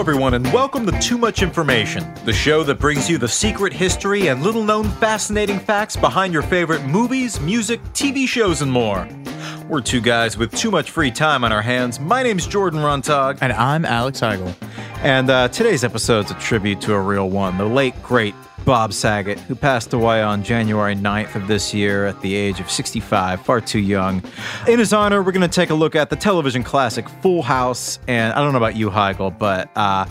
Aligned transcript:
Hello, 0.00 0.12
everyone, 0.12 0.32
and 0.32 0.50
welcome 0.50 0.86
to 0.86 0.98
Too 0.98 1.18
Much 1.18 1.42
Information, 1.42 2.10
the 2.24 2.32
show 2.32 2.62
that 2.62 2.78
brings 2.78 3.10
you 3.10 3.18
the 3.18 3.28
secret 3.28 3.70
history 3.70 4.28
and 4.28 4.42
little 4.42 4.64
known 4.64 4.88
fascinating 4.92 5.58
facts 5.58 5.94
behind 5.94 6.32
your 6.32 6.40
favorite 6.40 6.82
movies, 6.86 7.38
music, 7.38 7.82
TV 7.92 8.26
shows, 8.26 8.62
and 8.62 8.72
more. 8.72 9.06
We're 9.68 9.82
two 9.82 10.00
guys 10.00 10.38
with 10.38 10.56
too 10.56 10.70
much 10.70 10.90
free 10.90 11.10
time 11.10 11.44
on 11.44 11.52
our 11.52 11.60
hands. 11.60 12.00
My 12.00 12.22
name's 12.22 12.46
Jordan 12.46 12.80
Runtagh. 12.80 13.40
And 13.42 13.52
I'm 13.52 13.84
Alex 13.84 14.20
Heigl. 14.20 14.54
And 15.02 15.28
uh, 15.28 15.48
today's 15.48 15.84
episode's 15.84 16.30
a 16.30 16.34
tribute 16.36 16.80
to 16.80 16.94
a 16.94 17.00
real 17.00 17.28
one, 17.28 17.58
the 17.58 17.66
late, 17.66 18.02
great 18.02 18.34
Bob 18.64 18.92
Saget, 18.92 19.38
who 19.40 19.54
passed 19.54 19.92
away 19.92 20.22
on 20.22 20.42
January 20.42 20.94
9th 20.94 21.34
of 21.34 21.48
this 21.48 21.74
year 21.74 22.06
at 22.06 22.20
the 22.20 22.34
age 22.34 22.60
of 22.60 22.70
65, 22.70 23.44
far 23.44 23.60
too 23.60 23.78
young. 23.78 24.22
In 24.68 24.78
his 24.78 24.92
honor, 24.92 25.22
we're 25.22 25.32
going 25.32 25.40
to 25.42 25.48
take 25.48 25.70
a 25.70 25.74
look 25.74 25.96
at 25.96 26.10
the 26.10 26.16
television 26.16 26.62
classic 26.62 27.08
Full 27.22 27.42
House. 27.42 27.98
And 28.06 28.32
I 28.32 28.36
don't 28.36 28.52
know 28.52 28.58
about 28.58 28.76
you, 28.76 28.90
Heigl, 28.90 29.36
but 29.36 29.70
uh, 29.76 30.06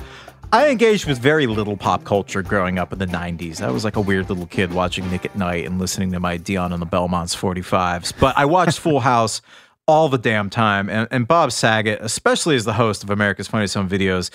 I 0.52 0.70
engaged 0.70 1.06
with 1.06 1.20
very 1.20 1.46
little 1.46 1.78
pop 1.78 2.04
culture 2.06 2.42
growing 2.42 2.80
up 2.80 2.92
in 2.92 3.00
the 3.00 3.06
90s. 3.06 3.62
I 3.62 3.70
was 3.70 3.84
like 3.84 3.96
a 3.96 4.02
weird 4.02 4.30
little 4.30 4.48
kid 4.48 4.74
watching 4.74 5.10
Nick 5.12 5.26
at 5.26 5.36
Night 5.36 5.66
and 5.66 5.80
listening 5.80 6.12
to 6.14 6.20
my 6.20 6.38
Dion 6.38 6.74
and 6.74 6.82
the 6.82 6.88
Belmonts 6.88 7.36
45s. 7.36 8.14
But 8.20 8.38
I 8.38 8.46
watched 8.46 8.80
Full 8.80 9.02
House 9.02 9.42
all 9.90 10.08
the 10.08 10.20
damn 10.20 10.52
time. 10.52 10.88
And, 10.88 11.08
and 11.10 11.28
Bob 11.28 11.52
Saget, 11.52 12.00
especially 12.02 12.56
as 12.56 12.64
the 12.64 12.74
host 12.74 13.04
of 13.04 13.10
America's 13.10 13.48
Funniest 13.48 13.74
Home 13.74 13.90
Videos, 13.90 14.30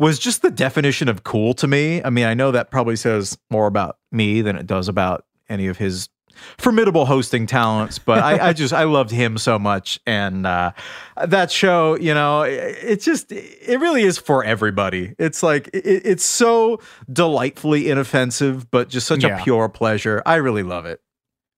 was 0.00 0.18
just 0.18 0.40
the 0.40 0.50
definition 0.50 1.08
of 1.08 1.24
cool 1.24 1.52
to 1.52 1.68
me. 1.68 2.02
I 2.02 2.08
mean, 2.08 2.24
I 2.24 2.32
know 2.32 2.50
that 2.52 2.70
probably 2.70 2.96
says 2.96 3.36
more 3.50 3.66
about 3.66 3.98
me 4.10 4.40
than 4.40 4.56
it 4.56 4.66
does 4.66 4.88
about 4.88 5.26
any 5.50 5.66
of 5.66 5.76
his 5.76 6.08
formidable 6.56 7.04
hosting 7.04 7.46
talents, 7.46 7.98
but 7.98 8.24
I, 8.24 8.48
I 8.48 8.52
just 8.54 8.72
I 8.72 8.84
loved 8.84 9.10
him 9.10 9.36
so 9.36 9.58
much, 9.58 10.00
and 10.06 10.46
uh, 10.46 10.72
that 11.22 11.50
show, 11.52 11.98
you 11.98 12.14
know, 12.14 12.42
it, 12.42 12.78
it, 12.82 13.00
just 13.02 13.30
it 13.30 13.78
really 13.78 14.02
is 14.02 14.16
for 14.16 14.42
everybody. 14.42 15.14
It's 15.18 15.42
like 15.42 15.68
it, 15.74 15.84
it's 15.84 16.24
so 16.24 16.80
delightfully 17.12 17.90
inoffensive, 17.90 18.70
but 18.70 18.88
just 18.88 19.06
such 19.06 19.22
yeah. 19.22 19.38
a 19.38 19.44
pure 19.44 19.68
pleasure. 19.68 20.22
I 20.24 20.36
really 20.36 20.62
love 20.62 20.86
it. 20.86 21.02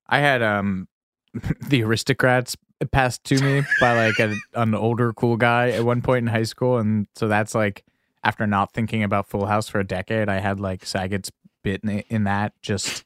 I 0.08 0.18
had 0.18 0.42
um 0.42 0.88
the 1.68 1.84
aristocrats 1.84 2.56
passed 2.90 3.22
to 3.22 3.40
me 3.40 3.62
by 3.80 4.08
like 4.08 4.18
a, 4.18 4.34
an 4.54 4.74
older 4.74 5.12
cool 5.12 5.36
guy 5.36 5.70
at 5.70 5.84
one 5.84 6.02
point 6.02 6.24
in 6.24 6.26
high 6.26 6.42
school, 6.42 6.78
and 6.78 7.06
so 7.14 7.28
that's 7.28 7.54
like 7.54 7.84
after 8.24 8.46
not 8.46 8.72
thinking 8.72 9.02
about 9.02 9.26
Full 9.28 9.46
House 9.46 9.68
for 9.68 9.80
a 9.80 9.84
decade, 9.84 10.28
I 10.28 10.40
had 10.40 10.60
like 10.60 10.86
Saget's 10.86 11.30
bit 11.62 11.82
in, 11.84 12.00
in 12.08 12.24
that 12.24 12.60
just 12.62 13.04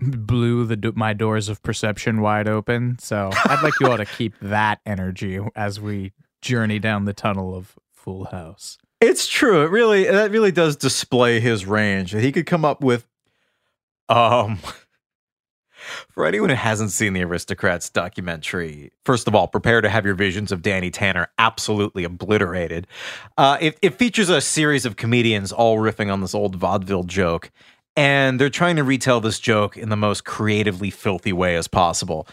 blew 0.00 0.64
the 0.64 0.92
my 0.94 1.12
doors 1.12 1.48
of 1.48 1.62
perception 1.62 2.20
wide 2.20 2.48
open. 2.48 2.98
So 3.00 3.30
I'd 3.44 3.62
like 3.62 3.74
you 3.80 3.88
all 3.88 3.96
to 3.96 4.04
keep 4.18 4.34
that 4.40 4.80
energy 4.86 5.40
as 5.54 5.80
we 5.80 6.12
journey 6.40 6.78
down 6.78 7.04
the 7.04 7.12
tunnel 7.12 7.54
of 7.54 7.78
Full 7.92 8.26
House. 8.26 8.78
It's 9.00 9.26
true. 9.26 9.64
It 9.64 9.70
really 9.70 10.04
that 10.04 10.30
really 10.30 10.52
does 10.52 10.76
display 10.76 11.40
his 11.40 11.66
range. 11.66 12.12
He 12.12 12.32
could 12.32 12.46
come 12.46 12.64
up 12.64 12.82
with 12.82 13.06
um 14.08 14.58
for 16.08 16.26
anyone 16.26 16.50
who 16.50 16.56
hasn't 16.56 16.90
seen 16.90 17.12
the 17.12 17.22
Aristocrats 17.22 17.90
documentary, 17.90 18.92
first 19.04 19.28
of 19.28 19.34
all, 19.34 19.48
prepare 19.48 19.80
to 19.80 19.88
have 19.88 20.04
your 20.04 20.14
visions 20.14 20.52
of 20.52 20.62
Danny 20.62 20.90
Tanner 20.90 21.28
absolutely 21.38 22.04
obliterated. 22.04 22.86
Uh, 23.36 23.58
it, 23.60 23.78
it 23.82 23.94
features 23.94 24.28
a 24.28 24.40
series 24.40 24.84
of 24.84 24.96
comedians 24.96 25.52
all 25.52 25.78
riffing 25.78 26.12
on 26.12 26.20
this 26.20 26.34
old 26.34 26.56
vaudeville 26.56 27.04
joke, 27.04 27.50
and 27.96 28.40
they're 28.40 28.50
trying 28.50 28.76
to 28.76 28.84
retell 28.84 29.20
this 29.20 29.40
joke 29.40 29.76
in 29.76 29.88
the 29.88 29.96
most 29.96 30.24
creatively 30.24 30.90
filthy 30.90 31.32
way 31.32 31.56
as 31.56 31.68
possible. 31.68 32.28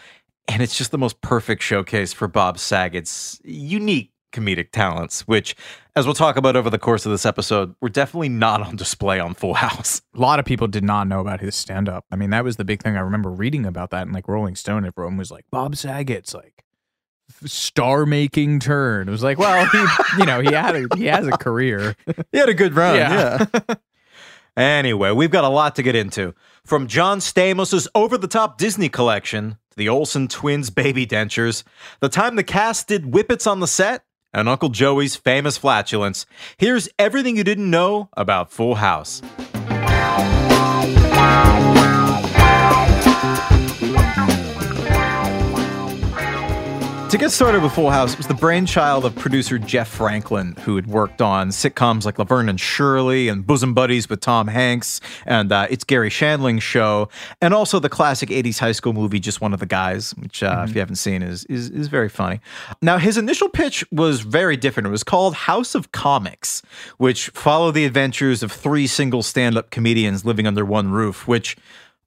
And 0.48 0.62
it's 0.62 0.78
just 0.78 0.92
the 0.92 0.98
most 0.98 1.20
perfect 1.22 1.62
showcase 1.62 2.12
for 2.12 2.28
Bob 2.28 2.58
Saget's 2.58 3.40
unique 3.44 4.12
comedic 4.32 4.70
talents, 4.72 5.22
which, 5.22 5.56
as 5.94 6.06
we'll 6.06 6.14
talk 6.14 6.36
about 6.36 6.56
over 6.56 6.70
the 6.70 6.78
course 6.78 7.06
of 7.06 7.12
this 7.12 7.26
episode, 7.26 7.74
were 7.80 7.88
definitely 7.88 8.28
not 8.28 8.62
on 8.62 8.76
display 8.76 9.18
on 9.18 9.34
Full 9.34 9.54
House. 9.54 10.02
A 10.14 10.20
lot 10.20 10.38
of 10.38 10.44
people 10.44 10.66
did 10.68 10.84
not 10.84 11.08
know 11.08 11.20
about 11.20 11.40
his 11.40 11.54
stand 11.54 11.88
up. 11.88 12.04
I 12.10 12.16
mean, 12.16 12.30
that 12.30 12.44
was 12.44 12.56
the 12.56 12.64
big 12.64 12.82
thing. 12.82 12.96
I 12.96 13.00
remember 13.00 13.30
reading 13.30 13.66
about 13.66 13.90
that 13.90 14.06
in 14.06 14.12
like 14.12 14.28
Rolling 14.28 14.56
Stone. 14.56 14.84
Everyone 14.84 15.16
was 15.16 15.30
like, 15.30 15.44
Bob 15.50 15.76
Saget's 15.76 16.34
like 16.34 16.64
star 17.44 18.06
making 18.06 18.60
turn. 18.60 19.08
It 19.08 19.10
was 19.10 19.22
like, 19.22 19.38
well, 19.38 19.66
he, 19.66 19.84
you 20.18 20.26
know, 20.26 20.40
he 20.40 20.52
had 20.52 20.76
a, 20.76 20.96
he 20.96 21.06
has 21.06 21.26
a 21.26 21.32
career. 21.32 21.96
he 22.32 22.38
had 22.38 22.48
a 22.48 22.54
good 22.54 22.74
run. 22.74 22.96
Yeah. 22.96 23.46
yeah. 23.52 23.74
anyway, 24.56 25.12
we've 25.12 25.30
got 25.30 25.44
a 25.44 25.48
lot 25.48 25.76
to 25.76 25.82
get 25.82 25.94
into. 25.94 26.34
From 26.64 26.86
John 26.86 27.18
Stamos's 27.18 27.88
over 27.94 28.18
the 28.18 28.28
top 28.28 28.58
Disney 28.58 28.88
collection 28.88 29.58
to 29.70 29.76
the 29.76 29.88
Olsen 29.88 30.28
twins' 30.28 30.70
baby 30.70 31.06
dentures, 31.06 31.62
the 32.00 32.08
time 32.08 32.36
the 32.36 32.44
cast 32.44 32.88
did 32.88 33.04
whippets 33.04 33.46
on 33.46 33.60
the 33.60 33.66
set 33.66 34.04
and 34.36 34.50
Uncle 34.50 34.68
Joey's 34.68 35.16
famous 35.16 35.56
flatulence, 35.56 36.26
here's 36.58 36.90
everything 36.98 37.36
you 37.36 37.42
didn't 37.42 37.70
know 37.70 38.10
about 38.12 38.52
Full 38.52 38.74
House. 38.76 39.22
To 47.16 47.20
get 47.20 47.30
started 47.30 47.62
with 47.62 47.72
Full 47.72 47.88
House, 47.88 48.12
it 48.12 48.18
was 48.18 48.26
the 48.26 48.34
brainchild 48.34 49.06
of 49.06 49.16
producer 49.16 49.58
Jeff 49.58 49.88
Franklin, 49.88 50.54
who 50.60 50.76
had 50.76 50.86
worked 50.86 51.22
on 51.22 51.48
sitcoms 51.48 52.04
like 52.04 52.18
Laverne 52.18 52.50
and 52.50 52.60
Shirley 52.60 53.28
and 53.28 53.46
Bosom 53.46 53.72
Buddies 53.72 54.10
with 54.10 54.20
Tom 54.20 54.48
Hanks 54.48 55.00
and 55.24 55.50
uh, 55.50 55.66
It's 55.70 55.82
Garry 55.82 56.10
Shandling's 56.10 56.62
show, 56.62 57.08
and 57.40 57.54
also 57.54 57.78
the 57.78 57.88
classic 57.88 58.28
80s 58.28 58.58
high 58.58 58.72
school 58.72 58.92
movie 58.92 59.18
Just 59.18 59.40
One 59.40 59.54
of 59.54 59.60
the 59.60 59.66
Guys, 59.66 60.10
which, 60.16 60.42
uh, 60.42 60.56
mm-hmm. 60.56 60.64
if 60.64 60.74
you 60.74 60.80
haven't 60.80 60.96
seen, 60.96 61.22
is, 61.22 61.46
is, 61.46 61.70
is 61.70 61.88
very 61.88 62.10
funny. 62.10 62.38
Now, 62.82 62.98
his 62.98 63.16
initial 63.16 63.48
pitch 63.48 63.82
was 63.90 64.20
very 64.20 64.58
different. 64.58 64.86
It 64.86 64.90
was 64.90 65.02
called 65.02 65.32
House 65.32 65.74
of 65.74 65.92
Comics, 65.92 66.60
which 66.98 67.28
followed 67.30 67.72
the 67.72 67.86
adventures 67.86 68.42
of 68.42 68.52
three 68.52 68.86
single 68.86 69.22
stand 69.22 69.56
up 69.56 69.70
comedians 69.70 70.26
living 70.26 70.46
under 70.46 70.66
one 70.66 70.90
roof, 70.90 71.26
which 71.26 71.56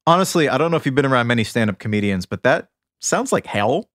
honestly, 0.05 0.47
I 0.47 0.59
don't 0.59 0.69
know 0.69 0.77
if 0.77 0.85
you've 0.85 0.93
been 0.93 1.07
around 1.07 1.25
many 1.25 1.43
stand 1.43 1.71
up 1.71 1.79
comedians, 1.79 2.27
but 2.27 2.43
that 2.43 2.69
sounds 2.99 3.31
like 3.31 3.47
hell 3.47 3.88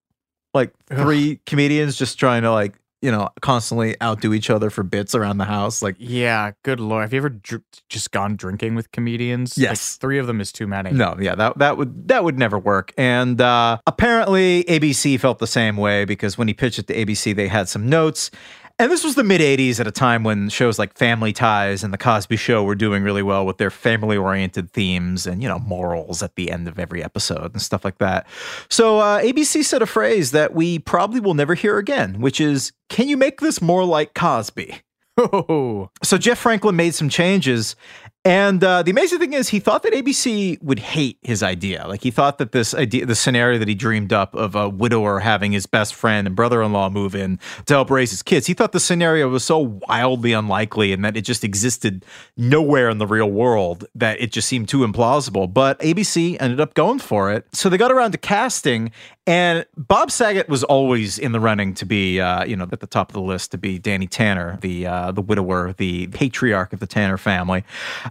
like 0.55 0.73
three 0.87 1.33
Ugh. 1.33 1.37
comedians 1.45 1.95
just 1.97 2.17
trying 2.17 2.41
to 2.43 2.51
like 2.51 2.75
you 3.01 3.11
know, 3.11 3.29
constantly 3.39 3.95
outdo 4.01 4.33
each 4.33 4.49
other 4.49 4.71
for 4.71 4.81
bits 4.81 5.13
around 5.13 5.37
the 5.37 5.45
house. 5.45 5.83
Like, 5.83 5.95
Yeah, 5.99 6.51
good 6.63 6.79
lord. 6.79 7.03
Have 7.03 7.13
you 7.13 7.17
ever 7.17 7.29
dr- 7.29 7.61
just 7.87 8.09
gone 8.09 8.35
drinking 8.35 8.73
with 8.73 8.91
comedians? 8.91 9.55
Like, 9.59 9.63
Yes. 9.63 9.97
three 9.97 10.17
of 10.17 10.25
them 10.25 10.41
is 10.41 10.51
too 10.51 10.65
many. 10.65 10.89
no, 10.89 11.15
yeah, 11.19 11.35
that 11.35 11.59
that 11.59 11.77
would 11.77 12.07
that 12.07 12.23
would 12.23 12.39
never 12.39 12.57
work. 12.57 12.93
And 12.97 13.39
uh, 13.39 13.77
apparently, 13.85 14.63
ABC 14.63 15.19
felt 15.19 15.37
the 15.37 15.45
same 15.45 15.77
way 15.77 16.05
because 16.05 16.35
when 16.35 16.47
he 16.47 16.55
pitched 16.55 16.79
it 16.79 16.87
to 16.87 16.95
ABC, 16.95 17.35
they 17.35 17.47
had 17.47 17.69
some 17.69 17.87
notes. 17.87 18.31
And 18.77 18.91
this 18.91 19.05
was 19.05 19.15
the 19.15 19.23
mid 19.23 19.39
80s 19.39 19.79
at 19.79 19.87
a 19.87 19.91
time 19.91 20.23
when 20.25 20.49
shows 20.49 20.77
like 20.77 20.97
Family 20.97 21.31
Ties 21.31 21.81
and 21.81 21.93
The 21.93 21.97
Cosby 21.97 22.35
Show 22.35 22.63
were 22.63 22.75
doing 22.75 23.03
really 23.03 23.23
well 23.23 23.45
with 23.45 23.57
their 23.57 23.71
family 23.71 24.17
oriented 24.17 24.69
themes 24.71 25.25
and, 25.25 25.41
you 25.41 25.47
know, 25.47 25.59
morals 25.59 26.21
at 26.21 26.35
the 26.35 26.51
end 26.51 26.67
of 26.67 26.77
every 26.77 27.01
episode 27.01 27.53
and 27.53 27.61
stuff 27.61 27.85
like 27.85 27.99
that. 27.99 28.27
So 28.69 28.99
uh, 28.99 29.21
ABC 29.21 29.63
said 29.63 29.81
a 29.81 29.85
phrase 29.85 30.31
that 30.31 30.53
we 30.53 30.79
probably 30.79 31.21
will 31.21 31.35
never 31.35 31.53
hear 31.53 31.77
again, 31.77 32.19
which 32.19 32.41
is, 32.41 32.73
Can 32.89 33.07
you 33.07 33.15
make 33.15 33.39
this 33.39 33.61
more 33.61 33.85
like 33.85 34.13
Cosby? 34.13 34.81
So 36.03 36.17
Jeff 36.17 36.39
Franklin 36.39 36.75
made 36.75 36.93
some 36.93 37.07
changes. 37.07 37.77
And 38.25 38.63
uh, 38.63 38.81
the 38.81 38.89
amazing 38.89 39.19
thing 39.19 39.33
is, 39.33 39.49
he 39.49 39.59
thought 39.59 39.83
that 39.83 39.93
ABC 39.93 40.59
would 40.63 40.79
hate 40.79 41.19
his 41.21 41.43
idea. 41.43 41.85
Like 41.87 42.01
he 42.01 42.09
thought 42.09 42.39
that 42.39 42.53
this 42.53 42.73
idea, 42.73 43.05
the 43.05 43.13
scenario 43.13 43.59
that 43.59 43.67
he 43.67 43.75
dreamed 43.75 44.11
up 44.11 44.33
of 44.33 44.55
a 44.55 44.67
widower 44.67 45.19
having 45.19 45.51
his 45.51 45.67
best 45.67 45.93
friend 45.93 46.25
and 46.25 46.35
brother-in-law 46.35 46.89
move 46.89 47.13
in 47.13 47.39
to 47.67 47.75
help 47.75 47.91
raise 47.91 48.09
his 48.09 48.23
kids, 48.23 48.47
he 48.47 48.55
thought 48.55 48.71
the 48.71 48.79
scenario 48.79 49.29
was 49.29 49.43
so 49.45 49.79
wildly 49.87 50.33
unlikely 50.33 50.91
and 50.91 51.05
that 51.05 51.15
it 51.15 51.21
just 51.21 51.43
existed 51.43 52.03
nowhere 52.35 52.89
in 52.89 52.97
the 52.97 53.05
real 53.05 53.29
world 53.29 53.85
that 53.93 54.19
it 54.19 54.31
just 54.31 54.47
seemed 54.47 54.67
too 54.67 54.79
implausible. 54.79 55.53
But 55.53 55.79
ABC 55.81 56.37
ended 56.39 56.59
up 56.59 56.73
going 56.73 56.97
for 56.97 57.31
it. 57.31 57.45
So 57.53 57.69
they 57.69 57.77
got 57.77 57.91
around 57.91 58.13
to 58.13 58.17
casting, 58.17 58.91
and 59.27 59.65
Bob 59.75 60.11
Saget 60.11 60.47
was 60.47 60.63
always 60.63 61.17
in 61.17 61.31
the 61.31 61.39
running 61.39 61.73
to 61.75 61.85
be, 61.85 62.19
uh, 62.19 62.45
you 62.45 62.55
know, 62.55 62.67
at 62.71 62.79
the 62.79 62.87
top 62.87 63.09
of 63.09 63.13
the 63.13 63.21
list 63.21 63.51
to 63.51 63.57
be 63.57 63.79
Danny 63.79 64.05
Tanner, 64.05 64.59
the 64.61 64.85
uh, 64.85 65.11
the 65.11 65.21
widower, 65.21 65.73
the 65.73 66.07
patriarch 66.07 66.73
of 66.73 66.79
the 66.79 66.85
Tanner 66.85 67.17
family, 67.17 67.63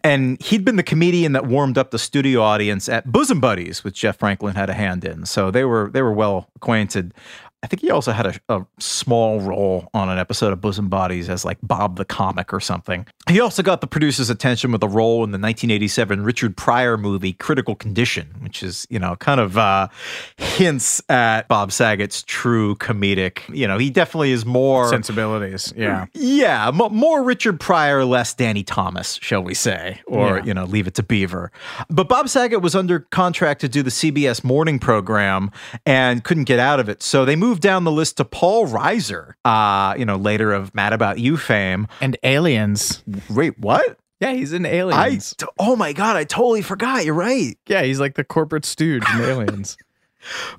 and 0.04 0.40
he'd 0.42 0.64
been 0.64 0.76
the 0.76 0.82
comedian 0.82 1.32
that 1.32 1.46
warmed 1.46 1.78
up 1.78 1.90
the 1.90 1.98
studio 1.98 2.42
audience 2.42 2.90
at 2.90 3.10
Bosom 3.10 3.40
Buddies, 3.40 3.82
which 3.82 3.98
Jeff 3.98 4.18
Franklin 4.18 4.54
had 4.54 4.68
a 4.68 4.74
hand 4.74 5.02
in. 5.02 5.24
So 5.24 5.50
they 5.50 5.64
were 5.64 5.90
they 5.90 6.02
were 6.02 6.12
well 6.12 6.50
acquainted. 6.54 7.14
I 7.64 7.66
think 7.66 7.80
he 7.80 7.90
also 7.90 8.12
had 8.12 8.26
a, 8.26 8.34
a 8.50 8.66
small 8.78 9.40
role 9.40 9.88
on 9.94 10.10
an 10.10 10.18
episode 10.18 10.52
of 10.52 10.60
Bosom 10.60 10.88
Buddies 10.88 11.30
as 11.30 11.44
like 11.44 11.56
Bob 11.62 11.96
the 11.96 12.04
comic 12.04 12.52
or 12.52 12.60
something. 12.60 13.06
He 13.28 13.40
also 13.40 13.62
got 13.62 13.80
the 13.80 13.86
producer's 13.86 14.28
attention 14.28 14.70
with 14.70 14.82
a 14.82 14.88
role 14.88 15.24
in 15.24 15.30
the 15.30 15.38
1987 15.38 16.22
Richard 16.22 16.56
Pryor 16.58 16.98
movie 16.98 17.32
Critical 17.32 17.74
Condition, 17.74 18.28
which 18.40 18.62
is, 18.62 18.86
you 18.90 18.98
know, 18.98 19.16
kind 19.16 19.40
of 19.40 19.56
uh, 19.56 19.88
hints 20.36 21.02
at 21.08 21.48
Bob 21.48 21.72
Saget's 21.72 22.22
true 22.24 22.74
comedic. 22.76 23.40
You 23.54 23.66
know, 23.66 23.78
he 23.78 23.88
definitely 23.88 24.32
is 24.32 24.44
more 24.44 24.88
sensibilities. 24.88 25.72
Yeah. 25.76 26.04
yeah, 26.12 26.68
m- 26.68 26.76
more 26.94 27.22
Richard 27.22 27.58
Pryor, 27.60 28.04
less 28.04 28.34
Danny 28.34 28.62
Thomas, 28.62 29.18
shall 29.22 29.42
we 29.42 29.54
say, 29.54 30.02
or 30.06 30.36
Yeah. 30.38 30.44
you 30.44 30.52
know, 30.54 30.64
leave 30.64 30.86
it 30.86 30.94
to 30.94 31.02
Beaver. 31.02 31.50
But 31.88 32.08
Bob 32.08 32.28
Saget 32.28 32.60
was 32.60 32.74
under 32.74 33.00
contract 33.00 33.62
to 33.62 33.68
do 33.68 33.82
the 33.82 33.90
CBS 33.90 34.44
morning 34.44 34.78
program 34.78 35.50
and 35.86 36.22
couldn't 36.24 36.44
get 36.44 36.58
out 36.58 36.78
of 36.80 36.88
it, 36.90 37.02
so 37.02 37.24
they 37.24 37.36
moved 37.36 37.53
down 37.60 37.84
the 37.84 37.92
list 37.92 38.16
to 38.18 38.24
Paul 38.24 38.66
Reiser. 38.66 39.34
Uh, 39.44 39.94
you 39.98 40.04
know, 40.04 40.16
later 40.16 40.52
of 40.52 40.74
Mad 40.74 40.92
About 40.92 41.18
You 41.18 41.36
fame. 41.36 41.86
And 42.00 42.16
aliens. 42.22 43.02
Wait, 43.30 43.58
what? 43.58 43.98
Yeah, 44.20 44.32
he's 44.32 44.52
in 44.52 44.64
I 44.64 44.70
aliens. 44.70 45.34
oh 45.58 45.76
my 45.76 45.92
god, 45.92 46.16
I 46.16 46.24
totally 46.24 46.62
forgot. 46.62 47.04
You're 47.04 47.14
right. 47.14 47.58
yeah, 47.66 47.82
he's 47.82 48.00
like 48.00 48.14
the 48.14 48.24
corporate 48.24 48.64
stooge 48.64 49.04
in 49.14 49.20
aliens. 49.20 49.76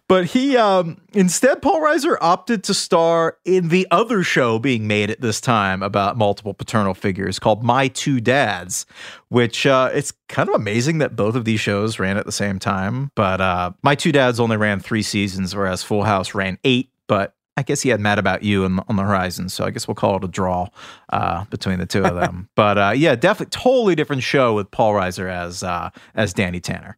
But 0.08 0.26
he 0.26 0.58
um 0.58 1.02
instead 1.14 1.62
Paul 1.62 1.82
Reiser 1.82 2.18
opted 2.22 2.64
to 2.66 2.74
star 2.74 3.38
in 3.46 3.70
the 3.70 3.88
other 3.92 4.24
show 4.24 4.60
being 4.60 4.88
made 4.88 5.10
at 5.10 5.22
this 5.22 5.42
time 5.42 5.82
about 5.84 6.18
multiple 6.18 6.54
paternal 6.54 6.94
figures 6.94 7.40
called 7.40 7.64
My 7.64 7.88
Two 7.88 8.20
Dads, 8.20 8.86
which 9.30 9.66
uh 9.66 9.90
it's 9.94 10.14
kind 10.30 10.50
of 10.50 10.56
amazing 10.56 11.00
that 11.00 11.16
both 11.16 11.36
of 11.36 11.46
these 11.46 11.60
shows 11.60 12.00
ran 12.00 12.18
at 12.18 12.26
the 12.26 12.32
same 12.32 12.60
time, 12.60 13.12
but 13.16 13.42
uh 13.42 13.72
My 13.82 13.96
Two 13.96 14.12
Dads 14.12 14.40
only 14.40 14.58
ran 14.58 14.80
3 14.80 15.02
seasons 15.02 15.56
whereas 15.56 15.84
Full 15.84 16.04
House 16.04 16.34
ran 16.34 16.58
8, 16.64 16.90
but 17.08 17.36
I 17.58 17.64
guess 17.64 17.82
he 17.82 17.90
had 17.90 18.00
Mad 18.00 18.20
About 18.20 18.44
You 18.44 18.66
on, 18.66 18.84
on 18.90 18.98
the 18.98 19.04
horizon, 19.04 19.48
so 19.48 19.64
I 19.64 19.72
guess 19.72 19.88
we'll 19.88 19.96
call 19.96 20.18
it 20.18 20.24
a 20.24 20.28
draw 20.28 20.68
uh, 21.12 21.46
between 21.46 21.80
the 21.80 21.86
two 21.86 22.04
of 22.04 22.16
them. 22.16 22.50
but 22.56 22.78
uh, 22.78 22.94
yeah, 22.96 23.16
definitely 23.16 23.52
totally 23.52 23.96
different 23.96 24.24
show 24.24 24.54
with 24.54 24.70
Paul 24.72 24.94
Reiser 24.94 25.32
as 25.32 25.64
uh, 25.64 25.90
as 26.16 26.34
Danny 26.34 26.60
Tanner. 26.60 26.98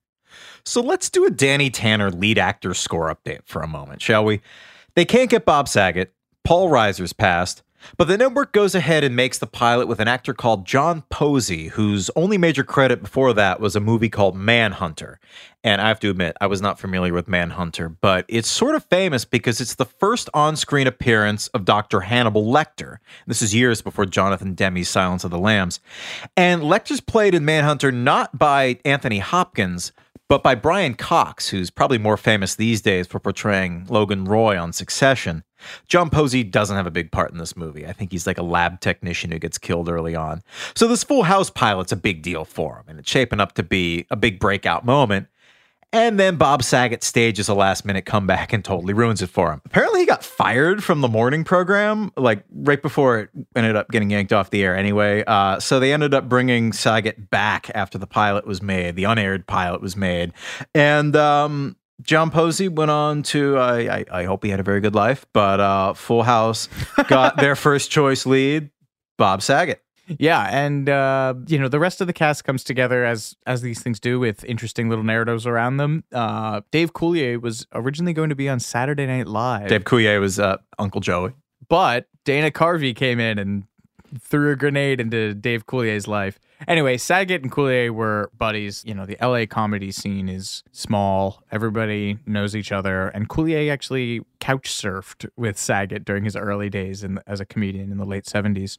So 0.67 0.81
let's 0.81 1.09
do 1.09 1.25
a 1.25 1.29
Danny 1.29 1.69
Tanner 1.69 2.11
lead 2.11 2.37
actor 2.37 2.73
score 2.73 3.07
update 3.07 3.39
for 3.45 3.61
a 3.61 3.67
moment, 3.67 4.01
shall 4.01 4.25
we? 4.25 4.41
They 4.95 5.05
can't 5.05 5.29
get 5.29 5.45
Bob 5.45 5.69
Saget. 5.69 6.13
Paul 6.43 6.69
Reiser's 6.69 7.13
passed. 7.13 7.63
But 7.95 8.09
the 8.09 8.17
network 8.17 8.51
goes 8.51 8.75
ahead 8.75 9.05
and 9.05 9.15
makes 9.15 9.37
the 9.37 9.47
pilot 9.47 9.87
with 9.87 10.01
an 10.01 10.09
actor 10.09 10.33
called 10.33 10.65
John 10.65 11.03
Posey, 11.09 11.69
whose 11.69 12.09
only 12.17 12.37
major 12.37 12.65
credit 12.65 13.01
before 13.01 13.31
that 13.33 13.61
was 13.61 13.77
a 13.77 13.79
movie 13.79 14.09
called 14.09 14.35
Manhunter. 14.35 15.21
And 15.63 15.79
I 15.79 15.87
have 15.87 15.99
to 16.01 16.09
admit, 16.09 16.35
I 16.41 16.47
was 16.47 16.61
not 16.61 16.79
familiar 16.79 17.13
with 17.13 17.29
Manhunter, 17.29 17.87
but 17.87 18.25
it's 18.27 18.49
sort 18.49 18.75
of 18.75 18.83
famous 18.85 19.23
because 19.23 19.61
it's 19.61 19.75
the 19.75 19.85
first 19.85 20.29
on 20.33 20.57
screen 20.57 20.87
appearance 20.87 21.47
of 21.49 21.65
Dr. 21.65 22.01
Hannibal 22.01 22.45
Lecter. 22.45 22.97
This 23.25 23.41
is 23.41 23.55
years 23.55 23.81
before 23.81 24.05
Jonathan 24.05 24.53
Demme's 24.53 24.89
Silence 24.89 25.23
of 25.23 25.31
the 25.31 25.39
Lambs. 25.39 25.79
And 26.35 26.63
Lecter's 26.63 26.99
played 26.99 27.35
in 27.35 27.45
Manhunter 27.45 27.91
not 27.91 28.37
by 28.37 28.79
Anthony 28.83 29.19
Hopkins, 29.19 29.93
but 30.29 30.43
by 30.43 30.55
Brian 30.55 30.93
Cox, 30.93 31.49
who's 31.49 31.69
probably 31.69 31.97
more 31.97 32.17
famous 32.17 32.55
these 32.55 32.81
days 32.81 33.07
for 33.07 33.19
portraying 33.19 33.85
Logan 33.89 34.25
Roy 34.25 34.59
on 34.59 34.73
Succession. 34.73 35.43
John 35.87 36.09
Posey 36.09 36.43
doesn't 36.43 36.75
have 36.75 36.85
a 36.85 36.91
big 36.91 37.11
part 37.11 37.31
in 37.31 37.37
this 37.37 37.55
movie. 37.55 37.87
I 37.87 37.93
think 37.93 38.11
he's 38.11 38.27
like 38.27 38.37
a 38.37 38.43
lab 38.43 38.81
technician 38.81 39.31
who 39.31 39.39
gets 39.39 39.57
killed 39.57 39.89
early 39.89 40.15
on. 40.15 40.43
So 40.75 40.87
this 40.87 41.03
Full 41.03 41.23
House 41.23 41.49
pilot's 41.49 41.91
a 41.91 41.97
big 41.97 42.21
deal 42.21 42.45
for 42.45 42.77
him, 42.77 42.83
and 42.87 42.99
it's 42.99 43.09
shaping 43.09 43.39
up 43.39 43.53
to 43.53 43.63
be 43.63 44.05
a 44.11 44.15
big 44.15 44.39
breakout 44.39 44.85
moment. 44.85 45.27
And 45.93 46.19
then 46.19 46.35
Bob 46.35 46.63
Saget 46.63 47.01
stages 47.01 47.47
a 47.47 47.53
last 47.53 47.85
minute 47.85 48.05
comeback 48.05 48.51
and 48.51 48.63
totally 48.63 48.93
ruins 48.93 49.21
it 49.21 49.27
for 49.29 49.53
him. 49.53 49.61
Apparently, 49.65 50.01
he 50.01 50.05
got 50.05 50.21
fired 50.23 50.83
from 50.83 50.99
the 50.99 51.07
morning 51.07 51.45
program, 51.45 52.11
like 52.17 52.43
right 52.53 52.81
before 52.81 53.19
it 53.19 53.29
ended 53.55 53.77
up 53.77 53.89
getting 53.89 54.09
yanked 54.09 54.33
off 54.33 54.49
the 54.49 54.63
air 54.63 54.75
anyway. 54.75 55.23
Uh, 55.25 55.59
so 55.61 55.79
they 55.79 55.93
ended 55.93 56.13
up 56.13 56.27
bringing 56.27 56.73
Saget 56.73 57.29
back 57.29 57.71
after 57.73 57.97
the 57.97 58.07
pilot 58.07 58.45
was 58.45 58.61
made, 58.61 58.95
the 58.97 59.05
unaired 59.05 59.47
pilot 59.47 59.81
was 59.81 59.95
made. 59.95 60.33
And 60.75 61.15
um, 61.15 61.77
John 62.01 62.31
Posey 62.31 62.67
went 62.67 62.91
on 62.91 63.23
to, 63.23 63.57
uh, 63.57 63.61
I, 63.89 64.05
I 64.11 64.23
hope 64.25 64.43
he 64.43 64.49
had 64.49 64.59
a 64.59 64.63
very 64.63 64.81
good 64.81 64.93
life, 64.95 65.25
but 65.33 65.61
uh, 65.61 65.93
Full 65.93 66.23
House 66.23 66.67
got 67.07 67.37
their 67.37 67.55
first 67.55 67.89
choice 67.91 68.25
lead, 68.25 68.71
Bob 69.17 69.41
Saget. 69.41 69.81
Yeah, 70.07 70.47
and 70.51 70.87
uh, 70.89 71.33
you 71.47 71.57
know 71.59 71.67
the 71.67 71.79
rest 71.79 72.01
of 72.01 72.07
the 72.07 72.13
cast 72.13 72.43
comes 72.43 72.63
together 72.63 73.05
as 73.05 73.35
as 73.45 73.61
these 73.61 73.81
things 73.81 73.99
do 73.99 74.19
with 74.19 74.43
interesting 74.45 74.89
little 74.89 75.03
narratives 75.03 75.45
around 75.45 75.77
them. 75.77 76.03
Uh, 76.13 76.61
Dave 76.71 76.93
Coulier 76.93 77.41
was 77.41 77.67
originally 77.73 78.13
going 78.13 78.29
to 78.29 78.35
be 78.35 78.47
on 78.49 78.59
Saturday 78.59 79.05
Night 79.05 79.27
Live, 79.27 79.69
Dave 79.69 79.83
Coulier 79.83 80.19
was 80.19 80.39
uh, 80.39 80.57
Uncle 80.79 81.01
Joey. 81.01 81.33
but 81.67 82.07
Dana 82.23 82.51
Carvey 82.51 82.95
came 82.95 83.19
in 83.19 83.37
and 83.39 83.63
threw 84.19 84.51
a 84.51 84.55
grenade 84.55 85.01
into 85.01 85.33
Dave 85.33 85.65
Coulier's 85.65 86.07
life. 86.07 86.39
Anyway, 86.67 86.97
Saget 86.97 87.43
and 87.43 87.51
Coulier 87.51 87.91
were 87.91 88.31
buddies. 88.37 88.83
You 88.85 88.93
know, 88.95 89.05
the 89.05 89.17
LA 89.21 89.45
comedy 89.45 89.91
scene 89.91 90.27
is 90.29 90.63
small. 90.71 91.43
Everybody 91.51 92.17
knows 92.25 92.55
each 92.55 92.71
other. 92.71 93.09
And 93.09 93.29
Coulier 93.29 93.71
actually 93.71 94.21
couch 94.39 94.69
surfed 94.69 95.29
with 95.35 95.57
Saget 95.59 96.03
during 96.05 96.23
his 96.23 96.35
early 96.35 96.69
days 96.69 97.03
in, 97.03 97.19
as 97.27 97.39
a 97.39 97.45
comedian 97.45 97.91
in 97.91 97.97
the 97.97 98.05
late 98.05 98.25
70s. 98.25 98.77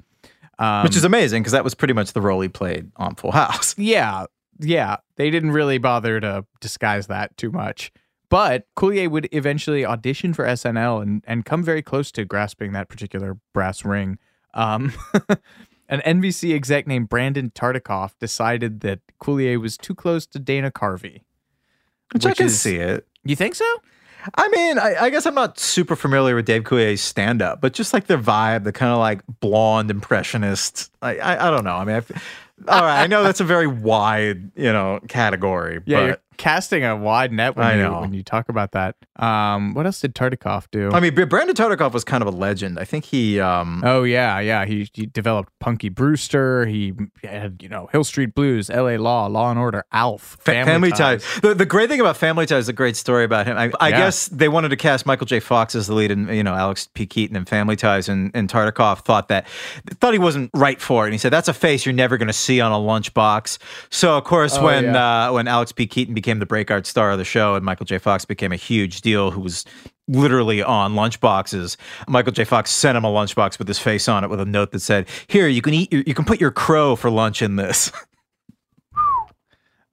Um, 0.59 0.83
which 0.85 0.97
is 0.97 1.05
amazing 1.05 1.43
because 1.43 1.53
that 1.53 1.65
was 1.65 1.75
pretty 1.75 1.95
much 1.95 2.13
the 2.13 2.21
role 2.21 2.41
he 2.41 2.49
played 2.49 2.91
on 2.97 3.15
Full 3.15 3.33
House. 3.33 3.75
Yeah, 3.79 4.27
yeah. 4.59 4.97
They 5.17 5.31
didn't 5.31 5.53
really 5.53 5.79
bother 5.79 6.19
to 6.21 6.45
disguise 6.61 7.07
that 7.07 7.37
too 7.37 7.51
much. 7.53 7.93
But 8.29 8.67
Coulier 8.77 9.09
would 9.11 9.29
eventually 9.33 9.87
audition 9.87 10.35
for 10.35 10.45
SNL 10.45 11.01
and, 11.03 11.25
and 11.27 11.45
come 11.45 11.63
very 11.63 11.81
close 11.81 12.11
to 12.13 12.25
grasping 12.25 12.73
that 12.73 12.89
particular 12.89 13.39
brass 13.55 13.85
ring. 13.85 14.19
Um, 14.53 14.93
an 15.89 16.01
NBC 16.05 16.55
exec 16.55 16.87
named 16.87 17.09
Brandon 17.09 17.51
Tartikoff 17.51 18.13
decided 18.19 18.81
that 18.81 19.01
Coulier 19.23 19.59
was 19.61 19.79
too 19.79 19.95
close 19.95 20.27
to 20.27 20.39
Dana 20.39 20.71
Carvey. 20.71 21.23
Which, 22.13 22.27
I 22.27 22.35
can 22.35 22.47
is- 22.47 22.61
see 22.61 22.77
it. 22.77 23.07
You 23.25 23.37
think 23.37 23.55
so? 23.55 23.65
I 24.35 24.49
mean, 24.49 24.79
I, 24.79 24.97
I 25.05 25.11
guess 25.11 25.27
I'm 25.27 25.35
not 25.35 25.59
super 25.59 25.97
familiar 25.97 26.35
with 26.35 26.47
Dave 26.47 26.65
Coulier's 26.65 27.01
stand 27.01 27.43
up, 27.43 27.61
but 27.61 27.73
just 27.73 27.93
like 27.93 28.07
their 28.07 28.19
vibe, 28.19 28.65
the 28.65 28.73
kind 28.73 28.93
of 28.93 28.99
like 28.99 29.21
blonde 29.41 29.91
impressionist. 29.91 30.91
I, 31.03 31.19
I, 31.19 31.49
I 31.49 31.51
don't 31.51 31.65
know. 31.65 31.77
I 31.77 31.85
mean, 31.85 31.97
I 31.97 32.21
all 32.67 32.83
right, 32.83 33.03
I 33.03 33.07
know 33.07 33.23
that's 33.23 33.41
a 33.41 33.45
very 33.45 33.67
wide, 33.67 34.51
you 34.57 34.73
know, 34.73 35.01
category, 35.09 35.81
Yeah, 35.87 36.09
but 36.09 36.23
casting 36.39 36.85
a 36.85 36.97
wide 36.97 37.33
net 37.33 37.57
when 37.57 37.67
I 37.67 37.77
you 37.77 37.83
know. 37.83 38.01
when 38.01 38.15
you 38.15 38.23
talk 38.23 38.49
about 38.49 38.73
that. 38.73 38.97
Um, 39.17 39.75
what 39.75 39.85
else 39.85 40.01
did 40.01 40.15
Tartikoff 40.15 40.69
do? 40.71 40.91
I 40.93 41.01
mean, 41.01 41.13
Brandon 41.15 41.55
Tartikoff 41.55 41.93
was 41.93 42.05
kind 42.05 42.23
of 42.23 42.29
a 42.29 42.37
legend. 42.37 42.79
I 42.79 42.85
think 42.85 43.05
he, 43.05 43.41
um, 43.41 43.83
Oh 43.85 44.05
yeah, 44.05 44.39
yeah. 44.41 44.65
He, 44.65 44.89
he 44.95 45.07
developed 45.07 45.53
Punky 45.59 45.89
Brewster. 45.89 46.65
He 46.67 46.95
had 47.25 47.61
you 47.63 47.69
know 47.69 47.89
Hill 47.93 48.05
Street 48.05 48.35
Blues, 48.35 48.71
L.A. 48.71 48.97
Law, 48.97 49.27
Law 49.27 49.51
and 49.51 49.59
Order, 49.59 49.85
Alf, 49.93 50.39
Fa- 50.41 50.53
Family, 50.65 50.93
Ties. 50.93 51.25
The, 51.43 51.55
the 51.55 51.67
great 51.67 51.89
thing 51.91 52.01
about 52.01 52.17
Family 52.17 52.47
Ties 52.47 52.65
is 52.65 52.69
a 52.69 52.73
great 52.73 52.97
story 52.97 53.25
about 53.25 53.47
him. 53.47 53.59
I, 53.59 53.71
I 53.81 53.89
Yeah. 53.91 53.99
guess 53.99 54.29
they 54.29 54.49
wanted 54.49 54.69
to 54.69 54.77
cast 54.77 55.05
Michael 55.05 55.27
J. 55.27 55.41
Fox 55.41 55.75
as 55.75 55.89
the 55.89 55.95
lead, 55.95 56.11
and 56.13 56.29
you 56.35 56.45
know 56.45 56.55
Alex 56.55 56.89
P. 56.95 57.05
Keaton 57.07 57.37
in 57.37 57.45
Family 57.45 57.75
Ties, 57.77 58.09
and, 58.09 58.31
and 58.35 58.49
Tartikoff 58.49 59.01
thought 59.05 59.29
that 59.29 59.47
thought 60.01 60.13
he 60.13 60.19
wasn't 60.21 60.51
right 60.55 60.81
for 60.81 61.05
it, 61.05 61.09
and 61.09 61.15
he 61.15 61.19
said 61.19 61.33
that's 61.33 61.49
a 61.49 61.55
face 61.55 61.85
you're 61.85 61.93
never 61.93 62.17
going 62.17 62.29
to 62.29 62.33
see 62.33 62.61
on 62.61 62.71
a 62.71 62.77
lunchbox. 62.77 63.59
So 63.91 64.17
of 64.17 64.23
course, 64.25 64.57
Oh, 64.57 64.65
when 64.65 64.85
yeah. 64.85 65.29
uh, 65.29 65.33
when 65.33 65.49
Alex 65.49 65.73
P. 65.73 65.87
Keaton 65.87 66.15
became 66.15 66.28
the 66.39 66.47
breakout 66.47 66.85
star 66.87 67.11
of 67.13 67.19
the 67.19 67.25
show, 67.25 67.55
and 67.55 67.65
Michael 67.65 67.87
J. 67.87 67.97
Fox 67.99 68.25
became 68.27 68.53
a 68.53 68.57
huge 68.57 69.01
deal, 69.01 69.31
who 69.31 69.41
was 69.41 69.65
literally 70.07 70.63
on 70.63 70.95
lunchboxes. 70.95 71.77
Michael 72.07 72.33
J. 72.33 72.45
Fox 72.45 72.71
sent 72.71 72.97
him 72.99 73.05
a 73.05 73.09
lunchbox 73.09 73.59
with 73.59 73.69
his 73.69 73.79
face 73.79 74.07
on 74.09 74.25
it 74.25 74.29
with 74.31 74.41
a 74.41 74.45
note 74.45 74.73
that 74.73 74.81
said, 74.81 75.09
"Here, 75.29 75.49
you 75.49 75.63
can 75.63 75.73
eat. 75.73 75.91
You 75.93 76.15
can 76.15 76.27
put 76.27 76.41
your 76.41 76.51
crow 76.51 76.95
for 76.97 77.09
lunch 77.11 77.41
in 77.41 77.57
this." 77.57 77.91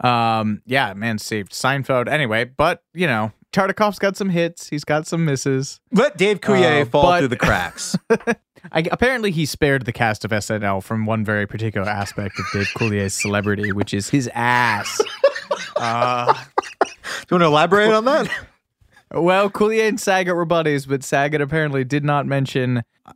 Um, 0.02 0.62
yeah, 0.66 0.94
man 0.94 1.18
saved 1.20 1.54
Seinfeld. 1.54 2.10
Anyway, 2.10 2.44
but 2.44 2.84
you 2.94 3.08
know 3.08 3.32
Tartikoff's 3.54 3.98
got 3.98 4.18
some 4.18 4.30
hits. 4.30 4.68
He's 4.70 4.84
got 4.84 5.08
some 5.08 5.24
misses. 5.24 5.80
Let 5.94 6.18
Dave 6.18 6.42
Coulier 6.42 6.82
Uh, 6.82 6.86
fall 6.86 7.04
but- 7.04 7.20
through 7.20 7.28
the 7.30 7.38
cracks. 7.38 7.96
I, 8.72 8.84
apparently, 8.92 9.32
he 9.32 9.46
spared 9.46 9.86
the 9.86 9.92
cast 9.92 10.26
of 10.26 10.32
SNL 10.32 10.84
from 10.84 11.06
one 11.06 11.24
very 11.24 11.46
particular 11.46 11.88
aspect 11.88 12.40
of 12.40 12.46
Dave 12.54 12.68
Coulier's 12.76 13.14
celebrity, 13.14 13.72
which 13.72 13.94
is 13.94 14.10
his 14.10 14.30
ass. 14.34 15.02
uh, 15.78 16.34
Do 16.34 16.90
you 16.90 17.28
want 17.32 17.42
to 17.42 17.46
elaborate 17.46 17.92
on 17.92 18.06
that? 18.06 18.30
well, 19.12 19.50
Coulier 19.50 19.88
and 19.88 20.00
Saget 20.00 20.36
were 20.36 20.46
buddies, 20.46 20.86
but 20.86 21.04
Saget 21.04 21.42
apparently 21.42 21.84
did 21.84 22.04
not 22.04 22.26
mention 22.26 22.84
uh, 23.06 23.12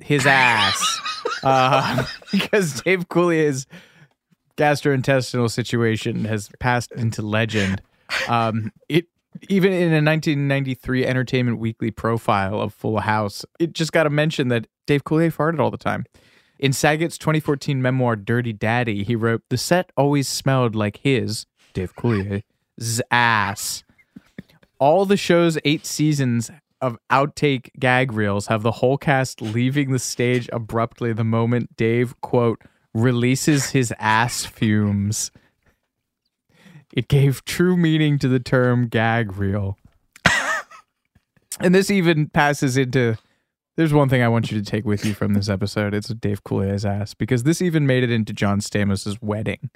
his 0.00 0.26
ass 0.26 1.00
uh, 1.42 2.04
because 2.32 2.82
Dave 2.82 3.08
Coulier's 3.08 3.66
gastrointestinal 4.56 5.50
situation 5.50 6.24
has 6.24 6.50
passed 6.58 6.92
into 6.92 7.22
legend. 7.22 7.80
Um, 8.28 8.72
it 8.88 9.06
even 9.48 9.72
in 9.72 9.92
a 9.92 10.02
1993 10.04 11.06
Entertainment 11.06 11.58
Weekly 11.58 11.90
profile 11.90 12.60
of 12.60 12.74
Full 12.74 13.00
House, 13.00 13.44
it 13.58 13.72
just 13.72 13.92
got 13.92 14.06
a 14.06 14.10
mention 14.10 14.48
that 14.48 14.66
Dave 14.86 15.04
Coulier 15.04 15.34
farted 15.34 15.60
all 15.60 15.70
the 15.70 15.76
time. 15.76 16.04
In 16.58 16.72
Saget's 16.72 17.18
2014 17.18 17.80
memoir 17.80 18.16
Dirty 18.16 18.52
Daddy, 18.52 19.04
he 19.04 19.14
wrote, 19.14 19.42
"The 19.48 19.58
set 19.58 19.92
always 19.96 20.26
smelled 20.26 20.74
like 20.74 20.98
his 20.98 21.46
Dave 21.72 21.94
Coulier's 21.94 23.00
ass." 23.10 23.84
All 24.80 25.04
the 25.06 25.16
show's 25.16 25.58
eight 25.64 25.86
seasons 25.86 26.50
of 26.80 26.98
outtake 27.10 27.70
gag 27.78 28.12
reels 28.12 28.46
have 28.46 28.62
the 28.62 28.72
whole 28.72 28.98
cast 28.98 29.42
leaving 29.42 29.90
the 29.90 29.98
stage 29.98 30.48
abruptly 30.52 31.12
the 31.12 31.24
moment 31.24 31.76
Dave 31.76 32.20
quote 32.20 32.62
releases 32.94 33.70
his 33.70 33.92
ass 33.98 34.44
fumes. 34.46 35.30
It 36.92 37.08
gave 37.08 37.44
true 37.44 37.76
meaning 37.76 38.18
to 38.20 38.28
the 38.28 38.40
term 38.40 38.88
gag 38.88 39.36
reel. 39.36 39.76
and 41.60 41.74
this 41.74 41.90
even 41.90 42.28
passes 42.28 42.76
into 42.76 43.16
there's 43.78 43.92
one 43.92 44.08
thing 44.08 44.22
I 44.22 44.28
want 44.28 44.50
you 44.50 44.60
to 44.60 44.68
take 44.68 44.84
with 44.84 45.04
you 45.04 45.14
from 45.14 45.34
this 45.34 45.48
episode. 45.48 45.94
It's 45.94 46.08
Dave 46.08 46.42
Coulier's 46.42 46.84
ass 46.84 47.14
because 47.14 47.44
this 47.44 47.62
even 47.62 47.86
made 47.86 48.02
it 48.02 48.10
into 48.10 48.32
John 48.32 48.58
Stamos' 48.58 49.22
wedding. 49.22 49.70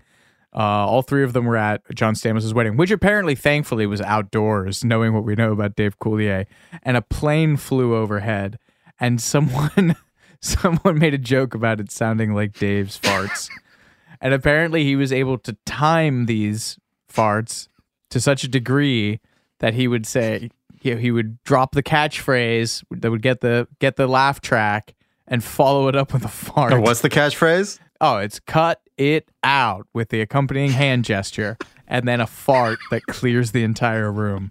Uh, 0.55 0.59
all 0.59 1.03
three 1.03 1.23
of 1.23 1.35
them 1.35 1.45
were 1.45 1.57
at 1.57 1.83
John 1.95 2.15
Stamos' 2.15 2.53
wedding, 2.53 2.77
which 2.77 2.91
apparently, 2.91 3.37
thankfully, 3.37 3.87
was 3.87 4.01
outdoors, 4.01 4.85
knowing 4.85 5.15
what 5.15 5.23
we 5.23 5.37
know 5.37 5.53
about 5.53 5.77
Dave 5.77 6.01
Coulier. 6.01 6.47
And 6.83 6.97
a 6.97 7.03
plane 7.03 7.57
flew 7.57 7.95
overhead, 7.95 8.59
and 8.99 9.21
someone 9.21 9.95
someone 10.41 10.99
made 10.99 11.15
a 11.15 11.19
joke 11.19 11.55
about 11.55 11.79
it 11.79 11.93
sounding 11.93 12.35
like 12.35 12.59
Dave's 12.59 12.99
farts. 12.99 13.49
and 14.21 14.35
apparently, 14.35 14.83
he 14.83 14.97
was 14.97 15.13
able 15.13 15.39
to 15.39 15.57
time 15.65 16.27
these 16.27 16.77
farts 17.13 17.69
to 18.11 18.21
such 18.21 18.45
a 18.45 18.49
degree 18.49 19.21
that 19.61 19.75
he 19.75 19.89
would 19.89 20.07
say 20.07 20.51
he, 20.81 20.97
he 20.97 21.11
would 21.11 21.43
drop 21.45 21.75
the 21.75 21.83
catchphrase 21.83 22.83
that 22.91 23.11
would 23.11 23.23
get 23.23 23.41
the 23.41 23.69
get 23.79 23.97
the 23.97 24.07
laugh 24.07 24.41
track 24.41 24.95
and 25.29 25.43
follow 25.43 25.89
it 25.89 25.97
up 25.97 26.13
with 26.13 26.25
a 26.25 26.29
fart. 26.29 26.73
Or 26.73 26.81
what's 26.81 27.01
the 27.01 27.11
catchphrase? 27.11 27.79
Oh, 28.01 28.19
it's 28.19 28.41
cut 28.41 28.81
it 28.99 29.29
out 29.45 29.87
with 29.95 30.09
the 30.09 30.21
accompanying 30.21 30.71
hand 30.71 31.05
gesture 31.05 31.57
and 31.87 32.07
then 32.07 32.21
a 32.21 32.27
fart 32.27 32.79
that 32.91 33.07
clears 33.07 33.53
the 33.53 33.63
entire 33.63 34.11
room. 34.11 34.51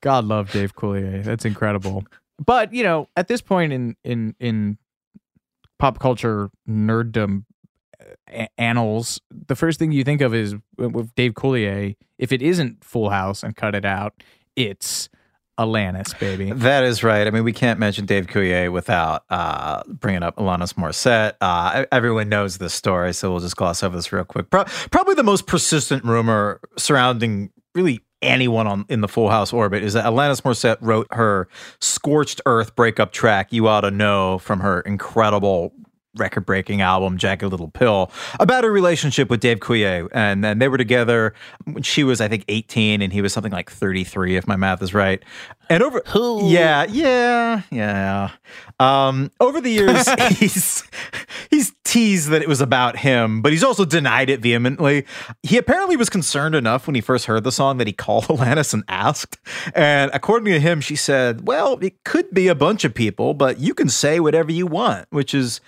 God 0.00 0.24
love 0.24 0.50
Dave 0.52 0.74
Coulier. 0.74 1.22
That's 1.22 1.44
incredible. 1.44 2.04
But, 2.44 2.72
you 2.72 2.82
know, 2.82 3.08
at 3.16 3.28
this 3.28 3.40
point 3.40 3.72
in 3.72 3.96
in 4.04 4.34
in 4.40 4.78
pop 5.78 5.98
culture 5.98 6.50
nerddom 6.68 7.44
annals, 8.58 9.20
the 9.30 9.56
first 9.56 9.78
thing 9.78 9.92
you 9.92 10.04
think 10.04 10.20
of 10.20 10.34
is 10.34 10.54
with 10.76 11.14
Dave 11.14 11.32
Coulier, 11.32 11.96
if 12.18 12.32
it 12.32 12.42
isn't 12.42 12.84
Full 12.84 13.10
House 13.10 13.42
and 13.42 13.56
cut 13.56 13.74
it 13.74 13.84
out, 13.84 14.14
it's 14.54 15.08
Alanis, 15.58 16.18
baby. 16.18 16.52
That 16.52 16.84
is 16.84 17.02
right. 17.02 17.26
I 17.26 17.30
mean, 17.30 17.44
we 17.44 17.52
can't 17.52 17.80
mention 17.80 18.04
Dave 18.04 18.26
Coulier 18.26 18.70
without 18.70 19.24
uh, 19.30 19.82
bringing 19.88 20.22
up 20.22 20.36
Alanis 20.36 20.74
Morissette. 20.74 21.34
Uh, 21.40 21.86
everyone 21.90 22.28
knows 22.28 22.58
this 22.58 22.74
story, 22.74 23.14
so 23.14 23.30
we'll 23.30 23.40
just 23.40 23.56
gloss 23.56 23.82
over 23.82 23.96
this 23.96 24.12
real 24.12 24.24
quick. 24.24 24.50
Pro- 24.50 24.64
probably 24.90 25.14
the 25.14 25.22
most 25.22 25.46
persistent 25.46 26.04
rumor 26.04 26.60
surrounding 26.76 27.50
really 27.74 28.00
anyone 28.22 28.66
on 28.66 28.84
in 28.88 29.00
the 29.00 29.08
Full 29.08 29.30
House 29.30 29.52
orbit 29.52 29.82
is 29.82 29.94
that 29.94 30.04
Alanis 30.04 30.42
Morissette 30.42 30.78
wrote 30.80 31.06
her 31.12 31.48
"Scorched 31.80 32.40
Earth" 32.44 32.76
breakup 32.76 33.12
track 33.12 33.52
"You 33.52 33.66
Ought 33.68 33.82
to 33.82 33.90
Know" 33.90 34.38
from 34.38 34.60
her 34.60 34.80
incredible 34.82 35.72
record-breaking 36.18 36.80
album 36.80 37.18
"Jagged 37.18 37.42
Little 37.44 37.68
Pill" 37.68 38.10
about 38.40 38.64
her 38.64 38.72
relationship 38.72 39.30
with 39.30 39.40
Dave 39.40 39.60
Coulier, 39.60 40.08
and 40.12 40.42
then 40.42 40.58
they 40.58 40.68
were 40.68 40.78
together 40.78 41.34
when 41.64 41.82
she 41.82 42.04
was, 42.04 42.20
I 42.20 42.28
think, 42.28 42.44
18, 42.48 43.02
and 43.02 43.12
he 43.12 43.22
was 43.22 43.32
something 43.32 43.52
like 43.52 43.70
33, 43.70 44.36
if 44.36 44.46
my 44.46 44.56
math 44.56 44.82
is 44.82 44.94
right. 44.94 45.22
And 45.68 45.82
over, 45.82 46.00
yeah, 46.44 46.84
yeah, 46.88 47.62
yeah. 47.70 48.30
Um, 48.78 49.32
over 49.40 49.60
the 49.60 49.70
years, 49.70 50.08
he's 50.38 50.84
he's 51.50 51.72
teased 51.84 52.28
that 52.28 52.42
it 52.42 52.48
was 52.48 52.60
about 52.60 52.96
him, 52.98 53.42
but 53.42 53.52
he's 53.52 53.64
also 53.64 53.84
denied 53.84 54.30
it 54.30 54.40
vehemently. 54.40 55.04
He 55.42 55.56
apparently 55.56 55.96
was 55.96 56.08
concerned 56.08 56.54
enough 56.54 56.86
when 56.86 56.94
he 56.94 57.00
first 57.00 57.26
heard 57.26 57.42
the 57.42 57.50
song 57.50 57.78
that 57.78 57.86
he 57.86 57.92
called 57.92 58.24
Alanis 58.28 58.74
and 58.74 58.84
asked. 58.88 59.38
And 59.74 60.10
according 60.14 60.52
to 60.52 60.60
him, 60.60 60.80
she 60.80 60.94
said, 60.94 61.46
"Well, 61.48 61.78
it 61.82 62.04
could 62.04 62.30
be 62.32 62.46
a 62.46 62.54
bunch 62.54 62.84
of 62.84 62.94
people, 62.94 63.34
but 63.34 63.58
you 63.58 63.74
can 63.74 63.88
say 63.88 64.20
whatever 64.20 64.52
you 64.52 64.66
want," 64.66 65.06
which 65.10 65.34
is 65.34 65.60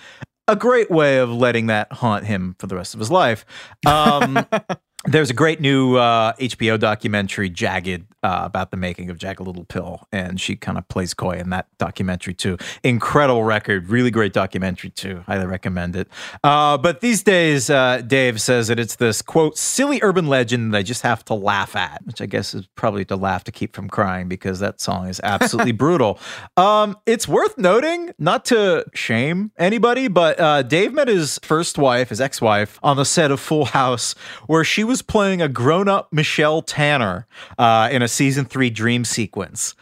a 0.49 0.57
great 0.57 0.91
way 0.91 1.19
of 1.19 1.31
letting 1.31 1.67
that 1.67 1.93
haunt 1.93 2.25
him 2.25 2.57
for 2.59 2.67
the 2.67 2.75
rest 2.75 2.95
of 2.95 3.01
his 3.01 3.11
life. 3.11 3.45
Um, 3.87 4.47
there's 5.11 5.31
a 5.31 5.35
great 5.35 5.61
new 5.61 5.97
uh, 5.97 6.33
HBO 6.35 6.79
documentary, 6.79 7.49
Jagged, 7.49 8.05
uh, 8.23 8.43
about 8.45 8.71
the 8.71 8.77
making 8.77 9.11
of 9.11 9.19
Jagged 9.19 9.41
Little 9.41 9.65
Pill, 9.65 10.07
and 10.13 10.41
she 10.41 10.57
kind 10.57 10.77
of 10.77 10.87
plays 10.89 11.15
coy 11.15 11.33
in 11.33 11.51
that 11.51 11.67
documentary 11.79 12.35
too. 12.35 12.59
Incredible 12.83 13.45
record, 13.45 13.89
really 13.89 14.11
great 14.11 14.33
documentary 14.33 14.91
too. 14.91 15.23
Highly 15.27 15.47
recommend 15.47 15.97
it. 15.97 16.09
Uh, 16.43 16.77
but 16.79 17.01
these 17.01 17.23
days, 17.23 17.71
uh, 17.71 18.03
Dave 18.07 18.41
says 18.41 18.69
that 18.69 18.79
it's 18.79 18.97
this 18.97 19.23
quote 19.23 19.57
silly 19.57 20.01
urban 20.03 20.27
legend 20.27 20.75
that 20.75 20.79
I 20.79 20.83
just 20.83 21.03
have 21.03 21.25
to 21.27 21.35
laugh 21.35 21.77
at, 21.77 22.05
which 22.05 22.21
I 22.21 22.27
guess 22.27 22.55
is 22.55 22.67
probably 22.75 23.05
to 23.07 23.17
laugh 23.17 23.45
to 23.45 23.53
keep 23.53 23.75
from 23.75 23.89
crying 23.89 24.29
because 24.29 24.59
that 24.61 24.81
song 24.81 25.09
is 25.09 25.21
absolutely 25.23 25.73
brutal. 25.79 26.19
Um, 26.57 26.97
it's 27.07 27.29
worth 27.29 27.57
noting, 27.57 28.13
not 28.19 28.45
to 28.47 28.85
shame 28.95 29.53
anybody, 29.57 30.09
but 30.09 30.41
uh, 30.41 30.63
Dave 30.63 30.93
met 30.93 31.09
his 31.09 31.39
first 31.43 31.79
wife, 31.79 32.09
his 32.09 32.21
ex-wife, 32.21 32.79
on 32.83 32.97
the 32.97 33.05
set 33.05 33.31
of 33.31 33.41
Full 33.41 33.67
House, 33.67 34.15
where 34.47 34.65
she 34.65 34.83
was 34.83 34.98
playing 35.03 35.41
a 35.43 35.49
grown-up 35.49 36.13
Michelle 36.13 36.63
Tanner 36.63 37.27
uh, 37.59 37.89
in 37.91 38.03
a 38.03 38.09
season 38.09 38.45
three 38.45 38.71
dream 38.71 39.05
sequence. 39.05 39.75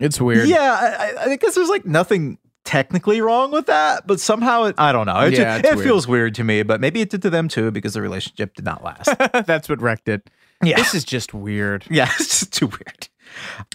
It's 0.00 0.20
weird. 0.20 0.48
Yeah, 0.48 1.14
I, 1.18 1.30
I- 1.32 1.36
guess 1.36 1.54
there's 1.54 1.68
like 1.68 1.86
nothing 1.86 2.38
technically 2.64 3.20
wrong 3.20 3.50
with 3.52 3.66
that, 3.66 4.06
but 4.06 4.18
somehow 4.20 4.64
it, 4.64 4.74
I 4.78 4.90
don't 4.92 5.06
know. 5.06 5.20
It, 5.20 5.34
Yeah, 5.34 5.56
it's 5.58 5.68
it 5.68 5.74
weird. 5.76 5.86
feels 5.86 6.08
weird 6.08 6.34
to 6.36 6.44
me, 6.44 6.62
but 6.62 6.80
maybe 6.80 7.00
it 7.00 7.10
did 7.10 7.22
to 7.22 7.30
them 7.30 7.46
too 7.48 7.70
because 7.70 7.94
the 7.94 8.02
relationship 8.02 8.54
did 8.54 8.64
not 8.64 8.82
last. 8.82 9.10
That's 9.46 9.68
what 9.68 9.80
wrecked 9.82 10.08
it. 10.08 10.28
Yeah. 10.62 10.76
This 10.76 10.94
is 10.94 11.04
just 11.04 11.34
weird. 11.34 11.84
Yeah, 11.90 12.08
it's 12.18 12.40
just 12.40 12.52
too 12.54 12.66
weird. 12.68 13.08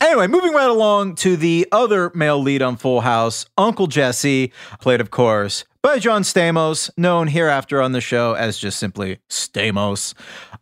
Anyway, 0.02 0.28
moving 0.28 0.54
right 0.54 0.70
along 0.70 1.16
to 1.16 1.36
the 1.38 1.68
other 1.72 2.12
male 2.14 2.42
lead 2.42 2.62
on 2.62 2.78
Full 2.78 3.02
House, 3.02 3.46
Uncle 3.58 3.88
Jesse, 3.88 4.52
played, 4.80 5.02
of 5.02 5.12
course, 5.12 5.66
by 5.82 5.98
John 5.98 6.24
Stamos, 6.24 6.90
known 6.98 7.28
hereafter 7.28 7.82
on 7.82 7.94
the 7.94 8.02
show 8.02 8.34
as 8.34 8.58
just 8.58 8.80
simply 8.80 9.20
Stamos. 9.30 10.14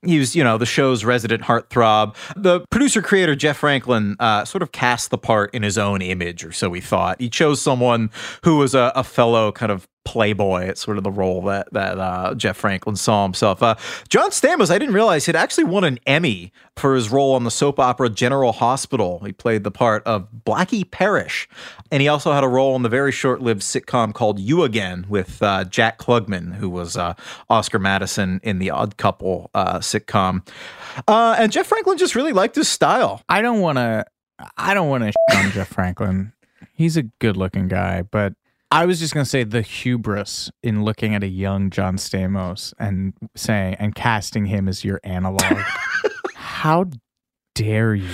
He 0.06 0.20
was, 0.20 0.36
you 0.36 0.44
know, 0.44 0.60
the 0.60 0.66
show's 0.66 1.04
resident 1.04 1.42
heartthrob. 1.42 2.16
The 2.36 2.62
producer 2.70 3.02
creator, 3.02 3.36
Jeff 3.36 3.58
Franklin, 3.58 4.16
uh, 4.20 4.46
sort 4.46 4.62
of 4.62 4.72
cast 4.72 5.10
the 5.10 5.18
part 5.18 5.54
in 5.56 5.64
his 5.64 5.78
own 5.78 6.04
image, 6.04 6.46
or 6.46 6.52
so 6.52 6.70
we 6.70 6.82
thought. 6.82 7.20
He 7.20 7.30
chose 7.30 7.60
someone 7.60 8.12
who 8.44 8.58
was 8.58 8.76
a, 8.76 8.92
a 8.96 9.04
fellow 9.04 9.52
kind 9.52 9.72
of 9.72 9.88
playboy. 10.08 10.64
It's 10.64 10.80
sort 10.80 10.98
of 10.98 11.04
the 11.04 11.12
role 11.12 11.42
that 11.44 11.68
that 11.74 12.00
uh, 12.00 12.34
Jeff 12.34 12.56
Franklin 12.56 12.96
saw 12.96 13.24
himself. 13.24 13.62
Uh, 13.62 13.76
John 14.08 14.30
Stamos, 14.30 14.72
I 14.72 14.80
didn't 14.80 14.96
realize 14.96 15.26
he'd 15.26 15.36
actually 15.36 15.66
won 15.66 15.84
an 15.84 16.00
Emmy 16.08 16.54
for 16.78 16.96
his 16.96 17.10
role 17.10 17.34
on 17.34 17.44
the 17.44 17.52
soap 17.52 17.78
opera 17.78 18.10
General 18.10 18.54
Hospital. 18.54 19.20
He 19.26 19.34
played 19.34 19.66
the 19.66 19.72
part 19.72 20.02
of 20.06 20.30
Blackie 20.46 20.90
Parrish, 20.90 21.50
and 21.92 22.02
he 22.02 22.08
also 22.08 22.32
had 22.32 22.46
a 22.46 22.48
role 22.48 22.74
in 22.78 22.84
the 22.84 22.90
very 22.90 23.12
short-lived 23.12 23.62
sitcom 23.62 24.14
called 24.14 24.40
You 24.40 24.64
Again 24.64 25.06
with 25.10 25.44
uh, 25.44 25.66
Jack 25.66 25.98
Klugman, 25.98 26.56
who 26.56 26.70
was 26.70 26.96
uh, 26.96 27.14
Oscar 27.50 27.80
Madison 27.80 28.40
in 28.44 28.60
the 28.60 28.70
Odd 28.70 28.96
Couple 28.96 29.50
uh, 29.54 29.80
sitcom. 29.80 30.48
Uh, 31.06 31.36
and 31.38 31.52
Jeff 31.52 31.68
Franklin 31.68 31.98
just 31.98 32.16
really 32.16 32.32
liked 32.32 32.56
his 32.56 32.70
style. 32.70 33.24
I 33.28 33.42
don't 33.42 33.60
want 33.60 33.78
to. 33.78 34.06
I 34.56 34.74
don't 34.74 34.88
want 34.88 35.04
to 35.12 35.36
on 35.36 35.52
Jeff 35.52 35.68
Franklin. 35.68 36.32
He's 36.72 36.96
a 36.96 37.04
good-looking 37.04 37.68
guy, 37.68 38.04
but 38.04 38.36
I 38.70 38.86
was 38.86 39.00
just 39.00 39.14
gonna 39.14 39.26
say 39.26 39.44
the 39.44 39.62
hubris 39.62 40.52
in 40.62 40.84
looking 40.84 41.16
at 41.16 41.24
a 41.24 41.28
young 41.28 41.70
John 41.70 41.98
Stamos 41.98 42.74
and 42.78 43.14
saying 43.36 43.76
and 43.80 43.96
casting 43.96 44.46
him 44.46 44.68
as 44.68 44.84
your 44.84 45.00
analog. 45.04 45.42
How 46.36 46.86
dare 47.56 47.96
you? 47.96 48.10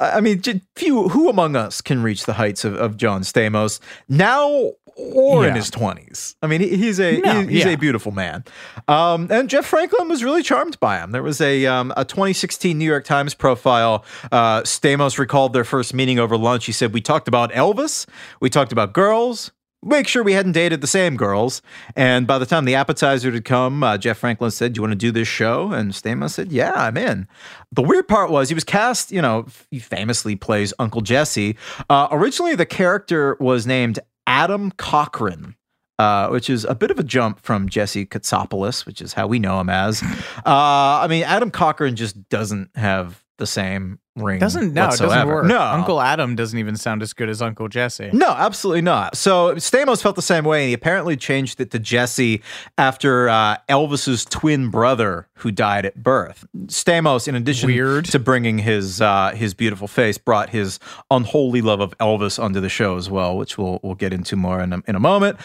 I 0.00 0.20
mean, 0.20 0.42
few 0.76 1.08
who 1.08 1.30
among 1.30 1.56
us 1.56 1.80
can 1.80 2.02
reach 2.02 2.26
the 2.26 2.34
heights 2.34 2.64
of, 2.64 2.74
of 2.74 2.96
John 2.96 3.22
Stamos 3.22 3.80
now 4.08 4.72
or 4.96 5.42
yeah. 5.42 5.50
in 5.50 5.56
his 5.56 5.70
twenties. 5.70 6.36
I 6.42 6.48
mean, 6.48 6.60
he, 6.60 6.76
he's 6.76 7.00
a 7.00 7.18
no, 7.20 7.40
he, 7.40 7.54
he's 7.54 7.64
yeah. 7.64 7.70
a 7.70 7.78
beautiful 7.78 8.12
man, 8.12 8.44
um, 8.88 9.28
and 9.30 9.48
Jeff 9.48 9.64
Franklin 9.64 10.08
was 10.08 10.22
really 10.22 10.42
charmed 10.42 10.78
by 10.80 10.98
him. 10.98 11.12
There 11.12 11.22
was 11.22 11.40
a 11.40 11.64
um, 11.64 11.94
a 11.96 12.04
2016 12.04 12.76
New 12.76 12.84
York 12.84 13.04
Times 13.04 13.32
profile. 13.32 14.04
Uh, 14.30 14.60
Stamos 14.62 15.18
recalled 15.18 15.54
their 15.54 15.64
first 15.64 15.94
meeting 15.94 16.18
over 16.18 16.36
lunch. 16.36 16.66
He 16.66 16.72
said, 16.72 16.92
"We 16.92 17.00
talked 17.00 17.26
about 17.26 17.52
Elvis, 17.52 18.06
we 18.40 18.50
talked 18.50 18.72
about 18.72 18.92
girls, 18.92 19.50
make 19.84 20.08
sure 20.08 20.22
we 20.22 20.32
hadn't 20.32 20.52
dated 20.52 20.80
the 20.80 20.86
same 20.86 21.16
girls. 21.16 21.62
And 21.94 22.26
by 22.26 22.38
the 22.38 22.46
time 22.46 22.64
the 22.64 22.74
appetizer 22.74 23.30
had 23.30 23.44
come, 23.44 23.82
uh, 23.82 23.98
Jeff 23.98 24.18
Franklin 24.18 24.50
said, 24.50 24.72
Do 24.72 24.78
you 24.78 24.82
want 24.82 24.92
to 24.92 24.96
do 24.96 25.12
this 25.12 25.28
show? 25.28 25.72
And 25.72 25.92
Stamos 25.92 26.30
said, 26.30 26.52
Yeah, 26.52 26.72
I'm 26.74 26.96
in. 26.96 27.28
The 27.72 27.82
weird 27.82 28.08
part 28.08 28.30
was 28.30 28.48
he 28.48 28.54
was 28.54 28.64
cast, 28.64 29.12
you 29.12 29.22
know, 29.22 29.46
he 29.70 29.78
famously 29.78 30.36
plays 30.36 30.72
Uncle 30.78 31.00
Jesse. 31.00 31.56
Uh, 31.88 32.08
originally, 32.10 32.54
the 32.54 32.66
character 32.66 33.36
was 33.40 33.66
named 33.66 33.98
Adam 34.26 34.70
Cochran. 34.72 35.56
Uh, 35.96 36.26
which 36.26 36.50
is 36.50 36.64
a 36.64 36.74
bit 36.74 36.90
of 36.90 36.98
a 36.98 37.04
jump 37.04 37.38
from 37.38 37.68
Jesse 37.68 38.04
Katsopolis, 38.04 38.84
which 38.84 39.00
is 39.00 39.12
how 39.12 39.28
we 39.28 39.38
know 39.38 39.60
him 39.60 39.70
as. 39.70 40.02
Uh, 40.02 40.42
I 40.44 41.06
mean, 41.08 41.22
Adam 41.22 41.52
Cochran 41.52 41.94
just 41.94 42.28
doesn't 42.28 42.76
have 42.76 43.23
the 43.38 43.46
same 43.46 43.98
ring. 44.16 44.38
Doesn't 44.38 44.74
no, 44.74 44.86
whatsoever. 44.86 45.12
it 45.12 45.16
doesn't 45.16 45.28
work. 45.28 45.44
No, 45.46 45.60
Uncle 45.60 46.00
Adam 46.00 46.36
doesn't 46.36 46.58
even 46.58 46.76
sound 46.76 47.02
as 47.02 47.12
good 47.12 47.28
as 47.28 47.42
Uncle 47.42 47.68
Jesse. 47.68 48.10
No, 48.12 48.28
absolutely 48.28 48.82
not. 48.82 49.16
So 49.16 49.54
Stamos 49.56 50.02
felt 50.02 50.16
the 50.16 50.22
same 50.22 50.44
way, 50.44 50.62
and 50.62 50.68
he 50.68 50.74
apparently 50.74 51.16
changed 51.16 51.60
it 51.60 51.70
to 51.72 51.78
Jesse 51.78 52.42
after 52.78 53.28
uh, 53.28 53.56
Elvis's 53.68 54.24
twin 54.24 54.68
brother 54.70 55.28
who 55.34 55.50
died 55.50 55.84
at 55.84 56.02
birth. 56.02 56.46
Stamos, 56.66 57.26
in 57.26 57.34
addition 57.34 57.68
Weird. 57.68 58.04
to 58.06 58.18
bringing 58.18 58.58
his 58.58 59.00
uh, 59.00 59.32
his 59.34 59.54
beautiful 59.54 59.88
face, 59.88 60.16
brought 60.16 60.50
his 60.50 60.78
unholy 61.10 61.60
love 61.60 61.80
of 61.80 61.96
Elvis 61.98 62.42
onto 62.42 62.60
the 62.60 62.68
show 62.68 62.96
as 62.96 63.10
well, 63.10 63.36
which 63.36 63.58
we'll 63.58 63.80
we'll 63.82 63.94
get 63.96 64.12
into 64.12 64.36
more 64.36 64.60
in 64.60 64.72
a, 64.72 64.82
in 64.86 64.94
a 64.94 65.00
moment 65.00 65.38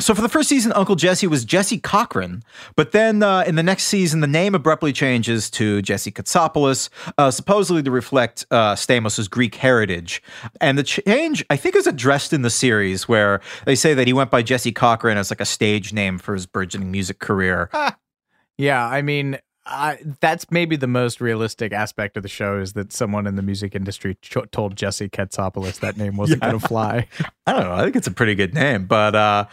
so 0.00 0.14
for 0.14 0.22
the 0.22 0.28
first 0.28 0.48
season, 0.48 0.72
Uncle 0.72 0.96
Jesse 0.96 1.26
was 1.26 1.44
Jesse 1.44 1.78
Cochran, 1.78 2.42
but 2.76 2.92
then 2.92 3.22
uh, 3.22 3.44
in 3.46 3.56
the 3.56 3.62
next 3.62 3.84
season, 3.84 4.20
the 4.20 4.26
name 4.26 4.54
abruptly 4.54 4.92
changes 4.92 5.50
to 5.50 5.82
Jesse 5.82 6.10
Katsopolis, 6.10 6.88
uh, 7.18 7.30
supposedly 7.30 7.82
to 7.82 7.90
reflect 7.90 8.46
uh, 8.50 8.74
Stamos's 8.74 9.28
Greek 9.28 9.54
heritage. 9.56 10.22
And 10.62 10.78
the 10.78 10.82
change, 10.82 11.44
I 11.50 11.56
think, 11.56 11.76
is 11.76 11.86
addressed 11.86 12.32
in 12.32 12.40
the 12.40 12.48
series 12.48 13.06
where 13.06 13.42
they 13.66 13.74
say 13.74 13.92
that 13.92 14.06
he 14.06 14.14
went 14.14 14.30
by 14.30 14.42
Jesse 14.42 14.72
Cochran 14.72 15.18
as 15.18 15.30
like 15.30 15.42
a 15.42 15.46
stage 15.46 15.92
name 15.92 16.16
for 16.16 16.32
his 16.32 16.46
burgeoning 16.46 16.90
music 16.90 17.18
career. 17.18 17.68
yeah, 18.56 18.86
I 18.86 19.02
mean, 19.02 19.38
I, 19.66 19.98
that's 20.20 20.50
maybe 20.50 20.76
the 20.76 20.88
most 20.88 21.20
realistic 21.20 21.72
aspect 21.72 22.16
of 22.16 22.22
the 22.22 22.28
show 22.28 22.58
is 22.58 22.72
that 22.72 22.92
someone 22.92 23.26
in 23.26 23.36
the 23.36 23.42
music 23.42 23.74
industry 23.74 24.16
ch- 24.20 24.38
told 24.50 24.74
Jesse 24.74 25.08
Katsopolis 25.08 25.80
that 25.80 25.96
name 25.96 26.16
wasn't 26.16 26.40
yeah. 26.42 26.48
going 26.48 26.60
to 26.60 26.66
fly. 26.66 27.06
I 27.46 27.52
don't 27.52 27.64
know. 27.64 27.72
I 27.72 27.82
think 27.84 27.96
it's 27.96 28.06
a 28.06 28.12
pretty 28.12 28.34
good 28.34 28.54
name, 28.54 28.86
but 28.86 29.14
uh, 29.14 29.44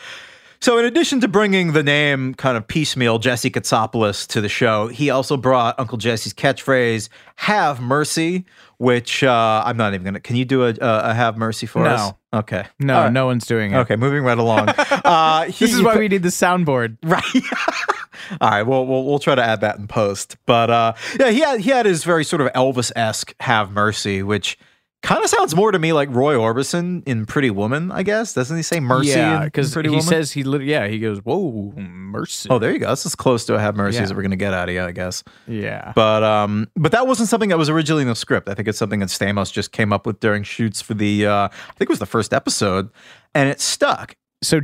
so, 0.61 0.77
in 0.77 0.85
addition 0.85 1.21
to 1.21 1.27
bringing 1.29 1.71
the 1.71 1.83
name 1.83 2.33
kind 2.33 2.57
of 2.57 2.67
piecemeal 2.67 3.17
Jesse 3.17 3.49
Katsopolis 3.49 4.27
to 4.27 4.41
the 4.41 4.49
show, 4.49 4.87
he 4.87 5.09
also 5.09 5.37
brought 5.37 5.79
Uncle 5.79 5.97
Jesse's 5.97 6.33
catchphrase 6.33 7.07
"Have 7.37 7.79
mercy," 7.79 8.45
which 8.77 9.23
uh, 9.23 9.63
I'm 9.65 9.77
not 9.77 9.93
even 9.93 10.03
gonna. 10.03 10.19
Can 10.19 10.35
you 10.35 10.43
do 10.43 10.65
a, 10.65 10.73
a 10.81 11.13
"Have 11.13 11.37
mercy" 11.37 11.65
for 11.65 11.85
us? 11.85 11.99
no. 11.99 12.07
us? 12.07 12.13
Okay. 12.31 12.65
No, 12.79 13.03
right. 13.03 13.13
no 13.13 13.25
one's 13.25 13.45
doing 13.45 13.71
it. 13.71 13.77
Okay, 13.77 13.95
moving 13.95 14.23
right 14.23 14.37
along. 14.37 14.69
Uh, 15.09 15.45
he, 15.45 15.65
this 15.65 15.73
is 15.73 15.81
why 15.81 15.95
we 15.95 16.07
need 16.07 16.21
the 16.21 16.29
soundboard, 16.29 16.97
right? 17.03 17.23
All 18.41 18.49
right, 18.49 18.63
well, 18.63 18.85
we'll 18.85 19.05
we'll 19.05 19.19
try 19.19 19.33
to 19.33 19.43
add 19.43 19.61
that 19.61 19.77
in 19.77 19.87
post. 19.87 20.37
But 20.45 20.69
uh, 20.69 20.93
yeah, 21.19 21.29
he 21.31 21.39
had 21.39 21.59
he 21.61 21.69
had 21.69 21.85
his 21.85 22.03
very 22.03 22.23
sort 22.23 22.41
of 22.41 22.51
Elvis 22.53 22.91
esque 22.95 23.33
"Have 23.39 23.71
mercy," 23.71 24.21
which 24.21 24.57
kind 25.01 25.23
of 25.23 25.29
sounds 25.29 25.55
more 25.55 25.71
to 25.71 25.79
me 25.79 25.93
like 25.93 26.09
Roy 26.11 26.35
Orbison 26.35 27.03
in 27.07 27.25
Pretty 27.25 27.49
Woman, 27.49 27.91
I 27.91 28.03
guess. 28.03 28.33
Doesn't 28.33 28.55
he 28.55 28.63
say 28.63 28.79
mercy? 28.79 29.09
Yeah, 29.09 29.45
because 29.45 29.73
he 29.73 29.81
Woman? 29.89 30.01
says 30.01 30.31
he, 30.31 30.41
yeah, 30.41 30.87
he 30.87 30.99
goes, 30.99 31.19
"Whoa, 31.19 31.73
mercy." 31.77 32.49
Oh, 32.49 32.59
there 32.59 32.71
you 32.71 32.79
go. 32.79 32.87
That's 32.87 33.05
as 33.05 33.15
close 33.15 33.45
to 33.45 33.55
a 33.55 33.59
have 33.59 33.75
mercy 33.75 33.97
yeah. 33.97 34.03
as 34.03 34.13
we're 34.13 34.21
gonna 34.21 34.35
get 34.35 34.53
out 34.53 34.69
of 34.69 34.75
you, 34.75 34.83
I 34.83 34.91
guess. 34.91 35.23
Yeah, 35.47 35.93
but 35.95 36.23
um, 36.23 36.69
but 36.75 36.91
that 36.91 37.07
wasn't 37.07 37.29
something 37.29 37.49
that 37.49 37.57
was 37.57 37.69
originally 37.69 38.01
in 38.01 38.07
the 38.07 38.15
script. 38.15 38.49
I 38.49 38.53
think 38.53 38.67
it's 38.67 38.77
something 38.77 38.99
that 38.99 39.09
Stamos 39.09 39.51
just 39.51 39.71
came 39.71 39.93
up 39.93 40.05
with 40.05 40.19
during 40.19 40.43
shoots 40.43 40.81
for 40.81 40.93
the, 40.93 41.25
uh, 41.25 41.47
I 41.47 41.73
think 41.77 41.81
it 41.81 41.89
was 41.89 41.99
the 41.99 42.05
first 42.05 42.33
episode, 42.33 42.89
and 43.33 43.49
it 43.49 43.61
stuck. 43.61 44.15
So, 44.41 44.59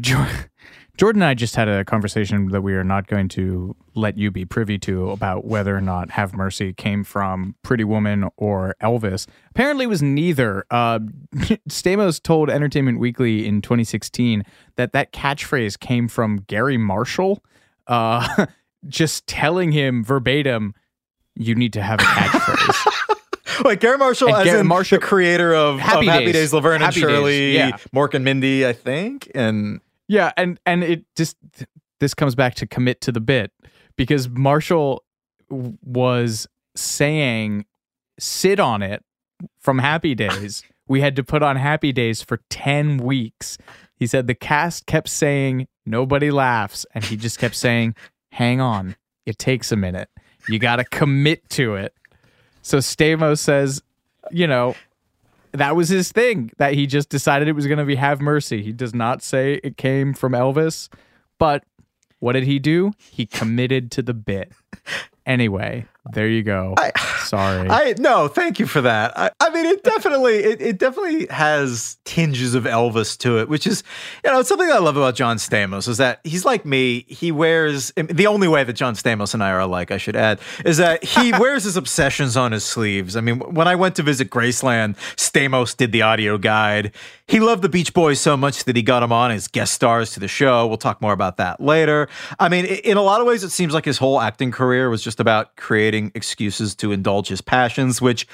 Jordan 0.98 1.22
and 1.22 1.30
I 1.30 1.34
just 1.34 1.56
had 1.56 1.68
a 1.68 1.84
conversation 1.84 2.48
that 2.50 2.62
we 2.62 2.74
are 2.74 2.84
not 2.84 3.08
going 3.08 3.28
to 3.30 3.76
let 3.96 4.18
you 4.18 4.32
be 4.32 4.46
privy 4.46 4.78
to 4.80 5.12
about 5.12 5.44
whether 5.46 5.76
or 5.76 5.82
not 5.82 6.12
Have 6.12 6.34
Mercy 6.34 6.72
came 6.72 7.04
from 7.04 7.56
Pretty 7.64 7.84
Woman 7.84 8.30
or 8.38 8.76
Elvis. 8.82 9.28
Apparently, 9.50 9.86
it 9.86 9.90
was 9.90 10.02
neither. 10.02 10.66
Uh, 10.72 11.00
Stamos 11.70 12.22
told 12.22 12.50
Entertainment 12.50 13.00
Weekly 13.00 13.46
in 13.46 13.62
2016 13.62 14.44
that 14.78 14.94
that 14.94 15.12
catchphrase 15.12 15.78
came 15.78 16.08
from 16.08 16.38
Garry 16.48 16.78
Marshall, 16.78 17.44
uh, 17.88 18.46
just 18.88 19.28
telling 19.28 19.74
him 19.74 20.04
verbatim, 20.04 20.74
"You 21.36 21.56
need 21.56 21.74
to 21.74 21.82
have 21.82 22.00
a 22.00 22.04
catchphrase." 22.04 23.02
Wait, 23.66 23.80
Garry 23.80 23.98
Marshall, 23.98 24.30
and 24.30 24.38
as 24.38 24.44
Garry 24.46 24.60
in 24.62 24.68
Marshall, 24.68 25.00
the 25.00 25.06
creator 25.06 25.54
of 25.54 25.80
Happy, 25.80 26.08
of 26.08 26.14
Happy 26.14 26.26
Days, 26.26 26.34
Days 26.34 26.54
Laverne 26.54 26.82
Happy 26.82 27.02
and 27.02 27.10
Shirley, 27.10 27.54
Days, 27.54 27.56
yeah. 27.56 27.78
Mork 27.94 28.14
and 28.14 28.24
Mindy, 28.26 28.66
I 28.66 28.74
think, 28.74 29.32
and 29.34 29.80
yeah, 30.08 30.32
and 30.38 30.60
and 30.66 30.84
it 30.84 31.06
just 31.16 31.38
this 32.00 32.14
comes 32.14 32.36
back 32.36 32.56
to 32.56 32.68
commit 32.68 33.02
to 33.02 33.12
the 33.12 33.20
bit 33.20 33.52
because 33.96 34.30
Marshall 34.30 35.04
was 35.50 36.48
saying 36.76 37.66
sit 38.20 38.60
on 38.60 38.82
it 38.82 39.04
from 39.60 39.80
Happy 39.80 40.16
Days. 40.26 40.64
we 40.88 41.02
had 41.02 41.16
to 41.16 41.24
put 41.24 41.44
on 41.44 41.56
Happy 41.56 41.92
Days 41.92 42.22
for 42.22 42.42
10 42.50 42.98
weeks. 42.98 43.58
He 43.96 44.08
said 44.08 44.28
the 44.28 44.36
cast 44.36 44.86
kept 44.86 45.10
saying 45.10 45.68
nobody 45.86 46.32
laughs 46.32 46.86
and 46.94 47.04
he 47.04 47.16
just 47.18 47.40
kept 47.40 47.56
saying 47.56 47.96
hang 48.32 48.60
on. 48.60 48.96
It 49.26 49.40
takes 49.40 49.72
a 49.72 49.76
minute. 49.76 50.10
You 50.50 50.60
got 50.60 50.76
to 50.76 50.84
commit 50.84 51.50
to 51.52 51.76
it. 51.76 51.94
So 52.62 52.80
Stamos 52.80 53.40
says, 53.40 53.82
you 54.32 54.46
know, 54.46 54.76
that 55.56 55.76
was 55.76 55.90
his 55.90 56.12
thing 56.12 56.52
that 56.58 56.74
he 56.74 56.88
just 56.88 57.10
decided 57.10 57.48
it 57.48 57.54
was 57.54 57.68
going 57.68 57.80
to 57.80 57.86
be 57.86 57.96
have 57.96 58.22
mercy. 58.22 58.62
He 58.62 58.72
does 58.72 58.94
not 58.94 59.22
say 59.22 59.60
it 59.64 59.78
came 59.78 60.14
from 60.14 60.34
Elvis, 60.34 60.90
but 61.38 61.64
what 62.20 62.34
did 62.34 62.44
he 62.44 62.60
do? 62.60 62.92
He 63.12 63.26
committed 63.26 63.92
to 63.92 64.02
the 64.02 64.14
bit. 64.14 64.52
Anyway, 65.26 65.86
there 66.12 66.28
you 66.28 66.44
go. 66.44 66.76
I, 66.78 66.92
Sorry. 67.26 67.70
I 67.70 67.96
no, 67.98 68.28
thank 68.28 68.60
you 68.60 68.68
for 68.68 68.82
that. 68.82 69.18
I, 69.18 69.32
I 69.40 69.50
mean, 69.50 69.66
it 69.66 69.84
definitely 69.84 70.36
it, 70.36 70.62
it 70.62 70.78
definitely 70.78 71.28
has 71.28 71.98
tinges 72.06 72.54
of 72.54 72.66
Elvis 72.66 73.18
to 73.20 73.40
it, 73.40 73.50
which 73.50 73.66
is 73.66 73.84
you 74.24 74.32
know 74.32 74.40
it's 74.40 74.50
something 74.50 74.70
I 74.70 74.78
love 74.78 74.98
about 74.98 75.16
John 75.16 75.38
Stamos 75.38 75.88
is 75.88 75.98
that 75.98 76.20
he's 76.24 76.46
like 76.46 76.66
me. 76.66 77.06
He 77.08 77.32
wears 77.32 77.92
the 77.96 78.28
only 78.28 78.48
way 78.48 78.64
that 78.64 78.74
John 78.74 78.94
Stamos 78.96 79.34
and 79.34 79.44
I 79.44 79.50
are 79.50 79.62
alike. 79.62 79.92
I 79.92 79.98
should 79.98 80.16
add 80.16 80.40
is 80.64 80.78
that 80.78 81.04
he 81.04 81.32
wears 81.40 81.64
his 81.64 81.78
obsessions 81.78 82.38
on 82.38 82.52
his 82.52 82.64
sleeves. 82.64 83.16
I 83.16 83.22
mean, 83.22 83.40
when 83.40 83.68
I 83.68 83.76
went 83.76 83.96
to 83.96 84.04
visit 84.04 84.30
Graceland, 84.30 84.96
Stamos 85.16 85.76
did 85.76 85.92
the 85.92 86.04
audio 86.04 86.38
guide. 86.38 86.94
He 87.28 87.40
loved 87.40 87.64
the 87.64 87.70
Beach 87.70 87.94
Boys 87.94 88.20
so 88.20 88.38
much 88.38 88.66
that 88.66 88.76
he 88.76 88.84
got 88.84 89.02
him 89.02 89.12
on 89.12 89.32
as 89.32 89.48
guest 89.48 89.74
stars 89.74 90.12
to 90.12 90.20
the 90.20 90.28
show. 90.28 90.68
We'll 90.68 90.78
talk 90.78 91.02
more 91.02 91.14
about 91.14 91.38
that 91.38 91.60
later. 91.60 92.08
I 92.40 92.50
mean, 92.50 92.66
in 92.66 92.98
a 92.98 93.02
lot 93.02 93.20
of 93.20 93.26
ways, 93.26 93.44
it 93.44 93.50
seems 93.50 93.74
like 93.74 93.86
his 93.86 93.98
whole 93.98 94.22
acting 94.22 94.52
career 94.52 94.92
was 94.92 95.02
just 95.02 95.20
about 95.20 95.56
creating 95.56 95.95
excuses 96.16 96.76
to 96.76 96.92
indulge 96.92 97.28
his 97.28 97.42
passions, 97.42 98.02
which 98.02 98.28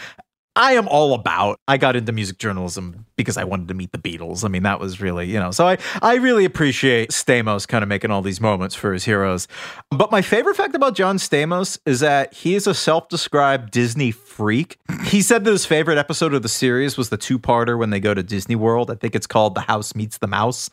I 0.56 0.74
am 0.74 0.88
all 0.90 1.14
about. 1.14 1.60
I 1.68 1.78
got 1.78 1.96
into 1.96 2.12
music 2.12 2.38
journalism 2.38 3.06
because 3.16 3.38
I 3.38 3.44
wanted 3.44 3.68
to 3.70 3.74
meet 3.74 3.92
the 3.92 3.98
Beatles. 3.98 4.44
I 4.44 4.48
mean, 4.48 4.64
that 4.64 4.80
was 4.80 5.00
really, 5.00 5.28
you 5.28 5.40
know, 5.40 5.52
so 5.52 5.68
I, 5.68 5.78
I 6.02 6.16
really 6.16 6.44
appreciate 6.44 7.12
Stamos 7.12 7.68
kind 7.68 7.84
of 7.84 7.88
making 7.88 8.12
all 8.12 8.22
these 8.22 8.42
moments 8.42 8.76
for 8.76 8.92
his 8.94 9.06
heroes. 9.06 9.48
But 9.92 10.12
my 10.12 10.22
favorite 10.22 10.56
fact 10.56 10.76
about 10.76 10.96
John 10.96 11.18
Stamos 11.18 11.80
is 11.86 12.02
that 12.02 12.34
he 12.34 12.56
is 12.56 12.68
a 12.68 12.74
self 12.74 13.08
described 13.10 13.72
Disney 13.72 14.12
freak. 14.12 14.78
He 15.06 15.22
said 15.22 15.44
that 15.46 15.52
his 15.52 15.66
favorite 15.66 15.98
episode 15.98 16.34
of 16.34 16.42
the 16.42 16.50
series 16.50 16.98
was 16.98 17.10
the 17.10 17.18
two 17.18 17.38
parter 17.38 17.78
when 17.78 17.90
they 17.90 18.00
go 18.00 18.14
to 18.14 18.24
Disney 18.24 18.56
World. 18.56 18.90
I 18.90 18.96
think 18.96 19.16
it's 19.16 19.28
called 19.28 19.56
The 19.56 19.62
House 19.62 19.94
Meets 19.94 20.18
the 20.18 20.28
Mouse. 20.28 20.70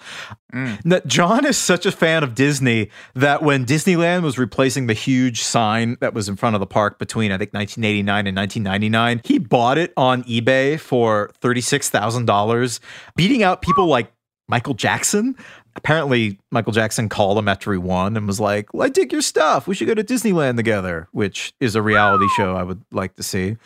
Mm. 0.52 1.06
John 1.06 1.44
is 1.44 1.58
such 1.58 1.84
a 1.84 1.92
fan 1.92 2.22
of 2.22 2.34
Disney 2.34 2.90
that 3.14 3.42
when 3.42 3.66
Disneyland 3.66 4.22
was 4.22 4.38
replacing 4.38 4.86
the 4.86 4.94
huge 4.94 5.42
sign 5.42 5.96
that 6.00 6.14
was 6.14 6.28
in 6.28 6.36
front 6.36 6.56
of 6.56 6.60
the 6.60 6.66
park 6.66 6.98
between, 6.98 7.32
I 7.32 7.36
think, 7.36 7.52
1989 7.52 8.26
and 8.26 8.36
1999, 8.36 9.20
he 9.24 9.38
bought 9.38 9.76
it 9.78 9.92
on 9.96 10.24
eBay 10.24 10.78
for 10.78 11.30
$36,000, 11.40 12.80
beating 13.16 13.42
out 13.42 13.62
people 13.62 13.86
like 13.86 14.12
Michael 14.48 14.74
Jackson. 14.74 15.36
Apparently, 15.76 16.38
Michael 16.50 16.72
Jackson 16.72 17.08
called 17.08 17.38
him 17.38 17.46
after 17.46 17.70
he 17.70 17.78
won 17.78 18.16
and 18.16 18.26
was 18.26 18.40
like, 18.40 18.74
well, 18.74 18.84
I 18.84 18.88
dig 18.88 19.12
your 19.12 19.22
stuff. 19.22 19.68
We 19.68 19.76
should 19.76 19.86
go 19.86 19.94
to 19.94 20.02
Disneyland 20.02 20.56
together, 20.56 21.08
which 21.12 21.52
is 21.60 21.76
a 21.76 21.82
reality 21.82 22.26
show 22.36 22.56
I 22.56 22.64
would 22.64 22.82
like 22.90 23.14
to 23.16 23.22
see. 23.22 23.56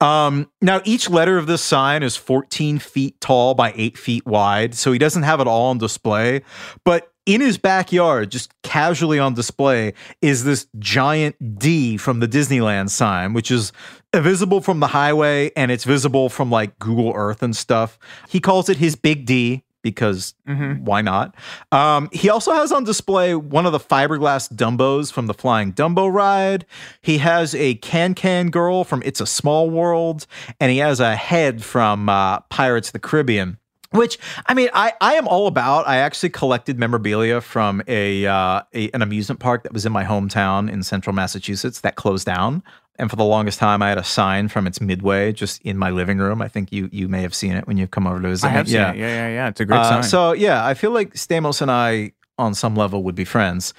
Um, 0.00 0.50
now, 0.60 0.80
each 0.84 1.08
letter 1.08 1.38
of 1.38 1.46
this 1.46 1.62
sign 1.62 2.02
is 2.02 2.16
14 2.16 2.80
feet 2.80 3.20
tall 3.20 3.54
by 3.54 3.72
8 3.76 3.96
feet 3.96 4.26
wide, 4.26 4.74
so 4.74 4.90
he 4.90 4.98
doesn't 4.98 5.22
have 5.22 5.38
it 5.38 5.46
all 5.46 5.66
on 5.66 5.78
display. 5.78 6.42
But 6.84 7.12
in 7.26 7.40
his 7.40 7.58
backyard, 7.58 8.30
just 8.30 8.52
casually 8.62 9.18
on 9.20 9.34
display, 9.34 9.94
is 10.20 10.42
this 10.42 10.66
giant 10.78 11.58
D 11.58 11.96
from 11.96 12.18
the 12.18 12.26
Disneyland 12.26 12.90
sign, 12.90 13.32
which 13.32 13.50
is 13.50 13.72
visible 14.14 14.60
from 14.60 14.80
the 14.80 14.88
highway 14.88 15.50
and 15.56 15.70
it's 15.70 15.84
visible 15.84 16.28
from 16.28 16.50
like 16.50 16.78
Google 16.78 17.12
Earth 17.14 17.42
and 17.42 17.56
stuff. 17.56 17.98
He 18.28 18.40
calls 18.40 18.68
it 18.68 18.76
his 18.76 18.96
big 18.96 19.24
D 19.24 19.62
because 19.82 20.34
mm-hmm. 20.48 20.84
why 20.84 21.02
not? 21.02 21.34
Um, 21.72 22.08
he 22.12 22.30
also 22.30 22.52
has 22.52 22.72
on 22.72 22.84
display 22.84 23.34
one 23.34 23.66
of 23.66 23.72
the 23.72 23.80
fiberglass 23.80 24.52
Dumbos 24.52 25.12
from 25.12 25.26
the 25.26 25.34
Flying 25.34 25.72
Dumbo 25.72 26.12
ride. 26.12 26.64
He 27.00 27.18
has 27.18 27.54
a 27.54 27.74
Can 27.74 28.14
Can 28.14 28.50
Girl 28.50 28.84
from 28.84 29.02
It's 29.04 29.20
a 29.20 29.26
Small 29.26 29.68
World, 29.68 30.26
and 30.60 30.70
he 30.70 30.78
has 30.78 31.00
a 31.00 31.16
head 31.16 31.62
from 31.64 32.08
uh, 32.08 32.40
Pirates 32.40 32.88
of 32.88 32.92
the 32.92 32.98
Caribbean. 33.00 33.58
Which 33.90 34.18
I 34.46 34.54
mean, 34.54 34.70
I, 34.72 34.94
I 35.02 35.14
am 35.16 35.28
all 35.28 35.46
about. 35.46 35.86
I 35.86 35.98
actually 35.98 36.30
collected 36.30 36.78
memorabilia 36.78 37.42
from 37.42 37.82
a, 37.86 38.24
uh, 38.24 38.62
a 38.72 38.90
an 38.92 39.02
amusement 39.02 39.38
park 39.38 39.64
that 39.64 39.74
was 39.74 39.84
in 39.84 39.92
my 39.92 40.02
hometown 40.02 40.72
in 40.72 40.82
central 40.82 41.14
Massachusetts 41.14 41.80
that 41.82 41.96
closed 41.96 42.24
down. 42.24 42.62
And 42.96 43.08
for 43.08 43.16
the 43.16 43.24
longest 43.24 43.58
time, 43.58 43.82
I 43.82 43.88
had 43.88 43.98
a 43.98 44.04
sign 44.04 44.48
from 44.48 44.66
its 44.66 44.80
midway 44.80 45.32
just 45.32 45.62
in 45.62 45.78
my 45.78 45.90
living 45.90 46.18
room. 46.18 46.42
I 46.42 46.48
think 46.48 46.72
you 46.72 46.88
you 46.92 47.08
may 47.08 47.22
have 47.22 47.34
seen 47.34 47.52
it 47.52 47.66
when 47.66 47.76
you've 47.76 47.90
come 47.90 48.06
over 48.06 48.20
to 48.20 48.28
visit. 48.28 48.46
I 48.46 48.50
have 48.50 48.68
yeah. 48.68 48.92
seen 48.92 49.00
it. 49.00 49.02
Yeah, 49.02 49.08
yeah, 49.08 49.28
yeah. 49.28 49.48
It's 49.48 49.60
a 49.60 49.64
great 49.64 49.78
uh, 49.78 49.90
sign. 49.90 50.02
So 50.02 50.32
yeah, 50.32 50.64
I 50.64 50.74
feel 50.74 50.90
like 50.90 51.14
Stamos 51.14 51.62
and 51.62 51.70
I, 51.70 52.12
on 52.38 52.54
some 52.54 52.76
level, 52.76 53.02
would 53.04 53.14
be 53.14 53.24
friends. 53.24 53.72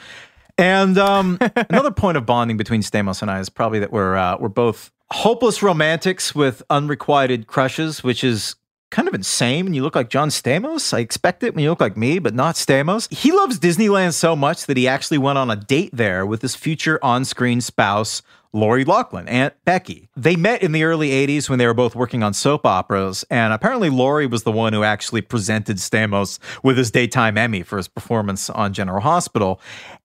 And 0.57 0.97
um, 0.97 1.37
another 1.69 1.91
point 1.91 2.17
of 2.17 2.25
bonding 2.25 2.57
between 2.57 2.81
Stamos 2.81 3.21
and 3.21 3.29
I 3.29 3.39
is 3.39 3.49
probably 3.49 3.79
that 3.79 3.91
we're 3.91 4.15
uh, 4.15 4.37
we're 4.39 4.49
both 4.49 4.91
hopeless 5.11 5.61
romantics 5.61 6.33
with 6.33 6.63
unrequited 6.69 7.45
crushes, 7.45 8.03
which 8.03 8.23
is 8.23 8.55
kind 8.93 9.07
of 9.07 9.13
insane 9.13 9.65
when 9.65 9.73
you 9.73 9.81
look 9.81 9.95
like 9.95 10.09
John 10.09 10.29
Stamos. 10.29 10.93
I 10.93 10.99
expect 10.99 11.43
it 11.43 11.55
when 11.55 11.63
you 11.63 11.69
look 11.69 11.81
like 11.81 11.97
me, 11.97 12.19
but 12.19 12.33
not 12.33 12.55
Stamos. 12.55 13.11
He 13.11 13.31
loves 13.31 13.59
Disneyland 13.59 14.13
so 14.13 14.35
much 14.35 14.67
that 14.67 14.77
he 14.77 14.87
actually 14.87 15.17
went 15.17 15.39
on 15.39 15.49
a 15.49 15.55
date 15.55 15.89
there 15.93 16.25
with 16.25 16.43
his 16.43 16.55
future 16.55 16.99
on-screen 17.03 17.59
spouse, 17.59 18.21
Lori 18.53 18.85
Loughlin, 18.85 19.27
Aunt 19.27 19.55
Becky. 19.65 20.09
They 20.15 20.35
met 20.35 20.61
in 20.61 20.71
the 20.71 20.83
early 20.83 21.09
80s 21.09 21.49
when 21.49 21.57
they 21.57 21.65
were 21.65 21.73
both 21.73 21.95
working 21.95 22.21
on 22.21 22.33
soap 22.35 22.65
operas, 22.65 23.25
and 23.31 23.51
apparently 23.51 23.89
Lori 23.89 24.27
was 24.27 24.43
the 24.43 24.51
one 24.51 24.73
who 24.73 24.83
actually 24.83 25.21
presented 25.21 25.77
Stamos 25.77 26.37
with 26.61 26.77
his 26.77 26.91
daytime 26.91 27.37
Emmy 27.37 27.63
for 27.63 27.77
his 27.77 27.87
performance 27.87 28.49
on 28.51 28.71
General 28.71 29.01
Hospital. 29.01 29.59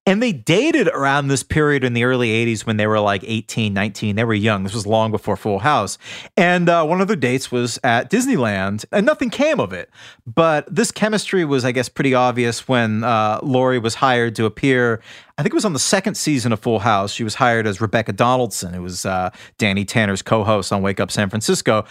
And 0.06 0.22
they 0.22 0.32
dated 0.32 0.88
around 0.88 1.28
this 1.28 1.42
period 1.42 1.84
in 1.84 1.92
the 1.92 2.04
early 2.04 2.30
80s 2.30 2.64
when 2.64 2.78
they 2.78 2.86
were 2.86 2.98
like 2.98 3.22
18, 3.26 3.74
19. 3.74 4.16
They 4.16 4.24
were 4.24 4.32
young. 4.32 4.64
This 4.64 4.72
was 4.72 4.86
long 4.86 5.10
before 5.10 5.36
Full 5.36 5.58
House. 5.58 5.98
And 6.34 6.70
uh, 6.70 6.86
one 6.86 7.02
of 7.02 7.08
their 7.08 7.16
dates 7.16 7.52
was 7.52 7.78
at 7.84 8.10
Disneyland, 8.10 8.86
and 8.90 9.04
nothing 9.04 9.28
came 9.28 9.60
of 9.60 9.74
it. 9.74 9.90
But 10.26 10.74
this 10.74 10.90
chemistry 10.90 11.44
was, 11.44 11.62
I 11.66 11.72
guess, 11.72 11.90
pretty 11.90 12.14
obvious 12.14 12.66
when 12.66 13.04
uh, 13.04 13.40
Lori 13.42 13.78
was 13.78 13.96
hired 13.96 14.34
to 14.36 14.46
appear. 14.46 15.02
I 15.38 15.42
think 15.42 15.52
it 15.52 15.54
was 15.54 15.64
on 15.64 15.72
the 15.72 15.78
second 15.78 16.16
season 16.16 16.52
of 16.52 16.58
Full 16.58 16.80
House. 16.80 17.12
She 17.12 17.22
was 17.22 17.36
hired 17.36 17.68
as 17.68 17.80
Rebecca 17.80 18.12
Donaldson, 18.12 18.74
who 18.74 18.82
was 18.82 19.06
uh, 19.06 19.30
Danny 19.56 19.84
Tanner's 19.84 20.20
co 20.20 20.42
host 20.42 20.72
on 20.72 20.82
Wake 20.82 20.98
Up 20.98 21.12
San 21.12 21.30
Francisco. 21.30 21.84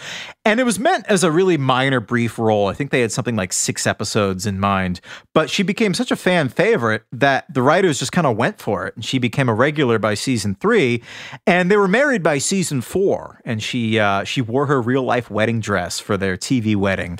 And 0.44 0.60
it 0.60 0.64
was 0.64 0.78
meant 0.78 1.06
as 1.08 1.24
a 1.24 1.30
really 1.30 1.56
minor, 1.56 1.98
brief 1.98 2.38
role. 2.38 2.66
I 2.66 2.74
think 2.74 2.90
they 2.90 3.00
had 3.00 3.10
something 3.10 3.36
like 3.36 3.54
six 3.54 3.86
episodes 3.86 4.44
in 4.44 4.60
mind. 4.60 5.00
But 5.32 5.48
she 5.48 5.62
became 5.62 5.94
such 5.94 6.10
a 6.10 6.16
fan 6.16 6.50
favorite 6.50 7.04
that 7.10 7.46
the 7.52 7.62
writers 7.62 7.98
just 7.98 8.12
kind 8.12 8.26
of 8.26 8.36
went 8.36 8.60
for 8.60 8.86
it. 8.86 8.94
And 8.96 9.02
she 9.02 9.18
became 9.18 9.48
a 9.48 9.54
regular 9.54 9.98
by 9.98 10.12
season 10.12 10.54
three, 10.54 11.02
and 11.46 11.70
they 11.70 11.78
were 11.78 11.88
married 11.88 12.22
by 12.22 12.36
season 12.36 12.82
four. 12.82 13.40
And 13.46 13.62
she 13.62 13.98
uh, 13.98 14.24
she 14.24 14.42
wore 14.42 14.66
her 14.66 14.82
real 14.82 15.04
life 15.04 15.30
wedding 15.30 15.60
dress 15.60 15.98
for 15.98 16.18
their 16.18 16.36
TV 16.36 16.76
wedding. 16.76 17.18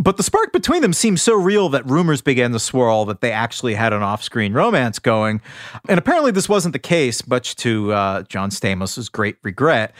But 0.00 0.16
the 0.16 0.22
spark 0.24 0.52
between 0.52 0.82
them 0.82 0.92
seemed 0.92 1.20
so 1.20 1.34
real 1.34 1.68
that 1.70 1.86
rumors 1.86 2.20
began 2.20 2.52
to 2.52 2.58
swirl 2.58 3.04
that 3.06 3.20
they 3.20 3.32
actually 3.32 3.74
had 3.74 3.92
an 3.92 4.02
off 4.02 4.24
screen 4.24 4.52
romance 4.52 4.98
going. 4.98 5.40
And 5.88 5.98
apparently, 5.98 6.30
this 6.30 6.48
wasn't 6.48 6.72
the 6.72 6.78
case, 6.78 7.26
much 7.26 7.56
to 7.56 7.92
uh, 7.92 8.22
John 8.22 8.50
Stamos' 8.50 9.10
great 9.10 9.36
regret. 9.42 9.94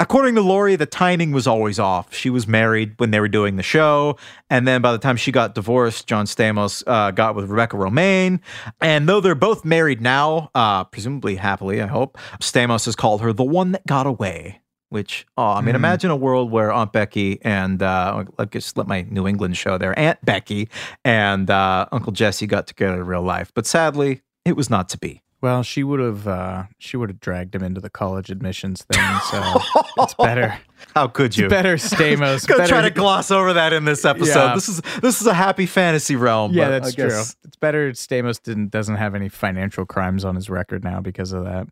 According 0.00 0.34
to 0.36 0.40
Lori, 0.40 0.76
the 0.76 0.86
timing 0.86 1.32
was 1.32 1.46
always 1.46 1.78
off. 1.78 2.14
She 2.14 2.30
was 2.30 2.46
married 2.46 2.94
when 2.98 3.10
they 3.10 3.20
were 3.20 3.28
doing 3.28 3.56
the 3.56 3.62
show. 3.62 4.16
And 4.50 4.66
then 4.66 4.82
by 4.82 4.92
the 4.92 4.98
time 4.98 5.16
she 5.16 5.32
got 5.32 5.54
divorced, 5.54 6.06
John 6.06 6.26
Stamos 6.26 6.82
uh, 6.86 7.10
got 7.10 7.34
with 7.34 7.48
Rebecca 7.48 7.76
Romijn. 7.76 8.40
And 8.80 9.08
though 9.08 9.20
they're 9.20 9.34
both 9.34 9.64
married 9.64 10.00
now, 10.00 10.50
uh, 10.54 10.84
presumably 10.84 11.36
happily, 11.36 11.80
I 11.80 11.86
hope, 11.86 12.18
Stamos 12.40 12.84
has 12.86 12.96
called 12.96 13.20
her 13.22 13.32
the 13.32 13.44
one 13.44 13.72
that 13.72 13.86
got 13.86 14.06
away. 14.06 14.60
Which, 14.90 15.26
oh, 15.36 15.48
I 15.48 15.60
mean, 15.60 15.72
mm. 15.72 15.76
imagine 15.76 16.10
a 16.10 16.16
world 16.16 16.52
where 16.52 16.70
Aunt 16.70 16.92
Becky 16.92 17.40
and 17.42 17.82
uh, 17.82 18.24
let 18.38 18.52
just 18.52 18.76
let 18.76 18.86
my 18.86 19.02
New 19.02 19.26
England 19.26 19.56
show 19.56 19.76
there, 19.76 19.98
Aunt 19.98 20.24
Becky 20.24 20.68
and 21.04 21.50
uh, 21.50 21.86
Uncle 21.90 22.12
Jesse 22.12 22.46
got 22.46 22.68
together 22.68 23.00
in 23.00 23.06
real 23.06 23.22
life. 23.22 23.50
But 23.54 23.66
sadly, 23.66 24.20
it 24.44 24.56
was 24.56 24.68
not 24.70 24.88
to 24.90 24.98
be. 24.98 25.22
Well, 25.40 25.62
she 25.62 25.84
would 25.84 26.00
have 26.00 26.26
uh, 26.26 26.64
she 26.78 26.96
would 26.96 27.10
have 27.10 27.20
dragged 27.20 27.54
him 27.54 27.62
into 27.62 27.78
the 27.78 27.90
college 27.90 28.30
admissions 28.30 28.82
thing, 28.90 29.18
so 29.30 29.60
it's 29.98 30.14
better. 30.14 30.58
How 30.94 31.06
could 31.06 31.36
you? 31.36 31.46
It's 31.46 31.50
better 31.52 31.76
Stamos. 31.76 32.46
Go 32.46 32.56
better 32.56 32.68
try 32.68 32.82
to 32.82 32.90
gloss 32.90 33.30
over 33.30 33.52
that 33.52 33.74
in 33.74 33.84
this 33.84 34.06
episode. 34.06 34.38
Yeah. 34.38 34.54
This 34.54 34.70
is 34.70 34.80
this 35.02 35.20
is 35.20 35.26
a 35.26 35.34
happy 35.34 35.66
fantasy 35.66 36.16
realm. 36.16 36.52
Yeah, 36.54 36.70
that's 36.70 36.94
true. 36.94 37.08
It's 37.08 37.56
better 37.60 37.92
Stamos 37.92 38.42
didn't 38.42 38.70
doesn't 38.70 38.96
have 38.96 39.14
any 39.14 39.28
financial 39.28 39.84
crimes 39.84 40.24
on 40.24 40.34
his 40.34 40.48
record 40.48 40.82
now 40.82 41.00
because 41.00 41.32
of 41.32 41.44
that. 41.44 41.68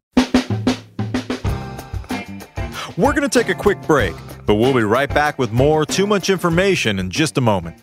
We're 2.99 3.15
going 3.15 3.27
to 3.27 3.39
take 3.39 3.49
a 3.49 3.55
quick 3.55 3.81
break, 3.83 4.15
but 4.45 4.57
we'll 4.57 4.75
be 4.75 4.83
right 4.83 5.09
back 5.09 5.39
with 5.39 5.51
more 5.51 5.87
Too 5.87 6.07
Much 6.07 6.29
Information 6.29 6.99
in 6.99 7.09
just 7.09 7.39
a 7.39 7.41
moment. 7.41 7.83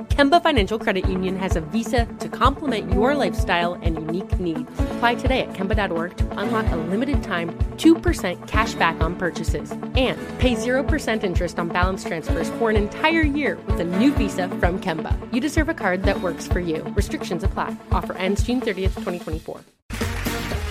Kemba 0.09 0.41
Financial 0.41 0.79
Credit 0.79 1.07
Union 1.07 1.37
has 1.37 1.55
a 1.55 1.61
visa 1.61 2.05
to 2.19 2.29
complement 2.29 2.91
your 2.91 3.15
lifestyle 3.15 3.73
and 3.75 3.95
unique 3.95 4.39
needs. 4.39 4.69
Apply 4.79 5.15
today 5.15 5.41
at 5.41 5.53
Kemba.org 5.53 6.17
to 6.17 6.39
unlock 6.39 6.65
a 6.71 6.75
limited 6.75 7.21
time 7.21 7.49
2% 7.77 8.47
cash 8.47 8.73
back 8.75 8.99
on 9.01 9.15
purchases 9.15 9.71
and 9.71 10.17
pay 10.39 10.55
0% 10.55 11.23
interest 11.23 11.59
on 11.59 11.67
balance 11.67 12.03
transfers 12.03 12.49
for 12.51 12.69
an 12.69 12.75
entire 12.75 13.21
year 13.21 13.57
with 13.67 13.79
a 13.79 13.83
new 13.83 14.13
visa 14.13 14.47
from 14.47 14.79
Kemba. 14.79 15.17
You 15.33 15.41
deserve 15.41 15.69
a 15.69 15.73
card 15.73 16.03
that 16.03 16.21
works 16.21 16.47
for 16.47 16.59
you. 16.59 16.83
Restrictions 16.95 17.43
apply. 17.43 17.75
Offer 17.91 18.13
ends 18.13 18.43
June 18.43 18.61
30th, 18.61 18.95
2024. 18.95 19.61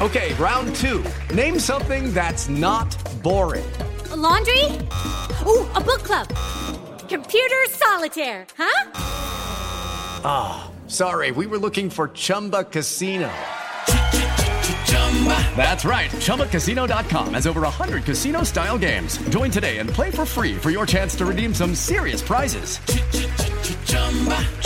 Okay, 0.00 0.34
round 0.34 0.74
two. 0.76 1.04
Name 1.34 1.58
something 1.58 2.12
that's 2.14 2.48
not 2.48 2.96
boring. 3.22 3.70
A 4.10 4.16
laundry? 4.16 4.64
Ooh, 5.46 5.68
a 5.74 5.80
book 5.80 6.00
club. 6.00 6.26
Computer 7.10 7.56
solitaire, 7.70 8.46
huh? 8.56 8.90
Ah, 10.24 10.70
oh, 10.70 10.88
sorry, 10.88 11.32
we 11.32 11.48
were 11.48 11.58
looking 11.58 11.90
for 11.90 12.08
Chumba 12.08 12.62
Casino. 12.62 13.28
That's 15.56 15.84
right. 15.84 16.08
ChumbaCasino.com 16.08 17.34
has 17.34 17.48
over 17.48 17.62
100 17.62 18.04
casino 18.04 18.44
style 18.44 18.78
games. 18.78 19.18
Join 19.28 19.50
today 19.50 19.78
and 19.78 19.90
play 19.90 20.10
for 20.10 20.24
free 20.24 20.56
for 20.56 20.70
your 20.70 20.86
chance 20.86 21.16
to 21.16 21.26
redeem 21.26 21.52
some 21.52 21.74
serious 21.74 22.22
prizes. 22.22 22.78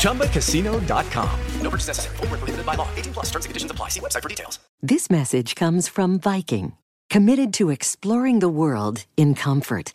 ChumbaCasino.com. 0.03 1.41
No 1.63 1.71
purchase 1.71 1.89
necessary. 1.89 2.17
Full 2.19 2.27
prohibited 2.27 2.67
by 2.67 2.75
law. 2.75 2.89
18 2.95 3.15
plus 3.15 3.27
terms 3.31 3.47
and 3.47 3.51
conditions 3.51 3.71
apply. 3.71 3.89
See 3.89 4.01
website 4.01 4.23
for 4.23 4.29
details. 4.29 4.59
This 4.83 5.09
message 5.11 5.55
comes 5.55 5.89
from 5.89 6.21
Viking, 6.21 6.77
committed 7.09 7.55
to 7.55 7.71
exploring 7.71 8.41
the 8.41 8.51
world 8.51 9.07
in 9.17 9.35
comfort. 9.35 9.95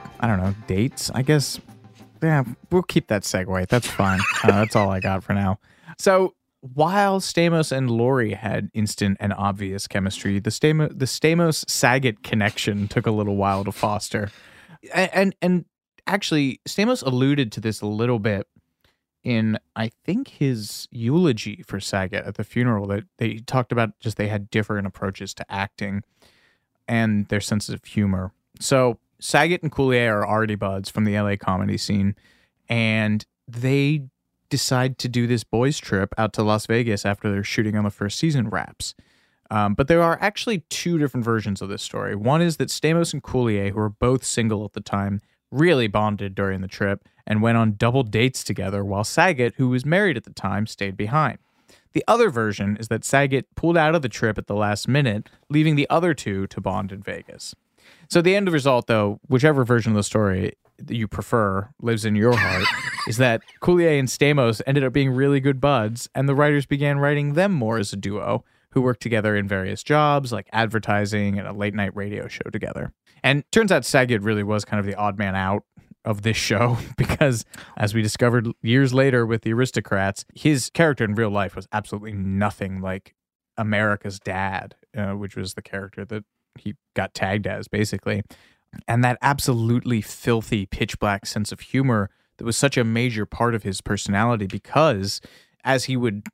I 0.21 0.27
don't 0.27 0.37
know, 0.37 0.55
dates, 0.67 1.09
I 1.13 1.23
guess, 1.23 1.59
yeah, 2.21 2.43
we'll 2.69 2.83
keep 2.83 3.07
that 3.07 3.23
segue. 3.23 3.67
That's 3.67 3.87
fine. 3.87 4.19
uh, 4.43 4.51
that's 4.51 4.75
all 4.75 4.89
I 4.89 4.99
got 4.99 5.23
for 5.23 5.33
now. 5.33 5.59
So, 5.97 6.35
while 6.61 7.19
Stamos 7.19 7.71
and 7.71 7.89
Lori 7.89 8.33
had 8.33 8.69
instant 8.75 9.17
and 9.19 9.33
obvious 9.33 9.87
chemistry, 9.87 10.39
the 10.39 10.51
Stamos 10.51 10.97
the 10.97 11.05
Stamos 11.05 11.67
Saget 11.67 12.21
connection 12.21 12.87
took 12.87 13.07
a 13.07 13.11
little 13.11 13.35
while 13.35 13.63
to 13.63 13.71
foster. 13.71 14.31
And, 14.93 15.09
and 15.13 15.35
and 15.41 15.65
actually 16.05 16.61
Stamos 16.67 17.03
alluded 17.03 17.51
to 17.53 17.59
this 17.59 17.81
a 17.81 17.87
little 17.87 18.19
bit 18.19 18.47
in 19.23 19.57
I 19.75 19.91
think 20.05 20.27
his 20.27 20.87
eulogy 20.91 21.63
for 21.65 21.79
Saget 21.79 22.25
at 22.25 22.35
the 22.35 22.43
funeral 22.43 22.85
that 22.87 23.05
they 23.17 23.35
talked 23.39 23.71
about 23.71 23.99
just 23.99 24.17
they 24.17 24.27
had 24.27 24.51
different 24.51 24.85
approaches 24.85 25.33
to 25.35 25.51
acting 25.51 26.03
and 26.87 27.27
their 27.29 27.41
sense 27.41 27.69
of 27.69 27.83
humor. 27.83 28.31
So 28.59 28.99
Saget 29.21 29.61
and 29.63 29.71
Coulier 29.71 30.11
are 30.11 30.27
already 30.27 30.55
buds 30.55 30.89
from 30.89 31.05
the 31.05 31.17
LA 31.17 31.35
comedy 31.37 31.77
scene 31.77 32.15
and 32.67 33.25
they 33.47 34.03
decide 34.49 34.97
to 34.97 35.07
do 35.07 35.27
this 35.27 35.43
boys 35.43 35.77
trip 35.77 36.13
out 36.17 36.33
to 36.33 36.43
Las 36.43 36.65
Vegas 36.65 37.05
after 37.05 37.31
their 37.31 37.43
shooting 37.43 37.75
on 37.75 37.83
the 37.83 37.89
first 37.89 38.19
season 38.19 38.49
wraps. 38.49 38.95
Um, 39.49 39.73
but 39.73 39.87
there 39.87 40.01
are 40.01 40.17
actually 40.21 40.59
two 40.69 40.97
different 40.97 41.25
versions 41.25 41.61
of 41.61 41.69
this 41.69 41.83
story. 41.83 42.15
One 42.15 42.41
is 42.41 42.57
that 42.57 42.69
Stamos 42.69 43.13
and 43.13 43.21
Coulier, 43.21 43.69
who 43.69 43.75
were 43.75 43.89
both 43.89 44.23
single 44.23 44.63
at 44.65 44.73
the 44.73 44.81
time, 44.81 45.21
really 45.51 45.87
bonded 45.87 46.33
during 46.33 46.61
the 46.61 46.67
trip 46.67 47.07
and 47.27 47.41
went 47.41 47.57
on 47.57 47.75
double 47.75 48.03
dates 48.03 48.43
together, 48.43 48.83
while 48.83 49.03
Saget, 49.03 49.55
who 49.57 49.69
was 49.69 49.85
married 49.85 50.17
at 50.17 50.23
the 50.23 50.33
time, 50.33 50.65
stayed 50.65 50.95
behind. 50.95 51.37
The 51.93 52.03
other 52.07 52.29
version 52.29 52.77
is 52.77 52.87
that 52.87 53.03
Saget 53.03 53.53
pulled 53.55 53.77
out 53.77 53.93
of 53.93 54.01
the 54.01 54.09
trip 54.09 54.37
at 54.37 54.47
the 54.47 54.55
last 54.55 54.87
minute, 54.87 55.29
leaving 55.49 55.75
the 55.75 55.89
other 55.89 56.13
two 56.13 56.47
to 56.47 56.61
bond 56.61 56.93
in 56.93 57.03
Vegas. 57.03 57.53
So 58.09 58.21
the 58.21 58.35
end 58.35 58.51
result, 58.51 58.87
though, 58.87 59.19
whichever 59.27 59.63
version 59.63 59.93
of 59.93 59.95
the 59.95 60.03
story 60.03 60.53
that 60.77 60.95
you 60.95 61.07
prefer 61.07 61.69
lives 61.81 62.05
in 62.05 62.15
your 62.15 62.35
heart, 62.35 62.65
is 63.07 63.17
that 63.17 63.41
Coulier 63.61 63.99
and 63.99 64.07
Stamos 64.07 64.61
ended 64.65 64.83
up 64.83 64.93
being 64.93 65.11
really 65.11 65.39
good 65.39 65.61
buds, 65.61 66.09
and 66.15 66.27
the 66.27 66.35
writers 66.35 66.65
began 66.65 66.99
writing 66.99 67.33
them 67.33 67.51
more 67.51 67.77
as 67.77 67.93
a 67.93 67.97
duo, 67.97 68.43
who 68.71 68.81
worked 68.81 69.01
together 69.01 69.35
in 69.35 69.47
various 69.47 69.83
jobs 69.83 70.31
like 70.31 70.47
advertising 70.53 71.37
and 71.37 71.47
a 71.47 71.53
late 71.53 71.73
night 71.73 71.95
radio 71.95 72.27
show 72.27 72.49
together. 72.51 72.93
And 73.23 73.43
turns 73.51 73.71
out 73.71 73.85
Saget 73.85 74.21
really 74.21 74.43
was 74.43 74.65
kind 74.65 74.79
of 74.79 74.85
the 74.85 74.95
odd 74.95 75.17
man 75.17 75.35
out 75.35 75.63
of 76.03 76.23
this 76.23 76.37
show 76.37 76.77
because, 76.97 77.45
as 77.77 77.93
we 77.93 78.01
discovered 78.01 78.47
years 78.61 78.93
later 78.93 79.25
with 79.25 79.43
the 79.43 79.53
aristocrats, 79.53 80.25
his 80.33 80.69
character 80.73 81.03
in 81.03 81.15
real 81.15 81.29
life 81.29 81.55
was 81.55 81.67
absolutely 81.71 82.13
nothing 82.13 82.81
like 82.81 83.13
America's 83.57 84.19
dad, 84.19 84.75
uh, 84.97 85.11
which 85.11 85.35
was 85.35 85.53
the 85.53 85.61
character 85.61 86.05
that 86.05 86.23
he 86.55 86.75
got 86.95 87.13
tagged 87.13 87.47
as 87.47 87.67
basically. 87.67 88.23
And 88.87 89.03
that 89.03 89.17
absolutely 89.21 90.01
filthy, 90.01 90.65
pitch 90.65 90.99
black 90.99 91.25
sense 91.25 91.51
of 91.51 91.59
humor 91.59 92.09
that 92.37 92.45
was 92.45 92.57
such 92.57 92.77
a 92.77 92.83
major 92.83 93.25
part 93.25 93.53
of 93.53 93.63
his 93.63 93.81
personality 93.81 94.47
because, 94.47 95.19
as 95.63 95.85
he 95.85 95.97
would 95.97 96.25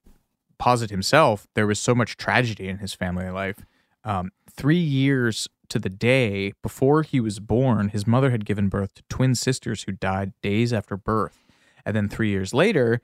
posit 0.60 0.90
himself, 0.90 1.48
there 1.56 1.68
was 1.68 1.80
so 1.80 1.96
much 1.96 2.18
tragedy 2.18 2.68
in 2.68 2.78
his 2.78 2.94
family 2.94 3.30
life. 3.30 3.66
Um, 4.04 4.32
three 4.50 4.78
years 4.78 5.48
to 5.70 5.80
the 5.80 5.90
day 5.90 6.54
before 6.62 7.04
he 7.04 7.20
was 7.20 7.40
born, 7.40 7.90
his 7.90 8.08
mother 8.08 8.32
had 8.32 8.46
given 8.46 8.70
birth 8.70 8.94
to 8.96 9.04
twin 9.10 9.36
sisters 9.36 9.84
who 9.84 9.92
died 9.92 10.34
days 10.42 10.72
after 10.72 10.96
birth. 10.96 11.44
And 11.86 11.96
then 11.96 12.08
three 12.08 12.30
years 12.30 12.54
later, 12.54 13.02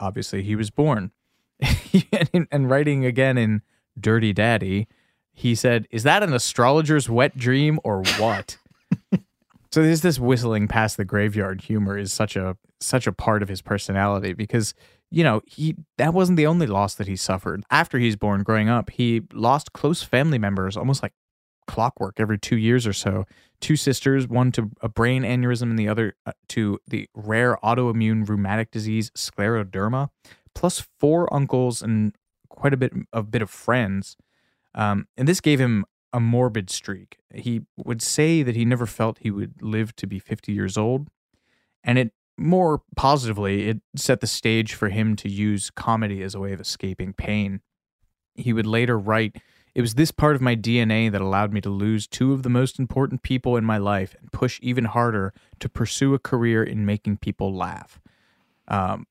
obviously, 0.00 0.42
he 0.42 0.56
was 0.56 0.70
born. 0.70 1.12
and, 2.32 2.46
and 2.50 2.70
writing 2.70 3.04
again 3.04 3.38
in 3.38 3.62
Dirty 3.98 4.32
Daddy, 4.32 4.86
he 5.38 5.54
said, 5.54 5.86
Is 5.92 6.02
that 6.02 6.24
an 6.24 6.32
astrologer's 6.32 7.08
wet 7.08 7.36
dream 7.36 7.78
or 7.84 8.02
what? 8.18 8.58
so 9.70 9.82
there's 9.82 10.00
this 10.00 10.18
whistling 10.18 10.66
past 10.66 10.96
the 10.96 11.04
graveyard 11.04 11.60
humor 11.60 11.96
is 11.96 12.12
such 12.12 12.34
a 12.34 12.56
such 12.80 13.06
a 13.06 13.12
part 13.12 13.40
of 13.42 13.48
his 13.48 13.62
personality 13.62 14.32
because 14.32 14.74
you 15.12 15.22
know 15.22 15.40
he 15.46 15.76
that 15.96 16.12
wasn't 16.12 16.36
the 16.36 16.46
only 16.46 16.66
loss 16.66 16.96
that 16.96 17.06
he 17.06 17.14
suffered. 17.14 17.62
After 17.70 18.00
he's 18.00 18.16
born 18.16 18.42
growing 18.42 18.68
up 18.68 18.90
he 18.90 19.22
lost 19.32 19.72
close 19.72 20.02
family 20.02 20.38
members 20.38 20.76
almost 20.76 21.04
like 21.04 21.12
clockwork 21.68 22.18
every 22.18 22.38
two 22.38 22.56
years 22.56 22.84
or 22.84 22.92
so. 22.92 23.24
Two 23.60 23.76
sisters 23.76 24.26
one 24.26 24.50
to 24.52 24.72
a 24.80 24.88
brain 24.88 25.22
aneurysm 25.22 25.70
and 25.70 25.78
the 25.78 25.88
other 25.88 26.16
uh, 26.26 26.32
to 26.48 26.80
the 26.88 27.08
rare 27.14 27.58
autoimmune 27.62 28.28
rheumatic 28.28 28.72
disease 28.72 29.12
scleroderma 29.12 30.08
plus 30.56 30.84
four 30.98 31.32
uncles 31.32 31.80
and 31.80 32.16
quite 32.48 32.74
a 32.74 32.76
bit 32.76 32.92
a 33.12 33.22
bit 33.22 33.40
of 33.40 33.50
friends 33.50 34.16
um, 34.74 35.06
and 35.16 35.26
this 35.26 35.40
gave 35.40 35.60
him 35.60 35.84
a 36.12 36.20
morbid 36.20 36.70
streak. 36.70 37.18
He 37.34 37.62
would 37.76 38.02
say 38.02 38.42
that 38.42 38.56
he 38.56 38.64
never 38.64 38.86
felt 38.86 39.18
he 39.20 39.30
would 39.30 39.62
live 39.62 39.94
to 39.96 40.06
be 40.06 40.18
50 40.18 40.52
years 40.52 40.76
old. 40.76 41.08
And 41.84 41.98
it 41.98 42.12
more 42.38 42.82
positively, 42.96 43.68
it 43.68 43.80
set 43.96 44.20
the 44.20 44.26
stage 44.26 44.74
for 44.74 44.88
him 44.88 45.16
to 45.16 45.28
use 45.28 45.70
comedy 45.70 46.22
as 46.22 46.34
a 46.34 46.40
way 46.40 46.52
of 46.52 46.60
escaping 46.60 47.12
pain. 47.12 47.60
He 48.34 48.52
would 48.52 48.66
later 48.66 48.96
write, 48.96 49.36
It 49.74 49.80
was 49.80 49.94
this 49.94 50.12
part 50.12 50.36
of 50.36 50.40
my 50.40 50.54
DNA 50.54 51.10
that 51.10 51.20
allowed 51.20 51.52
me 51.52 51.60
to 51.62 51.70
lose 51.70 52.06
two 52.06 52.32
of 52.32 52.44
the 52.44 52.48
most 52.48 52.78
important 52.78 53.22
people 53.22 53.56
in 53.56 53.64
my 53.64 53.78
life 53.78 54.14
and 54.20 54.32
push 54.32 54.60
even 54.62 54.84
harder 54.84 55.34
to 55.58 55.68
pursue 55.68 56.14
a 56.14 56.18
career 56.18 56.62
in 56.62 56.86
making 56.86 57.18
people 57.18 57.54
laugh. 57.54 58.00
Um, 58.68 59.06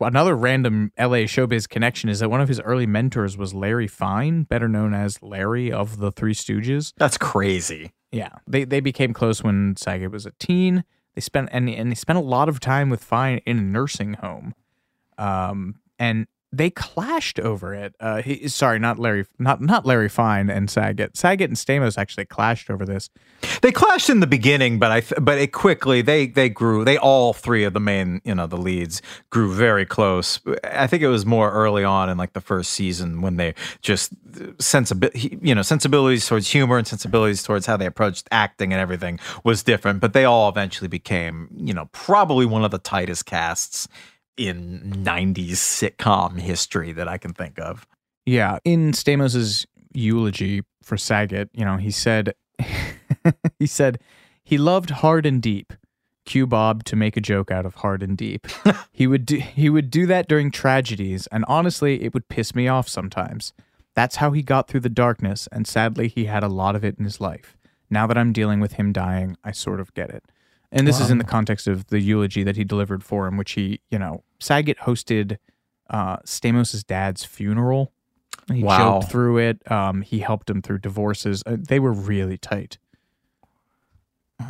another 0.00 0.36
random 0.36 0.92
LA 0.98 1.24
showbiz 1.26 1.68
connection 1.68 2.08
is 2.08 2.20
that 2.20 2.28
one 2.28 2.40
of 2.40 2.48
his 2.48 2.60
early 2.60 2.86
mentors 2.86 3.36
was 3.36 3.54
Larry 3.54 3.86
Fine, 3.86 4.44
better 4.44 4.68
known 4.68 4.94
as 4.94 5.22
Larry 5.22 5.72
of 5.72 5.98
the 5.98 6.12
Three 6.12 6.34
Stooges. 6.34 6.92
That's 6.96 7.18
crazy. 7.18 7.92
Yeah, 8.12 8.30
they 8.46 8.64
they 8.64 8.80
became 8.80 9.12
close 9.12 9.42
when 9.42 9.76
Saget 9.76 10.10
was 10.10 10.26
a 10.26 10.32
teen. 10.38 10.84
They 11.14 11.20
spent 11.20 11.48
and 11.52 11.68
and 11.68 11.90
they 11.90 11.94
spent 11.94 12.18
a 12.18 12.22
lot 12.22 12.48
of 12.48 12.60
time 12.60 12.90
with 12.90 13.02
Fine 13.02 13.40
in 13.46 13.58
a 13.58 13.62
nursing 13.62 14.14
home, 14.14 14.54
um, 15.18 15.76
and 15.98 16.26
they 16.52 16.70
clashed 16.70 17.40
over 17.40 17.74
it. 17.74 17.94
Uh, 17.98 18.22
he, 18.22 18.48
sorry, 18.48 18.78
not 18.78 18.98
Larry, 18.98 19.26
not 19.38 19.60
not 19.60 19.84
Larry 19.84 20.08
Fine 20.08 20.48
and 20.48 20.70
Saget. 20.70 21.16
Saget 21.16 21.50
and 21.50 21.56
Stamos 21.56 21.98
actually 21.98 22.24
clashed 22.24 22.70
over 22.70 22.84
this. 22.84 23.10
They 23.62 23.72
clashed 23.72 24.08
in 24.08 24.20
the 24.20 24.26
beginning, 24.26 24.78
but 24.78 24.92
I 24.92 25.20
but 25.20 25.38
it 25.38 25.52
quickly 25.52 26.02
they 26.02 26.26
they 26.26 26.48
grew. 26.48 26.84
They 26.84 26.96
all 26.98 27.32
three 27.32 27.64
of 27.64 27.72
the 27.72 27.80
main 27.80 28.20
you 28.24 28.34
know 28.34 28.46
the 28.46 28.56
leads 28.56 29.02
grew 29.30 29.52
very 29.52 29.84
close. 29.84 30.40
I 30.64 30.86
think 30.86 31.02
it 31.02 31.08
was 31.08 31.26
more 31.26 31.50
early 31.50 31.84
on 31.84 32.08
in 32.08 32.16
like 32.16 32.32
the 32.32 32.40
first 32.40 32.70
season 32.70 33.22
when 33.22 33.36
they 33.36 33.54
just 33.82 34.12
sensibility 34.58 35.38
you 35.42 35.54
know 35.54 35.62
sensibilities 35.62 36.26
towards 36.26 36.48
humor 36.48 36.78
and 36.78 36.86
sensibilities 36.86 37.42
towards 37.42 37.66
how 37.66 37.76
they 37.76 37.86
approached 37.86 38.28
acting 38.30 38.72
and 38.72 38.80
everything 38.80 39.18
was 39.42 39.62
different. 39.62 40.00
But 40.00 40.12
they 40.12 40.24
all 40.24 40.48
eventually 40.48 40.88
became 40.88 41.48
you 41.56 41.74
know 41.74 41.86
probably 41.92 42.46
one 42.46 42.64
of 42.64 42.70
the 42.70 42.78
tightest 42.78 43.26
casts 43.26 43.88
in 44.36 45.02
90s 45.04 45.52
sitcom 45.52 46.38
history 46.38 46.92
that 46.92 47.08
I 47.08 47.18
can 47.18 47.32
think 47.32 47.58
of. 47.58 47.86
Yeah. 48.24 48.58
In 48.64 48.92
Stamos's 48.92 49.66
eulogy 49.94 50.62
for 50.82 50.96
Saget, 50.96 51.50
you 51.52 51.64
know, 51.64 51.76
he 51.76 51.90
said, 51.90 52.34
he 53.58 53.66
said, 53.66 54.00
he 54.44 54.58
loved 54.58 54.90
hard 54.90 55.26
and 55.26 55.42
deep. 55.42 55.72
Cue 56.24 56.46
Bob 56.46 56.82
to 56.84 56.96
make 56.96 57.16
a 57.16 57.20
joke 57.20 57.50
out 57.50 57.64
of 57.64 57.76
hard 57.76 58.02
and 58.02 58.16
deep. 58.16 58.46
he 58.92 59.06
would 59.06 59.24
do, 59.24 59.36
he 59.36 59.70
would 59.70 59.90
do 59.90 60.06
that 60.06 60.28
during 60.28 60.50
tragedies, 60.50 61.28
and 61.28 61.44
honestly, 61.46 62.02
it 62.02 62.12
would 62.12 62.28
piss 62.28 62.54
me 62.54 62.66
off 62.66 62.88
sometimes. 62.88 63.52
That's 63.94 64.16
how 64.16 64.32
he 64.32 64.42
got 64.42 64.68
through 64.68 64.80
the 64.80 64.88
darkness, 64.88 65.48
and 65.52 65.66
sadly, 65.66 66.08
he 66.08 66.24
had 66.24 66.42
a 66.42 66.48
lot 66.48 66.74
of 66.74 66.84
it 66.84 66.98
in 66.98 67.04
his 67.04 67.20
life. 67.20 67.56
Now 67.88 68.06
that 68.08 68.18
I'm 68.18 68.32
dealing 68.32 68.58
with 68.58 68.72
him 68.72 68.92
dying, 68.92 69.36
I 69.44 69.52
sort 69.52 69.78
of 69.78 69.94
get 69.94 70.10
it. 70.10 70.24
And 70.72 70.86
this 70.86 71.00
is 71.00 71.10
in 71.10 71.18
the 71.18 71.24
context 71.24 71.68
of 71.68 71.86
the 71.86 72.00
eulogy 72.00 72.42
that 72.42 72.56
he 72.56 72.64
delivered 72.64 73.04
for 73.04 73.26
him, 73.26 73.36
which 73.36 73.52
he, 73.52 73.80
you 73.90 73.98
know, 73.98 74.24
Saget 74.38 74.78
hosted 74.80 75.38
uh, 75.90 76.18
Stamos' 76.18 76.84
dad's 76.86 77.24
funeral. 77.24 77.92
He 78.52 78.62
Wow. 78.62 79.00
joked 79.00 79.10
through 79.10 79.38
it. 79.38 79.70
Um, 79.70 80.02
he 80.02 80.20
helped 80.20 80.48
him 80.50 80.62
through 80.62 80.78
divorces. 80.78 81.42
Uh, 81.46 81.56
they 81.58 81.80
were 81.80 81.92
really 81.92 82.38
tight. 82.38 82.78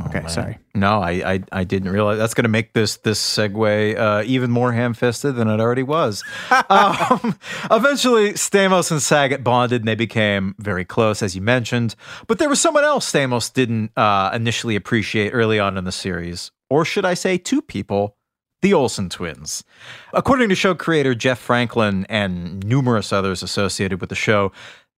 okay, 0.06 0.20
man. 0.20 0.28
sorry. 0.28 0.58
No, 0.74 1.00
I, 1.00 1.10
I 1.34 1.42
I 1.52 1.64
didn't 1.64 1.90
realize 1.92 2.18
that's 2.18 2.34
going 2.34 2.42
to 2.44 2.48
make 2.50 2.72
this 2.72 2.96
this 2.98 3.20
segue 3.22 3.96
uh, 3.96 4.22
even 4.26 4.50
more 4.50 4.72
ham-fisted 4.72 5.36
than 5.36 5.48
it 5.48 5.60
already 5.60 5.84
was. 5.84 6.24
um, 6.68 7.38
eventually, 7.70 8.32
Stamos 8.32 8.90
and 8.90 9.00
Saget 9.00 9.44
bonded, 9.44 9.82
and 9.82 9.88
they 9.88 9.94
became 9.94 10.54
very 10.58 10.84
close, 10.84 11.22
as 11.22 11.36
you 11.36 11.40
mentioned. 11.40 11.94
But 12.26 12.38
there 12.38 12.48
was 12.48 12.60
someone 12.60 12.84
else 12.84 13.10
Stamos 13.10 13.52
didn't 13.52 13.92
uh, 13.96 14.30
initially 14.34 14.74
appreciate 14.76 15.30
early 15.30 15.60
on 15.60 15.78
in 15.78 15.84
the 15.84 15.92
series, 15.92 16.50
or 16.68 16.84
should 16.84 17.04
I 17.04 17.14
say, 17.14 17.38
two 17.38 17.62
people. 17.62 18.16
The 18.62 18.74
Olsen 18.74 19.08
twins. 19.08 19.64
According 20.12 20.48
to 20.48 20.54
show 20.54 20.74
creator 20.74 21.14
Jeff 21.14 21.38
Franklin 21.38 22.06
and 22.08 22.64
numerous 22.64 23.12
others 23.12 23.42
associated 23.42 24.00
with 24.00 24.10
the 24.10 24.16
show, 24.16 24.50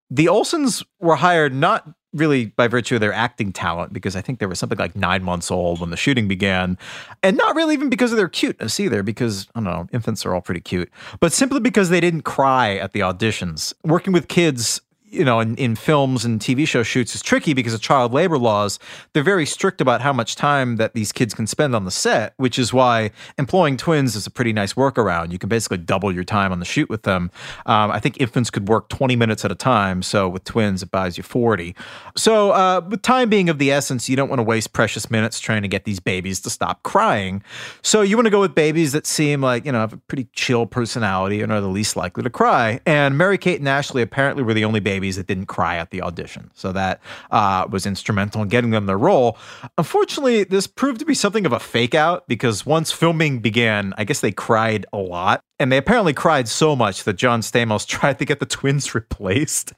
the 0.09 0.25
Olsens 0.25 0.83
were 0.99 1.17
hired 1.17 1.53
not 1.53 1.87
really 2.13 2.47
by 2.47 2.67
virtue 2.67 2.95
of 2.95 3.01
their 3.01 3.13
acting 3.13 3.53
talent, 3.53 3.93
because 3.93 4.15
I 4.15 4.21
think 4.21 4.39
they 4.39 4.47
were 4.47 4.55
something 4.55 4.79
like 4.79 4.95
nine 4.95 5.23
months 5.23 5.51
old 5.51 5.79
when 5.79 5.91
the 5.91 5.97
shooting 5.97 6.27
began, 6.27 6.77
and 7.21 7.37
not 7.37 7.55
really 7.55 7.75
even 7.75 7.89
because 7.89 8.11
of 8.11 8.17
their 8.17 8.27
cuteness 8.27 8.79
either, 8.79 9.03
because 9.03 9.47
I 9.53 9.59
don't 9.59 9.65
know, 9.65 9.87
infants 9.93 10.25
are 10.25 10.33
all 10.33 10.41
pretty 10.41 10.61
cute, 10.61 10.89
but 11.19 11.31
simply 11.31 11.59
because 11.59 11.89
they 11.89 11.99
didn't 11.99 12.23
cry 12.23 12.77
at 12.77 12.93
the 12.93 13.01
auditions. 13.01 13.73
Working 13.83 14.11
with 14.11 14.27
kids 14.27 14.81
you 15.11 15.25
know, 15.25 15.39
in, 15.39 15.55
in 15.55 15.75
films 15.75 16.23
and 16.23 16.39
TV 16.39 16.67
show 16.67 16.83
shoots 16.83 17.15
is 17.15 17.21
tricky 17.21 17.53
because 17.53 17.73
of 17.73 17.81
child 17.81 18.13
labor 18.13 18.37
laws. 18.37 18.79
They're 19.13 19.23
very 19.23 19.45
strict 19.45 19.81
about 19.81 20.01
how 20.01 20.13
much 20.13 20.35
time 20.35 20.75
that 20.75 20.93
these 20.93 21.11
kids 21.11 21.33
can 21.33 21.47
spend 21.47 21.75
on 21.75 21.85
the 21.85 21.91
set, 21.91 22.33
which 22.37 22.59
is 22.59 22.71
why 22.71 23.11
employing 23.37 23.77
twins 23.77 24.15
is 24.15 24.27
a 24.27 24.31
pretty 24.31 24.53
nice 24.53 24.73
workaround. 24.73 25.31
You 25.31 25.39
can 25.39 25.49
basically 25.49 25.77
double 25.77 26.13
your 26.13 26.23
time 26.23 26.51
on 26.51 26.59
the 26.59 26.65
shoot 26.65 26.89
with 26.89 27.03
them. 27.03 27.31
Um, 27.65 27.91
I 27.91 27.99
think 27.99 28.19
infants 28.21 28.49
could 28.49 28.67
work 28.67 28.89
20 28.89 29.15
minutes 29.15 29.43
at 29.43 29.51
a 29.51 29.55
time. 29.55 30.03
So 30.03 30.29
with 30.29 30.43
twins, 30.43 30.83
it 30.83 30.91
buys 30.91 31.17
you 31.17 31.23
40. 31.23 31.75
So 32.15 32.51
uh, 32.51 32.81
with 32.87 33.01
time 33.01 33.29
being 33.29 33.49
of 33.49 33.57
the 33.57 33.71
essence, 33.71 34.09
you 34.09 34.15
don't 34.15 34.29
want 34.29 34.39
to 34.39 34.43
waste 34.43 34.73
precious 34.73 35.09
minutes 35.09 35.39
trying 35.39 35.63
to 35.63 35.67
get 35.67 35.85
these 35.85 35.99
babies 35.99 36.39
to 36.41 36.49
stop 36.49 36.83
crying. 36.83 37.41
So 37.81 38.01
you 38.01 38.15
want 38.15 38.27
to 38.27 38.31
go 38.31 38.41
with 38.41 38.53
babies 38.53 38.91
that 38.91 39.07
seem 39.07 39.41
like, 39.41 39.65
you 39.65 39.71
know, 39.71 39.79
have 39.79 39.93
a 39.93 39.97
pretty 39.97 40.27
chill 40.33 40.65
personality 40.65 41.41
and 41.41 41.51
are 41.51 41.61
the 41.61 41.67
least 41.67 41.95
likely 41.95 42.23
to 42.23 42.29
cry. 42.29 42.79
And 42.85 43.17
Mary 43.17 43.37
Kate 43.37 43.59
and 43.59 43.67
Ashley 43.67 44.01
apparently 44.01 44.43
were 44.43 44.53
the 44.53 44.65
only 44.65 44.79
babies 44.79 44.98
that 45.15 45.27
didn't 45.27 45.47
cry 45.47 45.77
at 45.77 45.91
the 45.91 46.01
audition. 46.01 46.51
So 46.53 46.71
that 46.71 47.01
uh, 47.31 47.67
was 47.69 47.85
instrumental 47.85 48.41
in 48.41 48.49
getting 48.49 48.71
them 48.71 48.85
the 48.85 48.97
role. 48.97 49.37
Unfortunately, 49.77 50.43
this 50.43 50.67
proved 50.67 50.99
to 50.99 51.05
be 51.05 51.13
something 51.13 51.45
of 51.45 51.53
a 51.53 51.59
fake 51.59 51.95
out 51.95 52.27
because 52.27 52.65
once 52.65 52.91
filming 52.91 53.39
began, 53.39 53.93
I 53.97 54.03
guess 54.03 54.19
they 54.19 54.31
cried 54.31 54.85
a 54.93 54.97
lot. 54.97 55.43
And 55.59 55.71
they 55.71 55.77
apparently 55.77 56.13
cried 56.13 56.47
so 56.47 56.75
much 56.75 57.03
that 57.03 57.13
John 57.13 57.41
Stamos 57.41 57.85
tried 57.87 58.19
to 58.19 58.25
get 58.25 58.39
the 58.39 58.45
twins 58.45 58.95
replaced, 58.95 59.73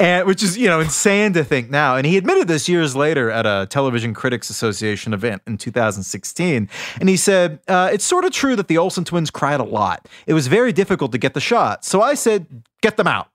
and 0.00 0.26
which 0.26 0.42
is 0.42 0.56
you 0.56 0.68
know 0.68 0.80
insane 0.80 1.32
to 1.34 1.44
think 1.44 1.70
now. 1.70 1.96
And 1.96 2.06
he 2.06 2.16
admitted 2.16 2.48
this 2.48 2.68
years 2.68 2.96
later 2.96 3.30
at 3.30 3.46
a 3.46 3.66
Television 3.70 4.14
Critics 4.14 4.50
Association 4.50 5.12
event 5.12 5.42
in 5.46 5.58
2016. 5.58 6.68
And 7.00 7.08
he 7.08 7.16
said, 7.16 7.60
uh, 7.68 7.90
"It's 7.92 8.04
sort 8.04 8.24
of 8.24 8.32
true 8.32 8.56
that 8.56 8.68
the 8.68 8.78
Olsen 8.78 9.04
twins 9.04 9.30
cried 9.30 9.60
a 9.60 9.64
lot. 9.64 10.08
It 10.26 10.34
was 10.34 10.46
very 10.46 10.72
difficult 10.72 11.12
to 11.12 11.18
get 11.18 11.34
the 11.34 11.40
shot. 11.40 11.84
So 11.84 12.02
I 12.02 12.14
said, 12.14 12.46
get 12.80 12.96
them 12.96 13.06
out. 13.06 13.28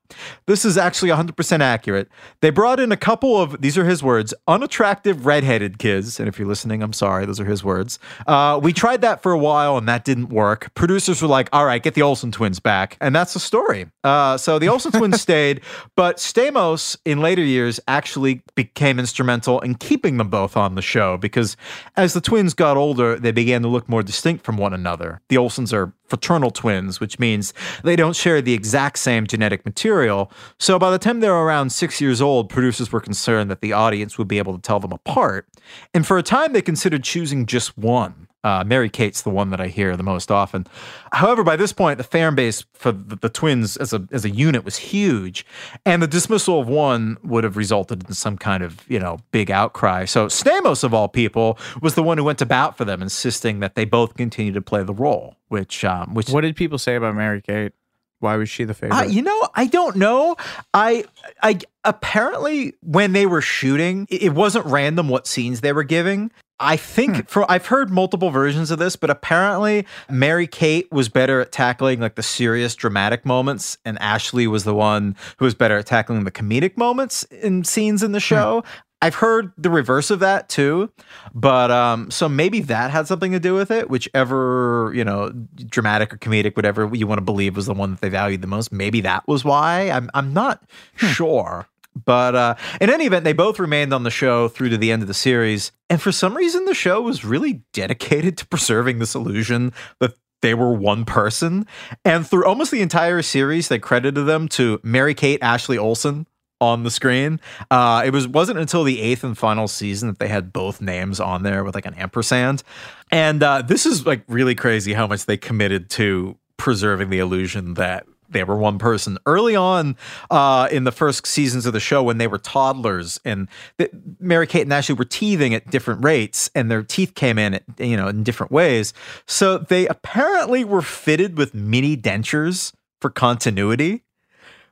This 0.46 0.64
is 0.64 0.78
actually 0.78 1.10
100% 1.10 1.60
accurate. 1.60 2.08
They 2.40 2.50
brought 2.50 2.80
in 2.80 2.92
a 2.92 2.96
couple 2.96 3.40
of, 3.40 3.60
these 3.60 3.76
are 3.76 3.84
his 3.84 4.02
words, 4.02 4.32
unattractive 4.46 5.26
redheaded 5.26 5.78
kids. 5.78 6.18
And 6.18 6.28
if 6.28 6.38
you're 6.38 6.48
listening, 6.48 6.82
I'm 6.82 6.92
sorry, 6.92 7.26
those 7.26 7.40
are 7.40 7.44
his 7.44 7.64
words. 7.64 7.98
Uh, 8.26 8.58
we 8.62 8.72
tried 8.72 9.00
that 9.02 9.22
for 9.22 9.32
a 9.32 9.38
while 9.38 9.76
and 9.76 9.88
that 9.88 10.04
didn't 10.04 10.28
work. 10.28 10.72
Producers 10.74 11.20
were 11.20 11.28
like, 11.28 11.48
all 11.52 11.66
right, 11.66 11.82
get 11.84 11.94
the 11.94 12.02
Olsen 12.02 12.32
twins 12.32 12.58
back. 12.58 12.96
And 13.00 13.14
that's 13.14 13.34
the 13.34 13.40
story. 13.40 13.86
Uh, 14.02 14.36
so 14.36 14.58
the 14.58 14.68
Olsen 14.68 14.90
twins 14.98 15.20
stayed, 15.20 15.60
but 15.96 16.16
Stamos 16.16 16.96
in 17.04 17.20
later 17.20 17.42
years 17.42 17.78
actually 17.86 18.42
became 18.56 18.98
instrumental 18.98 19.60
in 19.60 19.76
keeping 19.76 20.16
them 20.16 20.28
both 20.28 20.56
on 20.56 20.74
the 20.74 20.82
show 20.82 21.16
because 21.16 21.56
as 21.96 22.14
the 22.14 22.20
twins 22.20 22.54
got 22.54 22.76
older, 22.76 23.18
they 23.18 23.30
began 23.30 23.62
to 23.62 23.68
look 23.68 23.88
more 23.88 24.02
distinct 24.02 24.44
from 24.44 24.56
one 24.56 24.74
another. 24.74 25.20
The 25.28 25.36
Olsens 25.36 25.72
are 25.72 25.92
fraternal 26.06 26.50
twins, 26.50 27.00
which 27.00 27.18
means 27.18 27.54
they 27.82 27.96
don't 27.96 28.16
share 28.16 28.42
the 28.42 28.52
exact 28.52 28.98
same 28.98 29.26
genetic 29.26 29.64
material. 29.64 30.30
So 30.58 30.78
by 30.78 30.90
the 30.90 30.98
time 30.98 31.20
they 31.20 31.28
were 31.28 31.44
around 31.44 31.70
six 31.70 32.00
years 32.00 32.20
old, 32.20 32.48
producers 32.48 32.92
were 32.92 33.00
concerned 33.00 33.50
that 33.50 33.60
the 33.60 33.72
audience 33.72 34.18
would 34.18 34.28
be 34.28 34.38
able 34.38 34.54
to 34.54 34.60
tell 34.60 34.80
them 34.80 34.92
apart. 34.92 35.48
And 35.92 36.06
for 36.06 36.18
a 36.18 36.22
time, 36.22 36.52
they 36.52 36.62
considered 36.62 37.04
choosing 37.04 37.46
just 37.46 37.76
one. 37.76 38.28
Uh, 38.44 38.62
Mary 38.62 38.90
Kate's 38.90 39.22
the 39.22 39.30
one 39.30 39.48
that 39.50 39.60
I 39.60 39.68
hear 39.68 39.96
the 39.96 40.02
most 40.02 40.30
often. 40.30 40.66
However, 41.12 41.42
by 41.42 41.56
this 41.56 41.72
point, 41.72 41.96
the 41.98 42.04
fan 42.04 42.34
base 42.34 42.64
for 42.74 42.92
the, 42.92 43.16
the 43.16 43.28
twins 43.30 43.76
as 43.78 43.92
a 43.94 44.06
as 44.12 44.24
a 44.24 44.30
unit 44.30 44.64
was 44.64 44.76
huge, 44.76 45.46
and 45.86 46.02
the 46.02 46.06
dismissal 46.06 46.60
of 46.60 46.68
one 46.68 47.16
would 47.24 47.42
have 47.42 47.56
resulted 47.56 48.06
in 48.06 48.14
some 48.14 48.36
kind 48.36 48.62
of 48.62 48.84
you 48.86 48.98
know 49.00 49.18
big 49.32 49.50
outcry. 49.50 50.04
So 50.04 50.26
Stamos, 50.26 50.84
of 50.84 50.92
all 50.92 51.08
people, 51.08 51.58
was 51.80 51.94
the 51.94 52.02
one 52.02 52.18
who 52.18 52.24
went 52.24 52.38
to 52.40 52.46
bat 52.46 52.76
for 52.76 52.84
them, 52.84 53.00
insisting 53.02 53.60
that 53.60 53.74
they 53.74 53.86
both 53.86 54.14
continue 54.14 54.52
to 54.52 54.60
play 54.62 54.82
the 54.82 54.94
role. 54.94 55.36
Which 55.48 55.84
um, 55.84 56.14
which 56.14 56.28
What 56.28 56.42
did 56.42 56.54
people 56.54 56.78
say 56.78 56.96
about 56.96 57.14
Mary 57.14 57.40
Kate? 57.40 57.72
Why 58.20 58.36
was 58.36 58.48
she 58.48 58.64
the 58.64 58.74
favorite? 58.74 58.96
uh, 58.96 59.02
you 59.04 59.20
know, 59.22 59.48
I 59.54 59.66
don't 59.66 59.96
know. 59.96 60.36
I, 60.72 61.04
I 61.42 61.58
apparently 61.84 62.74
when 62.82 63.12
they 63.12 63.26
were 63.26 63.40
shooting, 63.40 64.06
it 64.10 64.22
it 64.22 64.34
wasn't 64.34 64.66
random 64.66 65.08
what 65.08 65.26
scenes 65.26 65.60
they 65.60 65.72
were 65.72 65.84
giving. 65.84 66.30
I 66.60 66.76
think 66.76 67.16
hmm. 67.16 67.22
for 67.22 67.50
I've 67.50 67.66
heard 67.66 67.90
multiple 67.90 68.30
versions 68.30 68.70
of 68.70 68.78
this, 68.78 68.96
but 68.96 69.10
apparently 69.10 69.86
Mary 70.08 70.46
Kate 70.46 70.90
was 70.92 71.08
better 71.08 71.40
at 71.40 71.52
tackling 71.52 72.00
like 72.00 72.14
the 72.14 72.22
serious 72.22 72.74
dramatic 72.74 73.26
moments, 73.26 73.76
and 73.84 73.98
Ashley 74.00 74.46
was 74.46 74.64
the 74.64 74.74
one 74.74 75.16
who 75.38 75.44
was 75.44 75.54
better 75.54 75.78
at 75.78 75.86
tackling 75.86 76.24
the 76.24 76.30
comedic 76.30 76.76
moments 76.76 77.24
in 77.24 77.64
scenes 77.64 78.02
in 78.02 78.12
the 78.12 78.18
hmm. 78.18 78.22
show. 78.22 78.64
I've 79.02 79.16
heard 79.16 79.52
the 79.58 79.68
reverse 79.68 80.10
of 80.10 80.20
that 80.20 80.48
too, 80.48 80.90
but 81.34 81.70
um, 81.70 82.10
so 82.10 82.26
maybe 82.26 82.60
that 82.60 82.90
had 82.90 83.06
something 83.06 83.32
to 83.32 83.40
do 83.40 83.54
with 83.54 83.70
it. 83.70 83.90
Whichever 83.90 84.92
you 84.94 85.04
know, 85.04 85.30
dramatic 85.66 86.14
or 86.14 86.16
comedic, 86.16 86.56
whatever 86.56 86.88
you 86.94 87.06
want 87.06 87.18
to 87.18 87.24
believe 87.24 87.54
was 87.54 87.66
the 87.66 87.74
one 87.74 87.90
that 87.90 88.00
they 88.00 88.08
valued 88.08 88.40
the 88.40 88.46
most. 88.46 88.72
Maybe 88.72 89.02
that 89.02 89.26
was 89.28 89.44
why. 89.44 89.90
I'm 89.90 90.08
I'm 90.14 90.32
not 90.32 90.62
hmm. 90.96 91.06
sure. 91.08 91.68
But 91.94 92.34
uh, 92.34 92.54
in 92.80 92.90
any 92.90 93.06
event, 93.06 93.24
they 93.24 93.32
both 93.32 93.58
remained 93.58 93.94
on 93.94 94.02
the 94.02 94.10
show 94.10 94.48
through 94.48 94.70
to 94.70 94.78
the 94.78 94.90
end 94.90 95.02
of 95.02 95.08
the 95.08 95.14
series. 95.14 95.72
And 95.88 96.00
for 96.00 96.12
some 96.12 96.36
reason, 96.36 96.64
the 96.64 96.74
show 96.74 97.00
was 97.00 97.24
really 97.24 97.62
dedicated 97.72 98.36
to 98.38 98.46
preserving 98.46 98.98
this 98.98 99.14
illusion 99.14 99.72
that 100.00 100.14
they 100.42 100.54
were 100.54 100.72
one 100.72 101.04
person. 101.04 101.66
And 102.04 102.26
through 102.26 102.44
almost 102.44 102.70
the 102.70 102.82
entire 102.82 103.22
series, 103.22 103.68
they 103.68 103.78
credited 103.78 104.26
them 104.26 104.48
to 104.48 104.80
Mary 104.82 105.14
Kate 105.14 105.42
Ashley 105.42 105.78
Olsen 105.78 106.26
on 106.60 106.82
the 106.82 106.90
screen. 106.90 107.40
Uh, 107.70 108.02
it 108.04 108.10
was 108.10 108.28
wasn't 108.28 108.58
until 108.58 108.84
the 108.84 109.00
eighth 109.00 109.24
and 109.24 109.36
final 109.36 109.68
season 109.68 110.08
that 110.08 110.18
they 110.18 110.28
had 110.28 110.52
both 110.52 110.80
names 110.80 111.20
on 111.20 111.42
there 111.42 111.64
with 111.64 111.74
like 111.74 111.86
an 111.86 111.94
ampersand. 111.94 112.62
And 113.10 113.42
uh, 113.42 113.62
this 113.62 113.86
is 113.86 114.06
like 114.06 114.22
really 114.28 114.54
crazy 114.54 114.92
how 114.92 115.06
much 115.06 115.26
they 115.26 115.36
committed 115.36 115.90
to 115.90 116.38
preserving 116.56 117.10
the 117.10 117.18
illusion 117.18 117.74
that 117.74 118.06
they 118.28 118.44
were 118.44 118.56
one 118.56 118.78
person. 118.78 119.18
Early 119.26 119.56
on 119.56 119.96
uh, 120.30 120.68
in 120.70 120.84
the 120.84 120.92
first 120.92 121.26
seasons 121.26 121.66
of 121.66 121.72
the 121.72 121.80
show 121.80 122.02
when 122.02 122.18
they 122.18 122.26
were 122.26 122.38
toddlers 122.38 123.20
and 123.24 123.48
th- 123.78 123.90
Mary 124.20 124.46
Kate 124.46 124.62
and 124.62 124.72
Ashley 124.72 124.94
were 124.94 125.04
teething 125.04 125.54
at 125.54 125.70
different 125.70 126.04
rates 126.04 126.50
and 126.54 126.70
their 126.70 126.82
teeth 126.82 127.14
came 127.14 127.38
in 127.38 127.54
at, 127.54 127.62
you 127.78 127.96
know 127.96 128.08
in 128.08 128.22
different 128.22 128.52
ways. 128.52 128.92
So 129.26 129.58
they 129.58 129.86
apparently 129.86 130.64
were 130.64 130.82
fitted 130.82 131.38
with 131.38 131.54
mini 131.54 131.96
dentures 131.96 132.72
for 133.00 133.10
continuity 133.10 134.02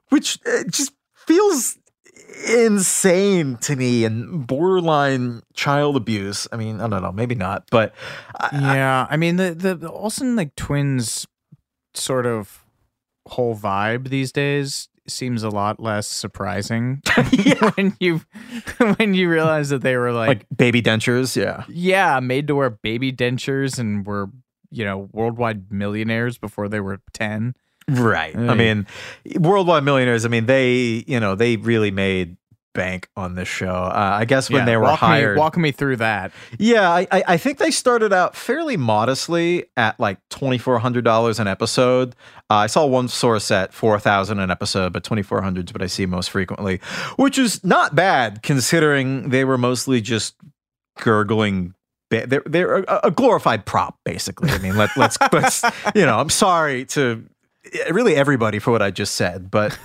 which 0.09 0.38
uh, 0.47 0.65
just 0.69 0.93
feels 1.15 1.79
insane 2.49 3.57
to 3.57 3.75
me 3.77 4.05
and 4.05 4.47
borderline 4.47 5.43
child 5.55 5.97
abuse. 5.97 6.47
I 6.53 6.57
mean 6.57 6.81
i 6.81 6.88
don't 6.88 7.03
know 7.03 7.12
maybe 7.12 7.35
not 7.35 7.65
but 7.71 7.95
yeah, 8.53 9.07
I 9.09 9.17
mean 9.17 9.37
the, 9.37 9.55
the 9.55 9.75
the 9.75 9.91
Olsen 9.91 10.37
like 10.37 10.55
twins 10.57 11.27
sort 11.95 12.27
of 12.27 12.62
whole 13.26 13.56
vibe 13.56 14.08
these 14.08 14.32
days 14.32 14.88
seems 15.06 15.42
a 15.42 15.48
lot 15.48 15.80
less 15.80 16.06
surprising 16.06 17.02
when 17.74 17.96
you 17.98 18.20
when 18.96 19.14
you 19.14 19.28
realize 19.28 19.68
that 19.70 19.82
they 19.82 19.96
were 19.96 20.12
like, 20.12 20.28
like 20.28 20.46
baby 20.56 20.80
dentures 20.80 21.37
yeah 21.37 21.64
yeah 21.68 22.20
made 22.20 22.46
to 22.46 22.54
wear 22.54 22.70
baby 22.70 23.12
dentures 23.12 23.78
and 23.78 24.06
were 24.06 24.28
you 24.70 24.85
know 24.85 25.08
worldwide 25.12 25.72
millionaires 25.72 26.38
before 26.38 26.68
they 26.68 26.80
were 26.80 27.00
10 27.12 27.54
Right. 27.88 28.37
I 28.37 28.54
mean, 28.54 28.87
worldwide 29.37 29.82
millionaires. 29.82 30.24
I 30.24 30.28
mean, 30.28 30.46
they 30.46 31.04
you 31.06 31.18
know 31.18 31.35
they 31.35 31.56
really 31.56 31.90
made 31.90 32.37
bank 32.74 33.08
on 33.16 33.35
this 33.35 33.48
show. 33.48 33.68
Uh, 33.74 34.16
I 34.20 34.24
guess 34.24 34.48
when 34.50 34.61
Yeah, 34.61 34.64
they 34.66 34.76
were 34.76 34.85
walk 34.85 35.00
hired. 35.00 35.37
me, 35.37 35.40
walk 35.40 35.56
me 35.56 35.72
through 35.72 35.96
that 35.96 36.32
yeah, 36.58 36.90
I, 36.90 37.06
I 37.11 37.24
I 37.28 37.37
think 37.37 37.58
they 37.58 37.70
started 37.70 38.12
out 38.12 38.35
fairly 38.37 38.76
modestly 38.76 39.66
at 39.76 39.98
like 40.00 40.18
twenty 40.30 40.58
four 40.58 40.78
hundred 40.78 41.04
dollars 41.04 41.38
an 41.38 41.46
episode. 41.48 42.14
Uh, 42.50 42.54
I 42.56 42.66
saw 42.66 42.85
one 42.87 43.08
source 43.08 43.50
at 43.50 43.72
four 43.72 43.98
thousand 43.98 44.38
an 44.40 44.50
episode, 44.50 44.92
but 44.92 45.04
twenty 45.04 45.22
four 45.22 45.42
hundred 45.42 45.68
is 45.70 45.74
what 45.74 45.82
I 45.82 45.87
see 45.87 46.06
most 46.06 46.30
frequently, 46.30 46.78
which 47.16 47.38
is 47.38 47.62
not 47.64 47.94
bad 47.94 48.42
considering 48.42 49.28
they 49.30 49.44
were 49.44 49.58
mostly 49.58 50.00
just 50.00 50.35
gurgling. 50.98 51.74
They're 52.11 52.42
they're 52.44 52.78
a, 52.80 53.00
a 53.04 53.11
glorified 53.11 53.64
prop, 53.64 53.98
basically. 54.04 54.50
I 54.50 54.58
mean, 54.58 54.76
let, 54.76 54.90
let's 54.96 55.16
let's 55.32 55.64
you 55.94 56.04
know. 56.04 56.18
I'm 56.18 56.28
sorry 56.30 56.85
to 56.87 57.24
really 57.90 58.14
everybody 58.14 58.58
for 58.58 58.70
what 58.70 58.82
I 58.82 58.90
just 58.90 59.14
said, 59.14 59.50
but 59.50 59.78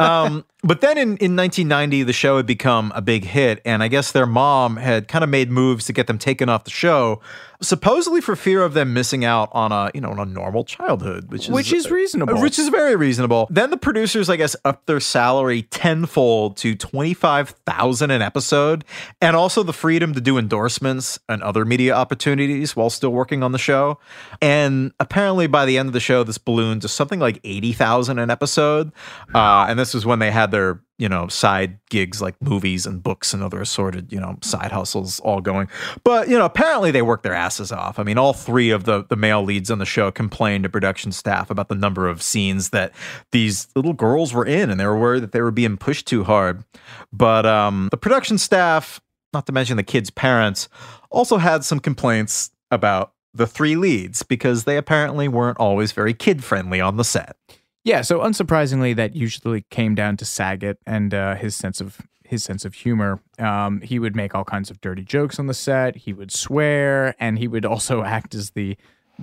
um, 0.00 0.44
But 0.66 0.80
then 0.80 0.96
in, 0.96 1.08
in 1.18 1.36
1990, 1.36 2.04
the 2.04 2.12
show 2.14 2.38
had 2.38 2.46
become 2.46 2.90
a 2.94 3.02
big 3.02 3.24
hit, 3.24 3.60
and 3.66 3.82
I 3.82 3.88
guess 3.88 4.12
their 4.12 4.26
mom 4.26 4.76
had 4.78 5.08
kind 5.08 5.22
of 5.22 5.28
made 5.28 5.50
moves 5.50 5.84
to 5.86 5.92
get 5.92 6.06
them 6.06 6.16
taken 6.16 6.48
off 6.48 6.64
the 6.64 6.70
show, 6.70 7.20
supposedly 7.60 8.20
for 8.22 8.34
fear 8.34 8.62
of 8.62 8.72
them 8.74 8.92
missing 8.94 9.24
out 9.26 9.48
on 9.52 9.72
a 9.72 9.90
you 9.94 10.00
know 10.00 10.10
on 10.10 10.18
a 10.18 10.24
normal 10.24 10.64
childhood, 10.64 11.30
which 11.30 11.44
is 11.44 11.50
Which 11.50 11.72
is 11.72 11.90
reasonable. 11.90 12.40
which 12.40 12.58
is 12.58 12.68
very 12.70 12.96
reasonable. 12.96 13.46
Then 13.50 13.68
the 13.70 13.76
producers, 13.76 14.30
I 14.30 14.36
guess, 14.36 14.56
upped 14.64 14.86
their 14.86 15.00
salary 15.00 15.62
tenfold 15.62 16.56
to 16.58 16.74
twenty 16.74 17.12
five 17.12 17.50
thousand 17.66 18.10
an 18.10 18.22
episode, 18.22 18.84
and 19.20 19.36
also 19.36 19.62
the 19.62 19.72
freedom 19.74 20.14
to 20.14 20.20
do 20.20 20.38
endorsements 20.38 21.18
and 21.28 21.42
other 21.42 21.66
media 21.66 21.94
opportunities 21.94 22.74
while 22.74 22.88
still 22.88 23.12
working 23.12 23.42
on 23.42 23.52
the 23.52 23.58
show. 23.58 23.98
And 24.40 24.92
apparently, 24.98 25.46
by 25.46 25.66
the 25.66 25.76
end 25.76 25.88
of 25.88 25.92
the 25.92 26.00
show, 26.00 26.24
this 26.24 26.38
ballooned 26.38 26.80
to 26.82 26.88
something 26.88 27.20
like 27.20 27.38
eighty 27.44 27.74
thousand 27.74 28.18
an 28.18 28.30
episode. 28.30 28.92
Uh, 29.34 29.66
and 29.68 29.78
this 29.78 29.92
was 29.92 30.06
when 30.06 30.20
they 30.20 30.30
had 30.30 30.50
their 30.54 30.80
you 30.98 31.08
know 31.08 31.26
side 31.26 31.80
gigs 31.90 32.22
like 32.22 32.40
movies 32.40 32.86
and 32.86 33.02
books 33.02 33.34
and 33.34 33.42
other 33.42 33.60
assorted 33.60 34.12
you 34.12 34.20
know 34.20 34.38
side 34.42 34.70
hustles 34.70 35.18
all 35.20 35.40
going. 35.40 35.68
But 36.04 36.28
you 36.28 36.38
know, 36.38 36.44
apparently 36.44 36.92
they 36.92 37.02
worked 37.02 37.24
their 37.24 37.34
asses 37.34 37.72
off. 37.72 37.98
I 37.98 38.04
mean, 38.04 38.16
all 38.16 38.32
three 38.32 38.70
of 38.70 38.84
the 38.84 39.04
the 39.04 39.16
male 39.16 39.42
leads 39.42 39.70
on 39.70 39.78
the 39.78 39.84
show 39.84 40.12
complained 40.12 40.62
to 40.62 40.70
production 40.70 41.10
staff 41.10 41.50
about 41.50 41.68
the 41.68 41.74
number 41.74 42.06
of 42.06 42.22
scenes 42.22 42.70
that 42.70 42.92
these 43.32 43.68
little 43.74 43.92
girls 43.92 44.32
were 44.32 44.46
in, 44.46 44.70
and 44.70 44.78
they 44.78 44.86
were 44.86 44.98
worried 44.98 45.24
that 45.24 45.32
they 45.32 45.42
were 45.42 45.50
being 45.50 45.76
pushed 45.76 46.06
too 46.06 46.22
hard. 46.22 46.64
But 47.12 47.44
um, 47.44 47.88
the 47.90 47.96
production 47.96 48.38
staff, 48.38 49.00
not 49.32 49.46
to 49.46 49.52
mention 49.52 49.76
the 49.76 49.82
kids' 49.82 50.10
parents, 50.10 50.68
also 51.10 51.38
had 51.38 51.64
some 51.64 51.80
complaints 51.80 52.50
about 52.70 53.12
the 53.34 53.48
three 53.48 53.74
leads 53.74 54.22
because 54.22 54.62
they 54.62 54.76
apparently 54.76 55.26
weren't 55.26 55.58
always 55.58 55.90
very 55.90 56.14
kid 56.14 56.44
friendly 56.44 56.80
on 56.80 56.96
the 56.96 57.04
set. 57.04 57.36
Yeah, 57.84 58.00
so 58.00 58.20
unsurprisingly, 58.20 58.96
that 58.96 59.14
usually 59.14 59.66
came 59.68 59.94
down 59.94 60.16
to 60.16 60.24
Saget 60.24 60.78
and 60.86 61.12
uh, 61.12 61.34
his 61.34 61.54
sense 61.54 61.82
of 61.82 62.00
his 62.24 62.42
sense 62.42 62.64
of 62.64 62.72
humor. 62.72 63.20
Um, 63.38 63.82
he 63.82 63.98
would 63.98 64.16
make 64.16 64.34
all 64.34 64.44
kinds 64.44 64.70
of 64.70 64.80
dirty 64.80 65.04
jokes 65.04 65.38
on 65.38 65.46
the 65.46 65.54
set. 65.54 65.94
He 65.96 66.14
would 66.14 66.32
swear, 66.32 67.14
and 67.20 67.38
he 67.38 67.46
would 67.46 67.66
also 67.66 68.02
act 68.04 68.34
as 68.34 68.50
the 68.52 68.78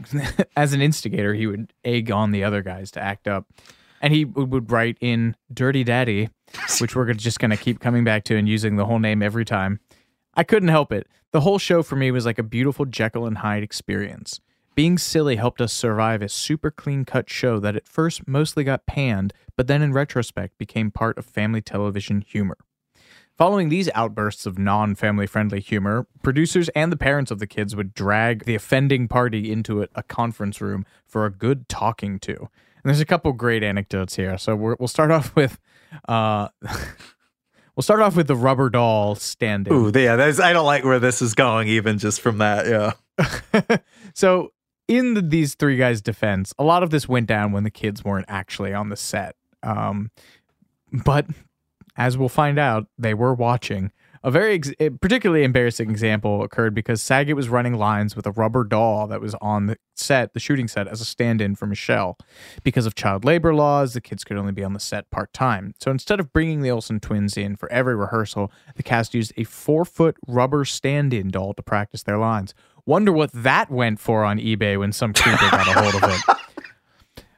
as 0.55 0.73
an 0.73 0.81
instigator. 0.81 1.33
He 1.33 1.47
would 1.47 1.73
egg 1.83 2.11
on 2.11 2.31
the 2.31 2.43
other 2.43 2.61
guys 2.61 2.91
to 2.91 3.01
act 3.01 3.27
up, 3.27 3.47
and 3.99 4.13
he 4.13 4.25
would, 4.25 4.71
write 4.71 4.97
in 5.01 5.35
"Dirty 5.51 5.83
Daddy," 5.83 6.29
which 6.79 6.95
we're 6.95 7.11
just 7.13 7.39
going 7.39 7.51
to 7.51 7.57
keep 7.57 7.79
coming 7.79 8.03
back 8.03 8.23
to 8.25 8.37
and 8.37 8.47
using 8.47 8.75
the 8.75 8.85
whole 8.85 8.99
name 8.99 9.23
every 9.23 9.43
time. 9.43 9.79
I 10.35 10.43
couldn't 10.43 10.69
help 10.69 10.93
it. 10.93 11.07
The 11.31 11.41
whole 11.41 11.57
show 11.57 11.81
for 11.81 11.95
me 11.95 12.11
was 12.11 12.25
like 12.27 12.37
a 12.37 12.43
beautiful 12.43 12.85
Jekyll 12.85 13.25
and 13.25 13.39
Hyde 13.39 13.63
experience. 13.63 14.39
Being 14.73 14.97
silly 14.97 15.35
helped 15.35 15.59
us 15.59 15.73
survive 15.73 16.21
a 16.21 16.29
super 16.29 16.71
clean 16.71 17.03
cut 17.03 17.29
show 17.29 17.59
that 17.59 17.75
at 17.75 17.87
first 17.87 18.27
mostly 18.27 18.63
got 18.63 18.85
panned, 18.85 19.33
but 19.57 19.67
then 19.67 19.81
in 19.81 19.91
retrospect 19.91 20.57
became 20.57 20.91
part 20.91 21.17
of 21.17 21.25
family 21.25 21.61
television 21.61 22.21
humor. 22.21 22.57
Following 23.37 23.69
these 23.69 23.89
outbursts 23.93 24.45
of 24.45 24.57
non 24.57 24.95
family 24.95 25.27
friendly 25.27 25.59
humor, 25.59 26.07
producers 26.23 26.69
and 26.69 26.91
the 26.91 26.97
parents 26.97 27.31
of 27.31 27.39
the 27.39 27.47
kids 27.47 27.75
would 27.75 27.93
drag 27.93 28.45
the 28.45 28.55
offending 28.55 29.07
party 29.07 29.51
into 29.51 29.81
a, 29.81 29.87
a 29.95 30.03
conference 30.03 30.61
room 30.61 30.85
for 31.05 31.25
a 31.25 31.31
good 31.31 31.67
talking 31.67 32.19
to. 32.19 32.35
And 32.37 32.85
there's 32.85 32.99
a 32.99 33.05
couple 33.05 33.33
great 33.33 33.63
anecdotes 33.63 34.15
here. 34.15 34.37
So 34.37 34.55
we're, 34.55 34.75
we'll 34.79 34.87
start 34.87 35.11
off 35.11 35.35
with. 35.35 35.59
Uh, 36.07 36.49
We'll 37.75 37.83
start 37.83 38.01
off 38.01 38.17
with 38.17 38.27
the 38.27 38.35
rubber 38.35 38.69
doll 38.69 39.15
standing. 39.15 39.73
Ooh, 39.73 39.91
yeah, 39.95 40.17
that's, 40.17 40.41
I 40.41 40.51
don't 40.51 40.65
like 40.65 40.83
where 40.83 40.99
this 40.99 41.21
is 41.21 41.33
going, 41.33 41.69
even 41.69 41.99
just 41.99 42.19
from 42.19 42.39
that. 42.39 42.67
Yeah. 42.67 43.77
so 44.13 44.51
in 44.91 45.13
the, 45.13 45.21
these 45.21 45.55
three 45.55 45.77
guys' 45.77 46.01
defense, 46.01 46.53
a 46.59 46.65
lot 46.65 46.83
of 46.83 46.89
this 46.89 47.07
went 47.07 47.25
down 47.25 47.53
when 47.53 47.63
the 47.63 47.71
kids 47.71 48.03
weren't 48.03 48.25
actually 48.27 48.73
on 48.73 48.89
the 48.89 48.97
set. 48.97 49.37
Um, 49.63 50.11
but 50.91 51.27
as 51.95 52.17
we'll 52.17 52.27
find 52.27 52.59
out, 52.59 52.87
they 52.97 53.13
were 53.13 53.33
watching. 53.33 53.93
A 54.23 54.29
very 54.29 54.53
ex- 54.53 54.73
particularly 54.99 55.43
embarrassing 55.43 55.89
example 55.89 56.43
occurred 56.43 56.75
because 56.75 57.01
Saget 57.01 57.35
was 57.35 57.49
running 57.49 57.73
lines 57.73 58.15
with 58.15 58.27
a 58.27 58.31
rubber 58.31 58.63
doll 58.63 59.07
that 59.07 59.21
was 59.21 59.33
on 59.41 59.65
the 59.65 59.77
set, 59.95 60.33
the 60.33 60.39
shooting 60.39 60.67
set, 60.67 60.87
as 60.87 61.01
a 61.01 61.05
stand-in 61.05 61.55
for 61.55 61.65
Michelle. 61.65 62.17
Because 62.63 62.85
of 62.85 62.93
child 62.93 63.25
labor 63.25 63.55
laws, 63.55 63.93
the 63.93 64.01
kids 64.01 64.23
could 64.23 64.37
only 64.37 64.51
be 64.51 64.63
on 64.63 64.73
the 64.73 64.79
set 64.79 65.09
part-time. 65.09 65.73
So 65.79 65.89
instead 65.89 66.19
of 66.19 66.33
bringing 66.33 66.61
the 66.61 66.69
Olsen 66.69 66.99
twins 66.99 67.35
in 67.35 67.55
for 67.55 67.71
every 67.71 67.95
rehearsal, 67.95 68.51
the 68.75 68.83
cast 68.83 69.15
used 69.15 69.33
a 69.37 69.43
four-foot 69.43 70.17
rubber 70.27 70.65
stand-in 70.65 71.29
doll 71.29 71.55
to 71.55 71.63
practice 71.63 72.03
their 72.03 72.17
lines. 72.19 72.53
Wonder 72.91 73.13
what 73.13 73.31
that 73.31 73.71
went 73.71 74.01
for 74.01 74.25
on 74.25 74.37
eBay 74.37 74.77
when 74.77 74.91
some 74.91 75.13
creeper 75.13 75.49
got 75.49 75.65
a 75.65 75.79
hold 75.79 76.03
of 76.03 76.09
it. 76.11 76.37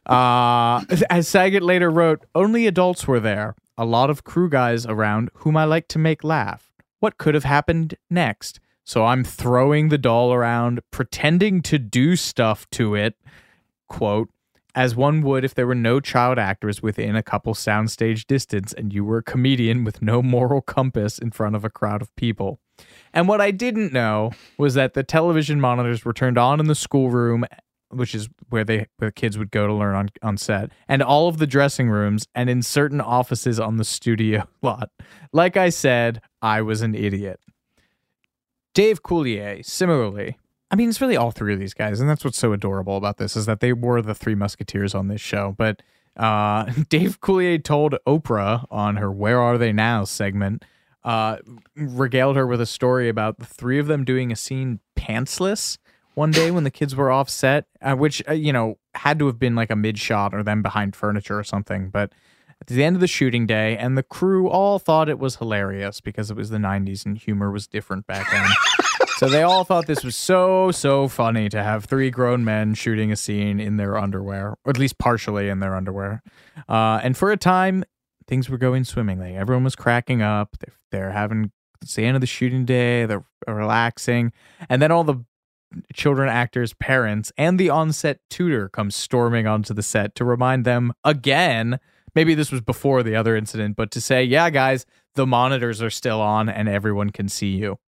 Uh, 0.06 0.84
as 1.10 1.30
Saget 1.30 1.64
later 1.64 1.90
wrote, 1.90 2.26
only 2.36 2.68
adults 2.68 3.08
were 3.08 3.22
there. 3.22 3.56
A 3.78 3.86
lot 3.86 4.10
of 4.10 4.26
crew 4.26 4.50
guys 4.50 4.86
around 4.86 5.30
whom 5.36 5.56
I 5.56 5.64
like 5.64 5.88
to 5.90 5.98
make 5.98 6.26
laugh. 6.26 6.74
What 7.00 7.18
could 7.18 7.36
have 7.36 7.46
happened 7.46 7.96
next? 8.10 8.60
So 8.84 9.06
I'm 9.06 9.24
throwing 9.24 9.88
the 9.88 9.98
doll 9.98 10.34
around, 10.34 10.82
pretending 10.92 11.62
to 11.62 11.80
do 11.80 12.18
stuff 12.18 12.70
to 12.72 12.96
it, 12.96 13.16
quote, 13.88 14.30
as 14.76 14.94
one 14.94 15.22
would 15.22 15.46
if 15.46 15.56
there 15.56 15.68
were 15.68 15.74
no 15.74 16.02
child 16.02 16.38
actors 16.38 16.84
within 16.84 17.16
a 17.16 17.24
couple 17.24 17.54
soundstage 17.54 18.28
distance 18.28 18.74
and 18.74 18.92
you 18.92 19.06
were 19.06 19.20
a 19.20 19.24
comedian 19.24 19.86
with 19.86 20.02
no 20.02 20.22
moral 20.22 20.60
compass 20.60 21.18
in 21.18 21.32
front 21.32 21.56
of 21.56 21.64
a 21.64 21.70
crowd 21.70 22.02
of 22.02 22.14
people. 22.18 22.60
And 23.14 23.28
what 23.28 23.42
I 23.42 23.52
didn't 23.52 23.94
know 23.94 24.32
was 24.58 24.74
that 24.74 24.94
the 24.94 25.04
television 25.04 25.62
monitors 25.62 26.04
were 26.04 26.14
turned 26.14 26.38
on 26.38 26.60
in 26.60 26.66
the 26.66 26.76
schoolroom, 26.76 27.46
which 27.90 28.16
is 28.16 28.28
where 28.50 28.64
they 28.64 28.88
where 28.98 29.12
kids 29.12 29.38
would 29.38 29.52
go 29.52 29.68
to 29.68 29.74
learn 29.74 29.96
on, 29.96 30.10
on 30.22 30.38
set, 30.38 30.72
and 30.88 31.04
all 31.04 31.28
of 31.28 31.38
the 31.38 31.48
dressing 31.48 31.90
rooms 31.90 32.28
and 32.34 32.50
in 32.50 32.62
certain 32.62 33.02
offices 33.02 33.60
on 33.60 33.78
the 33.78 33.86
studio 33.86 34.48
lot. 34.62 34.90
Like 35.32 35.58
I 35.58 35.70
said, 35.70 36.22
I 36.42 36.62
was 36.62 36.82
an 36.82 36.96
idiot. 36.96 37.40
Dave 38.74 39.04
Coulier, 39.04 39.64
similarly, 39.64 40.38
I 40.72 40.76
mean, 40.76 40.90
it's 40.90 41.00
really 41.00 41.16
all 41.16 41.30
three 41.30 41.54
of 41.54 41.60
these 41.60 41.76
guys, 41.76 42.00
and 42.00 42.10
that's 42.10 42.26
what's 42.26 42.40
so 42.40 42.52
adorable 42.52 42.98
about 42.98 43.18
this 43.18 43.38
is 43.38 43.46
that 43.46 43.60
they 43.60 43.74
were 43.74 44.02
the 44.02 44.16
three 44.16 44.34
musketeers 44.34 44.96
on 44.96 45.08
this 45.08 45.22
show. 45.22 45.54
But 45.56 45.84
uh, 46.18 46.64
Dave 46.90 47.22
Coulier 47.22 47.64
told 47.64 47.96
Oprah 48.08 48.66
on 48.72 48.96
her 48.96 49.12
"Where 49.12 49.40
Are 49.40 49.60
They 49.60 49.72
Now" 49.72 50.04
segment, 50.04 50.66
uh, 51.04 51.38
regaled 51.76 52.36
her 52.36 52.48
with 52.48 52.62
a 52.62 52.66
story 52.66 53.10
about 53.10 53.40
the 53.40 53.46
three 53.46 53.80
of 53.80 53.88
them 53.88 54.04
doing 54.04 54.32
a 54.32 54.36
scene 54.36 54.80
pantsless 54.96 55.78
one 56.16 56.32
day 56.32 56.52
when 56.52 56.64
the 56.64 56.72
kids 56.72 56.96
were 56.96 57.12
off 57.12 57.30
set, 57.30 57.66
uh, 57.82 57.96
which 57.96 58.22
uh, 58.28 58.34
you 58.34 58.54
know 58.54 58.78
had 58.96 59.20
to 59.20 59.28
have 59.28 59.40
been 59.40 59.56
like 59.56 59.72
a 59.72 59.76
mid 59.76 59.98
shot 59.98 60.34
or 60.34 60.44
them 60.44 60.62
behind 60.62 60.96
furniture 60.96 61.38
or 61.38 61.44
something. 61.44 61.90
But 61.90 62.14
at 62.62 62.68
the 62.68 62.84
end 62.84 62.96
of 62.96 63.02
the 63.02 63.08
shooting 63.08 63.46
day, 63.46 63.78
and 63.78 63.98
the 63.98 64.04
crew 64.04 64.48
all 64.48 64.80
thought 64.80 65.10
it 65.10 65.20
was 65.20 65.38
hilarious 65.38 66.02
because 66.02 66.30
it 66.30 66.38
was 66.38 66.50
the 66.50 66.58
'90s 66.58 67.06
and 67.06 67.18
humor 67.18 67.52
was 67.52 67.68
different 67.68 68.08
back 68.08 68.30
then. 68.32 68.48
so 69.18 69.28
they 69.28 69.42
all 69.44 69.64
thought 69.64 69.88
this 69.88 70.04
was 70.04 70.16
so 70.16 70.72
so 70.72 71.08
funny 71.08 71.50
to 71.50 71.64
have 71.64 71.86
three 71.86 72.10
grown 72.10 72.46
men 72.46 72.74
shooting 72.74 73.12
a 73.12 73.16
scene 73.16 73.60
in 73.60 73.78
their 73.78 73.98
underwear, 73.98 74.56
or 74.64 74.70
at 74.70 74.78
least 74.78 74.98
partially 74.98 75.50
in 75.50 75.60
their 75.60 75.76
underwear. 75.76 76.22
Uh, 76.70 77.00
and 77.04 77.18
for 77.18 77.32
a 77.32 77.38
time, 77.38 77.84
things 78.28 78.50
were 78.50 78.58
going 78.58 78.84
swimmingly. 78.84 79.36
Everyone 79.36 79.64
was 79.64 79.76
cracking 79.76 80.22
up. 80.22 80.58
They're, 80.60 80.76
they're 80.92 81.12
having 81.12 81.52
it's 81.82 81.96
the 81.96 82.06
end 82.06 82.16
of 82.16 82.22
the 82.22 82.28
shooting 82.28 82.66
day. 82.66 83.06
They're 83.06 83.26
relaxing, 83.48 84.32
and 84.70 84.82
then 84.82 84.92
all 84.92 85.04
the 85.04 85.26
children 85.94 86.30
actors' 86.30 86.74
parents 86.74 87.32
and 87.38 87.60
the 87.60 87.70
on-set 87.70 88.20
tutor 88.30 88.70
come 88.70 88.92
storming 88.92 89.48
onto 89.48 89.74
the 89.74 89.84
set 89.84 90.16
to 90.16 90.26
remind 90.26 90.66
them 90.66 90.94
again. 91.04 91.80
Maybe 92.16 92.36
this 92.36 92.52
was 92.52 92.62
before 92.62 93.02
the 93.02 93.16
other 93.16 93.36
incident, 93.36 93.76
but 93.76 93.92
to 93.92 94.02
say, 94.02 94.24
"Yeah, 94.24 94.50
guys, 94.50 94.86
the 95.16 95.26
monitors 95.26 95.82
are 95.82 95.90
still 95.90 96.22
on 96.22 96.48
and 96.48 96.70
everyone 96.70 97.10
can 97.10 97.28
see 97.28 97.56
you." 97.56 97.80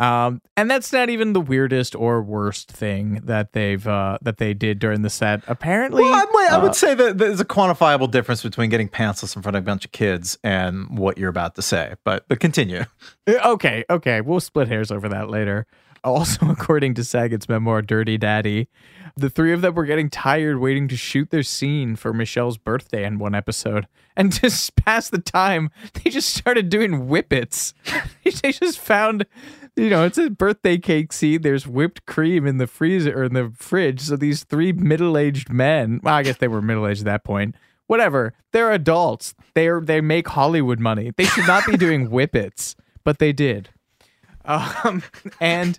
Um, 0.00 0.40
and 0.56 0.70
that's 0.70 0.94
not 0.94 1.10
even 1.10 1.34
the 1.34 1.42
weirdest 1.42 1.94
or 1.94 2.22
worst 2.22 2.72
thing 2.72 3.20
that 3.24 3.52
they've 3.52 3.86
uh, 3.86 4.16
that 4.22 4.38
they 4.38 4.54
did 4.54 4.78
during 4.78 5.02
the 5.02 5.10
set. 5.10 5.42
Apparently, 5.46 6.02
Well, 6.02 6.14
I, 6.14 6.48
I 6.52 6.54
uh, 6.54 6.62
would 6.62 6.74
say 6.74 6.94
that 6.94 7.18
there's 7.18 7.38
a 7.38 7.44
quantifiable 7.44 8.10
difference 8.10 8.42
between 8.42 8.70
getting 8.70 8.88
pantsless 8.88 9.36
in 9.36 9.42
front 9.42 9.56
of 9.56 9.62
a 9.62 9.66
bunch 9.66 9.84
of 9.84 9.92
kids 9.92 10.38
and 10.42 10.98
what 10.98 11.18
you're 11.18 11.28
about 11.28 11.54
to 11.56 11.62
say. 11.62 11.94
But 12.04 12.26
but 12.28 12.40
continue. 12.40 12.84
Uh, 13.26 13.50
Okay, 13.50 13.84
okay. 13.90 14.20
We'll 14.20 14.40
split 14.40 14.68
hairs 14.68 14.90
over 14.90 15.08
that 15.08 15.28
later. 15.28 15.66
Also, 16.02 16.46
according 16.50 16.94
to 16.94 17.04
Saget's 17.04 17.48
memoir, 17.48 17.82
Dirty 17.82 18.16
Daddy, 18.16 18.68
the 19.16 19.30
three 19.30 19.52
of 19.52 19.60
them 19.60 19.74
were 19.74 19.84
getting 19.84 20.08
tired 20.08 20.58
waiting 20.58 20.88
to 20.88 20.96
shoot 20.96 21.30
their 21.30 21.42
scene 21.42 21.96
for 21.96 22.12
Michelle's 22.12 22.58
birthday 22.58 23.04
in 23.04 23.18
one 23.18 23.34
episode. 23.34 23.86
And 24.16 24.32
to 24.34 24.72
pass 24.76 25.10
the 25.10 25.18
time, 25.18 25.70
they 25.92 26.10
just 26.10 26.34
started 26.34 26.68
doing 26.68 27.08
whippets. 27.08 27.74
they 28.42 28.52
just 28.52 28.78
found, 28.78 29.26
you 29.76 29.90
know, 29.90 30.04
it's 30.04 30.18
a 30.18 30.30
birthday 30.30 30.78
cake 30.78 31.12
scene. 31.12 31.42
There's 31.42 31.66
whipped 31.66 32.06
cream 32.06 32.46
in 32.46 32.58
the 32.58 32.66
freezer 32.66 33.18
or 33.18 33.24
in 33.24 33.34
the 33.34 33.52
fridge. 33.56 34.00
So 34.00 34.16
these 34.16 34.44
three 34.44 34.72
middle 34.72 35.16
aged 35.16 35.50
men, 35.50 36.00
well, 36.02 36.14
I 36.14 36.22
guess 36.22 36.36
they 36.38 36.48
were 36.48 36.60
middle 36.62 36.86
aged 36.86 37.00
at 37.02 37.06
that 37.06 37.24
point. 37.24 37.54
Whatever. 37.86 38.34
They're 38.52 38.72
adults. 38.72 39.34
They're 39.54 39.80
they 39.80 40.00
make 40.00 40.28
Hollywood 40.28 40.78
money. 40.80 41.12
They 41.16 41.24
should 41.24 41.46
not 41.46 41.66
be 41.66 41.76
doing 41.76 42.08
whippets, 42.10 42.74
but 43.04 43.18
they 43.18 43.32
did. 43.32 43.70
Um, 44.44 45.02
and 45.40 45.78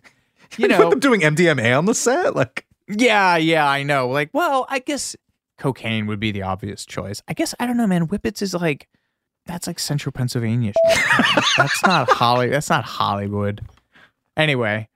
you 0.57 0.67
know, 0.67 0.89
them 0.89 0.99
doing 0.99 1.21
MDMA 1.21 1.77
on 1.77 1.85
the 1.85 1.95
set, 1.95 2.35
like 2.35 2.65
yeah, 2.87 3.37
yeah, 3.37 3.67
I 3.69 3.83
know. 3.83 4.09
Like, 4.09 4.29
well, 4.33 4.65
I 4.69 4.79
guess 4.79 5.15
cocaine 5.57 6.07
would 6.07 6.19
be 6.19 6.31
the 6.31 6.41
obvious 6.41 6.85
choice. 6.85 7.21
I 7.27 7.33
guess 7.33 7.55
I 7.59 7.65
don't 7.65 7.77
know, 7.77 7.87
man. 7.87 8.07
Whippets 8.07 8.41
is 8.41 8.53
like 8.53 8.87
That's 9.45 9.67
like 9.67 9.79
Central 9.79 10.11
Pennsylvania. 10.11 10.73
shit. 10.89 10.99
that's 11.57 11.83
not 11.83 12.09
Holly. 12.09 12.49
That's 12.49 12.69
not 12.69 12.83
Hollywood. 12.83 13.61
Anyway, 14.37 14.89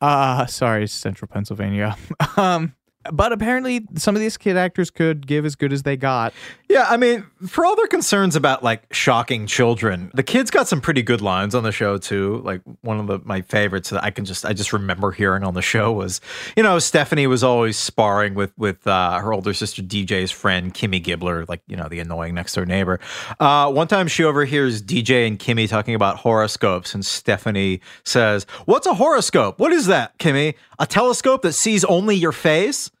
uh, 0.00 0.46
sorry, 0.46 0.86
Central 0.86 1.28
Pennsylvania. 1.28 1.96
um, 2.36 2.74
but 3.10 3.32
apparently 3.32 3.86
some 3.96 4.14
of 4.14 4.20
these 4.20 4.36
kid 4.36 4.56
actors 4.56 4.90
could 4.90 5.26
give 5.26 5.44
as 5.44 5.56
good 5.56 5.72
as 5.72 5.82
they 5.82 5.96
got. 5.96 6.32
Yeah, 6.68 6.86
I 6.88 6.96
mean, 6.96 7.26
for 7.48 7.66
all 7.66 7.76
their 7.76 7.86
concerns 7.86 8.36
about 8.36 8.62
like 8.62 8.92
shocking 8.94 9.46
children, 9.46 10.10
the 10.14 10.22
kids 10.22 10.50
got 10.50 10.68
some 10.68 10.80
pretty 10.80 11.02
good 11.02 11.20
lines 11.20 11.54
on 11.54 11.64
the 11.64 11.72
show 11.72 11.98
too. 11.98 12.40
Like 12.44 12.62
one 12.82 12.98
of 12.98 13.06
the 13.08 13.20
my 13.24 13.42
favorites 13.42 13.90
that 13.90 14.02
I 14.02 14.10
can 14.10 14.24
just 14.24 14.46
I 14.46 14.52
just 14.52 14.72
remember 14.72 15.10
hearing 15.10 15.44
on 15.44 15.54
the 15.54 15.62
show 15.62 15.92
was, 15.92 16.20
you 16.56 16.62
know, 16.62 16.78
Stephanie 16.78 17.26
was 17.26 17.42
always 17.44 17.76
sparring 17.76 18.34
with 18.34 18.56
with 18.56 18.86
uh, 18.86 19.18
her 19.18 19.32
older 19.32 19.52
sister 19.52 19.82
DJ's 19.82 20.30
friend 20.30 20.72
Kimmy 20.72 21.02
Gibbler, 21.02 21.46
like 21.48 21.60
you 21.66 21.76
know 21.76 21.88
the 21.88 22.00
annoying 22.00 22.34
next 22.34 22.54
door 22.54 22.64
neighbor. 22.64 23.00
Uh, 23.40 23.70
one 23.70 23.88
time 23.88 24.08
she 24.08 24.24
overhears 24.24 24.80
DJ 24.80 25.26
and 25.26 25.38
Kimmy 25.38 25.68
talking 25.68 25.94
about 25.94 26.18
horoscopes, 26.18 26.94
and 26.94 27.04
Stephanie 27.04 27.80
says, 28.04 28.46
"What's 28.64 28.86
a 28.86 28.94
horoscope? 28.94 29.58
What 29.58 29.72
is 29.72 29.86
that, 29.86 30.18
Kimmy? 30.18 30.54
A 30.78 30.86
telescope 30.86 31.42
that 31.42 31.52
sees 31.52 31.84
only 31.84 32.16
your 32.16 32.32
face?" 32.32 32.91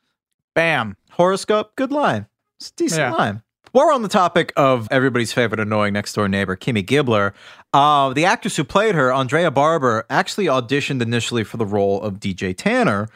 Bam. 0.54 0.96
horoscope. 1.12 1.76
Good 1.76 1.92
line. 1.92 2.26
It's 2.58 2.70
a 2.70 2.74
decent 2.74 3.00
Yeah. 3.00 3.12
line. 3.12 3.42
While 3.72 3.86
we're 3.86 3.92
on 3.94 4.02
the 4.02 4.08
topic 4.08 4.52
of 4.56 4.86
everybody's 4.90 5.32
favorite 5.32 5.60
annoying 5.60 5.92
next 5.94 6.12
door 6.14 6.28
neighbor, 6.28 6.56
Kimmy 6.56 6.84
Gibbler, 6.84 7.32
uh, 7.72 8.12
the 8.12 8.24
actress 8.26 8.56
who 8.56 8.64
played 8.64 8.94
her, 8.94 9.10
Andrea 9.12 9.50
Barber, 9.50 10.04
actually 10.10 10.46
auditioned 10.46 11.00
initially 11.00 11.42
for 11.44 11.56
the 11.56 11.64
role 11.66 12.00
of 12.02 12.20
DJ 12.20 12.52
Tanner. 12.54 13.08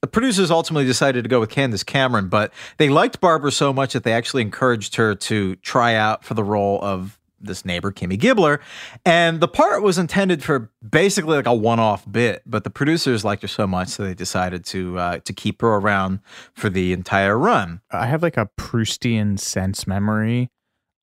The 0.00 0.06
producers 0.06 0.50
ultimately 0.50 0.86
decided 0.86 1.24
to 1.24 1.28
go 1.28 1.40
with 1.40 1.50
Candace 1.50 1.82
Cameron, 1.82 2.28
but 2.28 2.52
they 2.78 2.88
liked 2.88 3.20
Barber 3.20 3.50
so 3.50 3.72
much 3.72 3.92
that 3.92 4.04
they 4.04 4.12
actually 4.12 4.42
encouraged 4.42 4.94
her 4.96 5.14
to 5.14 5.56
try 5.56 5.94
out 5.94 6.24
for 6.24 6.34
the 6.34 6.44
role 6.44 6.78
of 6.82 7.17
this 7.40 7.64
neighbor, 7.64 7.92
Kimmy 7.92 8.18
Gibbler. 8.18 8.60
And 9.04 9.40
the 9.40 9.48
part 9.48 9.82
was 9.82 9.98
intended 9.98 10.42
for 10.42 10.70
basically 10.88 11.36
like 11.36 11.46
a 11.46 11.54
one-off 11.54 12.10
bit, 12.10 12.42
but 12.46 12.64
the 12.64 12.70
producers 12.70 13.24
liked 13.24 13.42
her 13.42 13.48
so 13.48 13.66
much 13.66 13.96
that 13.96 14.04
they 14.04 14.14
decided 14.14 14.64
to 14.66 14.98
uh, 14.98 15.18
to 15.20 15.32
keep 15.32 15.60
her 15.62 15.74
around 15.76 16.20
for 16.54 16.68
the 16.68 16.92
entire 16.92 17.38
run. 17.38 17.80
I 17.90 18.06
have 18.06 18.22
like 18.22 18.36
a 18.36 18.48
Proustian 18.58 19.38
sense 19.38 19.86
memory 19.86 20.50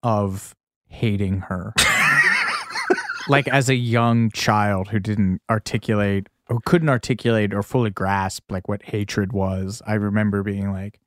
of 0.04 0.56
hating 0.88 1.42
her. 1.42 1.74
like 3.28 3.48
as 3.48 3.70
a 3.70 3.76
young 3.76 4.30
child 4.32 4.90
who 4.90 5.00
didn't 5.00 5.42
articulate 5.50 6.28
or 6.50 6.60
couldn't 6.66 6.90
articulate 6.90 7.54
or 7.54 7.64
fully 7.64 7.90
grasp 7.90 8.52
like 8.52 8.68
what 8.68 8.84
hatred 8.84 9.34
was. 9.34 9.82
I 9.86 9.94
remember 9.94 10.44
being 10.44 10.72
like, 10.72 11.00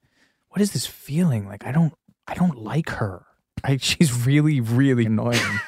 what 0.49 0.61
is 0.61 0.73
this 0.73 0.87
feeling? 0.87 1.47
Like 1.47 1.65
I 1.65 1.73
don't 1.73 1.95
I 2.27 2.35
don't 2.35 2.59
like 2.59 2.91
her. 2.91 3.25
I, 3.65 3.77
she's 3.77 4.27
really, 4.27 4.61
really 4.61 5.07
annoying. 5.07 5.61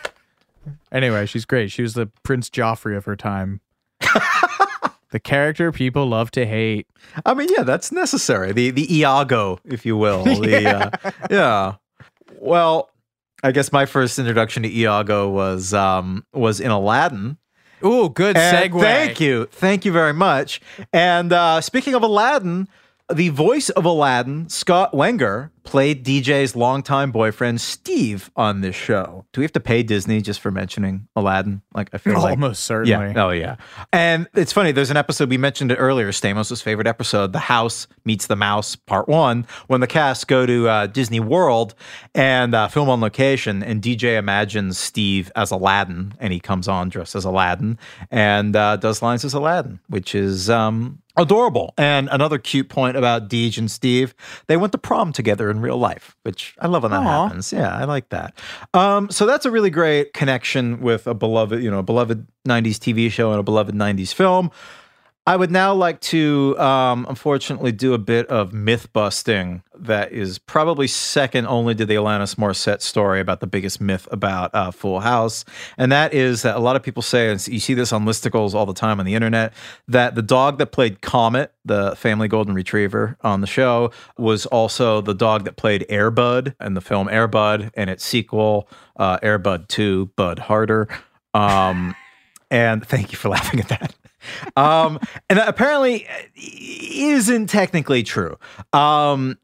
anyway, 0.93 1.27
she's 1.27 1.45
great. 1.45 1.71
She 1.71 1.83
was 1.83 1.95
the 1.95 2.07
Prince 2.23 2.51
Joffrey 2.51 2.97
of 2.97 3.05
her 3.05 3.17
time. 3.17 3.61
the 5.11 5.21
character 5.21 5.73
people 5.73 6.07
love 6.07 6.31
to 6.33 6.47
hate. 6.47 6.87
I 7.25 7.35
mean, 7.35 7.49
yeah, 7.57 7.63
that's 7.65 7.93
necessary. 7.93 8.53
The 8.53 8.71
the 8.71 8.99
Iago, 8.99 9.59
if 9.65 9.85
you 9.85 9.97
will. 9.97 10.25
The, 10.41 10.63
yeah. 10.63 10.91
Uh, 11.05 11.11
yeah. 11.31 11.75
Well, 12.39 12.91
I 13.43 13.53
guess 13.53 13.73
my 13.73 13.87
first 13.87 14.19
introduction 14.19 14.63
to 14.63 14.69
Iago 14.75 15.29
was 15.29 15.75
um 15.75 16.25
was 16.33 16.61
in 16.61 16.71
Aladdin. 16.71 17.37
Ooh, 17.85 18.11
good 18.11 18.37
And 18.37 18.73
segue. 18.73 18.81
Thank 18.81 19.21
you. 19.21 19.47
Thank 19.47 19.85
you 19.85 19.93
very 19.93 20.13
much. 20.13 20.61
And 20.93 21.33
uh, 21.33 21.61
speaking 21.63 21.95
of 21.95 22.03
Aladdin, 22.03 22.69
the 23.13 23.29
voice 23.31 23.69
of 23.71 23.85
Aladdin, 23.85 24.49
Scott 24.49 24.93
Weinger, 24.93 25.51
played 25.63 26.05
DJ's 26.05 26.57
longtime 26.57 27.13
boyfriend, 27.13 27.61
Steve, 27.61 28.31
on 28.35 28.61
this 28.61 28.75
show. 28.75 29.25
Do 29.33 29.41
we 29.41 29.45
have 29.45 29.53
to 29.53 29.61
pay 29.61 29.83
Disney 29.83 30.21
just 30.21 30.41
for 30.41 30.51
mentioning 30.51 31.07
Aladdin? 31.15 31.63
Like, 31.75 31.91
I 31.93 31.99
feel 31.99 32.15
like. 32.15 32.33
Almost 32.33 32.65
certainly. 32.65 33.13
Yeah. 33.13 33.25
Oh, 33.25 33.31
yeah. 33.31 33.57
And 33.93 34.27
it's 34.35 34.53
funny. 34.53 34.73
There's 34.73 34.91
an 34.91 34.97
episode 34.97 35.29
we 35.31 35.39
mentioned 35.39 35.71
it 35.71 35.77
earlier. 35.77 36.11
Stamos' 36.11 36.63
favorite 36.63 36.87
episode, 36.87 37.33
"The 37.33 37.39
House 37.39 37.87
Meets 38.05 38.27
the 38.27 38.37
Mouse," 38.37 38.75
Part 38.75 39.09
One, 39.09 39.47
when 39.67 39.81
the 39.81 39.87
cast 39.87 40.27
go 40.29 40.47
to 40.47 40.69
uh, 40.69 40.87
Disney 40.87 41.21
World 41.21 41.75
and 42.15 42.55
uh, 42.55 42.69
film 42.69 42.89
on 42.89 43.01
location, 43.01 43.63
and 43.63 43.83
DJ 43.83 44.17
imagines 44.17 44.79
Steve 44.79 45.31
as 45.37 45.51
Aladdin, 45.51 46.15
and 46.19 46.33
he 46.33 46.41
comes 46.41 46.69
on 46.69 46.89
dressed 46.89 47.15
as 47.15 47.25
Aladdin 47.25 47.79
and 48.11 48.57
uh, 48.57 48.77
does 48.77 49.03
lines 49.03 49.25
as 49.25 49.35
Aladdin, 49.35 49.79
which 49.89 50.15
is 50.15 50.51
um, 50.51 51.01
adorable. 51.21 51.75
And 51.77 52.09
another 52.11 52.39
cute 52.39 52.69
point 52.69 52.97
about 52.97 53.29
Deej 53.29 53.59
and 53.59 53.71
Steve, 53.71 54.15
they 54.47 54.57
went 54.57 54.73
to 54.73 54.79
prom 54.79 55.13
together 55.13 55.51
in 55.51 55.61
real 55.61 55.77
life, 55.77 56.17
which 56.23 56.55
I 56.59 56.67
love 56.67 56.83
when 56.83 56.93
that 56.93 57.03
Aw. 57.03 57.25
happens. 57.25 57.53
Yeah, 57.53 57.77
I 57.77 57.85
like 57.85 58.09
that. 58.09 58.35
Um, 58.75 59.11
so 59.11 59.27
that's 59.27 59.45
a 59.45 59.51
really 59.51 59.71
great 59.71 60.15
connection 60.15 60.81
with 60.81 61.07
a 61.07 61.15
beloved, 61.15 61.63
you 61.63 61.71
know, 61.71 61.81
a 61.81 61.83
beloved 61.83 62.27
90s 62.49 62.77
TV 62.79 63.11
show 63.11 63.31
and 63.31 63.39
a 63.39 63.43
beloved 63.43 63.75
90s 63.75 64.15
film. 64.15 64.51
I 65.27 65.37
would 65.37 65.51
now 65.51 65.75
like 65.75 66.01
to, 66.01 66.59
um, 66.59 67.05
unfortunately, 67.09 67.73
do 67.73 67.93
a 67.93 67.99
bit 67.99 68.27
of 68.29 68.55
myth 68.55 68.91
busting 68.93 69.63
that 69.79 70.13
is 70.13 70.39
probably 70.39 70.87
second 70.87 71.47
only 71.47 71.75
to 71.75 71.85
the 71.85 71.95
Alanis 71.95 72.37
Morissette 72.37 72.81
story 72.81 73.21
about 73.21 73.41
the 73.41 73.47
biggest 73.47 73.83
myth 73.83 74.09
about 74.11 74.51
uh, 74.55 74.71
Full 74.71 75.01
House. 75.01 75.45
And 75.77 75.93
that 75.93 76.15
is 76.15 76.41
that 76.43 76.57
a 76.57 76.59
lot 76.59 76.75
of 76.75 76.83
people 76.83 77.03
say, 77.03 77.31
and 77.31 77.47
you 77.47 77.61
see 77.61 77.75
this 77.75 77.93
on 77.93 78.07
listicles 78.07 78.55
all 78.55 78.65
the 78.65 78.73
time 78.73 78.99
on 78.99 79.05
the 79.05 79.15
internet, 79.15 79.53
that 79.87 80.15
the 80.15 80.23
dog 80.23 80.57
that 80.59 80.73
played 80.73 81.03
Comet, 81.03 81.53
the 81.67 81.95
family 81.97 82.27
golden 82.27 82.55
retriever 82.55 83.19
on 83.21 83.43
the 83.43 83.47
show, 83.47 83.93
was 84.17 84.47
also 84.47 85.03
the 85.03 85.15
dog 85.15 85.45
that 85.45 85.57
played 85.57 85.87
Airbud 85.91 86.55
in 86.61 86.73
the 86.73 86.81
film 86.81 87.09
Airbud 87.09 87.71
and 87.75 87.91
its 87.91 88.05
sequel, 88.05 88.69
uh, 88.97 89.19
Airbud 89.19 89.69
2, 89.69 90.13
Bud 90.17 90.39
Harder. 90.39 90.89
Um, 91.35 91.95
and 92.51 92.85
thank 92.87 93.13
you 93.13 93.19
for 93.19 93.29
laughing 93.31 93.61
at 93.61 93.69
that. 93.69 93.95
Um, 94.57 94.99
and 95.29 95.39
that 95.39 95.49
apparently 95.49 96.07
uh, 96.09 96.13
isn't 96.37 97.49
technically 97.49 98.03
true. 98.03 98.37
Um, 98.73 99.39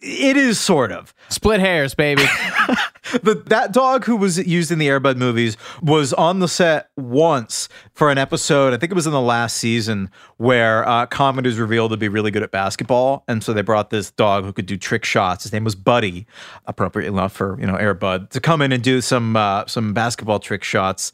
it 0.00 0.36
is 0.36 0.60
sort 0.60 0.92
of. 0.92 1.14
Split 1.28 1.60
hairs, 1.60 1.94
baby. 1.94 2.24
The, 3.22 3.42
that 3.46 3.72
dog 3.72 4.04
who 4.04 4.16
was 4.16 4.38
used 4.38 4.70
in 4.70 4.78
the 4.78 4.88
Airbud 4.88 5.16
movies 5.16 5.56
was 5.82 6.12
on 6.12 6.40
the 6.40 6.48
set 6.48 6.90
once 6.96 7.68
for 7.94 8.10
an 8.10 8.18
episode. 8.18 8.72
I 8.72 8.76
think 8.76 8.92
it 8.92 8.94
was 8.94 9.06
in 9.06 9.12
the 9.12 9.20
last 9.20 9.56
season 9.56 10.10
where 10.36 10.86
uh, 10.88 11.06
Comet 11.06 11.46
is 11.46 11.58
revealed 11.58 11.90
to 11.90 11.96
be 11.96 12.08
really 12.08 12.30
good 12.30 12.42
at 12.42 12.50
basketball, 12.50 13.24
and 13.28 13.42
so 13.42 13.52
they 13.52 13.62
brought 13.62 13.90
this 13.90 14.10
dog 14.10 14.44
who 14.44 14.52
could 14.52 14.66
do 14.66 14.76
trick 14.76 15.04
shots. 15.04 15.44
His 15.44 15.52
name 15.52 15.64
was 15.64 15.74
Buddy, 15.74 16.26
appropriate 16.66 17.08
enough 17.08 17.32
for 17.32 17.58
you 17.60 17.66
know 17.66 17.74
Airbud 17.74 18.30
to 18.30 18.40
come 18.40 18.62
in 18.62 18.72
and 18.72 18.82
do 18.82 19.00
some 19.00 19.36
uh, 19.36 19.66
some 19.66 19.94
basketball 19.94 20.38
trick 20.38 20.62
shots. 20.62 21.12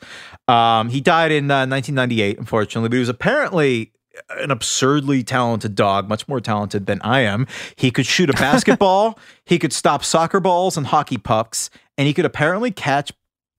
Um, 0.48 0.88
he 0.88 1.00
died 1.00 1.32
in 1.32 1.50
uh, 1.50 1.66
1998, 1.66 2.38
unfortunately, 2.38 2.88
but 2.88 2.96
he 2.96 3.00
was 3.00 3.08
apparently 3.08 3.92
an 4.30 4.50
absurdly 4.50 5.22
talented 5.24 5.74
dog, 5.74 6.08
much 6.08 6.26
more 6.28 6.40
talented 6.40 6.86
than 6.86 7.00
I 7.02 7.20
am. 7.20 7.46
He 7.76 7.90
could 7.90 8.06
shoot 8.06 8.30
a 8.30 8.34
basketball, 8.34 9.18
he 9.44 9.58
could 9.58 9.72
stop 9.72 10.04
soccer 10.04 10.40
balls 10.40 10.76
and 10.76 10.86
hockey 10.86 11.18
pucks, 11.18 11.70
and 11.98 12.06
he 12.06 12.14
could 12.14 12.24
apparently 12.24 12.70
catch 12.70 13.12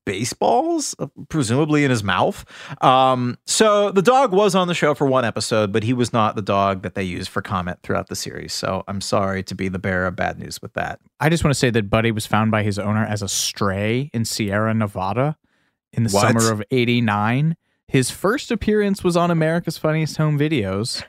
baseballs, 0.06 0.94
uh, 1.00 1.06
presumably 1.28 1.82
in 1.84 1.90
his 1.90 2.04
mouth. 2.04 2.44
Um, 2.82 3.38
so 3.44 3.90
the 3.90 4.02
dog 4.02 4.32
was 4.32 4.54
on 4.54 4.68
the 4.68 4.74
show 4.74 4.94
for 4.94 5.06
one 5.06 5.24
episode, 5.24 5.72
but 5.72 5.82
he 5.82 5.92
was 5.92 6.12
not 6.12 6.36
the 6.36 6.42
dog 6.42 6.82
that 6.82 6.94
they 6.94 7.02
used 7.02 7.28
for 7.28 7.42
Comet 7.42 7.80
throughout 7.82 8.08
the 8.08 8.14
series. 8.16 8.52
So 8.52 8.84
I'm 8.86 9.00
sorry 9.00 9.42
to 9.42 9.54
be 9.54 9.68
the 9.68 9.80
bearer 9.80 10.06
of 10.06 10.14
bad 10.16 10.38
news 10.38 10.62
with 10.62 10.74
that. 10.74 11.00
I 11.18 11.28
just 11.28 11.42
want 11.42 11.52
to 11.54 11.58
say 11.58 11.70
that 11.70 11.90
Buddy 11.90 12.12
was 12.12 12.24
found 12.24 12.52
by 12.52 12.62
his 12.62 12.78
owner 12.78 13.04
as 13.04 13.20
a 13.20 13.28
stray 13.28 14.10
in 14.14 14.24
Sierra 14.24 14.72
Nevada 14.74 15.36
in 15.92 16.04
the 16.04 16.10
What? 16.10 16.28
summer 16.40 16.52
of 16.52 16.62
89. 16.70 17.56
His 17.88 18.10
first 18.10 18.50
appearance 18.50 19.04
was 19.04 19.16
on 19.16 19.30
America's 19.30 19.78
Funniest 19.78 20.16
Home 20.16 20.38
Videos. 20.38 21.04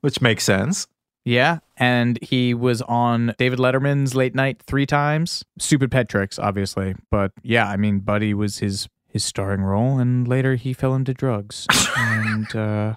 Which 0.00 0.20
makes 0.20 0.44
sense. 0.44 0.88
Yeah, 1.24 1.58
and 1.76 2.18
he 2.22 2.52
was 2.52 2.82
on 2.82 3.34
David 3.38 3.60
Letterman's 3.60 4.14
late 4.14 4.34
night 4.34 4.60
three 4.60 4.86
times. 4.86 5.44
Stupid 5.58 5.90
pet 5.90 6.08
tricks, 6.08 6.38
obviously, 6.38 6.96
but 7.10 7.32
yeah, 7.42 7.68
I 7.68 7.76
mean, 7.76 8.00
Buddy 8.00 8.34
was 8.34 8.58
his 8.58 8.88
his 9.06 9.22
starring 9.22 9.62
role, 9.62 9.98
and 9.98 10.26
later 10.26 10.56
he 10.56 10.72
fell 10.72 10.94
into 10.94 11.14
drugs. 11.14 11.66
and 11.96 12.56
uh, 12.56 12.94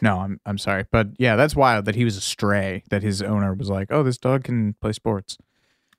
no, 0.00 0.20
I'm 0.20 0.40
I'm 0.46 0.56
sorry, 0.56 0.86
but 0.90 1.08
yeah, 1.18 1.36
that's 1.36 1.54
wild 1.54 1.84
that 1.84 1.94
he 1.94 2.04
was 2.04 2.16
a 2.16 2.22
stray. 2.22 2.84
That 2.88 3.02
his 3.02 3.20
owner 3.20 3.52
was 3.52 3.68
like, 3.68 3.88
"Oh, 3.90 4.02
this 4.02 4.16
dog 4.16 4.44
can 4.44 4.74
play 4.80 4.92
sports." 4.92 5.36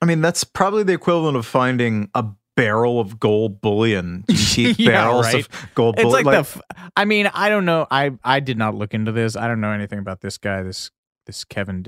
I 0.01 0.05
mean, 0.05 0.21
that's 0.21 0.43
probably 0.43 0.83
the 0.83 0.93
equivalent 0.93 1.37
of 1.37 1.45
finding 1.45 2.09
a 2.15 2.25
barrel 2.59 2.99
of 2.99 3.19
gold 3.19 3.61
bullion. 3.61 4.25
Yeah, 4.57 4.73
barrels 4.91 5.25
right. 5.25 5.35
of 5.35 5.49
gold 5.75 5.95
It's 5.97 6.03
bullion? 6.03 6.25
like, 6.25 6.33
the. 6.33 6.39
F- 6.39 6.61
I 6.97 7.05
mean, 7.05 7.29
I 7.33 7.49
don't 7.49 7.65
know. 7.65 7.87
I 7.89 8.11
I 8.23 8.39
did 8.41 8.57
not 8.57 8.75
look 8.75 8.93
into 8.93 9.11
this. 9.11 9.35
I 9.35 9.47
don't 9.47 9.61
know 9.61 9.71
anything 9.71 9.99
about 9.99 10.21
this 10.21 10.37
guy. 10.37 10.63
This 10.63 10.91
this 11.25 11.43
Kevin 11.45 11.83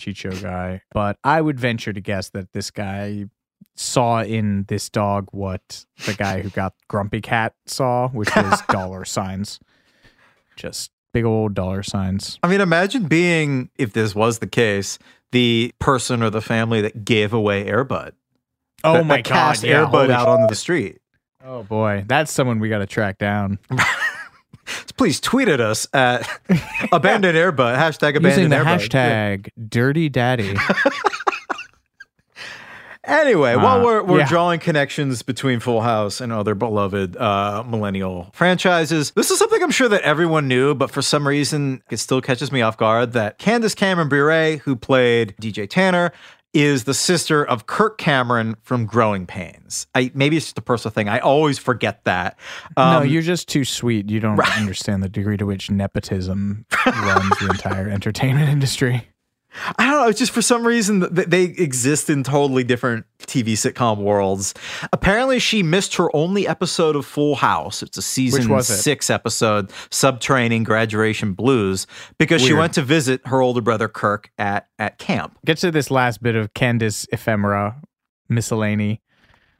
DiCicco 0.00 0.42
guy, 0.42 0.82
but 0.92 1.18
I 1.24 1.40
would 1.40 1.58
venture 1.60 1.92
to 1.92 2.00
guess 2.00 2.30
that 2.30 2.52
this 2.52 2.70
guy 2.70 3.26
saw 3.76 4.22
in 4.22 4.64
this 4.68 4.88
dog 4.88 5.28
what 5.32 5.84
the 6.06 6.14
guy 6.14 6.40
who 6.40 6.48
got 6.50 6.74
Grumpy 6.88 7.20
Cat 7.20 7.54
saw, 7.66 8.08
which 8.08 8.34
was 8.36 8.60
dollar 8.68 9.04
signs, 9.04 9.58
just 10.56 10.90
big 11.12 11.24
old 11.24 11.54
dollar 11.54 11.82
signs. 11.82 12.38
I 12.42 12.48
mean, 12.48 12.60
imagine 12.60 13.06
being, 13.06 13.70
if 13.76 13.92
this 13.92 14.14
was 14.14 14.38
the 14.38 14.46
case, 14.46 14.98
the 15.32 15.72
person 15.78 16.22
or 16.22 16.30
the 16.30 16.40
family 16.40 16.80
that 16.82 17.04
gave 17.04 17.32
away 17.32 17.64
Airbud. 17.66 18.12
Oh 18.84 18.94
that, 18.94 19.06
my 19.06 19.16
that 19.16 19.24
cast 19.24 19.62
god! 19.62 19.68
Yeah, 19.68 19.84
Airbud 19.86 20.10
out 20.10 20.28
onto 20.28 20.46
the 20.48 20.54
street. 20.54 20.98
Oh 21.44 21.62
boy, 21.62 22.04
that's 22.06 22.32
someone 22.32 22.58
we 22.60 22.68
got 22.68 22.78
to 22.78 22.86
track 22.86 23.18
down. 23.18 23.58
Please 24.96 25.20
tweet 25.20 25.48
at 25.48 25.60
us 25.60 25.86
at 25.92 26.26
abandoned 26.92 27.36
airbud 27.36 27.76
hashtag 27.76 28.14
Using 28.22 28.46
abandoned 28.46 28.52
the 28.52 28.56
airbud. 28.56 28.88
hashtag 28.88 29.48
Dirty 29.68 30.08
Daddy. 30.08 30.56
Anyway, 33.06 33.54
while 33.54 33.80
Uh, 33.80 33.84
we're, 33.84 34.02
we're 34.02 34.18
yeah. 34.20 34.26
drawing 34.28 34.58
connections 34.58 35.20
between 35.22 35.60
Full 35.60 35.82
House 35.82 36.22
and 36.22 36.32
other 36.32 36.54
beloved 36.54 37.18
uh, 37.18 37.62
millennial 37.66 38.30
franchises, 38.32 39.10
this 39.10 39.30
is 39.30 39.38
something 39.38 39.62
I'm 39.62 39.70
sure 39.70 39.90
that 39.90 40.00
everyone 40.00 40.48
knew, 40.48 40.74
but 40.74 40.90
for 40.90 41.02
some 41.02 41.28
reason 41.28 41.82
it 41.90 41.98
still 41.98 42.22
catches 42.22 42.50
me 42.50 42.62
off 42.62 42.78
guard 42.78 43.12
that 43.12 43.36
Candace 43.36 43.74
Cameron 43.74 44.08
Bure, 44.08 44.56
who 44.56 44.74
played 44.74 45.34
DJ 45.38 45.68
Tanner, 45.68 46.12
is 46.54 46.84
the 46.84 46.94
sister 46.94 47.44
of 47.44 47.66
Kirk 47.66 47.98
Cameron 47.98 48.56
from 48.62 48.86
Growing 48.86 49.26
Pains. 49.26 49.86
I 49.94 50.10
maybe 50.14 50.36
it's 50.36 50.46
just 50.46 50.58
a 50.58 50.62
personal 50.62 50.92
thing. 50.92 51.08
I 51.08 51.18
always 51.18 51.58
forget 51.58 52.04
that. 52.04 52.38
no, 52.76 52.82
Um, 53.00 53.06
you're 53.08 53.22
just 53.22 53.48
too 53.48 53.64
sweet. 53.64 54.08
You 54.08 54.20
don't 54.20 54.38
understand 54.56 55.02
the 55.02 55.08
degree 55.08 55.36
to 55.36 55.44
which 55.46 55.70
nepotism 55.70 56.64
runs 56.86 57.38
the 57.40 57.48
entire 57.50 57.88
entertainment 57.88 58.48
industry. 58.48 59.06
I 59.78 59.84
don't 59.84 60.00
know. 60.02 60.08
It's 60.08 60.18
just 60.18 60.32
for 60.32 60.42
some 60.42 60.66
reason 60.66 61.14
th- 61.14 61.28
they 61.28 61.44
exist 61.44 62.10
in 62.10 62.22
totally 62.22 62.64
different 62.64 63.06
TV 63.20 63.52
sitcom 63.52 63.98
worlds. 63.98 64.54
Apparently, 64.92 65.38
she 65.38 65.62
missed 65.62 65.96
her 65.96 66.14
only 66.14 66.46
episode 66.46 66.96
of 66.96 67.06
Full 67.06 67.36
House. 67.36 67.82
It's 67.82 67.96
a 67.96 68.02
season 68.02 68.62
six 68.62 69.10
episode, 69.10 69.72
Subterranean 69.90 70.64
graduation 70.64 71.34
blues, 71.34 71.86
because 72.18 72.42
she 72.42 72.52
went 72.52 72.74
to 72.74 72.82
visit 72.82 73.26
her 73.26 73.40
older 73.40 73.60
brother 73.60 73.88
Kirk 73.88 74.30
at 74.38 74.68
at 74.78 74.98
camp. 74.98 75.38
Get 75.44 75.58
to 75.58 75.70
this 75.70 75.90
last 75.90 76.22
bit 76.22 76.34
of 76.34 76.54
Candace 76.54 77.06
ephemera 77.12 77.80
miscellany. 78.28 79.00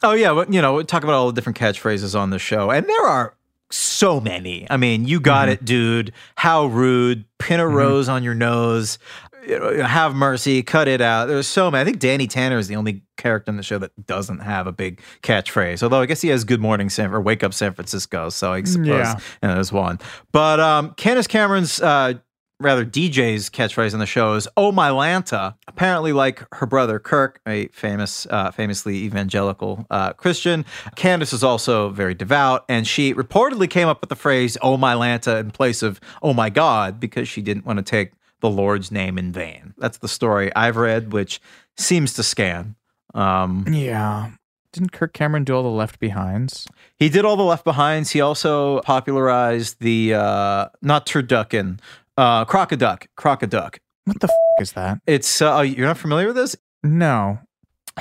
Oh 0.03 0.13
yeah, 0.13 0.33
well, 0.33 0.47
you 0.51 0.61
know, 0.61 0.83
talk 0.83 1.03
about 1.03 1.15
all 1.15 1.27
the 1.27 1.33
different 1.33 1.59
catchphrases 1.59 2.19
on 2.19 2.31
the 2.31 2.39
show, 2.39 2.71
and 2.71 2.87
there 2.87 3.07
are 3.07 3.35
so 3.71 4.21
many. 4.21 4.67
I 4.71 4.77
mean, 4.77 5.07
you 5.07 5.21
got 5.21 5.49
mm-hmm. 5.49 5.53
it, 5.53 5.65
dude. 5.65 6.13
How 6.37 6.67
rude. 6.67 7.25
Pin 7.39 7.61
a 7.61 7.65
mm-hmm. 7.65 7.75
rose 7.75 8.09
on 8.09 8.23
your 8.23 8.35
nose. 8.35 8.99
You 9.47 9.59
know, 9.59 9.83
have 9.85 10.15
mercy. 10.15 10.63
Cut 10.63 10.89
it 10.89 11.01
out. 11.01 11.27
There's 11.27 11.47
so 11.47 11.71
many. 11.71 11.83
I 11.83 11.85
think 11.85 11.99
Danny 11.99 12.27
Tanner 12.27 12.59
is 12.59 12.69
the 12.69 12.77
only 12.77 13.03
character 13.17 13.51
in 13.51 13.57
the 13.57 13.63
show 13.63 13.79
that 13.79 14.07
doesn't 14.07 14.39
have 14.41 14.67
a 14.67 14.73
big 14.73 15.01
catchphrase. 15.23 15.83
Although 15.83 16.01
I 16.01 16.07
guess 16.07 16.21
he 16.23 16.29
has 16.29 16.45
"Good 16.45 16.61
Morning 16.61 16.89
San" 16.89 17.13
or 17.13 17.21
"Wake 17.21 17.43
Up 17.45 17.53
San 17.55 17.73
Francisco." 17.75 18.29
So 18.31 18.53
I 18.53 18.63
suppose 18.63 18.87
Yeah. 18.87 19.15
you 19.43 19.49
know, 19.49 19.55
there's 19.55 19.73
one. 19.73 19.99
But 20.33 20.61
um, 20.61 20.95
Candace 20.95 21.27
Cameron's. 21.27 21.81
Uh, 21.81 22.15
Rather, 22.61 22.85
DJ's 22.87 23.51
catchphrase 23.51 23.95
on 23.95 23.99
the 23.99 24.07
show 24.07 24.35
is 24.35 24.47
"Oh 24.57 24.71
my 24.71 24.89
Lanta." 24.91 25.57
Apparently, 25.67 26.13
like 26.13 26.45
her 26.55 26.67
brother 26.67 27.01
Kirk, 27.01 27.41
a 27.49 27.67
famous, 27.69 28.29
uh, 28.31 28.53
famously 28.53 28.99
evangelical 28.99 29.85
uh, 29.91 30.13
Christian, 30.13 30.65
Candace 30.95 31.33
is 31.33 31.43
also 31.43 31.89
very 31.91 32.15
devout, 32.15 32.65
and 32.69 32.87
she 32.87 33.13
reportedly 33.13 33.69
came 33.69 33.89
up 33.89 34.01
with 34.01 34.09
the 34.09 34.15
phrase 34.17 34.57
"Oh 34.63 34.77
my 34.77 34.95
Lanta" 34.95 35.41
in 35.41 35.51
place 35.51 35.83
of 35.83 36.01
"Oh 36.23 36.33
my 36.33 36.49
God" 36.49 37.01
because 37.01 37.29
she 37.29 37.43
didn't 37.43 37.67
want 37.67 37.79
to 37.79 37.83
take 37.83 38.13
the 38.45 38.51
Lord's 38.51 38.91
name 38.93 39.17
in 39.17 39.33
vain. 39.33 39.73
That's 39.79 39.97
the 39.99 40.09
story 40.09 40.55
I've 40.55 40.77
read, 40.77 41.13
which 41.15 41.41
seems 41.79 42.13
to 42.15 42.23
scan. 42.23 42.77
Um, 43.15 43.65
Yeah. 43.71 44.33
Didn't 44.75 44.93
Kirk 44.93 45.13
Cameron 45.15 45.45
do 45.45 45.55
all 45.55 45.63
the 45.63 45.69
Left 45.71 45.99
Behinds? 45.99 46.67
he 46.99 47.09
did 47.09 47.25
all 47.25 47.37
the 47.37 47.43
Left 47.45 47.65
Behinds. 47.65 48.11
He 48.11 48.21
also 48.21 48.81
popularized 48.83 49.77
the 49.81 50.15
uh, 50.15 50.67
not 50.83 51.07
turducken, 51.07 51.79
uh, 52.19 52.45
crocoduck, 52.45 53.07
crocoduck. 53.17 53.79
What 54.05 54.21
the 54.21 54.27
f- 54.27 54.63
is 54.63 54.73
that? 54.73 54.99
It's 55.07 55.41
uh, 55.41 55.59
oh, 55.59 55.61
you're 55.63 55.87
not 55.87 55.97
familiar 55.97 56.27
with 56.27 56.37
this? 56.37 56.55
No. 56.83 57.39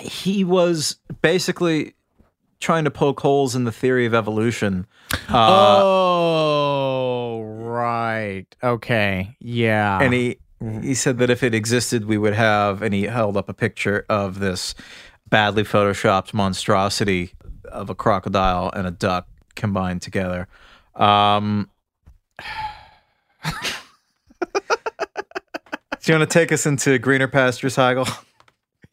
He 0.02 0.44
was 0.44 0.98
basically 1.22 1.94
trying 2.64 2.86
to 2.86 2.92
poke 2.92 3.20
holes 3.20 3.56
in 3.56 3.66
the 3.66 3.72
theory 3.72 4.06
of 4.06 4.14
evolution. 4.14 4.88
Uh, 5.30 5.82
oh, 5.84 7.42
right. 7.44 8.46
Okay. 8.64 9.36
Yeah. 9.40 10.00
and 10.02 10.14
he 10.14 10.38
he 10.82 10.94
said 10.94 11.18
that 11.18 11.30
if 11.30 11.44
it 11.44 11.54
existed, 11.54 12.06
we 12.06 12.18
would 12.18 12.34
have. 12.34 12.82
And 12.82 12.94
he 12.94 13.04
held 13.04 13.36
up 13.36 13.50
a 13.50 13.54
picture 13.54 14.06
of 14.10 14.40
this 14.40 14.74
badly 15.30 15.64
photoshopped 15.64 16.34
monstrosity 16.34 17.34
of 17.66 17.90
a 17.90 17.96
crocodile 17.96 18.72
and 18.74 18.88
a 18.88 18.92
duck 18.92 19.28
combined 19.56 20.02
together. 20.02 20.48
Um, 20.96 21.70
do 23.44 23.52
you 26.06 26.18
want 26.18 26.30
to 26.30 26.34
take 26.40 26.52
us 26.54 26.66
into 26.66 26.98
greener 26.98 27.28
pastures, 27.28 27.76
Heigl? 27.76 28.08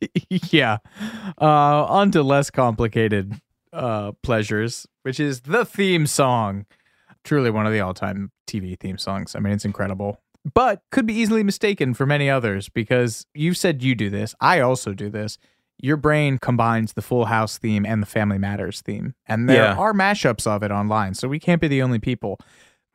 yeah. 0.28 0.78
Uh, 1.40 1.84
on 1.84 2.10
to 2.10 2.22
less 2.22 2.50
complicated 2.50 3.40
uh, 3.72 4.12
pleasures, 4.22 4.86
which 5.02 5.20
is 5.20 5.42
the 5.42 5.64
theme 5.64 6.06
song. 6.06 6.66
Truly 7.24 7.50
one 7.50 7.66
of 7.66 7.72
the 7.72 7.80
all 7.80 7.94
time 7.94 8.30
TV 8.46 8.78
theme 8.78 8.96
songs. 8.98 9.36
I 9.36 9.40
mean, 9.40 9.52
it's 9.52 9.64
incredible, 9.66 10.20
but 10.54 10.82
could 10.90 11.06
be 11.06 11.12
easily 11.14 11.42
mistaken 11.42 11.92
for 11.94 12.06
many 12.06 12.30
others 12.30 12.68
because 12.70 13.26
you've 13.34 13.56
said 13.58 13.82
you 13.82 13.94
do 13.94 14.08
this. 14.08 14.34
I 14.40 14.60
also 14.60 14.94
do 14.94 15.10
this. 15.10 15.36
Your 15.82 15.96
brain 15.96 16.38
combines 16.38 16.92
the 16.94 17.02
Full 17.02 17.26
House 17.26 17.58
theme 17.58 17.84
and 17.86 18.02
the 18.02 18.06
Family 18.06 18.38
Matters 18.38 18.80
theme, 18.82 19.14
and 19.26 19.48
there 19.48 19.64
Yeah. 19.64 19.74
are 19.76 19.92
mashups 19.94 20.46
of 20.46 20.62
it 20.62 20.70
online, 20.70 21.14
so 21.14 21.26
we 21.28 21.38
can't 21.38 21.60
be 21.60 21.68
the 21.68 21.82
only 21.82 21.98
people. 21.98 22.38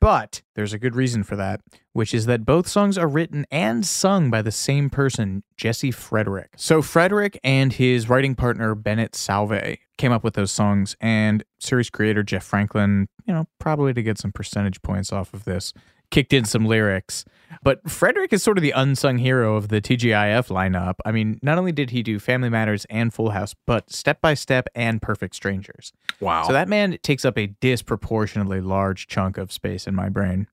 But 0.01 0.43
there's 0.55 0.73
a 0.73 0.79
good 0.79 0.95
reason 0.95 1.23
for 1.23 1.35
that, 1.35 1.61
which 1.93 2.13
is 2.13 2.27
that 2.27 2.45
both 2.45 2.67
songs 2.67 2.97
are 2.97 3.07
written 3.07 3.45
and 3.49 3.85
sung 3.85 4.29
by 4.29 4.41
the 4.41 4.51
same 4.51 4.89
person, 4.89 5.43
Jesse 5.57 5.91
Frederick. 5.91 6.49
So 6.57 6.81
Frederick 6.81 7.39
and 7.43 7.73
his 7.73 8.07
writing 8.07 8.35
partner 8.35 8.75
Bennett 8.75 9.13
Salvay 9.13 9.79
came 9.97 10.11
up 10.11 10.23
with 10.23 10.35
those 10.35 10.51
songs, 10.51 10.95
and 10.99 11.43
series 11.59 11.89
creator 11.89 12.21
Jeff 12.21 12.43
Franklin, 12.43 13.07
you 13.25 13.33
know, 13.33 13.47
probably 13.59 13.93
to 13.93 14.03
get 14.03 14.19
some 14.19 14.31
percentage 14.31 14.81
points 14.81 15.11
off 15.11 15.33
of 15.33 15.45
this, 15.45 15.73
kicked 16.11 16.33
in 16.33 16.45
some 16.45 16.65
lyrics. 16.65 17.25
But 17.63 17.89
Frederick 17.89 18.33
is 18.33 18.43
sort 18.43 18.57
of 18.57 18.61
the 18.63 18.71
unsung 18.71 19.17
hero 19.17 19.55
of 19.55 19.69
the 19.69 19.79
TGIF 19.81 20.47
lineup. 20.49 20.95
I 21.05 21.11
mean, 21.11 21.39
not 21.41 21.57
only 21.57 21.71
did 21.71 21.91
he 21.91 22.03
do 22.03 22.19
Family 22.19 22.49
Matters 22.49 22.85
and 22.89 23.13
Full 23.13 23.29
House, 23.31 23.55
but 23.65 23.91
Step 23.91 24.19
by 24.21 24.33
Step 24.33 24.67
and 24.75 25.01
Perfect 25.01 25.35
Strangers. 25.35 25.93
Wow. 26.19 26.43
So 26.45 26.53
that 26.53 26.67
man 26.67 26.97
takes 27.01 27.23
up 27.23 27.37
a 27.37 27.47
disproportionately 27.47 28.61
large 28.61 29.07
chunk 29.07 29.37
of 29.37 29.51
space 29.51 29.87
in 29.87 29.95
my 29.95 30.09
brain. 30.09 30.47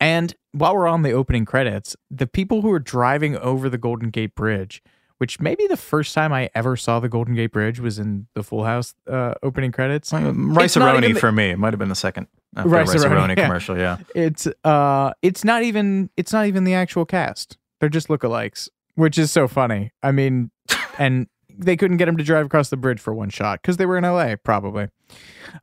And 0.00 0.34
while 0.52 0.74
we're 0.76 0.86
on 0.88 1.02
the 1.02 1.12
opening 1.12 1.44
credits, 1.46 1.96
the 2.10 2.26
people 2.26 2.62
who 2.62 2.70
are 2.70 2.78
driving 2.78 3.36
over 3.38 3.68
the 3.68 3.78
Golden 3.78 4.10
Gate 4.10 4.34
Bridge, 4.34 4.82
which 5.18 5.40
maybe 5.40 5.66
the 5.66 5.76
first 5.78 6.14
time 6.14 6.32
I 6.32 6.50
ever 6.54 6.76
saw 6.76 7.00
the 7.00 7.08
Golden 7.08 7.34
Gate 7.34 7.52
Bridge 7.52 7.80
was 7.80 7.98
in 7.98 8.26
the 8.34 8.42
Full 8.42 8.64
House 8.64 8.94
uh, 9.10 9.34
opening 9.42 9.72
credits. 9.72 10.12
Rice 10.12 10.24
It's 10.24 10.76
not 10.76 10.94
Aroni 10.96 11.14
the- 11.14 11.20
for 11.20 11.32
me. 11.32 11.50
It 11.50 11.58
might 11.58 11.72
have 11.72 11.78
been 11.78 11.88
the 11.88 11.94
second 11.94 12.26
Rice-A-Roni, 12.64 13.36
yeah. 13.36 13.44
commercial. 13.46 13.78
Yeah. 13.78 13.98
It's 14.14 14.46
uh, 14.64 15.12
it's 15.22 15.44
not 15.44 15.62
even 15.62 16.10
it's 16.16 16.32
not 16.32 16.46
even 16.46 16.64
the 16.64 16.74
actual 16.74 17.04
cast. 17.04 17.58
They're 17.80 17.88
just 17.88 18.08
lookalikes, 18.08 18.68
which 18.94 19.18
is 19.18 19.30
so 19.30 19.48
funny. 19.48 19.92
I 20.02 20.12
mean, 20.12 20.50
and 20.98 21.26
they 21.58 21.76
couldn't 21.76 21.96
get 21.96 22.08
him 22.08 22.16
to 22.16 22.24
drive 22.24 22.46
across 22.46 22.68
the 22.70 22.76
bridge 22.76 23.00
for 23.00 23.14
one 23.14 23.30
shot 23.30 23.62
because 23.62 23.76
they 23.76 23.86
were 23.86 23.98
in 23.98 24.04
LA, 24.04 24.36
probably. 24.36 24.88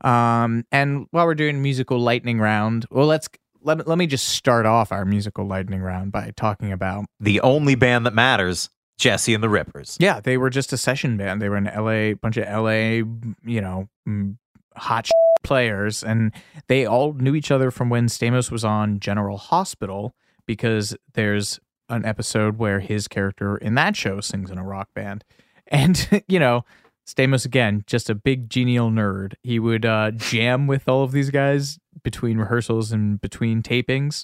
Um, 0.02 0.66
and 0.72 1.08
while 1.12 1.26
we're 1.26 1.36
doing 1.36 1.62
musical 1.62 2.00
lightning 2.00 2.40
round, 2.40 2.86
well, 2.92 3.08
let's 3.08 3.30
let 3.62 3.88
let 3.88 3.98
me 3.98 4.08
just 4.08 4.30
start 4.30 4.66
off 4.66 4.92
our 4.92 5.06
musical 5.06 5.46
lightning 5.46 5.82
round 5.82 6.12
by 6.12 6.32
talking 6.36 6.72
about 6.72 7.06
The 7.20 7.42
only 7.42 7.76
band 7.76 8.06
that 8.06 8.14
matters, 8.14 8.70
Jesse 8.98 9.34
and 9.34 9.44
the 9.44 9.50
Rippers. 9.50 9.98
yeah, 10.00 10.20
they 10.20 10.38
were 10.38 10.50
just 10.50 10.74
a 10.74 10.78
session 10.78 11.18
band. 11.18 11.42
They 11.42 11.50
were 11.50 11.58
an 11.58 11.66
LA 11.76 12.16
bunch 12.16 12.38
of 12.38 12.48
LA, 12.48 13.04
you 13.46 13.62
know, 13.62 13.88
mm, 14.08 14.38
hot 14.76 15.10
players, 15.44 16.04
and 16.04 16.32
they 16.68 16.86
all 16.86 17.14
knew 17.14 17.36
each 17.36 17.52
other 17.52 17.72
from 17.72 17.90
when 17.90 18.08
Stamos 18.08 18.52
was 18.52 18.64
on 18.64 19.00
General 19.00 19.38
Hospital 19.38 20.16
because 20.46 20.96
there's 21.14 21.60
an 21.90 22.06
episode 22.06 22.58
where 22.58 22.80
his 22.80 23.08
character 23.08 23.58
in 23.58 23.76
that 23.76 23.96
show 23.96 24.20
sings 24.22 24.50
in 24.50 24.58
a 24.58 24.64
rock 24.66 24.90
band, 24.94 25.24
and 25.68 26.24
you 26.28 26.40
know. 26.40 26.66
Stamos 27.06 27.44
again, 27.44 27.84
just 27.86 28.10
a 28.10 28.16
big 28.16 28.50
genial 28.50 28.90
nerd. 28.90 29.34
He 29.44 29.60
would 29.60 29.86
uh, 29.86 30.12
jam 30.12 30.68
with 30.68 30.88
all 30.88 31.04
of 31.04 31.12
these 31.12 31.32
guys 31.32 31.78
between 32.02 32.38
rehearsals 32.38 32.94
and 32.94 33.20
between 33.20 33.62
tapings. 33.62 34.24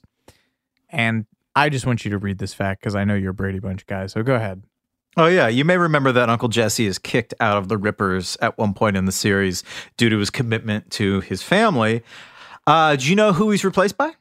And 0.90 1.26
I 1.56 1.68
just 1.68 1.86
want 1.86 2.06
you 2.06 2.12
to 2.12 2.18
read 2.18 2.38
this 2.38 2.54
fact 2.54 2.80
because 2.80 2.96
I 2.96 3.04
know 3.04 3.16
you're 3.16 3.32
a 3.32 3.34
Brady 3.34 3.60
Bunch 3.60 3.86
guy. 3.86 4.08
So 4.08 4.24
go 4.24 4.36
ahead. 4.36 4.64
Oh 5.18 5.26
yeah, 5.28 5.48
you 5.48 5.66
may 5.66 5.78
remember 5.78 6.12
that 6.12 6.30
Uncle 6.30 6.48
Jesse 6.50 6.86
is 6.86 6.98
kicked 7.00 7.34
out 7.40 7.58
of 7.58 7.68
the 7.68 7.78
Rippers 7.78 8.38
at 8.42 8.58
one 8.58 8.74
point 8.74 8.96
in 8.96 9.06
the 9.06 9.12
series 9.12 9.64
due 9.98 10.10
to 10.10 10.18
his 10.18 10.30
commitment 10.30 10.92
to 10.92 11.20
his 11.22 11.42
family. 11.42 12.04
Uh, 12.68 12.96
do 12.96 13.10
you 13.10 13.16
know 13.16 13.34
who 13.34 13.50
he's 13.52 13.66
replaced 13.66 13.98
by? 13.98 14.12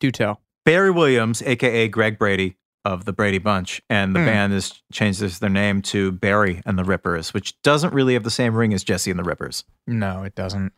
Do 0.00 0.10
tell. 0.10 0.40
Barry 0.64 0.90
Williams, 0.90 1.42
aka 1.42 1.86
Greg 1.88 2.18
Brady 2.18 2.56
of 2.84 3.04
the 3.04 3.12
Brady 3.12 3.38
Bunch, 3.38 3.80
and 3.88 4.14
the 4.16 4.20
Hmm. 4.20 4.26
band 4.26 4.52
has 4.54 4.82
changed 4.92 5.20
their 5.40 5.50
name 5.50 5.82
to 5.82 6.10
Barry 6.12 6.62
and 6.66 6.76
the 6.78 6.84
Rippers, 6.84 7.32
which 7.32 7.60
doesn't 7.62 7.92
really 7.94 8.14
have 8.14 8.24
the 8.24 8.30
same 8.30 8.54
ring 8.54 8.72
as 8.74 8.82
Jesse 8.82 9.10
and 9.10 9.20
the 9.20 9.24
Rippers. 9.24 9.62
No, 9.86 10.24
it 10.24 10.34
doesn't. 10.34 10.72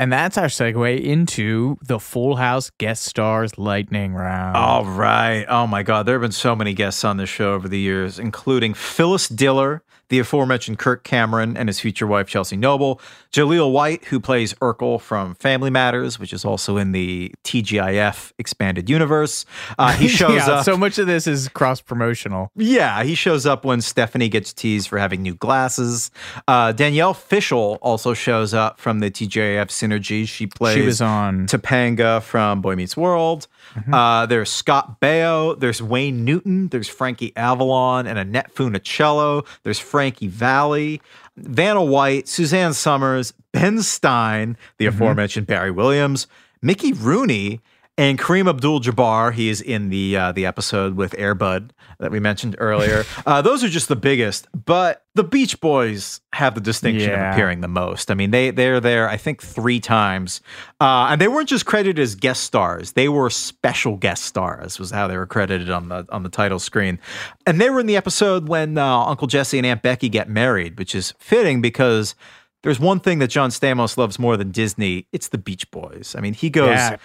And 0.00 0.10
that's 0.10 0.38
our 0.38 0.46
segue 0.46 0.98
into 0.98 1.76
the 1.82 2.00
Full 2.00 2.36
House 2.36 2.70
guest 2.78 3.02
stars 3.02 3.58
lightning 3.58 4.14
round. 4.14 4.56
All 4.56 4.86
right. 4.86 5.44
Oh 5.46 5.66
my 5.66 5.82
God. 5.82 6.06
There 6.06 6.14
have 6.14 6.22
been 6.22 6.32
so 6.32 6.56
many 6.56 6.72
guests 6.72 7.04
on 7.04 7.18
this 7.18 7.28
show 7.28 7.52
over 7.52 7.68
the 7.68 7.78
years, 7.78 8.18
including 8.18 8.72
Phyllis 8.72 9.28
Diller, 9.28 9.82
the 10.10 10.18
aforementioned 10.18 10.78
Kirk 10.78 11.02
Cameron 11.02 11.56
and 11.56 11.68
his 11.68 11.80
future 11.80 12.06
wife 12.06 12.28
Chelsea 12.28 12.56
Noble, 12.56 13.00
Jaleel 13.32 13.72
White, 13.72 14.04
who 14.06 14.20
plays 14.20 14.52
Urkel 14.54 15.00
from 15.00 15.34
Family 15.36 15.70
Matters, 15.70 16.18
which 16.18 16.32
is 16.32 16.44
also 16.44 16.76
in 16.76 16.92
the 16.92 17.32
TGIF 17.44 18.32
expanded 18.38 18.90
universe. 18.90 19.46
Uh, 19.78 19.92
he 19.92 20.08
shows 20.20 20.36
yeah, 20.46 20.50
up. 20.54 20.64
so 20.64 20.76
much 20.76 20.98
of 20.98 21.06
this 21.06 21.26
is 21.26 21.48
cross 21.48 21.80
promotional. 21.80 22.50
Yeah, 22.56 23.02
he 23.04 23.14
shows 23.14 23.46
up 23.46 23.64
when 23.64 23.80
Stephanie 23.80 24.28
gets 24.28 24.52
teased 24.52 24.88
for 24.88 24.98
having 24.98 25.22
new 25.22 25.34
glasses. 25.34 26.10
Uh, 26.46 26.72
Danielle 26.72 27.14
Fishel 27.14 27.78
also 27.80 28.12
shows 28.14 28.52
up 28.52 28.78
from 28.78 29.00
the 29.00 29.10
TGIF 29.10 29.66
synergy. 29.68 30.26
She 30.28 30.46
plays 30.46 30.74
She 30.76 30.82
was 30.82 31.00
on- 31.00 31.46
Topanga 31.46 32.20
from 32.22 32.60
Boy 32.60 32.76
Meets 32.76 32.96
World. 32.96 33.46
Uh, 33.92 34.26
there's 34.26 34.50
Scott 34.50 35.00
Baio. 35.00 35.58
There's 35.58 35.80
Wayne 35.80 36.24
Newton. 36.24 36.68
There's 36.68 36.88
Frankie 36.88 37.32
Avalon 37.36 38.06
and 38.08 38.18
Annette 38.18 38.52
Funicello. 38.54 39.46
There's 39.62 39.78
Frankie 40.00 40.28
Valli. 40.28 41.02
Vanna 41.36 41.82
White, 41.82 42.26
Suzanne 42.26 42.72
Somers, 42.72 43.32
Ben 43.52 43.82
Stein, 43.82 44.56
the 44.78 44.86
mm-hmm. 44.86 44.94
aforementioned 44.94 45.46
Barry 45.46 45.70
Williams, 45.70 46.26
Mickey 46.62 46.92
Rooney, 46.92 47.60
and 48.00 48.18
Kareem 48.18 48.48
Abdul-Jabbar. 48.48 49.34
He 49.34 49.50
is 49.50 49.60
in 49.60 49.90
the 49.90 50.16
uh, 50.16 50.32
the 50.32 50.46
episode 50.46 50.96
with 50.96 51.12
Airbud 51.12 51.70
that 51.98 52.10
we 52.10 52.18
mentioned 52.18 52.56
earlier. 52.58 53.04
uh, 53.26 53.42
those 53.42 53.62
are 53.62 53.68
just 53.68 53.88
the 53.88 53.94
biggest, 53.96 54.48
but 54.64 55.04
the 55.14 55.22
Beach 55.22 55.60
Boys 55.60 56.22
have 56.32 56.54
the 56.54 56.62
distinction 56.62 57.10
Yeah. 57.10 57.28
of 57.28 57.34
appearing 57.34 57.60
the 57.60 57.68
most. 57.68 58.10
I 58.10 58.14
mean, 58.14 58.30
they 58.30 58.52
they're 58.52 58.80
there, 58.80 59.06
I 59.06 59.18
think, 59.18 59.42
three 59.42 59.80
times, 59.80 60.40
uh, 60.80 61.08
and 61.10 61.20
they 61.20 61.28
weren't 61.28 61.50
just 61.50 61.66
credited 61.66 61.98
as 61.98 62.14
guest 62.14 62.42
stars; 62.44 62.92
they 62.92 63.10
were 63.10 63.28
special 63.28 63.98
guest 63.98 64.24
stars. 64.24 64.78
Was 64.78 64.90
how 64.90 65.06
they 65.06 65.18
were 65.18 65.26
credited 65.26 65.70
on 65.70 65.90
the 65.90 66.06
on 66.10 66.22
the 66.22 66.30
title 66.30 66.58
screen, 66.58 66.98
and 67.46 67.60
they 67.60 67.68
were 67.68 67.80
in 67.80 67.86
the 67.86 67.96
episode 67.98 68.48
when 68.48 68.78
uh, 68.78 69.00
Uncle 69.04 69.26
Jesse 69.26 69.58
and 69.58 69.66
Aunt 69.66 69.82
Becky 69.82 70.08
get 70.08 70.26
married, 70.28 70.78
which 70.78 70.94
is 70.94 71.12
fitting 71.18 71.60
because. 71.60 72.14
There's 72.62 72.78
one 72.78 73.00
thing 73.00 73.20
that 73.20 73.28
John 73.28 73.48
Stamos 73.48 73.96
loves 73.96 74.18
more 74.18 74.36
than 74.36 74.50
Disney. 74.50 75.06
It's 75.12 75.28
the 75.28 75.38
Beach 75.38 75.70
Boys. 75.70 76.14
I 76.14 76.20
mean, 76.20 76.34
he 76.34 76.50
goes. 76.50 76.68
Yeah. 76.76 76.98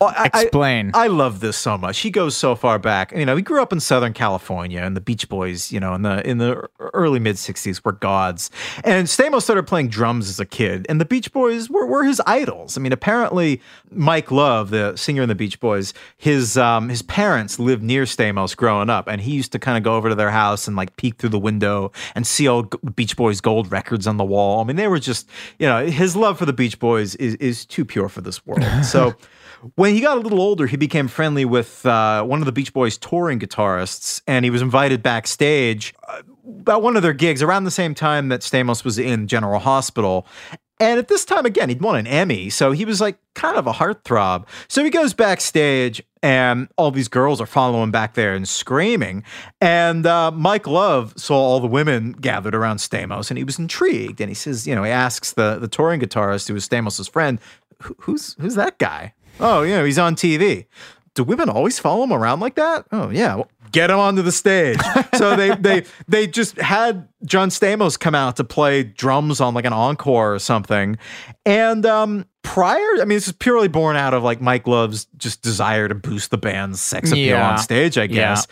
Oh, 0.00 0.06
I- 0.06 0.28
I- 0.34 0.42
Explain. 0.42 0.90
I, 0.92 1.06
love 1.06 1.38
this 1.40 1.56
so 1.56 1.78
much. 1.78 2.00
He 2.00 2.10
goes 2.10 2.36
so 2.36 2.56
far 2.56 2.78
back. 2.80 3.12
You 3.12 3.24
know, 3.24 3.36
he 3.36 3.42
grew 3.42 3.62
up 3.62 3.72
in 3.72 3.78
Southern 3.78 4.12
California, 4.12 4.80
and 4.80 4.96
the 4.96 5.00
Beach 5.00 5.28
Boys, 5.28 5.70
you 5.70 5.78
know, 5.78 5.94
in 5.94 6.02
the 6.02 6.28
in 6.28 6.38
the 6.38 6.68
early 6.80 7.20
mid 7.20 7.36
'60s 7.36 7.82
were 7.84 7.92
gods. 7.92 8.50
And 8.82 9.06
Stamos 9.06 9.42
started 9.42 9.68
playing 9.68 9.88
drums 9.88 10.28
as 10.28 10.40
a 10.40 10.44
kid, 10.44 10.84
and 10.88 11.00
the 11.00 11.04
Beach 11.04 11.32
Boys 11.32 11.70
were, 11.70 11.86
were 11.86 12.02
his 12.04 12.20
idols. 12.26 12.76
I 12.76 12.80
mean, 12.80 12.92
apparently, 12.92 13.62
Mike 13.92 14.32
Love, 14.32 14.70
the 14.70 14.96
singer 14.96 15.22
in 15.22 15.28
the 15.28 15.34
Beach 15.36 15.60
Boys, 15.60 15.94
his 16.16 16.58
um, 16.58 16.88
his 16.88 17.02
parents 17.02 17.60
lived 17.60 17.82
near 17.84 18.02
Stamos 18.02 18.56
growing 18.56 18.90
up, 18.90 19.06
and 19.06 19.20
he 19.20 19.30
used 19.32 19.52
to 19.52 19.60
kind 19.60 19.78
of 19.78 19.84
go 19.84 19.94
over 19.96 20.08
to 20.08 20.16
their 20.16 20.30
house 20.32 20.66
and 20.66 20.76
like 20.76 20.96
peek 20.96 21.16
through 21.18 21.30
the 21.30 21.38
window 21.38 21.92
and 22.16 22.26
see 22.26 22.48
all 22.48 22.64
Beach 22.96 23.16
Boys 23.16 23.40
gold 23.40 23.70
records 23.70 24.08
on 24.08 24.16
the 24.16 24.24
wall. 24.24 24.60
I 24.60 24.64
mean, 24.64 24.76
they 24.76 24.88
were 24.88 24.98
just, 24.98 25.28
you 25.60 25.68
know, 25.68 25.86
his 25.86 26.16
love 26.16 26.36
for 26.36 26.46
the 26.46 26.52
Beach 26.52 26.80
Boys 26.80 27.14
is 27.14 27.36
is 27.36 27.64
too 27.64 27.84
pure 27.84 28.08
for 28.08 28.20
this 28.20 28.44
world. 28.44 28.64
So. 28.84 29.14
When 29.76 29.94
he 29.94 30.00
got 30.00 30.18
a 30.18 30.20
little 30.20 30.40
older, 30.40 30.66
he 30.66 30.76
became 30.76 31.08
friendly 31.08 31.44
with 31.44 31.86
uh, 31.86 32.22
one 32.22 32.40
of 32.40 32.46
the 32.46 32.52
Beach 32.52 32.72
Boys 32.72 32.98
touring 32.98 33.38
guitarists, 33.38 34.22
and 34.26 34.44
he 34.44 34.50
was 34.50 34.62
invited 34.62 35.02
backstage 35.02 35.94
uh, 36.06 36.22
about 36.60 36.82
one 36.82 36.96
of 36.96 37.02
their 37.02 37.12
gigs 37.12 37.42
around 37.42 37.64
the 37.64 37.70
same 37.70 37.94
time 37.94 38.28
that 38.28 38.40
Stamos 38.40 38.84
was 38.84 38.98
in 38.98 39.26
General 39.26 39.60
Hospital. 39.60 40.26
And 40.80 40.98
at 40.98 41.08
this 41.08 41.24
time, 41.24 41.46
again, 41.46 41.68
he'd 41.68 41.80
won 41.80 41.96
an 41.96 42.06
Emmy, 42.06 42.50
so 42.50 42.72
he 42.72 42.84
was 42.84 43.00
like 43.00 43.16
kind 43.34 43.56
of 43.56 43.66
a 43.66 43.72
heartthrob. 43.72 44.46
So 44.68 44.82
he 44.82 44.90
goes 44.90 45.14
backstage, 45.14 46.02
and 46.22 46.68
all 46.76 46.90
these 46.90 47.08
girls 47.08 47.40
are 47.40 47.46
following 47.46 47.90
back 47.92 48.14
there 48.14 48.34
and 48.34 48.46
screaming. 48.46 49.22
And 49.60 50.04
uh, 50.04 50.32
Mike 50.32 50.66
Love 50.66 51.14
saw 51.16 51.36
all 51.36 51.60
the 51.60 51.68
women 51.68 52.12
gathered 52.12 52.56
around 52.56 52.78
Stamos, 52.78 53.30
and 53.30 53.38
he 53.38 53.44
was 53.44 53.58
intrigued. 53.58 54.20
And 54.20 54.28
he 54.28 54.34
says, 54.34 54.66
you 54.66 54.74
know, 54.74 54.82
he 54.82 54.90
asks 54.90 55.32
the 55.32 55.58
the 55.58 55.68
touring 55.68 56.00
guitarist, 56.00 56.48
who 56.48 56.54
was 56.54 56.68
Stamos' 56.68 57.08
friend, 57.08 57.38
who's 57.98 58.34
who's 58.40 58.56
that 58.56 58.78
guy? 58.78 59.14
Oh, 59.40 59.62
you 59.62 59.74
know, 59.74 59.84
he's 59.84 59.98
on 59.98 60.14
TV. 60.16 60.66
Do 61.14 61.24
women 61.24 61.48
always 61.48 61.78
follow 61.78 62.02
him 62.04 62.12
around 62.12 62.40
like 62.40 62.56
that? 62.56 62.86
Oh, 62.90 63.08
yeah. 63.10 63.36
Well, 63.36 63.48
get 63.70 63.90
him 63.90 63.98
onto 63.98 64.22
the 64.22 64.32
stage. 64.32 64.78
so 65.16 65.36
they 65.36 65.54
they 65.56 65.84
they 66.08 66.26
just 66.26 66.56
had 66.58 67.08
John 67.24 67.50
Stamos 67.50 67.98
come 67.98 68.14
out 68.14 68.36
to 68.36 68.44
play 68.44 68.82
drums 68.82 69.40
on 69.40 69.54
like 69.54 69.64
an 69.64 69.72
encore 69.72 70.34
or 70.34 70.38
something. 70.38 70.96
And 71.46 71.86
um 71.86 72.26
prior, 72.42 72.78
I 73.00 73.04
mean, 73.04 73.16
this 73.16 73.26
is 73.28 73.32
purely 73.32 73.68
born 73.68 73.96
out 73.96 74.12
of 74.14 74.22
like 74.22 74.40
Mike 74.40 74.66
Love's 74.66 75.06
just 75.16 75.40
desire 75.42 75.88
to 75.88 75.94
boost 75.94 76.30
the 76.30 76.38
band's 76.38 76.80
sex 76.80 77.10
appeal 77.10 77.36
Yeah. 77.36 77.50
on 77.52 77.58
stage, 77.58 77.96
I 77.96 78.02
Yeah. 78.02 78.08
guess. 78.34 78.46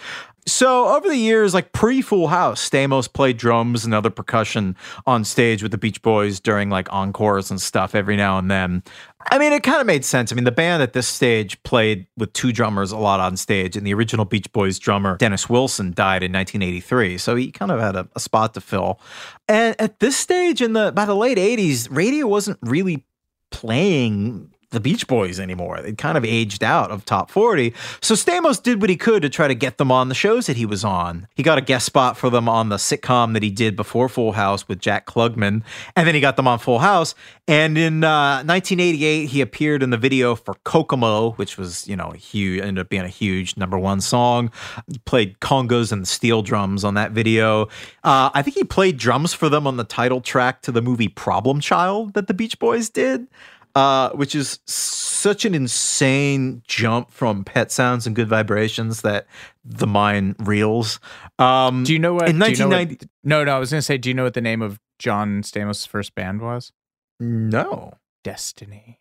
So 0.45 0.89
over 0.97 1.07
the 1.09 1.17
years, 1.17 1.55
like 1.55 1.71
pre 1.73 2.03
Full 2.03 2.27
House, 2.27 2.69
Stamos 2.69 3.13
played 3.13 3.37
drums 3.37 3.85
and 3.85 3.95
other 3.95 4.11
percussion 4.11 4.77
on 5.07 5.23
stage 5.23 5.63
with 5.63 5.71
the 5.71 5.79
Beach 5.79 6.03
Boys 6.03 6.41
during 6.41 6.69
like 6.69 6.93
encores 6.93 7.49
and 7.49 7.61
stuff 7.61 7.95
every 7.95 8.17
now 8.17 8.39
and 8.39 8.51
then. 8.51 8.83
I 9.31 9.39
mean, 9.39 9.53
it 9.53 9.63
kind 9.63 9.81
of 9.81 9.87
made 9.87 10.05
sense. 10.05 10.33
I 10.33 10.35
mean, 10.35 10.45
the 10.45 10.53
band 10.53 10.83
at 10.83 10.93
this 10.93 11.07
stage 11.07 11.63
played 11.63 12.07
with 12.17 12.33
two 12.33 12.53
drummers 12.53 12.93
a 12.93 12.97
lot 12.97 13.21
on 13.21 13.37
stage, 13.37 13.77
and 13.77 13.87
the 13.87 13.95
original 13.95 14.25
Beach 14.25 14.51
Boys 14.53 14.79
drummer, 14.79 15.17
Dennis 15.17 15.49
Wilson, 15.49 15.93
died 15.93 16.23
in 16.23 16.33
1983. 16.33 17.19
So 17.19 17.37
he 17.37 17.51
kind 17.51 17.71
of 17.71 17.81
had 17.81 17.97
a, 17.97 18.09
a 18.15 18.21
spot 18.21 18.55
to 18.55 18.61
fill. 18.61 19.01
And 19.49 19.75
at 19.81 20.01
this 20.01 20.17
stage 20.17 20.61
in 20.61 20.73
the 20.73 20.93
by 20.93 21.05
the 21.05 21.17
late 21.17 21.39
80s, 21.39 21.89
radio 21.91 22.27
wasn't 22.27 22.59
really 22.63 23.05
playing 23.51 24.52
the 24.73 24.81
Beach 24.81 25.07
Boys 25.07 25.39
anymore. 25.39 25.81
They'd 25.81 25.97
kind 25.97 26.19
of 26.19 26.25
aged 26.25 26.65
out 26.65 26.91
of 26.91 27.05
top 27.05 27.31
40. 27.31 27.73
So 28.01 28.15
Stamos 28.15 28.61
did 28.63 28.81
what 28.81 28.91
he 28.91 28.97
could 28.97 29.23
to 29.23 29.29
try 29.29 29.47
to 29.47 29.55
get 29.55 29.79
them 29.79 29.93
on 29.93 30.09
the 30.09 30.15
shows 30.15 30.47
that 30.47 30.57
he 30.57 30.67
was 30.67 30.83
on. 30.83 31.29
He 31.35 31.43
got 31.43 31.59
a 31.59 31.61
guest 31.61 31.87
spot 31.87 32.17
for 32.17 32.31
them 32.31 32.49
on 32.49 32.71
the 32.71 32.77
sitcom 32.77 33.35
that 33.35 33.43
he 33.43 33.51
did 33.51 33.77
before 33.77 34.09
Full 34.09 34.33
House 34.33 34.67
with 34.67 34.81
Jack 34.81 35.07
Klugman. 35.07 35.63
And 35.95 36.07
then 36.07 36.15
he 36.15 36.21
got 36.21 36.37
them 36.37 36.49
on 36.49 36.59
Full 36.59 36.81
House. 36.81 37.15
And 37.47 37.77
in 37.77 38.03
uh, 38.03 38.43
1988, 38.45 39.27
he 39.27 39.41
appeared 39.41 39.83
in 39.83 39.91
the 39.91 39.97
video 39.97 40.35
for 40.35 40.55
Kokomo, 40.65 41.33
which 41.33 41.59
was, 41.59 41.87
you 41.87 41.97
know, 41.97 42.11
huge, 42.13 42.63
ended 42.63 42.81
up 42.81 42.89
being 42.89 43.05
a 43.05 43.09
huge 43.09 43.57
number 43.57 43.79
one 43.79 44.01
song. 44.01 44.51
He 44.91 44.99
played 44.99 45.39
congas 45.41 45.93
and 45.93 46.09
steel 46.09 46.43
drums 46.43 46.85
on 46.85 46.95
that 46.95 47.13
video. 47.13 47.65
Uh, 48.05 48.31
I 48.33 48.43
think 48.43 48.57
he 48.57 48.65
played 48.65 48.97
drums 48.97 49.35
for 49.35 49.49
them 49.49 49.67
on 49.67 49.77
the 49.77 49.85
title 49.85 50.21
track 50.21 50.63
to 50.63 50.73
the 50.73 50.81
movie 50.81 51.09
Problem 51.09 51.61
Child 51.61 52.15
that 52.15 52.27
the 52.27 52.35
Beach 52.35 52.59
Boys 52.59 52.89
did 52.89 53.27
uh, 53.75 54.11
which 54.11 54.35
is 54.35 54.61
such 54.67 55.45
an 55.45 55.55
insane 55.55 56.63
jump 56.67 57.11
from 57.11 57.45
Pet 57.45 57.71
Sounds 57.73 58.07
and 58.07 58.15
Good 58.17 58.29
Vibrations 58.29 59.03
that 59.03 59.27
the 59.65 59.87
mind 59.87 60.37
reels. 60.41 61.01
Um, 61.39 61.85
Do 61.85 61.93
you 61.93 61.99
know 61.99 62.15
what? 62.15 62.29
in 62.29 62.39
do 62.39 62.51
you 62.51 62.57
know 62.57 62.69
what- 62.69 63.05
no, 63.25 63.45
no. 63.45 63.57
I 63.57 63.59
was 63.59 63.71
gonna 63.71 63.83
say, 63.83 63.99
do 63.99 64.09
you 64.11 64.15
know 64.15 64.25
what 64.25 64.35
the 64.35 64.41
name 64.41 64.63
of 64.63 64.79
John 64.99 65.43
Stamos' 65.43 65.87
first 65.87 66.15
band 66.15 66.41
was? 66.43 66.73
No. 67.21 67.95
Destiny. 68.25 68.99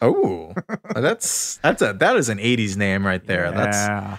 Oh, 0.00 0.52
that's 0.94 1.58
that's 1.58 1.80
a 1.80 1.92
that 1.94 2.16
is 2.16 2.28
an 2.28 2.38
'80s 2.38 2.76
name 2.76 3.06
right 3.06 3.24
there. 3.24 3.52
That's 3.52 3.76
Yeah. 3.76 4.16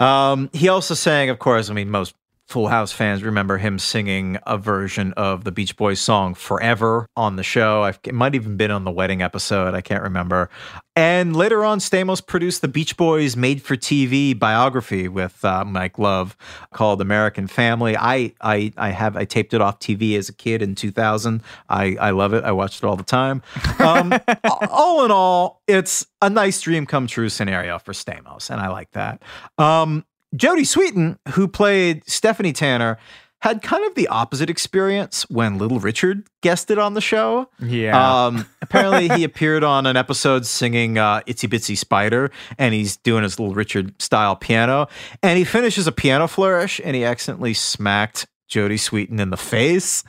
Um, 0.00 0.50
he 0.52 0.68
also 0.68 0.94
sang, 0.94 1.30
of 1.30 1.38
course, 1.38 1.70
I 1.70 1.74
mean, 1.74 1.90
most 1.90 2.14
Full 2.52 2.68
House 2.68 2.92
fans 2.92 3.22
remember 3.22 3.56
him 3.56 3.78
singing 3.78 4.36
a 4.46 4.58
version 4.58 5.14
of 5.14 5.44
the 5.44 5.50
Beach 5.50 5.74
Boys 5.74 6.00
song 6.00 6.34
Forever 6.34 7.06
on 7.16 7.36
the 7.36 7.42
show. 7.42 7.82
I've, 7.82 7.98
it 8.04 8.12
might 8.12 8.34
even 8.34 8.58
been 8.58 8.70
on 8.70 8.84
the 8.84 8.90
wedding 8.90 9.22
episode. 9.22 9.72
I 9.72 9.80
can't 9.80 10.02
remember. 10.02 10.50
And 10.94 11.34
later 11.34 11.64
on, 11.64 11.78
Stamos 11.78 12.24
produced 12.24 12.60
the 12.60 12.68
Beach 12.68 12.98
Boys 12.98 13.38
made 13.38 13.62
for 13.62 13.74
TV 13.74 14.38
biography 14.38 15.08
with 15.08 15.42
uh, 15.42 15.64
Mike 15.64 15.98
Love 15.98 16.36
called 16.74 17.00
American 17.00 17.46
Family. 17.46 17.96
I, 17.96 18.34
I, 18.42 18.74
I 18.76 18.90
have, 18.90 19.16
I 19.16 19.24
taped 19.24 19.54
it 19.54 19.62
off 19.62 19.78
TV 19.78 20.18
as 20.18 20.28
a 20.28 20.34
kid 20.34 20.60
in 20.60 20.74
2000. 20.74 21.42
I, 21.70 21.96
I 21.98 22.10
love 22.10 22.34
it. 22.34 22.44
I 22.44 22.52
watched 22.52 22.84
it 22.84 22.86
all 22.86 22.96
the 22.96 23.02
time. 23.02 23.40
Um, 23.78 24.12
all 24.68 25.06
in 25.06 25.10
all, 25.10 25.62
it's 25.66 26.06
a 26.20 26.28
nice 26.28 26.60
dream 26.60 26.84
come 26.84 27.06
true 27.06 27.30
scenario 27.30 27.78
for 27.78 27.94
Stamos, 27.94 28.50
and 28.50 28.60
I 28.60 28.68
like 28.68 28.90
that. 28.90 29.22
Um, 29.56 30.04
Jodie 30.34 30.66
Sweetin, 30.66 31.18
who 31.30 31.46
played 31.46 32.02
Stephanie 32.08 32.52
Tanner, 32.52 32.98
had 33.42 33.60
kind 33.60 33.84
of 33.84 33.96
the 33.96 34.06
opposite 34.06 34.48
experience 34.48 35.28
when 35.28 35.58
Little 35.58 35.80
Richard 35.80 36.28
guested 36.42 36.78
on 36.78 36.94
the 36.94 37.00
show. 37.00 37.50
Yeah. 37.58 38.26
Um, 38.26 38.46
apparently, 38.62 39.08
he 39.08 39.24
appeared 39.24 39.64
on 39.64 39.84
an 39.84 39.96
episode 39.96 40.46
singing 40.46 40.96
uh, 40.96 41.20
"Itsy 41.26 41.48
Bitsy 41.48 41.76
Spider," 41.76 42.30
and 42.56 42.72
he's 42.72 42.96
doing 42.98 43.24
his 43.24 43.40
Little 43.40 43.54
Richard 43.54 44.00
style 44.00 44.36
piano. 44.36 44.86
And 45.24 45.38
he 45.38 45.44
finishes 45.44 45.88
a 45.88 45.92
piano 45.92 46.28
flourish, 46.28 46.80
and 46.84 46.94
he 46.94 47.04
accidentally 47.04 47.52
smacked 47.52 48.28
Jodie 48.48 48.78
Sweetin 48.78 49.18
in 49.18 49.30
the 49.30 49.36
face. 49.36 50.04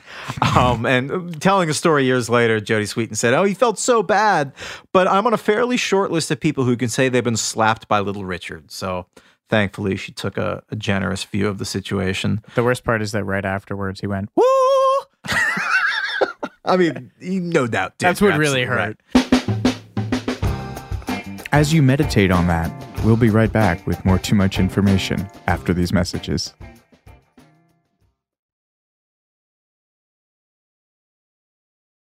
Um, 0.56 0.86
and 0.86 1.42
telling 1.42 1.68
a 1.68 1.74
story 1.74 2.04
years 2.04 2.30
later, 2.30 2.60
Jodie 2.60 2.86
Sweetin 2.86 3.16
said, 3.16 3.34
"Oh, 3.34 3.42
he 3.42 3.54
felt 3.54 3.80
so 3.80 4.00
bad, 4.04 4.52
but 4.92 5.08
I'm 5.08 5.26
on 5.26 5.34
a 5.34 5.38
fairly 5.38 5.76
short 5.76 6.12
list 6.12 6.30
of 6.30 6.38
people 6.38 6.62
who 6.62 6.76
can 6.76 6.88
say 6.88 7.08
they've 7.08 7.24
been 7.24 7.36
slapped 7.36 7.88
by 7.88 7.98
Little 7.98 8.24
Richard." 8.24 8.70
So. 8.70 9.06
Thankfully, 9.48 9.96
she 9.96 10.12
took 10.12 10.36
a, 10.38 10.62
a 10.70 10.76
generous 10.76 11.24
view 11.24 11.48
of 11.48 11.58
the 11.58 11.64
situation. 11.64 12.42
the 12.54 12.64
worst 12.64 12.82
part 12.84 13.02
is 13.02 13.12
that 13.12 13.24
right 13.24 13.44
afterwards 13.44 14.00
he 14.00 14.06
went, 14.06 14.30
Woo! 14.36 14.44
I 16.64 16.76
mean, 16.78 17.10
he 17.20 17.40
no 17.40 17.66
doubt 17.66 17.98
did. 17.98 18.06
That's 18.06 18.20
what 18.20 18.38
really 18.38 18.64
hurt. 18.64 18.98
right. 19.14 19.24
As 21.52 21.72
you 21.72 21.82
meditate 21.82 22.30
on 22.32 22.46
that, 22.48 22.72
we'll 23.04 23.16
be 23.16 23.30
right 23.30 23.52
back 23.52 23.86
with 23.86 24.04
more 24.04 24.18
Too 24.18 24.34
Much 24.34 24.58
Information 24.58 25.28
after 25.46 25.72
these 25.72 25.92
messages. 25.92 26.52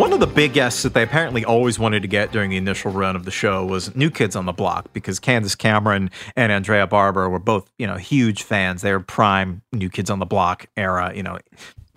One 0.00 0.14
of 0.14 0.20
the 0.20 0.26
big 0.26 0.54
guests 0.54 0.82
that 0.84 0.94
they 0.94 1.02
apparently 1.02 1.44
always 1.44 1.78
wanted 1.78 2.00
to 2.00 2.08
get 2.08 2.32
during 2.32 2.48
the 2.48 2.56
initial 2.56 2.90
run 2.90 3.16
of 3.16 3.26
the 3.26 3.30
show 3.30 3.66
was 3.66 3.94
New 3.94 4.10
Kids 4.10 4.34
on 4.34 4.46
the 4.46 4.52
Block 4.52 4.90
because 4.94 5.20
Candace 5.20 5.54
Cameron 5.54 6.10
and 6.34 6.50
Andrea 6.50 6.86
Barber 6.86 7.28
were 7.28 7.38
both, 7.38 7.70
you 7.78 7.86
know, 7.86 7.96
huge 7.96 8.42
fans. 8.42 8.80
They 8.80 8.94
were 8.94 9.00
prime 9.00 9.60
New 9.74 9.90
Kids 9.90 10.08
on 10.08 10.18
the 10.18 10.24
Block 10.24 10.64
era, 10.74 11.12
you 11.14 11.22
know, 11.22 11.38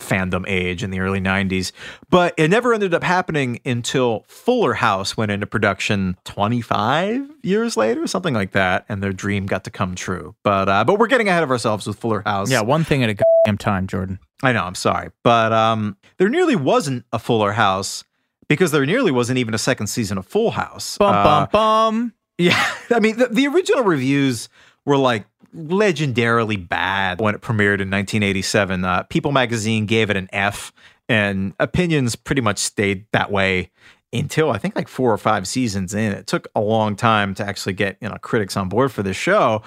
fandom 0.04 0.44
age 0.48 0.84
in 0.84 0.92
the 0.92 1.00
early 1.00 1.20
90s. 1.20 1.72
But 2.10 2.34
it 2.38 2.50
never 2.50 2.74
ended 2.74 2.94
up 2.94 3.04
happening 3.04 3.60
until 3.66 4.26
Fuller 4.28 4.74
House 4.74 5.16
went 5.18 5.32
into 5.32 5.48
production 5.48 6.18
25 6.26 7.30
years 7.44 7.78
later, 7.78 8.06
something 8.08 8.34
like 8.34 8.52
that, 8.52 8.86
and 8.90 9.02
their 9.02 9.14
dream 9.14 9.46
got 9.46 9.64
to 9.64 9.72
come 9.72 9.96
true. 9.96 10.36
But 10.44 10.70
uh, 10.70 10.84
but 10.84 11.00
we're 11.00 11.08
getting 11.08 11.28
ahead 11.28 11.44
of 11.44 11.52
ourselves 11.52 11.88
with 11.88 11.98
Fuller 11.98 12.22
House. 12.26 12.52
Yeah, 12.52 12.62
one 12.62 12.84
thing 12.84 13.04
at 13.04 13.10
a 13.10 13.16
goddamn 13.16 13.58
time, 13.58 13.88
Jordan. 13.88 14.20
I 14.42 14.52
know, 14.52 14.64
I'm 14.64 14.76
sorry. 14.76 15.10
But 15.24 15.54
um, 15.54 15.98
there 16.18 16.30
nearly 16.30 16.56
wasn't 16.56 17.06
a 17.12 17.20
Fuller 17.20 17.54
House 17.54 18.04
because 18.48 18.72
there 18.72 18.86
nearly 18.86 19.12
wasn't 19.12 19.38
even 19.38 19.54
a 19.54 19.58
second 19.58 19.88
season 19.88 20.18
of 20.18 20.28
Full 20.28 20.52
House. 20.52 20.98
Bum 20.98 21.16
Uh, 21.16 21.24
bum 21.24 21.48
bum. 21.52 22.14
yeah, 22.38 22.74
I 22.92 23.00
mean, 23.00 23.18
the, 23.18 23.28
the 23.28 23.48
original 23.48 23.84
reviews 23.84 24.50
were 24.86 24.98
like 24.98 25.26
legendarily 25.56 26.68
bad 26.68 27.20
when 27.22 27.36
it 27.36 27.42
premiered 27.42 27.80
in 27.82 27.90
1987. 27.90 28.86
Uh, 28.86 29.04
People 29.04 29.32
magazine 29.32 29.86
gave 29.86 30.10
it 30.10 30.18
an 30.18 30.30
F, 30.34 30.72
and 31.10 31.54
opinions 31.60 32.16
pretty 32.16 32.42
much 32.42 32.58
stayed 32.60 33.06
that 33.12 33.32
way 33.32 33.70
until 34.12 34.52
I 34.52 34.60
think 34.60 34.76
like 34.76 34.88
four 34.88 35.12
or 35.12 35.18
five 35.18 35.48
seasons 35.48 35.94
in. 35.94 36.12
It 36.12 36.28
took 36.28 36.48
a 36.56 36.62
long 36.62 36.96
time 36.96 37.34
to 37.36 37.46
actually 37.46 37.74
get 37.74 37.98
you 38.00 38.08
know 38.10 38.16
critics 38.22 38.56
on 38.56 38.70
board 38.70 38.92
for 38.92 39.04
this 39.04 39.18
show, 39.18 39.62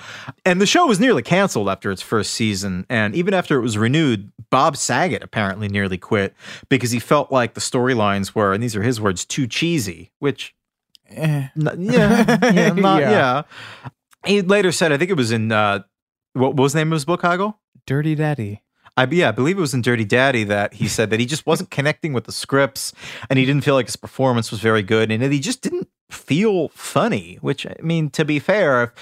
and 0.45 0.61
the 0.61 0.67
show 0.67 0.87
was 0.87 1.01
nearly 1.01 1.23
canceled 1.23 1.69
after 1.69 1.91
its 1.91 2.03
first 2.03 2.33
season. 2.33 2.87
And 2.89 3.15
even 3.15 3.35
after 3.35 3.59
it 3.59 3.63
was 3.63 3.77
renewed, 3.77 4.31
Bob 4.51 4.77
Saget 4.77 5.23
apparently 5.23 5.69
nearly 5.69 5.99
quit 5.99 6.35
because 6.69 6.91
he 6.93 7.01
felt 7.01 7.33
like 7.33 7.55
the 7.55 7.61
storylines 7.61 8.35
were, 8.35 8.53
and 8.53 8.63
these 8.63 8.77
are 8.77 8.83
his 8.83 9.01
words, 9.01 9.25
too 9.25 9.47
cheesy. 9.49 10.13
Which, 10.21 10.55
Eh. 11.11 11.49
n- 11.57 11.77
yeah, 11.79 12.39
yeah, 12.53 12.73
not, 12.77 13.01
Yeah. 13.01 13.11
yeah. 13.11 13.43
He 14.27 14.43
later 14.43 14.73
said, 14.73 14.93
I 14.93 14.97
think 14.97 15.11
it 15.11 15.17
was 15.17 15.33
in 15.33 15.53
uh, 15.53 15.81
what, 16.33 16.55
what 16.55 16.63
was 16.63 16.73
the 16.73 16.81
name 16.81 16.93
of 16.93 16.97
his 16.97 17.05
book, 17.05 17.23
Heigl? 17.23 17.55
Dirty 17.87 18.15
Daddy. 18.15 18.63
I 18.97 19.07
yeah, 19.11 19.29
I 19.29 19.33
believe 19.33 19.59
it 19.59 19.61
was 19.61 19.75
in 19.75 19.83
Dirty 19.83 20.05
Daddy 20.05 20.45
that 20.45 20.75
he 20.75 20.89
said 20.89 21.11
that 21.11 21.21
he 21.21 21.27
just 21.27 21.47
wasn't 21.47 21.71
connecting 21.71 22.13
with 22.13 22.25
the 22.25 22.33
scripts 22.33 22.95
and 23.29 23.39
he 23.39 23.45
didn't 23.45 23.63
feel 23.63 23.75
like 23.75 23.87
his 23.87 23.97
performance 23.97 24.51
was 24.51 24.61
very 24.61 24.83
good 24.83 25.11
and 25.11 25.23
that 25.23 25.33
he 25.33 25.39
just 25.39 25.61
didn't 25.61 25.89
feel 26.11 26.69
funny. 26.69 27.37
Which 27.43 27.67
I 27.67 27.77
mean, 27.83 28.09
to 28.11 28.25
be 28.25 28.39
fair, 28.39 28.95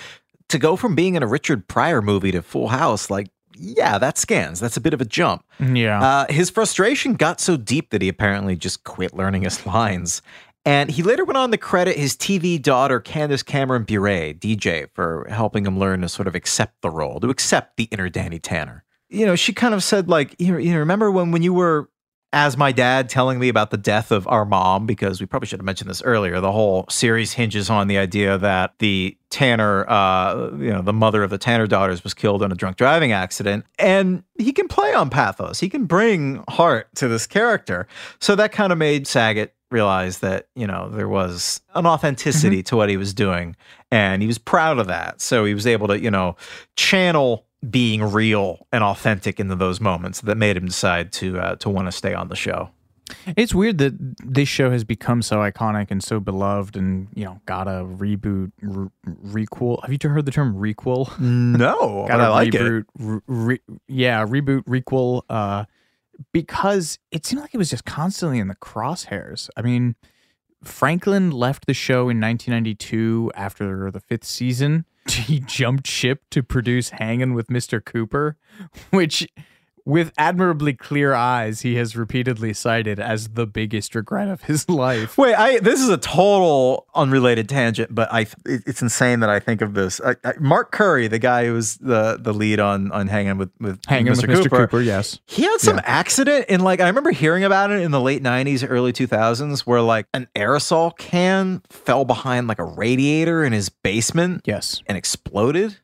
to 0.49 0.59
go 0.59 0.75
from 0.75 0.97
being 0.97 1.14
in 1.14 1.22
a 1.22 1.29
Richard 1.29 1.68
Pryor 1.68 2.03
movie 2.03 2.33
to 2.33 2.43
Full 2.43 2.68
House, 2.68 3.09
like 3.09 3.29
yeah, 3.57 3.99
that 3.99 4.18
scans. 4.18 4.59
That's 4.59 4.77
a 4.77 4.81
bit 4.81 4.95
of 4.95 5.01
a 5.01 5.05
jump. 5.05 5.45
Yeah. 5.61 6.03
Uh, 6.03 6.27
his 6.29 6.51
frustration 6.51 7.14
got 7.14 7.41
so 7.41 7.57
deep 7.57 7.91
that 7.91 8.03
he 8.03 8.09
apparently 8.09 8.57
just 8.57 8.83
quit 8.83 9.14
learning 9.14 9.43
his 9.43 9.64
lines. 9.66 10.22
And 10.64 10.90
he 10.90 11.02
later 11.02 11.24
went 11.24 11.36
on 11.36 11.50
to 11.50 11.58
credit 11.58 11.96
his 11.96 12.16
TV 12.16 12.60
daughter, 12.60 12.98
Candace 12.98 13.42
Cameron 13.42 13.84
Bure, 13.84 14.32
DJ, 14.34 14.88
for 14.94 15.26
helping 15.28 15.66
him 15.66 15.78
learn 15.78 16.00
to 16.00 16.08
sort 16.08 16.26
of 16.26 16.34
accept 16.34 16.80
the 16.80 16.90
role, 16.90 17.20
to 17.20 17.28
accept 17.28 17.76
the 17.76 17.84
inner 17.84 18.08
Danny 18.08 18.38
Tanner. 18.38 18.84
You 19.10 19.26
know, 19.26 19.36
she 19.36 19.52
kind 19.52 19.74
of 19.74 19.84
said, 19.84 20.08
like, 20.08 20.34
you, 20.38 20.56
you 20.58 20.72
know, 20.72 20.78
remember 20.78 21.10
when, 21.10 21.30
when 21.30 21.42
you 21.42 21.52
were 21.52 21.90
as 22.34 22.56
my 22.56 22.72
dad 22.72 23.08
telling 23.08 23.38
me 23.38 23.48
about 23.48 23.70
the 23.70 23.76
death 23.76 24.10
of 24.10 24.26
our 24.26 24.44
mom, 24.44 24.86
because 24.86 25.20
we 25.20 25.26
probably 25.26 25.46
should 25.46 25.60
have 25.60 25.64
mentioned 25.64 25.88
this 25.88 26.02
earlier. 26.02 26.40
The 26.40 26.50
whole 26.50 26.84
series 26.90 27.34
hinges 27.34 27.70
on 27.70 27.86
the 27.86 27.96
idea 27.96 28.36
that 28.38 28.74
the 28.80 29.16
Tanner, 29.30 29.88
uh, 29.88 30.50
you 30.58 30.72
know, 30.72 30.82
the 30.82 30.92
mother 30.92 31.22
of 31.22 31.30
the 31.30 31.38
Tanner 31.38 31.68
daughters 31.68 32.02
was 32.02 32.12
killed 32.12 32.42
in 32.42 32.50
a 32.50 32.56
drunk 32.56 32.76
driving 32.76 33.12
accident. 33.12 33.64
And 33.78 34.24
he 34.36 34.52
can 34.52 34.66
play 34.66 34.92
on 34.92 35.10
pathos, 35.10 35.60
he 35.60 35.68
can 35.68 35.84
bring 35.84 36.42
heart 36.48 36.88
to 36.96 37.06
this 37.06 37.28
character. 37.28 37.86
So 38.18 38.34
that 38.34 38.50
kind 38.50 38.72
of 38.72 38.78
made 38.78 39.06
Saget 39.06 39.54
realize 39.70 40.18
that, 40.18 40.48
you 40.54 40.66
know, 40.66 40.88
there 40.88 41.08
was 41.08 41.60
an 41.74 41.86
authenticity 41.86 42.62
to 42.64 42.76
what 42.76 42.88
he 42.88 42.96
was 42.96 43.12
doing. 43.14 43.56
And 43.90 44.22
he 44.22 44.26
was 44.28 44.38
proud 44.38 44.78
of 44.78 44.86
that. 44.88 45.20
So 45.20 45.44
he 45.44 45.54
was 45.54 45.66
able 45.66 45.88
to, 45.88 45.98
you 45.98 46.10
know, 46.10 46.36
channel 46.76 47.46
being 47.70 48.02
real 48.02 48.66
and 48.72 48.84
authentic 48.84 49.40
into 49.40 49.56
those 49.56 49.80
moments 49.80 50.20
that 50.22 50.36
made 50.36 50.56
him 50.56 50.66
decide 50.66 51.12
to 51.12 51.38
uh, 51.38 51.56
to 51.56 51.70
want 51.70 51.88
to 51.88 51.92
stay 51.92 52.12
on 52.14 52.28
the 52.28 52.36
show. 52.36 52.70
It's 53.36 53.54
weird 53.54 53.78
that 53.78 53.94
this 54.24 54.48
show 54.48 54.70
has 54.70 54.82
become 54.82 55.20
so 55.22 55.36
iconic 55.38 55.90
and 55.90 56.02
so 56.02 56.20
beloved, 56.20 56.76
and 56.76 57.08
you 57.14 57.24
know, 57.24 57.40
got 57.46 57.66
a 57.68 57.84
reboot, 57.84 58.52
re- 58.60 58.88
requel. 59.06 59.80
Have 59.82 59.92
you 59.92 60.10
heard 60.10 60.24
the 60.26 60.32
term 60.32 60.54
requel? 60.54 61.18
No, 61.20 62.04
got 62.08 62.20
I 62.20 62.28
like 62.28 62.52
reboot, 62.52 62.84
it. 62.98 63.22
re- 63.26 63.60
yeah, 63.88 64.24
reboot, 64.26 64.62
requel. 64.64 65.22
Uh, 65.28 65.64
because 66.32 66.98
it 67.10 67.26
seemed 67.26 67.42
like 67.42 67.54
it 67.54 67.58
was 67.58 67.70
just 67.70 67.84
constantly 67.84 68.38
in 68.38 68.48
the 68.48 68.54
crosshairs. 68.54 69.48
I 69.56 69.62
mean, 69.62 69.96
Franklin 70.62 71.30
left 71.30 71.66
the 71.66 71.74
show 71.74 72.08
in 72.08 72.20
1992 72.20 73.32
after 73.34 73.90
the 73.90 74.00
fifth 74.00 74.24
season. 74.24 74.84
He 75.06 75.40
jumped 75.40 75.86
ship 75.86 76.22
to 76.30 76.42
produce 76.42 76.88
Hangin' 76.88 77.34
with 77.34 77.48
Mr. 77.48 77.84
Cooper, 77.84 78.38
which, 78.90 79.28
with 79.87 80.12
admirably 80.16 80.72
clear 80.72 81.12
eyes, 81.12 81.61
he 81.61 81.74
has 81.76 81.95
repeatedly 81.95 82.55
cited 82.55 82.99
as 82.99 83.28
the 83.28 83.47
biggest 83.47 83.95
regret 83.95 84.28
of 84.28 84.43
his 84.45 84.66
life. 84.68 85.18
Wait, 85.18 85.35
I 85.35 85.59
this 85.59 85.80
is 85.80 85.89
a 85.91 85.99
total 85.99 86.87
unrelated 86.95 87.49
tangent, 87.49 87.95
but 87.95 88.11
I 88.12 88.20
it- 88.47 88.62
it's 88.66 88.80
insane 88.80 89.20
that 89.20 89.28
I 89.30 89.41
think 89.41 89.61
of 89.61 89.74
this. 89.74 90.01
I, 90.05 90.16
I, 90.24 90.32
Mark 90.41 90.72
Curry, 90.72 91.07
the 91.09 91.18
guy 91.18 91.47
who 91.47 91.53
was 91.53 91.76
the 91.76 92.18
the 92.20 92.32
lead 92.32 92.61
on 92.61 92.91
on 92.93 93.09
Hanging 93.09 93.37
with 93.37 93.51
with 93.61 93.80
Hanging 93.87 94.11
with 94.12 94.20
Mr. 94.22 94.49
Cooper, 94.51 94.80
yes. 94.80 95.20
He 95.26 95.43
had 95.43 95.61
some 95.61 95.80
accident 95.85 96.47
in 96.49 96.61
like 96.61 96.80
I 96.80 96.87
remember 96.89 97.11
hearing 97.11 97.45
about 97.45 97.70
it 97.70 97.80
in 97.82 97.91
the 97.91 98.01
late 98.01 98.22
'90s, 98.22 98.66
early 98.68 98.93
2000s, 98.95 99.61
where 99.61 99.82
like 99.82 100.07
an 100.14 100.28
aerosol 100.35 100.97
can 100.97 101.61
fell 101.68 102.05
behind 102.07 102.49
like 102.49 102.59
a 102.59 102.64
radiator 102.64 103.45
in 103.45 103.53
his 103.53 103.68
basement, 103.68 104.43
Yes. 104.47 104.82
and 104.87 104.97
exploded. 104.97 105.76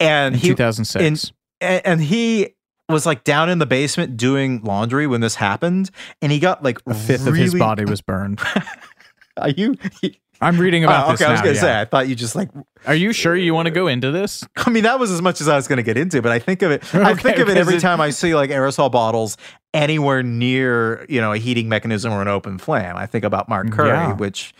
And 0.00 0.34
In 0.34 0.40
he 0.40 0.48
2006. 0.48 1.32
in- 1.60 1.80
and 1.84 2.00
he 2.00 2.54
was 2.92 3.06
like 3.06 3.24
down 3.24 3.48
in 3.50 3.58
the 3.58 3.66
basement 3.66 4.16
doing 4.16 4.62
laundry 4.62 5.06
when 5.06 5.20
this 5.20 5.34
happened, 5.36 5.90
and 6.20 6.30
he 6.30 6.38
got 6.38 6.62
like 6.62 6.78
a 6.86 6.94
fifth 6.94 7.26
of 7.26 7.34
his 7.34 7.54
body 7.54 7.84
was 7.84 8.00
burned. 8.00 8.40
Are 9.36 9.50
you? 9.50 9.76
I'm 10.40 10.58
reading 10.58 10.82
about 10.84 11.06
Oh, 11.08 11.12
this 11.12 11.22
okay, 11.22 11.28
I 11.28 11.32
was 11.32 11.40
gonna 11.40 11.52
yeah. 11.54 11.60
say. 11.60 11.80
I 11.80 11.84
thought 11.84 12.08
you 12.08 12.14
just 12.14 12.34
like. 12.34 12.50
Are 12.86 12.94
you 12.94 13.12
sure 13.12 13.34
you 13.36 13.54
want 13.54 13.66
to 13.66 13.70
go 13.70 13.86
into 13.86 14.10
this? 14.10 14.44
I 14.56 14.70
mean, 14.70 14.82
that 14.82 14.98
was 14.98 15.10
as 15.12 15.22
much 15.22 15.40
as 15.40 15.46
I 15.48 15.54
was 15.56 15.68
going 15.68 15.76
to 15.76 15.82
get 15.84 15.96
into, 15.96 16.20
but 16.20 16.32
I 16.32 16.40
think 16.40 16.62
of 16.62 16.72
it. 16.72 16.92
I 16.94 17.14
think 17.14 17.38
of 17.38 17.48
it 17.48 17.56
every 17.56 17.76
it- 17.76 17.80
time 17.80 18.00
I 18.00 18.10
see 18.10 18.34
like 18.34 18.50
aerosol 18.50 18.90
bottles 18.90 19.36
anywhere 19.72 20.22
near, 20.24 21.06
you 21.08 21.20
know, 21.20 21.32
a 21.32 21.38
heating 21.38 21.68
mechanism 21.68 22.12
or 22.12 22.20
an 22.20 22.28
open 22.28 22.58
flame. 22.58 22.96
I 22.96 23.06
think 23.06 23.24
about 23.24 23.48
Mark 23.48 23.68
mm, 23.68 23.72
Curry, 23.72 23.88
Yeah. 23.88 24.14
which 24.14 24.52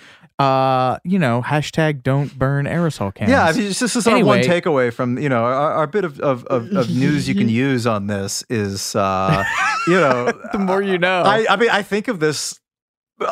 Uh, 0.42 0.98
you 1.04 1.18
know, 1.18 1.40
hashtag 1.40 2.02
don't 2.02 2.36
burn 2.36 2.66
aerosol 2.66 3.14
cans. 3.14 3.30
Yeah, 3.30 3.44
I 3.44 3.52
mean, 3.52 3.68
this 3.68 3.80
is 3.80 4.06
our 4.08 4.24
one 4.24 4.40
takeaway 4.40 4.92
from 4.92 5.16
you 5.18 5.28
know 5.28 5.44
our, 5.44 5.72
our 5.72 5.86
bit 5.86 6.04
of, 6.04 6.18
of, 6.20 6.44
of, 6.46 6.68
of 6.72 6.90
news 6.90 7.28
you 7.28 7.34
can 7.34 7.48
use 7.68 7.86
on 7.86 8.08
this 8.08 8.44
is 8.50 8.96
uh, 8.96 9.44
you 9.86 9.94
know 9.94 10.32
the 10.52 10.58
more 10.58 10.82
you 10.82 10.98
know. 10.98 11.22
I, 11.22 11.46
I 11.48 11.56
mean 11.56 11.70
I 11.70 11.82
think 11.82 12.08
of 12.08 12.18
this 12.18 12.58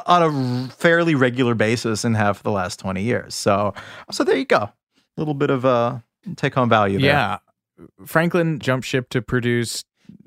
on 0.07 0.23
a 0.23 0.73
fairly 0.73 1.17
regular 1.17 1.57
basis 1.57 2.05
and 2.05 2.17
have 2.17 2.37
for 2.37 2.45
the 2.45 2.53
last 2.53 2.79
twenty 2.79 3.03
years. 3.03 3.35
So 3.35 3.75
so 4.13 4.23
there 4.23 4.37
you 4.37 4.45
go, 4.45 4.59
a 4.59 4.73
little 5.17 5.35
bit 5.35 5.51
of 5.51 5.65
uh, 5.65 5.99
take 6.37 6.55
home 6.55 6.69
value. 6.69 6.99
There. 6.99 7.09
Yeah. 7.09 7.39
Franklin 8.07 8.61
jumped 8.61 8.87
ship 8.87 9.09
to 9.09 9.23
produce 9.23 9.85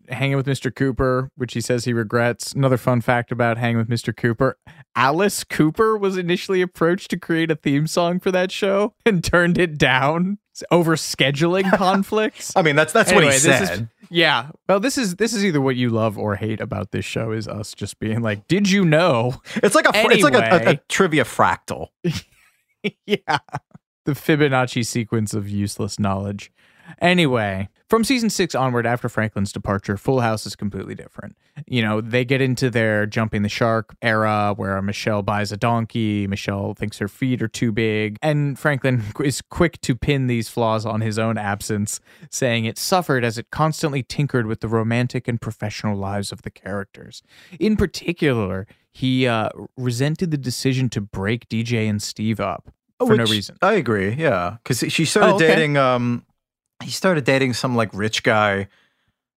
Hanging 0.09 0.35
with 0.35 0.47
Mr. 0.47 0.73
Cooper, 0.73 1.29
which 1.37 1.53
he 1.53 1.61
says 1.61 1.85
he 1.85 1.93
regrets. 1.93 2.51
Another 2.51 2.77
fun 2.77 2.99
fact 2.99 3.31
about 3.31 3.57
Hanging 3.57 3.77
with 3.77 3.87
Mr. 3.87 4.15
Cooper 4.15 4.57
Alice 4.95 5.43
Cooper 5.43 5.97
was 5.97 6.17
initially 6.17 6.61
approached 6.61 7.09
to 7.11 7.17
create 7.17 7.49
a 7.49 7.55
theme 7.55 7.87
song 7.87 8.19
for 8.19 8.31
that 8.31 8.51
show 8.51 8.93
and 9.05 9.23
turned 9.23 9.57
it 9.57 9.77
down 9.77 10.37
over 10.69 10.95
scheduling 10.95 11.71
conflicts. 11.77 12.55
I 12.55 12.61
mean 12.61 12.75
that's 12.75 12.93
that's 12.93 13.11
what 13.11 13.23
he 13.23 13.29
Anyway, 13.29 13.39
this 13.39 13.61
is- 13.61 13.67
said. 13.69 13.89
yeah. 14.11 14.49
Well, 14.69 14.79
this 14.79 14.97
is 14.97 15.15
this 15.15 15.33
is 15.33 15.43
either 15.43 15.59
what 15.61 15.75
you 15.75 15.89
love 15.89 16.17
or 16.17 16.35
hate 16.35 16.61
about 16.61 16.91
this 16.91 17.05
show 17.05 17.31
is 17.31 17.47
us 17.47 17.73
just 17.73 17.97
being 17.99 18.21
like, 18.21 18.47
"Did 18.47 18.69
you 18.69 18.85
know?" 18.85 19.41
It's 19.55 19.73
like 19.75 19.87
a 19.87 19.93
fr- 19.93 20.11
it's 20.11 20.23
like 20.23 20.35
a, 20.35 20.67
a, 20.67 20.71
a 20.73 20.75
trivia 20.89 21.23
fractal. 21.23 21.87
yeah. 23.05 23.39
The 24.05 24.11
Fibonacci 24.11 24.85
sequence 24.85 25.33
of 25.33 25.49
useless 25.49 25.97
knowledge. 25.97 26.51
Anyway, 27.01 27.69
from 27.93 28.03
season 28.03 28.27
six 28.31 28.55
onward, 28.55 28.87
after 28.87 29.07
Franklin's 29.07 29.51
departure, 29.51 29.97
Full 29.97 30.21
House 30.21 30.47
is 30.47 30.55
completely 30.55 30.95
different. 30.95 31.37
You 31.67 31.83
know, 31.83 32.01
they 32.01 32.25
get 32.25 32.41
into 32.41 32.71
their 32.71 33.05
jumping 33.05 33.43
the 33.43 33.49
shark 33.49 33.95
era 34.01 34.55
where 34.57 34.81
Michelle 34.81 35.21
buys 35.21 35.51
a 35.51 35.57
donkey, 35.57 36.25
Michelle 36.25 36.73
thinks 36.73 36.97
her 36.97 37.07
feet 37.07 37.39
are 37.43 37.47
too 37.47 37.71
big, 37.71 38.17
and 38.23 38.57
Franklin 38.57 39.03
is 39.23 39.43
quick 39.43 39.79
to 39.81 39.95
pin 39.95 40.25
these 40.25 40.49
flaws 40.49 40.87
on 40.87 41.01
his 41.01 41.19
own 41.19 41.37
absence, 41.37 41.99
saying 42.31 42.65
it 42.65 42.79
suffered 42.79 43.23
as 43.23 43.37
it 43.37 43.51
constantly 43.51 44.01
tinkered 44.01 44.47
with 44.47 44.61
the 44.61 44.67
romantic 44.67 45.27
and 45.27 45.39
professional 45.39 45.95
lives 45.95 46.31
of 46.31 46.41
the 46.41 46.49
characters. 46.49 47.21
In 47.59 47.77
particular, 47.77 48.65
he 48.91 49.27
uh, 49.27 49.49
resented 49.77 50.31
the 50.31 50.37
decision 50.39 50.89
to 50.89 50.99
break 50.99 51.47
DJ 51.47 51.87
and 51.87 52.01
Steve 52.01 52.39
up 52.39 52.71
for 52.97 53.15
no 53.15 53.25
reason. 53.25 53.55
I 53.61 53.73
agree. 53.73 54.15
Yeah, 54.15 54.57
because 54.63 54.91
she 54.91 55.05
started 55.05 55.33
Oh, 55.33 55.35
okay. 55.35 55.45
dating. 55.45 55.77
Um, 55.77 56.25
he 56.83 56.91
started 56.91 57.23
dating 57.23 57.53
some 57.53 57.75
like 57.75 57.89
rich 57.93 58.23
guy 58.23 58.67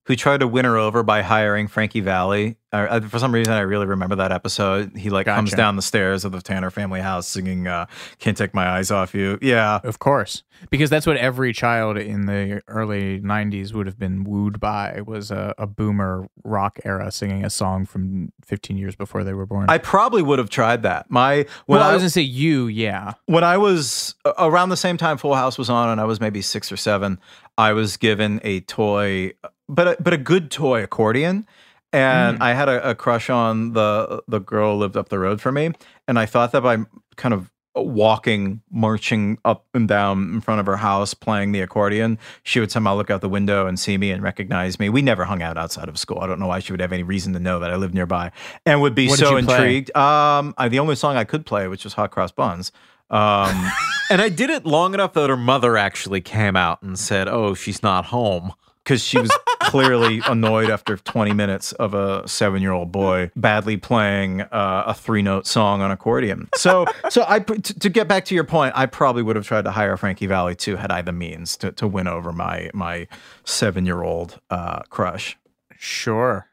who 0.06 0.14
tried 0.14 0.40
to 0.40 0.46
win 0.46 0.64
her 0.64 0.76
over 0.76 1.02
by 1.02 1.22
hiring 1.22 1.66
Frankie 1.66 2.00
Valli. 2.00 2.56
Uh, 2.72 3.00
for 3.00 3.18
some 3.18 3.32
reason, 3.32 3.52
I 3.52 3.60
really 3.60 3.86
remember 3.86 4.16
that 4.16 4.32
episode. 4.32 4.96
He 4.96 5.10
like 5.10 5.26
comes 5.26 5.52
down 5.52 5.76
the 5.76 5.82
stairs 5.82 6.24
of 6.24 6.32
the 6.32 6.42
Tanner 6.42 6.70
family 6.70 7.00
house 7.00 7.26
singing 7.26 7.66
uh, 7.66 7.86
"Can't 8.18 8.36
Take 8.36 8.54
My 8.54 8.68
Eyes 8.68 8.90
Off 8.90 9.14
You." 9.14 9.38
Yeah, 9.40 9.80
Of 9.82 9.98
course, 9.98 10.42
because 10.70 10.90
that's 10.90 11.06
what 11.06 11.16
every 11.16 11.52
child 11.52 11.96
in 11.96 12.26
the 12.26 12.62
early 12.68 13.20
'90s 13.20 13.72
would 13.72 13.86
have 13.86 13.98
been 13.98 14.24
wooed 14.24 14.60
by 14.60 15.00
was 15.00 15.30
a, 15.30 15.54
a 15.58 15.66
boomer 15.66 16.28
rock 16.44 16.78
era 16.84 17.10
singing 17.10 17.44
a 17.44 17.50
song 17.50 17.86
from 17.86 18.32
15 18.44 18.76
years 18.76 18.94
before 18.94 19.24
they 19.24 19.32
were 19.32 19.46
born. 19.46 19.66
I 19.68 19.78
probably 19.78 20.22
would 20.22 20.38
have 20.38 20.50
tried 20.50 20.82
that. 20.82 21.10
My 21.10 21.46
when 21.66 21.80
well, 21.80 21.88
I 21.88 21.90
I 21.90 21.94
was 21.94 22.02
gonna 22.02 22.10
say 22.10 22.22
you, 22.22 22.66
yeah. 22.66 23.14
when 23.26 23.44
I 23.44 23.56
was 23.56 24.14
uh, 24.24 24.34
around 24.38 24.68
the 24.68 24.76
same 24.76 24.98
time 24.98 25.18
Full 25.18 25.34
House 25.34 25.56
was 25.56 25.70
on, 25.70 25.88
and 25.88 26.00
I 26.00 26.04
was 26.04 26.20
maybe 26.20 26.42
six 26.42 26.70
or 26.70 26.76
seven, 26.76 27.18
I 27.58 27.72
was 27.72 27.96
given 27.96 28.40
a 28.44 28.60
toy, 28.60 29.32
but 29.68 29.88
a, 29.88 29.96
but 30.00 30.12
a 30.12 30.18
good 30.18 30.50
toy 30.50 30.82
accordion, 30.82 31.46
and 31.92 32.42
I 32.42 32.52
had 32.52 32.68
a, 32.68 32.90
a 32.90 32.94
crush 32.94 33.30
on 33.30 33.72
the 33.72 34.22
the 34.28 34.38
girl 34.38 34.74
who 34.74 34.80
lived 34.80 34.96
up 34.96 35.08
the 35.08 35.18
road 35.18 35.40
from 35.40 35.54
me, 35.54 35.72
and 36.06 36.18
I 36.18 36.26
thought 36.26 36.52
that 36.52 36.62
by 36.62 36.78
kind 37.16 37.34
of 37.34 37.50
walking, 37.74 38.62
marching 38.70 39.38
up 39.44 39.66
and 39.74 39.86
down 39.86 40.32
in 40.32 40.40
front 40.40 40.60
of 40.60 40.66
her 40.66 40.78
house 40.78 41.12
playing 41.12 41.52
the 41.52 41.60
accordion, 41.60 42.18
she 42.42 42.58
would 42.58 42.70
somehow 42.70 42.94
look 42.94 43.10
out 43.10 43.20
the 43.20 43.28
window 43.28 43.66
and 43.66 43.78
see 43.78 43.98
me 43.98 44.10
and 44.10 44.22
recognize 44.22 44.78
me. 44.78 44.88
We 44.88 45.02
never 45.02 45.26
hung 45.26 45.42
out 45.42 45.58
outside 45.58 45.88
of 45.88 45.98
school. 45.98 46.20
I 46.20 46.26
don't 46.26 46.38
know 46.38 46.46
why 46.46 46.60
she 46.60 46.72
would 46.72 46.80
have 46.80 46.92
any 46.92 47.02
reason 47.02 47.34
to 47.34 47.38
know 47.38 47.60
that 47.60 47.70
I 47.70 47.76
lived 47.76 47.94
nearby, 47.94 48.32
and 48.64 48.80
would 48.80 48.94
be 48.94 49.08
What 49.08 49.18
so 49.18 49.36
intrigued. 49.36 49.94
Um, 49.96 50.54
I, 50.56 50.68
the 50.68 50.78
only 50.78 50.96
song 50.96 51.16
I 51.16 51.24
could 51.24 51.44
play, 51.44 51.68
which 51.68 51.84
was 51.84 51.94
Hot 51.94 52.10
Cross 52.10 52.32
Buns. 52.32 52.72
Um, 53.10 53.70
And 54.08 54.22
I 54.22 54.28
did 54.28 54.50
it 54.50 54.64
long 54.64 54.94
enough 54.94 55.14
that 55.14 55.28
her 55.30 55.36
mother 55.36 55.76
actually 55.76 56.20
came 56.20 56.54
out 56.54 56.80
and 56.82 56.96
said, 56.98 57.26
"Oh, 57.26 57.54
she's 57.54 57.82
not 57.82 58.06
home." 58.06 58.52
Because 58.86 59.02
she 59.02 59.18
was 59.18 59.36
clearly 59.62 60.22
annoyed 60.28 60.70
after 60.70 60.96
20 60.96 61.32
minutes 61.32 61.72
of 61.72 61.92
a 61.92 62.26
seven-year-old 62.28 62.92
boy 62.92 63.32
badly 63.34 63.76
playing 63.76 64.42
uh, 64.42 64.84
a 64.86 64.94
three-note 64.94 65.44
song 65.44 65.82
on 65.82 65.90
accordion. 65.90 66.48
So, 66.54 66.86
so 67.10 67.24
I 67.26 67.40
to, 67.40 67.78
to 67.80 67.88
get 67.88 68.06
back 68.06 68.26
to 68.26 68.34
your 68.36 68.44
point, 68.44 68.74
I 68.76 68.86
probably 68.86 69.24
would 69.24 69.34
have 69.34 69.44
tried 69.44 69.64
to 69.64 69.72
hire 69.72 69.96
Frankie 69.96 70.26
Valli 70.26 70.54
too 70.54 70.76
had 70.76 70.92
I 70.92 71.02
the 71.02 71.12
means 71.12 71.56
to, 71.56 71.72
to 71.72 71.88
win 71.88 72.06
over 72.06 72.32
my 72.32 72.70
my 72.72 73.08
seven-year-old 73.44 74.38
uh, 74.50 74.82
crush. 74.82 75.36
Sure. 75.78 76.46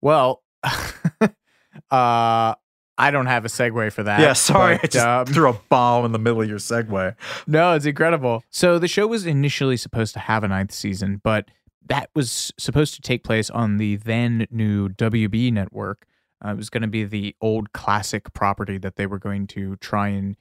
Well, 0.00 0.42
uh, 1.90 2.54
I 3.00 3.10
don't 3.10 3.26
have 3.26 3.44
a 3.44 3.48
segue 3.48 3.92
for 3.92 4.02
that. 4.02 4.20
yeah, 4.20 4.34
sorry, 4.34 4.74
I 4.74 4.78
but, 4.78 4.90
just 4.90 5.06
um, 5.06 5.26
threw 5.26 5.48
a 5.48 5.60
bomb 5.68 6.04
in 6.04 6.12
the 6.12 6.18
middle 6.18 6.42
of 6.42 6.48
your 6.48 6.58
segue. 6.58 7.14
No, 7.46 7.72
it's 7.72 7.86
incredible. 7.86 8.44
So 8.50 8.78
the 8.78 8.88
show 8.88 9.06
was 9.06 9.24
initially 9.26 9.76
supposed 9.76 10.12
to 10.14 10.20
have 10.20 10.44
a 10.44 10.48
ninth 10.48 10.72
season, 10.72 11.20
but 11.24 11.50
that 11.86 12.10
was 12.14 12.52
supposed 12.58 12.94
to 12.94 13.00
take 13.00 13.24
place 13.24 13.48
on 13.50 13.78
the 13.78 13.96
then 13.96 14.46
new 14.50 14.90
WB 14.90 15.52
network. 15.52 16.06
Uh, 16.44 16.50
it 16.50 16.56
was 16.56 16.70
going 16.70 16.82
to 16.82 16.88
be 16.88 17.04
the 17.04 17.34
old 17.40 17.72
classic 17.72 18.32
property 18.32 18.78
that 18.78 18.96
they 18.96 19.06
were 19.06 19.18
going 19.18 19.46
to 19.48 19.76
try 19.76 20.08
and 20.08 20.36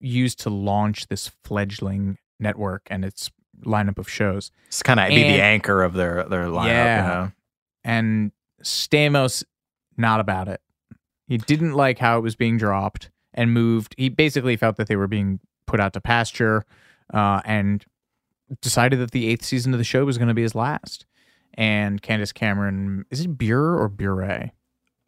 use 0.00 0.34
to 0.34 0.50
launch 0.50 1.08
this 1.08 1.30
fledgling 1.42 2.18
network 2.38 2.82
and 2.90 3.04
its 3.04 3.30
lineup 3.64 3.98
of 3.98 4.08
shows. 4.08 4.50
It's 4.68 4.82
kind 4.82 5.00
of 5.00 5.08
be 5.08 5.22
the 5.22 5.42
anchor 5.42 5.82
of 5.82 5.94
their 5.94 6.24
their 6.24 6.46
lineup. 6.46 6.66
Yeah. 6.68 7.02
You 7.02 7.08
know? 7.08 7.32
And 7.84 8.32
Stamos, 8.62 9.44
not 9.96 10.20
about 10.20 10.48
it. 10.48 10.60
He 11.26 11.38
didn't 11.38 11.72
like 11.72 11.98
how 11.98 12.18
it 12.18 12.22
was 12.22 12.36
being 12.36 12.56
dropped 12.58 13.10
and 13.32 13.52
moved. 13.52 13.94
He 13.98 14.08
basically 14.08 14.56
felt 14.56 14.76
that 14.76 14.88
they 14.88 14.96
were 14.96 15.06
being 15.08 15.40
put 15.66 15.80
out 15.80 15.92
to 15.94 16.00
pasture 16.00 16.64
uh, 17.12 17.40
and 17.44 17.84
decided 18.60 18.98
that 19.00 19.10
the 19.12 19.28
eighth 19.28 19.44
season 19.44 19.72
of 19.72 19.78
the 19.78 19.84
show 19.84 20.04
was 20.04 20.18
going 20.18 20.28
to 20.28 20.34
be 20.34 20.42
his 20.42 20.54
last. 20.54 21.06
And 21.54 22.02
Candace 22.02 22.32
Cameron, 22.32 23.04
is 23.10 23.20
it 23.20 23.38
Bure 23.38 23.78
or 23.78 23.88
Bure? 23.88 24.50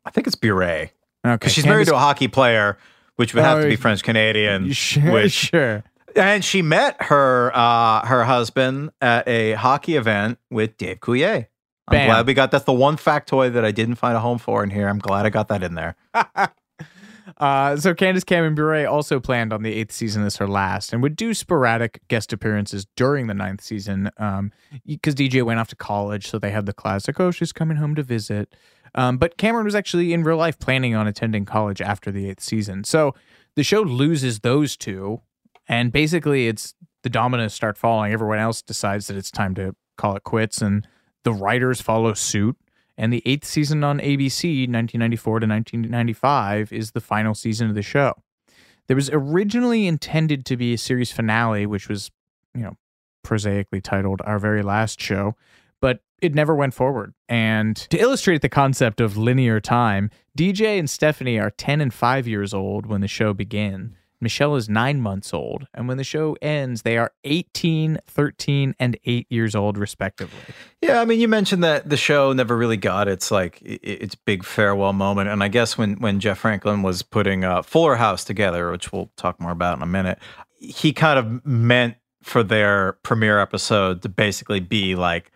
I 0.04 0.10
think 0.10 0.26
it's 0.26 0.36
Bure. 0.36 0.62
Okay, 0.62 0.90
Because 1.24 1.52
she's 1.52 1.66
married 1.66 1.88
to 1.88 1.94
a 1.94 1.98
hockey 1.98 2.28
player, 2.28 2.78
which 3.16 3.34
would 3.34 3.42
have 3.44 3.60
to 3.60 3.66
Oh, 3.66 3.68
be 3.70 3.76
French 3.76 4.02
Canadian. 4.02 4.70
Sure, 4.72 5.10
which 5.12 5.32
sure. 5.32 5.82
And 6.14 6.42
she 6.44 6.62
met 6.62 6.96
her 7.02 7.50
uh, 7.54 8.06
her 8.06 8.24
husband 8.24 8.90
at 9.02 9.26
a 9.28 9.52
hockey 9.52 9.96
event 9.96 10.38
with 10.50 10.76
Dave 10.78 11.00
Coulier. 11.00 11.48
I'm 11.89 11.93
Bam. 11.93 12.09
glad 12.09 12.26
we 12.26 12.34
got 12.34 12.51
that's 12.51 12.64
the 12.64 12.72
one 12.72 12.97
factoid 12.97 13.53
that 13.53 13.64
I 13.64 13.70
didn't 13.70 13.95
find 13.97 14.16
a 14.16 14.20
home 14.20 14.39
for 14.39 14.64
in 14.64 14.70
here. 14.70 14.89
I'm 14.89 14.99
glad 14.99 15.24
I 15.26 15.30
got 15.30 15.49
that 15.49 15.62
in 15.62 15.74
there. 15.74 15.97
Uh, 17.39 17.76
so 17.76 17.93
Candace 17.93 18.24
Cameron 18.24 18.55
Bure 18.55 18.87
also 18.87 19.18
planned 19.20 19.53
on 19.53 19.62
the 19.62 19.72
eighth 19.72 19.93
season 19.93 20.24
as 20.24 20.37
her 20.37 20.47
last, 20.47 20.93
and 20.93 21.03
would 21.03 21.16
do 21.16 21.34
sporadic 21.34 22.01
guest 22.09 22.32
appearances 22.32 22.87
during 22.97 23.26
the 23.26 23.34
ninth 23.34 23.61
season. 23.61 24.11
Um, 24.16 24.53
because 24.87 25.14
DJ 25.14 25.43
went 25.43 25.59
off 25.59 25.68
to 25.68 25.76
college, 25.76 26.28
so 26.28 26.39
they 26.39 26.51
had 26.51 26.66
the 26.66 26.72
classic, 26.72 27.18
"Oh, 27.18 27.30
she's 27.30 27.53
coming 27.53 27.76
home 27.76 27.95
to 27.97 28.03
visit." 28.03 28.55
Um, 28.95 29.18
but 29.18 29.37
Cameron 29.37 29.64
was 29.64 29.74
actually 29.74 30.12
in 30.12 30.22
real 30.22 30.37
life 30.37 30.59
planning 30.59 30.95
on 30.95 31.07
attending 31.07 31.45
college 31.45 31.80
after 31.82 32.11
the 32.11 32.30
eighth 32.30 32.43
season, 32.43 32.84
so 32.84 33.14
the 33.55 33.64
show 33.64 33.82
loses 33.82 34.41
those 34.41 34.76
two, 34.76 35.20
and 35.68 35.93
basically 35.93 36.47
it's 36.49 36.74
the 37.03 37.11
dominoes 37.11 37.53
start 37.53 37.76
falling. 37.76 38.12
Everyone 38.12 38.39
else 38.39 38.62
decides 38.62 39.09
that 39.09 39.16
it's 39.16 39.30
time 39.30 39.55
to 39.57 39.74
call 39.99 40.16
it 40.16 40.22
quits, 40.22 40.62
and 40.62 40.87
the 41.27 41.35
writers 41.35 41.81
follow 41.81 42.14
suit. 42.14 42.57
And 42.97 43.12
the 43.12 43.22
eighth 43.27 43.45
season 43.45 43.83
on 43.83 43.99
ABC, 43.99 44.61
1994 44.61 45.41
to 45.41 45.47
1995, 45.47 46.72
is 46.72 46.93
the 46.93 47.01
final 47.01 47.35
season 47.35 47.68
of 47.68 47.74
the 47.74 47.83
show. 47.83 48.14
There 48.87 48.95
was 48.95 49.11
originally 49.12 49.89
intended 49.89 50.47
to 50.47 50.57
be 50.57 50.72
a 50.72 50.79
series 50.79 51.11
finale, 51.11 51.66
which 51.66 51.89
was, 51.89 52.12
you 52.55 52.62
know, 52.62 52.77
prosaically 53.24 53.81
titled 53.81 54.22
Our 54.24 54.39
Very 54.39 54.62
Last 54.62 55.01
Show, 55.01 55.35
but 55.81 55.99
it 56.22 56.33
never 56.33 56.55
went 56.55 56.74
forward. 56.74 57.12
And 57.29 57.77
to 57.77 57.99
illustrate 57.99 58.41
the 58.41 58.49
concept 58.49 59.01
of 59.01 59.16
linear 59.16 59.59
time, 59.59 60.11
DJ 60.39 60.79
and 60.79 60.89
Stephanie 60.89 61.41
are 61.41 61.51
10 61.51 61.81
and 61.81 61.93
5 61.93 62.29
years 62.29 62.55
old 62.55 62.87
when 62.87 63.01
the 63.01 63.09
show 63.09 63.35
began. 63.35 63.97
Michelle 64.20 64.56
is 64.56 64.68
nine 64.68 65.00
months 65.00 65.34
old. 65.34 65.66
And 65.74 65.88
when 65.88 65.96
the 65.96 66.04
show 66.04 66.36
ends, 66.40 66.82
they 66.82 66.96
are 66.96 67.12
18, 67.24 67.98
13, 68.06 68.74
and 68.78 68.96
eight 69.04 69.26
years 69.30 69.54
old, 69.54 69.78
respectively. 69.78 70.38
Yeah, 70.80 71.00
I 71.00 71.04
mean, 71.04 71.20
you 71.20 71.28
mentioned 71.28 71.64
that 71.64 71.88
the 71.88 71.96
show 71.96 72.32
never 72.32 72.56
really 72.56 72.76
got 72.76 73.08
its 73.08 73.30
like 73.30 73.60
its 73.62 74.14
big 74.14 74.44
farewell 74.44 74.92
moment, 74.92 75.28
and 75.28 75.42
I 75.42 75.48
guess 75.48 75.76
when 75.76 75.96
when 75.96 76.20
Jeff 76.20 76.38
Franklin 76.38 76.82
was 76.82 77.02
putting 77.02 77.44
uh, 77.44 77.62
Fuller 77.62 77.96
House 77.96 78.24
together, 78.24 78.70
which 78.70 78.92
we'll 78.92 79.10
talk 79.16 79.40
more 79.40 79.52
about 79.52 79.76
in 79.76 79.82
a 79.82 79.86
minute, 79.86 80.18
he 80.58 80.92
kind 80.92 81.18
of 81.18 81.44
meant 81.44 81.96
for 82.27 82.43
their 82.43 82.95
premiere 83.05 83.39
episode 83.39 84.03
to 84.03 84.09
basically 84.09 84.59
be 84.59 84.97
like 84.97 85.31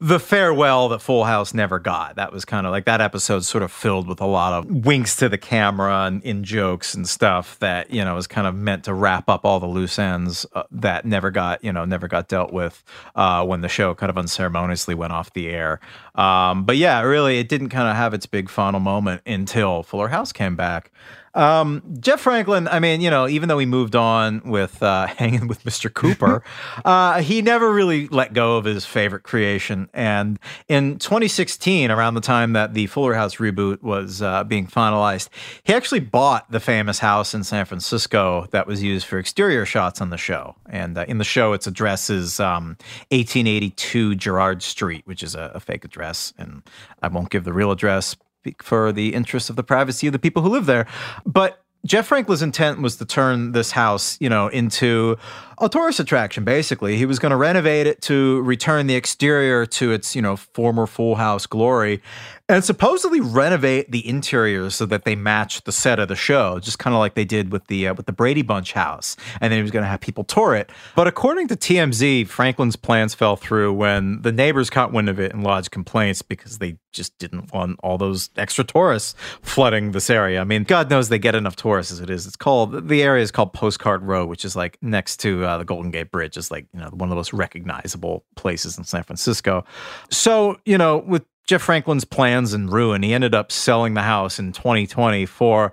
the 0.00 0.18
farewell 0.18 0.88
that 0.88 1.00
Full 1.00 1.22
House 1.22 1.54
never 1.54 1.78
got. 1.78 2.16
That 2.16 2.32
was 2.32 2.44
kind 2.44 2.66
of 2.66 2.72
like 2.72 2.84
that 2.86 3.00
episode, 3.00 3.44
sort 3.44 3.62
of 3.62 3.70
filled 3.70 4.08
with 4.08 4.20
a 4.20 4.26
lot 4.26 4.52
of 4.52 4.84
winks 4.84 5.14
to 5.18 5.28
the 5.28 5.38
camera 5.38 6.06
and 6.06 6.20
in 6.24 6.42
jokes 6.42 6.94
and 6.94 7.08
stuff 7.08 7.56
that 7.60 7.92
you 7.92 8.04
know 8.04 8.16
was 8.16 8.26
kind 8.26 8.48
of 8.48 8.56
meant 8.56 8.82
to 8.84 8.92
wrap 8.92 9.28
up 9.28 9.44
all 9.44 9.60
the 9.60 9.68
loose 9.68 10.00
ends 10.00 10.44
uh, 10.54 10.64
that 10.72 11.04
never 11.04 11.30
got 11.30 11.62
you 11.62 11.72
know 11.72 11.84
never 11.84 12.08
got 12.08 12.26
dealt 12.26 12.52
with 12.52 12.82
uh, 13.14 13.46
when 13.46 13.60
the 13.60 13.68
show 13.68 13.94
kind 13.94 14.10
of 14.10 14.18
unceremoniously 14.18 14.96
went 14.96 15.12
off 15.12 15.32
the 15.34 15.48
air. 15.48 15.78
Um, 16.16 16.64
but 16.64 16.76
yeah, 16.76 17.02
really, 17.02 17.38
it 17.38 17.48
didn't 17.48 17.68
kind 17.68 17.88
of 17.88 17.94
have 17.94 18.14
its 18.14 18.26
big 18.26 18.50
final 18.50 18.80
moment 18.80 19.22
until 19.26 19.84
Fuller 19.84 20.08
House 20.08 20.32
came 20.32 20.56
back. 20.56 20.90
Um, 21.34 21.82
Jeff 22.00 22.20
Franklin, 22.20 22.68
I 22.68 22.78
mean, 22.78 23.00
you 23.00 23.10
know, 23.10 23.26
even 23.26 23.48
though 23.48 23.58
he 23.58 23.66
moved 23.66 23.96
on 23.96 24.42
with 24.44 24.82
uh, 24.82 25.06
hanging 25.18 25.48
with 25.48 25.64
Mr. 25.64 25.92
Cooper, 25.92 26.42
uh, 26.84 27.22
he 27.22 27.42
never 27.42 27.72
really 27.72 28.08
let 28.08 28.32
go 28.32 28.56
of 28.56 28.64
his 28.64 28.84
favorite 28.84 29.22
creation. 29.22 29.88
And 29.94 30.38
in 30.68 30.98
2016, 30.98 31.90
around 31.90 32.14
the 32.14 32.20
time 32.20 32.52
that 32.52 32.74
the 32.74 32.86
Fuller 32.86 33.14
House 33.14 33.36
reboot 33.36 33.82
was 33.82 34.20
uh, 34.20 34.44
being 34.44 34.66
finalized, 34.66 35.28
he 35.62 35.72
actually 35.72 36.00
bought 36.00 36.50
the 36.50 36.60
famous 36.60 36.98
house 36.98 37.34
in 37.34 37.44
San 37.44 37.64
Francisco 37.64 38.46
that 38.50 38.66
was 38.66 38.82
used 38.82 39.06
for 39.06 39.18
exterior 39.18 39.64
shots 39.64 40.00
on 40.00 40.10
the 40.10 40.18
show. 40.18 40.56
And 40.68 40.98
uh, 40.98 41.04
in 41.08 41.18
the 41.18 41.24
show, 41.24 41.52
its 41.52 41.66
address 41.66 42.10
is 42.10 42.40
um, 42.40 42.76
1882 43.10 44.16
Gerard 44.16 44.62
Street, 44.62 45.06
which 45.06 45.22
is 45.22 45.34
a, 45.34 45.52
a 45.54 45.60
fake 45.60 45.84
address. 45.84 46.32
And 46.36 46.62
I 47.02 47.08
won't 47.08 47.30
give 47.30 47.44
the 47.44 47.52
real 47.52 47.70
address 47.70 48.16
for 48.62 48.92
the 48.92 49.14
interests 49.14 49.50
of 49.50 49.56
the 49.56 49.62
privacy 49.62 50.06
of 50.06 50.12
the 50.12 50.18
people 50.18 50.42
who 50.42 50.48
live 50.48 50.66
there. 50.66 50.86
But 51.24 51.62
Jeff 51.84 52.06
Franklin's 52.06 52.42
intent 52.42 52.80
was 52.80 52.96
to 52.96 53.04
turn 53.04 53.52
this 53.52 53.72
house, 53.72 54.16
you 54.20 54.28
know, 54.28 54.46
into 54.48 55.16
a 55.58 55.68
tourist 55.68 56.00
attraction. 56.00 56.44
Basically, 56.44 56.96
he 56.96 57.06
was 57.06 57.18
going 57.18 57.30
to 57.30 57.36
renovate 57.36 57.86
it 57.86 58.02
to 58.02 58.40
return 58.42 58.86
the 58.86 58.94
exterior 58.94 59.66
to 59.66 59.92
its, 59.92 60.14
you 60.16 60.22
know, 60.22 60.36
former 60.36 60.86
Full 60.86 61.16
House 61.16 61.46
glory, 61.46 62.02
and 62.48 62.64
supposedly 62.64 63.20
renovate 63.20 63.90
the 63.90 64.06
interiors 64.06 64.74
so 64.74 64.86
that 64.86 65.04
they 65.04 65.16
match 65.16 65.62
the 65.64 65.72
set 65.72 65.98
of 65.98 66.08
the 66.08 66.16
show, 66.16 66.58
just 66.58 66.78
kind 66.78 66.94
of 66.94 67.00
like 67.00 67.14
they 67.14 67.24
did 67.24 67.52
with 67.52 67.66
the 67.68 67.88
uh, 67.88 67.94
with 67.94 68.06
the 68.06 68.12
Brady 68.12 68.42
Bunch 68.42 68.72
house. 68.72 69.16
And 69.40 69.50
then 69.50 69.58
he 69.58 69.62
was 69.62 69.70
going 69.70 69.84
to 69.84 69.88
have 69.88 70.00
people 70.00 70.24
tour 70.24 70.54
it. 70.54 70.70
But 70.94 71.06
according 71.06 71.48
to 71.48 71.56
TMZ, 71.56 72.28
Franklin's 72.28 72.76
plans 72.76 73.14
fell 73.14 73.36
through 73.36 73.72
when 73.72 74.22
the 74.22 74.32
neighbors 74.32 74.70
caught 74.70 74.92
wind 74.92 75.08
of 75.08 75.18
it 75.18 75.32
and 75.32 75.42
lodged 75.42 75.70
complaints 75.70 76.22
because 76.22 76.58
they 76.58 76.76
just 76.92 77.16
didn't 77.18 77.52
want 77.52 77.80
all 77.82 77.96
those 77.96 78.30
extra 78.36 78.64
tourists 78.64 79.14
flooding 79.40 79.92
this 79.92 80.10
area. 80.10 80.40
I 80.40 80.44
mean, 80.44 80.64
God 80.64 80.90
knows 80.90 81.08
they 81.08 81.18
get 81.18 81.34
enough 81.34 81.56
tourists 81.56 81.92
as 81.92 82.00
it 82.00 82.10
is. 82.10 82.26
It's 82.26 82.36
called 82.36 82.88
the 82.88 83.02
area 83.02 83.22
is 83.22 83.30
called 83.30 83.52
Postcard 83.52 84.02
Row, 84.02 84.26
which 84.26 84.44
is 84.44 84.54
like 84.54 84.76
next 84.82 85.18
to 85.18 85.44
uh, 85.44 85.51
Uh, 85.52 85.58
the 85.58 85.64
Golden 85.64 85.90
Gate 85.90 86.10
Bridge, 86.10 86.36
is 86.36 86.50
like 86.50 86.66
you 86.72 86.80
know 86.80 86.88
one 86.88 87.08
of 87.08 87.10
the 87.10 87.16
most 87.16 87.32
recognizable 87.32 88.24
places 88.36 88.78
in 88.78 88.84
San 88.84 89.02
Francisco. 89.02 89.64
So 90.10 90.58
you 90.64 90.78
know, 90.78 90.98
with 90.98 91.24
Jeff 91.46 91.62
Franklin's 91.62 92.04
plans 92.04 92.52
and 92.52 92.72
ruin, 92.72 93.02
he 93.02 93.12
ended 93.12 93.34
up 93.34 93.52
selling 93.52 93.94
the 93.94 94.02
house 94.02 94.38
in 94.38 94.52
2020 94.52 95.26
for 95.26 95.72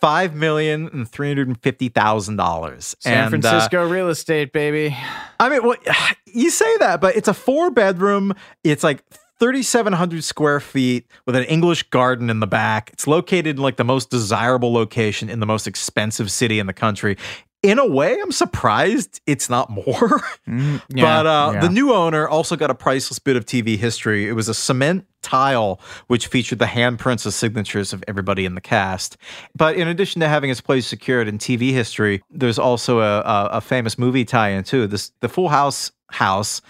five 0.00 0.34
million 0.34 0.88
and 0.92 1.08
three 1.08 1.28
hundred 1.28 1.48
and 1.48 1.60
fifty 1.62 1.88
thousand 1.88 2.36
dollars. 2.36 2.96
San 3.00 3.26
uh, 3.26 3.28
Francisco 3.30 3.88
real 3.88 4.08
estate, 4.08 4.52
baby. 4.52 4.96
I 5.38 5.48
mean, 5.48 5.62
well, 5.62 5.76
you 6.26 6.50
say 6.50 6.76
that, 6.78 7.00
but 7.00 7.16
it's 7.16 7.28
a 7.28 7.34
four 7.34 7.70
bedroom. 7.70 8.34
It's 8.64 8.82
like 8.82 9.04
3,700 9.40 10.22
square 10.22 10.60
feet 10.60 11.06
with 11.26 11.34
an 11.36 11.44
English 11.44 11.82
garden 11.84 12.30
in 12.30 12.40
the 12.40 12.46
back. 12.46 12.90
It's 12.92 13.06
located 13.06 13.56
in 13.56 13.62
like 13.62 13.76
the 13.76 13.84
most 13.84 14.08
desirable 14.08 14.72
location 14.72 15.28
in 15.28 15.40
the 15.40 15.46
most 15.46 15.66
expensive 15.66 16.30
city 16.30 16.58
in 16.58 16.66
the 16.66 16.72
country. 16.72 17.16
In 17.64 17.78
a 17.78 17.86
way, 17.86 18.20
I'm 18.20 18.30
surprised 18.30 19.22
it's 19.26 19.48
not 19.48 19.70
more. 19.70 20.20
yeah, 20.46 20.78
but 20.90 21.26
uh, 21.26 21.50
yeah. 21.54 21.60
the 21.60 21.70
new 21.70 21.94
owner 21.94 22.28
also 22.28 22.56
got 22.56 22.70
a 22.70 22.74
priceless 22.74 23.18
bit 23.18 23.36
of 23.36 23.46
TV 23.46 23.78
history. 23.78 24.28
It 24.28 24.32
was 24.32 24.50
a 24.50 24.54
cement 24.54 25.06
tile 25.22 25.80
which 26.06 26.26
featured 26.26 26.58
the 26.58 26.66
handprints 26.66 27.24
and 27.24 27.32
signatures 27.32 27.94
of 27.94 28.04
everybody 28.06 28.44
in 28.44 28.54
the 28.54 28.60
cast. 28.60 29.16
But 29.56 29.76
in 29.76 29.88
addition 29.88 30.20
to 30.20 30.28
having 30.28 30.50
its 30.50 30.60
place 30.60 30.86
secured 30.86 31.26
in 31.26 31.38
TV 31.38 31.70
history, 31.70 32.22
there's 32.30 32.58
also 32.58 33.00
a, 33.00 33.20
a, 33.20 33.48
a 33.52 33.60
famous 33.62 33.98
movie 33.98 34.26
tie-in 34.26 34.64
too. 34.64 34.86
This 34.86 35.12
the 35.20 35.30
Full 35.30 35.48
House 35.48 35.90
house 36.10 36.60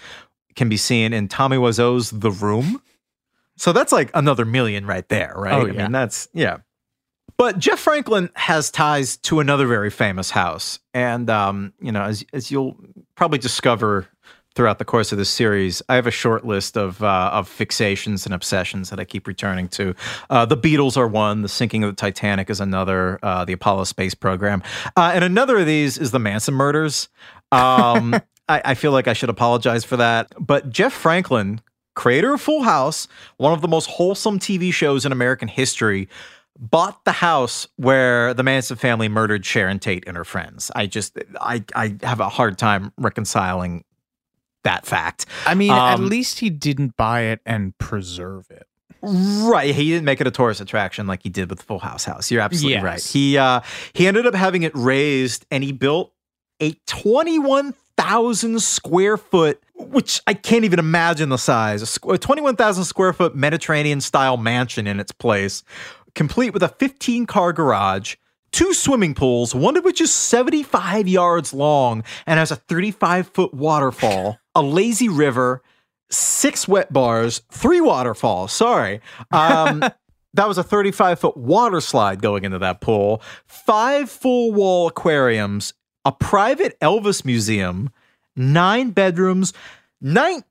can 0.55 0.69
be 0.69 0.77
seen 0.77 1.11
in 1.11 1.27
Tommy 1.27 1.57
Wiseau's 1.57 2.09
The 2.09 2.31
Room. 2.31 2.81
So 3.57 3.73
that's 3.73 3.91
like 3.91 4.11
another 4.13 4.45
million 4.45 4.85
right 4.85 5.07
there, 5.09 5.33
right? 5.35 5.53
Oh, 5.53 5.67
I 5.67 5.71
mean, 5.71 5.91
that's 5.91 6.29
yeah. 6.33 6.59
But 7.37 7.59
Jeff 7.59 7.79
Franklin 7.79 8.29
has 8.35 8.71
ties 8.71 9.17
to 9.17 9.39
another 9.39 9.67
very 9.67 9.89
famous 9.89 10.31
house, 10.31 10.79
and 10.93 11.29
um, 11.29 11.73
you 11.81 11.91
know, 11.91 12.03
as 12.03 12.23
as 12.31 12.49
you'll 12.49 12.77
probably 13.15 13.39
discover 13.39 14.07
throughout 14.55 14.79
the 14.79 14.85
course 14.85 15.11
of 15.11 15.17
this 15.17 15.29
series, 15.29 15.81
I 15.89 15.95
have 15.95 16.07
a 16.07 16.11
short 16.11 16.45
list 16.45 16.77
of 16.77 17.03
uh, 17.03 17.31
of 17.33 17.49
fixations 17.49 18.25
and 18.25 18.33
obsessions 18.33 18.89
that 18.89 18.99
I 18.99 19.05
keep 19.05 19.27
returning 19.27 19.67
to. 19.69 19.93
Uh, 20.29 20.45
the 20.45 20.57
Beatles 20.57 20.95
are 20.95 21.07
one. 21.07 21.41
The 21.41 21.49
sinking 21.49 21.83
of 21.83 21.91
the 21.91 21.95
Titanic 21.95 22.49
is 22.49 22.61
another. 22.61 23.19
Uh, 23.21 23.43
the 23.43 23.53
Apollo 23.53 23.85
space 23.85 24.15
program, 24.15 24.63
uh, 24.95 25.11
and 25.13 25.23
another 25.23 25.57
of 25.57 25.65
these 25.65 25.97
is 25.97 26.11
the 26.11 26.19
Manson 26.19 26.53
murders. 26.53 27.09
Um, 27.51 28.15
I, 28.47 28.61
I 28.63 28.73
feel 28.75 28.91
like 28.91 29.07
I 29.07 29.13
should 29.13 29.29
apologize 29.29 29.83
for 29.83 29.97
that, 29.97 30.31
but 30.39 30.69
Jeff 30.69 30.93
Franklin, 30.93 31.61
creator 31.95 32.33
of 32.35 32.41
Full 32.41 32.63
House, 32.63 33.07
one 33.37 33.53
of 33.53 33.61
the 33.61 33.67
most 33.67 33.87
wholesome 33.87 34.39
TV 34.39 34.71
shows 34.71 35.05
in 35.05 35.11
American 35.11 35.47
history, 35.47 36.07
bought 36.57 37.03
the 37.05 37.11
house 37.11 37.67
where 37.75 38.33
the 38.33 38.43
Manson 38.43 38.77
family 38.77 39.09
murdered 39.09 39.45
Sharon 39.45 39.79
Tate 39.79 40.03
and 40.07 40.15
her 40.17 40.23
friends. 40.25 40.71
I 40.75 40.85
just 40.87 41.17
I 41.41 41.63
I 41.75 41.95
have 42.03 42.19
a 42.19 42.29
hard 42.29 42.57
time 42.57 42.91
reconciling 42.97 43.83
that 44.63 44.85
fact. 44.85 45.25
I 45.45 45.53
mean, 45.53 45.71
at 45.71 45.95
Um, 45.95 46.09
least 46.09 46.39
he 46.39 46.49
didn't 46.49 46.95
buy 46.97 47.21
it 47.21 47.39
and 47.45 47.77
preserve 47.77 48.47
it. 48.49 48.67
Right, 49.01 49.75
he 49.75 49.89
didn't 49.89 50.05
make 50.05 50.19
it 50.21 50.25
a 50.25 50.31
tourist 50.31 50.61
attraction 50.61 51.05
like 51.05 51.21
he 51.21 51.29
did 51.29 51.49
with 51.49 51.59
the 51.59 51.65
Full 51.65 51.77
House 51.79 52.05
House. 52.05 52.31
You're 52.31 52.41
absolutely 52.41 52.73
Yes. 52.75 52.83
right. 52.83 53.03
He 53.03 53.37
uh 53.37 53.59
he 53.93 54.07
ended 54.07 54.25
up 54.25 54.33
having 54.33 54.63
it 54.63 54.71
razed 54.75 55.45
and 55.51 55.63
he 55.63 55.71
built 55.71 56.11
a 56.59 56.71
21,000 56.87 58.59
square 58.61 59.17
foot 59.17 59.61
which 59.77 60.21
I 60.25 60.33
can't 60.33 60.63
even 60.65 60.79
imagine 60.79 61.29
the 61.29 61.37
size. 61.37 61.97
A 62.09 62.17
21,000 62.17 62.85
square 62.85 63.11
foot 63.13 63.35
Mediterranean 63.35 63.99
style 64.01 64.37
mansion 64.37 64.87
in 64.87 64.99
its 65.01 65.11
place, 65.11 65.63
complete 66.15 66.53
with 66.53 66.63
a 66.63 66.69
15 66.69 67.25
car 67.25 67.53
garage, 67.53 68.15
two 68.51 68.73
swimming 68.73 69.13
pools, 69.13 69.53
one 69.53 69.77
of 69.77 69.83
which 69.83 70.01
is 70.01 70.11
75 70.11 71.07
yards 71.07 71.53
long 71.53 72.03
and 72.25 72.39
has 72.39 72.51
a 72.51 72.55
35 72.55 73.27
foot 73.27 73.53
waterfall, 73.53 74.39
a 74.55 74.61
lazy 74.61 75.09
river, 75.09 75.61
six 76.09 76.67
wet 76.67 76.91
bars, 76.91 77.41
three 77.51 77.81
waterfalls. 77.81 78.51
Sorry. 78.51 79.01
Um, 79.31 79.79
that 80.33 80.47
was 80.47 80.57
a 80.57 80.63
35 80.63 81.19
foot 81.19 81.37
water 81.37 81.81
slide 81.81 82.21
going 82.21 82.45
into 82.45 82.59
that 82.59 82.81
pool, 82.81 83.21
five 83.45 84.09
full 84.09 84.51
wall 84.51 84.87
aquariums, 84.87 85.73
a 86.03 86.11
private 86.11 86.79
Elvis 86.79 87.25
museum, 87.25 87.91
nine 88.35 88.91
bedrooms, 88.91 89.53
19 90.01 90.43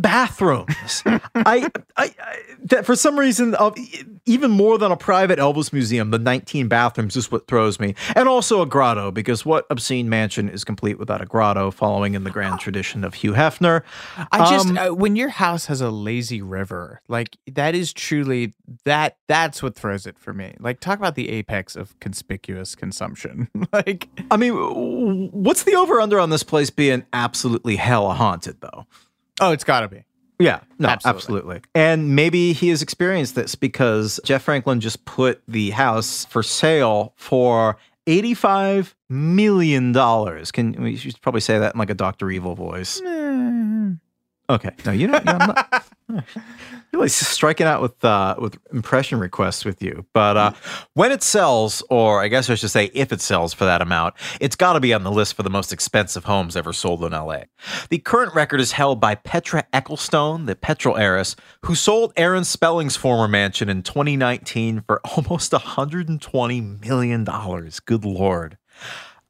bathrooms. 0.00 1.02
I, 1.04 1.20
I, 1.34 1.70
I 1.96 2.14
that 2.64 2.86
for 2.86 2.94
some 2.94 3.18
reason, 3.18 3.54
of 3.54 3.76
even 4.26 4.50
more 4.50 4.78
than 4.78 4.92
a 4.92 4.96
private 4.96 5.38
Elvis 5.38 5.72
museum, 5.72 6.10
the 6.10 6.18
19 6.18 6.68
bathrooms 6.68 7.16
is 7.16 7.30
what 7.30 7.46
throws 7.46 7.80
me. 7.80 7.94
And 8.14 8.28
also 8.28 8.62
a 8.62 8.66
grotto, 8.66 9.10
because 9.10 9.44
what 9.44 9.66
obscene 9.70 10.08
mansion 10.08 10.48
is 10.48 10.64
complete 10.64 10.98
without 10.98 11.20
a 11.20 11.26
grotto, 11.26 11.70
following 11.70 12.14
in 12.14 12.24
the 12.24 12.30
grand 12.30 12.60
tradition 12.60 13.04
of 13.04 13.14
Hugh 13.14 13.32
Hefner? 13.32 13.82
I 14.32 14.50
just 14.50 14.68
Um, 14.68 14.78
uh, 14.78 14.88
when 14.94 15.16
your 15.16 15.30
house 15.30 15.66
has 15.66 15.80
a 15.80 15.90
lazy 15.90 16.42
river, 16.42 17.02
like 17.08 17.36
that 17.46 17.74
is 17.74 17.92
truly 17.92 18.54
that 18.84 19.16
that's 19.26 19.62
what 19.62 19.74
throws 19.74 20.06
it 20.06 20.18
for 20.18 20.32
me. 20.32 20.54
Like 20.60 20.80
talk 20.80 20.98
about 20.98 21.14
the 21.14 21.28
apex 21.28 21.76
of 21.76 21.98
conspicuous 22.00 22.74
consumption. 22.74 23.48
like 23.72 24.08
I 24.30 24.36
mean, 24.36 24.52
what's 25.32 25.64
the 25.64 25.74
over 25.74 26.00
under 26.00 26.20
on 26.20 26.30
this 26.30 26.42
place 26.42 26.70
being 26.70 27.04
absolutely 27.12 27.76
hella 27.76 28.14
haunted, 28.14 28.60
though? 28.60 28.86
Oh, 29.40 29.52
it's 29.52 29.64
got 29.64 29.80
to 29.80 29.88
be. 29.88 30.04
Yeah, 30.38 30.60
no, 30.78 30.88
Absolutely. 30.88 31.18
absolutely. 31.18 31.60
And 31.74 32.16
maybe 32.16 32.54
he 32.54 32.70
has 32.70 32.80
experienced 32.80 33.34
this 33.34 33.54
because 33.54 34.18
Jeff 34.24 34.42
Franklin 34.42 34.80
just 34.80 35.04
put 35.04 35.42
the 35.46 35.68
house 35.70 36.24
for 36.24 36.42
sale 36.42 37.12
for 37.16 37.76
$85 38.06 38.94
million. 39.10 39.92
Can 39.92 40.82
we 40.82 40.96
should 40.96 41.20
probably 41.20 41.42
say 41.42 41.58
that 41.58 41.74
in 41.74 41.78
like 41.78 41.90
a 41.90 41.94
Dr. 41.94 42.30
Evil 42.30 42.54
voice? 42.54 43.02
Okay. 44.50 44.70
No, 44.84 44.90
you 44.90 45.06
know, 45.06 45.20
I'm 45.24 45.38
not. 45.38 45.86
Really 46.92 47.08
striking 47.08 47.68
out 47.68 47.80
with 47.80 48.04
uh, 48.04 48.34
with 48.40 48.58
impression 48.72 49.20
requests 49.20 49.64
with 49.64 49.80
you, 49.80 50.04
but 50.12 50.36
uh, 50.36 50.52
when 50.94 51.12
it 51.12 51.22
sells, 51.22 51.84
or 51.88 52.20
I 52.20 52.26
guess 52.26 52.50
I 52.50 52.56
should 52.56 52.70
say, 52.70 52.90
if 52.92 53.12
it 53.12 53.20
sells 53.20 53.54
for 53.54 53.64
that 53.64 53.80
amount, 53.80 54.16
it's 54.40 54.56
got 54.56 54.72
to 54.72 54.80
be 54.80 54.92
on 54.92 55.04
the 55.04 55.12
list 55.12 55.34
for 55.34 55.44
the 55.44 55.50
most 55.50 55.72
expensive 55.72 56.24
homes 56.24 56.56
ever 56.56 56.72
sold 56.72 57.04
in 57.04 57.12
LA. 57.12 57.42
The 57.90 57.98
current 57.98 58.34
record 58.34 58.60
is 58.60 58.72
held 58.72 59.00
by 59.00 59.14
Petra 59.14 59.64
Ecclestone, 59.72 60.46
the 60.46 60.56
petrol 60.56 60.96
heiress, 60.96 61.36
who 61.64 61.76
sold 61.76 62.12
Aaron 62.16 62.42
Spelling's 62.42 62.96
former 62.96 63.28
mansion 63.28 63.68
in 63.68 63.84
2019 63.84 64.82
for 64.84 65.00
almost 65.16 65.52
120 65.52 66.60
million 66.60 67.22
dollars. 67.22 67.78
Good 67.78 68.04
lord. 68.04 68.58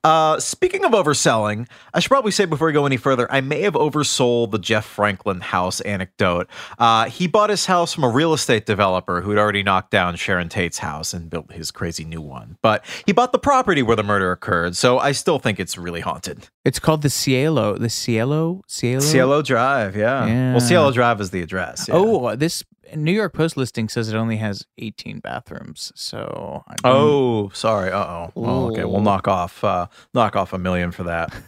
Uh, 0.03 0.41
speaking 0.41 0.85
of 0.85 0.93
overselling, 0.93 1.69
I 1.93 2.01
should 2.01 2.09
probably 2.09 2.31
say 2.31 2.47
before 2.47 2.69
we 2.69 2.73
go 2.73 2.87
any 2.87 2.97
further, 2.97 3.31
I 3.31 3.43
may 3.43 3.61
have 3.63 3.75
oversold 3.75 4.51
the 4.51 4.59
Jeff 4.59 4.87
Franklin 4.87 5.41
house 5.41 5.81
anecdote. 5.83 6.49
Uh, 6.79 7.05
he 7.11 7.27
bought 7.27 7.51
his 7.51 7.67
house 7.67 7.93
from 7.93 8.05
a 8.05 8.09
real 8.09 8.33
estate 8.33 8.65
developer 8.65 9.21
who'd 9.21 9.37
already 9.37 9.63
knocked 9.63 9.91
down 9.91 10.17
Sharon 10.17 10.49
Tate's 10.49 10.79
house 10.79 11.13
and 11.13 11.29
built 11.29 11.53
his 11.53 11.71
crazy 11.71 12.05
new 12.05 12.23
one. 12.23 12.57
But 12.63 12.83
he 13.05 13.13
bought 13.13 13.33
the 13.33 13.39
property 13.39 13.83
where 13.83 13.97
the 13.97 14.03
murder 14.03 14.33
occurred, 14.33 14.75
so 14.75 14.99
I 14.99 15.13
still 15.13 15.39
think 15.39 15.61
it's 15.61 15.77
really 15.77 16.01
haunted. 16.01 16.49
It's 16.65 16.79
called 16.79 17.03
the 17.03 17.11
Cielo. 17.11 17.77
The 17.77 17.91
Cielo? 17.91 18.63
Cielo? 18.67 19.01
Cielo 19.01 19.43
Drive, 19.43 19.97
yeah. 19.97 20.27
Yeah. 20.27 20.51
Well, 20.53 20.61
Cielo 20.61 20.93
Drive 20.93 21.21
is 21.21 21.31
the 21.31 21.43
address. 21.43 21.87
yeah. 21.89 21.95
Oh, 21.97 22.35
this 22.37 22.65
New 22.95 23.13
York 23.13 23.33
Post 23.33 23.57
listing 23.57 23.89
says 23.89 24.09
it 24.09 24.17
only 24.17 24.37
has 24.39 24.67
18 24.79 25.21
bathrooms. 25.21 25.93
So 25.95 26.65
I 26.69 26.75
Oh, 26.85 27.51
sorry. 27.51 27.91
Uh 27.91 28.29
oh. 28.37 28.67
Okay, 28.71 28.85
we'll 28.85 29.01
knock 29.01 29.29
off 29.29 29.63
uh, 29.65 29.87
knock 30.15 30.37
off 30.37 30.53
a 30.53 30.59
million 30.59 30.91
for 30.93 31.05
that. 31.05 31.35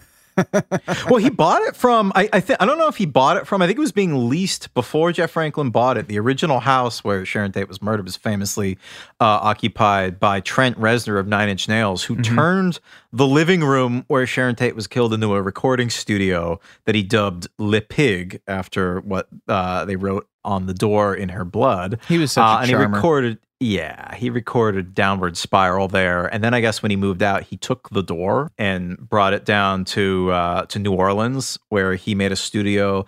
well, 1.08 1.16
he 1.16 1.30
bought 1.30 1.62
it 1.62 1.76
from. 1.76 2.12
I 2.14 2.28
I, 2.32 2.40
th- 2.40 2.56
I 2.60 2.66
don't 2.66 2.78
know 2.78 2.88
if 2.88 2.96
he 2.96 3.06
bought 3.06 3.36
it 3.36 3.46
from. 3.46 3.62
I 3.62 3.66
think 3.66 3.78
it 3.78 3.80
was 3.80 3.92
being 3.92 4.28
leased 4.28 4.72
before 4.74 5.12
Jeff 5.12 5.30
Franklin 5.32 5.70
bought 5.70 5.96
it. 5.96 6.08
The 6.08 6.18
original 6.18 6.60
house 6.60 7.04
where 7.04 7.24
Sharon 7.24 7.52
Tate 7.52 7.68
was 7.68 7.82
murdered 7.82 8.04
was 8.04 8.16
famously 8.16 8.78
uh, 9.20 9.24
occupied 9.42 10.18
by 10.18 10.40
Trent 10.40 10.78
Reznor 10.78 11.18
of 11.20 11.26
Nine 11.26 11.48
Inch 11.48 11.68
Nails, 11.68 12.04
who 12.04 12.16
turned 12.22 12.80
the 13.12 13.26
living 13.26 13.62
room 13.62 14.04
where 14.08 14.26
Sharon 14.26 14.54
Tate 14.54 14.74
was 14.74 14.86
killed 14.86 15.12
into 15.12 15.34
a 15.34 15.42
recording 15.42 15.90
studio 15.90 16.60
that 16.86 16.94
he 16.94 17.02
dubbed 17.02 17.48
Le 17.58 17.80
Pig 17.80 18.40
after 18.46 19.00
what 19.00 19.28
uh, 19.48 19.84
they 19.84 19.96
wrote 19.96 20.28
on 20.44 20.66
the 20.66 20.74
door 20.74 21.14
in 21.14 21.28
her 21.28 21.44
blood. 21.44 22.00
He 22.08 22.18
was 22.18 22.32
such 22.32 22.42
a 22.42 22.46
Uh, 22.46 22.58
and 22.60 22.66
he 22.68 22.74
recorded 22.96 23.38
yeah 23.62 24.14
he 24.16 24.28
recorded 24.30 24.94
downward 24.94 25.36
spiral 25.36 25.88
there 25.88 26.26
and 26.26 26.42
then 26.42 26.52
i 26.52 26.60
guess 26.60 26.82
when 26.82 26.90
he 26.90 26.96
moved 26.96 27.22
out 27.22 27.42
he 27.44 27.56
took 27.56 27.88
the 27.90 28.02
door 28.02 28.50
and 28.58 28.98
brought 29.08 29.32
it 29.32 29.44
down 29.44 29.84
to 29.84 30.30
uh 30.32 30.66
to 30.66 30.78
new 30.78 30.92
orleans 30.92 31.58
where 31.68 31.94
he 31.94 32.14
made 32.14 32.32
a 32.32 32.36
studio 32.36 33.04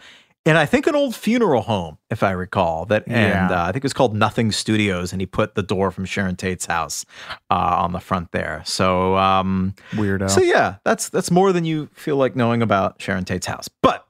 and 0.46 0.56
i 0.58 0.64
think 0.66 0.86
an 0.86 0.94
old 0.94 1.14
funeral 1.14 1.62
home 1.62 1.98
if 2.10 2.22
i 2.22 2.30
recall 2.30 2.84
that 2.86 3.02
and 3.06 3.50
Yeah. 3.50 3.50
uh, 3.50 3.62
i 3.64 3.72
think 3.72 3.78
it 3.78 3.82
was 3.82 3.92
called 3.92 4.14
nothing 4.14 4.52
studios 4.52 5.12
and 5.12 5.20
he 5.20 5.26
put 5.26 5.54
the 5.54 5.62
door 5.62 5.90
from 5.90 6.04
sharon 6.04 6.36
tate's 6.36 6.66
house 6.66 7.04
uh 7.50 7.54
on 7.80 7.92
the 7.92 8.00
front 8.00 8.30
there 8.32 8.62
so 8.64 9.16
um 9.16 9.74
Weirdo. 9.92 10.30
so 10.30 10.40
yeah 10.40 10.76
that's 10.84 11.08
that's 11.08 11.30
more 11.30 11.52
than 11.52 11.64
you 11.64 11.88
feel 11.94 12.16
like 12.16 12.36
knowing 12.36 12.62
about 12.62 13.00
sharon 13.02 13.24
tate's 13.24 13.46
house 13.46 13.68
but 13.82 14.06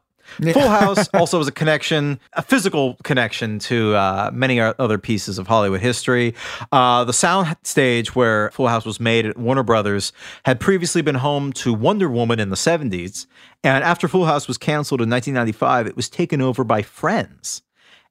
Full 0.53 0.69
House 0.69 1.09
also 1.15 1.39
was 1.39 1.49
a 1.49 1.53
connection, 1.53 2.19
a 2.33 2.43
physical 2.43 2.97
connection 3.05 3.59
to 3.61 3.95
uh, 3.95 4.31
many 4.33 4.61
other 4.61 4.99
pieces 4.99 5.39
of 5.39 5.47
Hollywood 5.47 5.81
history. 5.81 6.35
Uh, 6.73 7.05
the 7.05 7.13
sound 7.13 7.57
stage 7.63 8.15
where 8.15 8.51
Full 8.51 8.69
House 8.69 8.85
was 8.85 9.01
made 9.01 9.27
at 9.27 9.37
Warner 9.37 9.63
Brothers 9.63 10.13
had 10.45 10.61
previously 10.61 11.03
been 11.03 11.17
home 11.17 11.53
to 11.55 11.73
Wonder 11.73 12.09
Woman 12.09 12.41
in 12.41 12.51
the 12.51 12.57
70s. 12.57 13.27
And 13.63 13.83
after 13.85 14.09
Full 14.09 14.27
House 14.27 14.47
was 14.49 14.59
canceled 14.59 15.01
in 15.01 15.09
1995, 15.09 15.87
it 15.87 15.97
was 15.97 16.09
taken 16.09 16.41
over 16.41 16.65
by 16.65 16.83
Friends. 16.83 17.63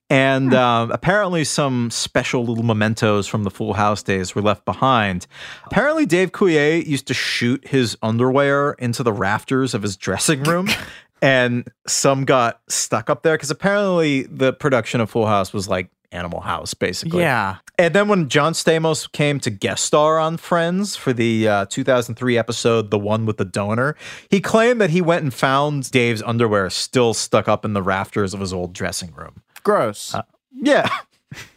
And 0.10 0.54
um, 0.54 0.92
apparently, 0.92 1.44
some 1.44 1.90
special 1.90 2.46
little 2.46 2.64
mementos 2.64 3.26
from 3.26 3.46
the 3.46 3.50
Full 3.50 3.74
House 3.74 4.04
days 4.04 4.36
were 4.36 4.42
left 4.42 4.64
behind. 4.66 5.26
Apparently, 5.66 6.06
Dave 6.06 6.32
Coulier 6.32 6.86
used 6.86 7.08
to 7.08 7.14
shoot 7.14 7.68
his 7.68 7.98
underwear 8.04 8.74
into 8.74 9.02
the 9.02 9.14
rafters 9.14 9.74
of 9.74 9.82
his 9.82 9.98
dressing 9.98 10.44
room, 10.44 10.70
and 11.24 11.66
some 11.88 12.26
got 12.26 12.60
stuck 12.68 13.10
up 13.10 13.24
there 13.24 13.36
because 13.36 13.50
apparently 13.50 14.24
the 14.24 14.52
production 14.52 15.00
of 15.00 15.10
Full 15.10 15.26
House 15.26 15.54
was 15.54 15.70
like 15.70 15.90
Animal 16.12 16.42
House, 16.42 16.74
basically. 16.74 17.22
yeah. 17.22 17.58
And 17.80 17.96
then 17.96 18.10
when 18.10 18.28
John 18.28 18.52
Stamos 18.52 19.10
came 19.12 19.40
to 19.40 19.50
guest 19.50 19.86
star 19.86 20.20
on 20.20 20.36
Friends 20.36 20.98
for 20.98 21.14
the 21.14 21.48
uh, 21.48 21.66
2003 21.70 22.38
episode, 22.38 22.92
The 22.92 23.00
One 23.00 23.26
with 23.26 23.38
the 23.38 23.46
Donor, 23.46 23.96
he 24.30 24.42
claimed 24.42 24.82
that 24.82 24.90
he 24.90 25.02
went 25.02 25.24
and 25.24 25.34
found 25.34 25.90
Dave's 25.92 26.22
underwear 26.22 26.70
still 26.70 27.14
stuck 27.14 27.48
up 27.48 27.64
in 27.64 27.72
the 27.72 27.82
rafters 27.82 28.34
of 28.34 28.42
his 28.42 28.52
old 28.52 28.74
dressing 28.74 29.14
room. 29.14 29.42
Gross. 29.64 30.14
Yeah. 30.52 30.90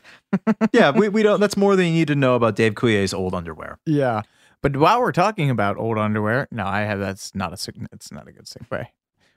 yeah, 0.72 0.90
we, 0.92 1.08
we 1.08 1.24
don't. 1.24 1.40
That's 1.40 1.56
more 1.56 1.74
than 1.74 1.86
you 1.86 1.92
need 1.92 2.08
to 2.08 2.14
know 2.14 2.36
about 2.36 2.54
Dave 2.54 2.76
Coulier's 2.76 3.12
old 3.12 3.34
underwear. 3.34 3.78
yeah. 3.84 4.22
But 4.62 4.78
while 4.78 5.00
we're 5.00 5.12
talking 5.12 5.50
about 5.50 5.76
old 5.76 5.98
underwear, 5.98 6.48
no, 6.50 6.64
I 6.66 6.80
have 6.80 6.98
that's 6.98 7.34
not 7.34 7.52
a 7.52 7.72
it's 7.92 8.10
not 8.10 8.26
a 8.26 8.32
good 8.32 8.46
segue. 8.46 8.86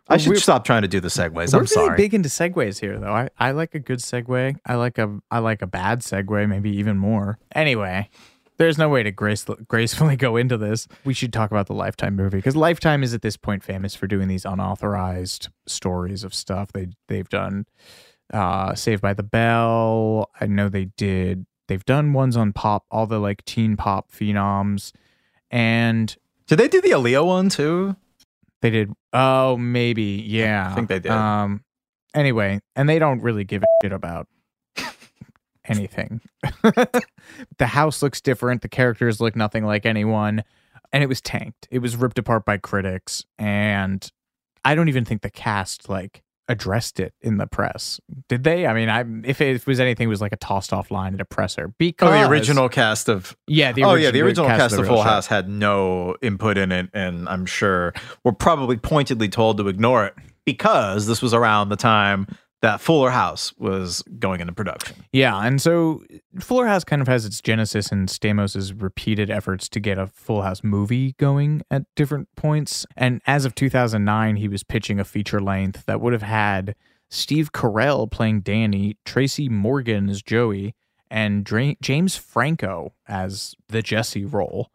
I 0.10 0.18
should 0.18 0.30
We're- 0.30 0.40
stop 0.40 0.64
trying 0.65 0.81
to 0.81 0.88
do 0.88 0.99
the 0.99 1.07
segues. 1.10 1.53
I'm 1.53 1.60
really 1.60 1.68
sorry. 1.68 1.95
big 1.98 2.14
into 2.14 2.30
segues 2.30 2.80
here, 2.80 2.98
though. 2.99 3.14
I, 3.14 3.30
I 3.38 3.52
like 3.52 3.76
a 3.76 3.80
good 3.80 3.99
segue. 3.99 4.56
I 4.65 4.76
like 4.76 4.98
a 4.98 5.19
I 5.30 5.40
like 5.40 5.61
a 5.61 5.68
bad 5.68 5.99
segue, 6.02 6.49
maybe 6.49 6.72
even 6.77 6.98
more. 6.98 7.38
Anyway, 7.53 8.10
there's 8.57 8.77
no 8.77 8.90
way 8.90 9.03
to 9.03 9.11
grace, 9.11 9.45
gracefully 9.68 10.15
go 10.15 10.36
into 10.36 10.57
this. 10.57 10.88
We 11.06 11.14
should 11.14 11.31
talk 11.31 11.52
about 11.52 11.68
the 11.68 11.73
Lifetime 11.76 12.15
movie 12.15 12.38
because 12.38 12.56
Lifetime 12.56 13.03
is 13.03 13.14
at 13.14 13.22
this 13.22 13.38
point 13.38 13.64
famous 13.64 13.94
for 13.95 14.07
doing 14.07 14.27
these 14.27 14.45
unauthorized 14.45 15.49
stories 15.68 16.23
of 16.23 16.34
stuff. 16.34 16.72
They 16.73 16.88
they've 17.07 17.30
done 17.30 17.65
uh, 18.34 18.73
Saved 18.76 19.02
by 19.02 19.14
the 19.14 19.23
Bell. 19.23 20.30
I 20.41 20.48
know 20.48 20.69
they 20.69 20.86
did. 20.86 21.45
They've 21.68 21.86
done 21.86 22.14
ones 22.14 22.36
on 22.36 22.52
pop, 22.52 22.86
all 22.90 23.06
the 23.06 23.19
like 23.19 23.45
teen 23.45 23.77
pop 23.77 24.11
phenoms, 24.11 24.91
and 25.52 26.15
Did 26.48 26.57
they 26.57 26.68
do 26.68 26.81
the 26.81 26.90
Aaliyah 26.90 27.26
one 27.26 27.49
too? 27.49 27.95
They 28.61 28.69
did. 28.69 28.91
Oh, 29.14 29.57
maybe. 29.57 30.23
Yeah. 30.26 30.69
I 30.72 30.76
think 30.76 30.90
they 30.90 30.99
did. 30.99 31.11
Um. 31.11 31.64
Anyway, 32.15 32.60
and 32.76 32.90
they 32.90 32.98
don't 32.99 33.22
really 33.22 33.44
give 33.44 33.64
a 33.64 33.68
shit 33.84 33.91
about 33.91 34.27
anything. 35.65 36.22
the 37.57 37.68
house 37.68 38.02
looks 38.02 38.19
different. 38.19 38.61
The 38.61 38.69
characters 38.69 39.22
look 39.22 39.36
nothing 39.36 39.64
like 39.64 39.86
anyone, 39.86 40.44
and 40.91 41.03
it 41.03 41.07
was 41.07 41.22
tanked. 41.22 41.68
It 41.69 41.80
was 41.80 41.95
ripped 41.95 42.18
apart 42.18 42.45
by 42.45 42.57
critics, 42.57 43.26
and 43.38 44.11
I 44.65 44.73
don't 44.73 44.90
even 44.90 45.06
think 45.06 45.22
the 45.22 45.30
cast 45.30 45.88
like 45.88 46.23
addressed 46.50 47.00
it 47.00 47.14
in 47.22 47.38
the 47.38 47.48
press. 47.48 48.02
Did 48.28 48.44
they? 48.44 48.68
I 48.68 48.74
mean, 48.74 48.90
I 48.90 49.06
if 49.24 49.40
it 49.40 49.66
was 49.66 49.80
anything, 49.80 50.08
it 50.08 50.10
was 50.10 50.20
like 50.20 50.34
a 50.34 50.38
tossed 50.38 50.74
off 50.74 50.92
line 50.92 51.14
at 51.14 51.22
a 51.22 51.26
presser 51.26 51.70
because 51.78 52.10
Oh, 52.10 52.12
the 52.12 52.28
original 52.28 52.68
cast 52.68 53.08
of 53.08 53.38
Yeah. 53.48 53.72
The 53.72 53.84
oh 53.86 53.94
yeah, 53.94 54.12
the 54.12 54.22
original 54.22 54.48
cast, 54.48 54.74
of 54.74 54.80
the 54.82 54.86
Full 54.86 54.98
show. 54.98 55.04
House 55.04 55.28
had 55.28 55.48
no 55.48 56.16
input 56.22 56.58
in 56.58 56.72
it, 56.72 56.90
and 56.94 57.30
I'm 57.30 57.46
sure 57.46 57.94
were 58.26 58.34
probably 58.34 58.76
pointedly 58.76 59.30
told 59.30 59.58
to 59.58 59.68
ignore 59.68 60.06
it 60.06 60.16
because 60.44 61.06
this 61.06 61.22
was 61.22 61.34
around 61.34 61.70
the 61.70 61.76
time 61.78 62.28
that 62.61 62.81
Fuller 62.81 63.11
House 63.11 63.53
was 63.57 64.03
going 64.19 64.41
into 64.41 64.53
production. 64.53 65.06
Yeah, 65.14 65.38
and 65.40 65.61
so 65.61 66.03
Fuller 66.40 66.68
House 66.68 66.84
kind 66.84 67.02
of 67.02 67.07
has 67.07 67.26
its 67.26 67.41
genesis 67.41 67.91
in 67.91 68.07
Stamos's 68.07 68.73
repeated 68.73 69.30
efforts 69.30 69.69
to 69.69 69.80
get 69.80 69.98
a 69.98 70.07
Full 70.07 70.41
House 70.41 70.64
movie 70.64 71.14
going 71.18 71.61
at 71.72 71.84
different 71.95 72.27
points. 72.36 72.86
And 72.98 73.22
as 73.26 73.45
of 73.45 73.56
2009, 73.56 74.36
he 74.36 74.48
was 74.48 74.64
pitching 74.64 74.99
a 74.99 75.06
feature 75.06 75.40
length 75.40 75.86
that 75.86 76.02
would 76.02 76.14
have 76.14 76.22
had 76.22 76.76
Steve 77.10 77.52
Carell 77.53 78.10
playing 78.10 78.41
Danny, 78.41 78.98
Tracy 79.06 79.48
Morgan 79.49 80.10
as 80.10 80.22
Joey, 80.22 80.76
and 81.10 81.44
Dra- 81.44 81.76
James 81.81 82.15
Franco 82.15 82.94
as 83.07 83.56
the 83.68 83.81
Jesse 83.81 84.26
role, 84.26 84.69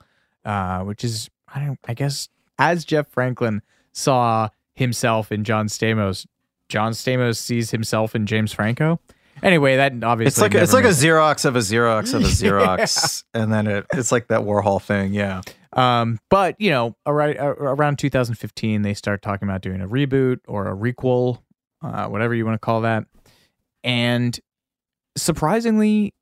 uh, 0.44 0.81
which 0.81 1.05
is 1.05 1.31
I 1.55 1.61
don't 1.65 1.78
I 1.86 1.94
guess 1.94 2.28
as 2.59 2.85
Jeff 2.85 3.09
Franklin 3.09 3.62
saw 3.93 4.48
himself 4.74 5.31
in 5.31 5.44
John 5.44 5.69
Stamos, 5.69 6.27
John 6.75 6.91
Stamos 6.91 7.37
sees 7.37 7.71
himself 7.71 8.17
in 8.17 8.27
James 8.27 8.53
Franco. 8.53 8.99
Anyway, 9.45 9.77
that 9.77 9.93
obviously 10.03 10.27
It's 10.27 10.41
like 10.41 10.55
never 10.55 10.65
it's 10.65 10.73
like 10.73 10.85
a 10.85 10.89
Xerox 10.89 11.45
of 11.45 11.55
a 11.55 11.61
Xerox 11.61 12.15
of 12.15 12.23
a 12.23 12.25
Xerox, 12.27 13.23
and 13.33 13.53
then 13.53 13.69
it, 13.69 13.87
it's 13.93 14.11
like 14.11 14.27
that 14.27 14.41
Warhol 14.41 14.83
thing. 14.83 15.15
Yeah, 15.15 15.43
Um, 15.73 16.19
but 16.31 16.61
you 16.61 16.71
know, 16.71 16.97
around 17.07 17.37
around 17.37 18.01
2015, 18.01 18.83
they 18.83 18.93
start 18.93 19.23
talking 19.23 19.49
about 19.49 19.61
doing 19.61 19.83
a 19.83 19.89
reboot 19.89 20.41
or 20.49 20.67
a 20.67 20.77
requel, 20.77 21.43
uh, 21.81 22.09
whatever 22.09 22.35
you 22.35 22.45
want 22.45 22.57
to 22.57 22.59
call 22.67 22.81
that. 22.81 23.05
And 23.85 24.37
surprisingly, 25.17 26.13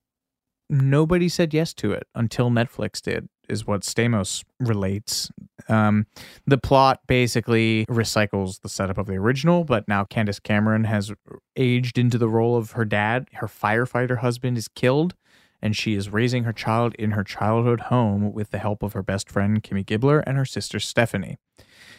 nobody 0.69 1.31
said 1.31 1.55
yes 1.55 1.73
to 1.75 1.93
it 1.93 2.07
until 2.15 2.51
Netflix 2.51 3.01
did. 3.01 3.27
Is 3.53 3.67
what 3.67 3.83
Stamos 3.83 4.45
relates. 4.61 5.31
Um, 5.69 6.07
the 6.47 6.57
plot 6.57 7.01
basically 7.07 7.85
recycles 7.87 8.63
the 8.63 8.69
setup 8.71 8.97
of 8.97 9.07
the 9.07 9.17
original, 9.17 9.65
but 9.65 9.87
now 9.87 10.05
Candace 10.05 10.41
Cameron 10.41 10.85
has 10.85 11.13
aged 11.55 11.99
into 11.99 12.17
the 12.17 12.31
role 12.31 12.57
of 12.57 12.71
her 12.71 12.87
dad. 12.87 13.29
Her 13.35 13.47
firefighter 13.47 14.19
husband 14.19 14.57
is 14.57 14.69
killed, 14.69 15.15
and 15.61 15.77
she 15.77 15.95
is 15.95 16.09
raising 16.09 16.45
her 16.45 16.53
child 16.55 16.95
in 16.95 17.11
her 17.11 17.23
childhood 17.23 17.81
home 17.83 18.33
with 18.33 18.53
the 18.53 18.59
help 18.59 18.83
of 18.83 18.95
her 18.95 19.03
best 19.03 19.31
friend 19.31 19.63
Kimmy 19.63 19.85
Gibbler 19.85 20.23
and 20.27 20.39
her 20.39 20.47
sister 20.47 20.81
Stephanie. 20.81 21.37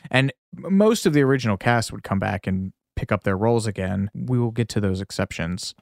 And 0.10 0.34
most 0.56 1.06
of 1.06 1.14
the 1.14 1.22
original 1.22 1.58
cast 1.58 1.92
would 1.92 2.04
come 2.04 2.20
back 2.20 2.48
and 2.48 2.74
pick 2.96 3.12
up 3.12 3.24
their 3.24 3.38
roles 3.38 3.68
again. 3.68 4.10
We 4.16 4.40
will 4.40 4.52
get 4.52 4.70
to 4.70 4.82
those 4.82 5.02
exceptions. 5.02 5.76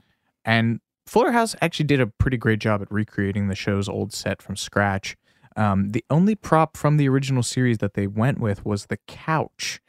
And 0.44 0.82
Fuller 1.08 1.32
House 1.32 1.56
actually 1.62 1.86
did 1.86 2.02
a 2.02 2.08
pretty 2.08 2.38
great 2.38 2.60
job 2.60 2.82
at 2.82 2.92
recreating 2.92 3.48
the 3.48 3.56
show's 3.56 3.88
old 3.88 4.12
set 4.12 4.42
from 4.42 4.58
scratch. 4.58 5.16
Um, 5.56 5.90
the 5.90 6.04
only 6.10 6.36
prop 6.36 6.78
from 6.78 6.98
the 6.98 7.10
original 7.10 7.44
series 7.44 7.80
that 7.80 7.94
they 7.94 8.08
went 8.08 8.40
with 8.40 8.66
was 8.66 8.86
the 8.86 8.98
couch, 9.08 9.82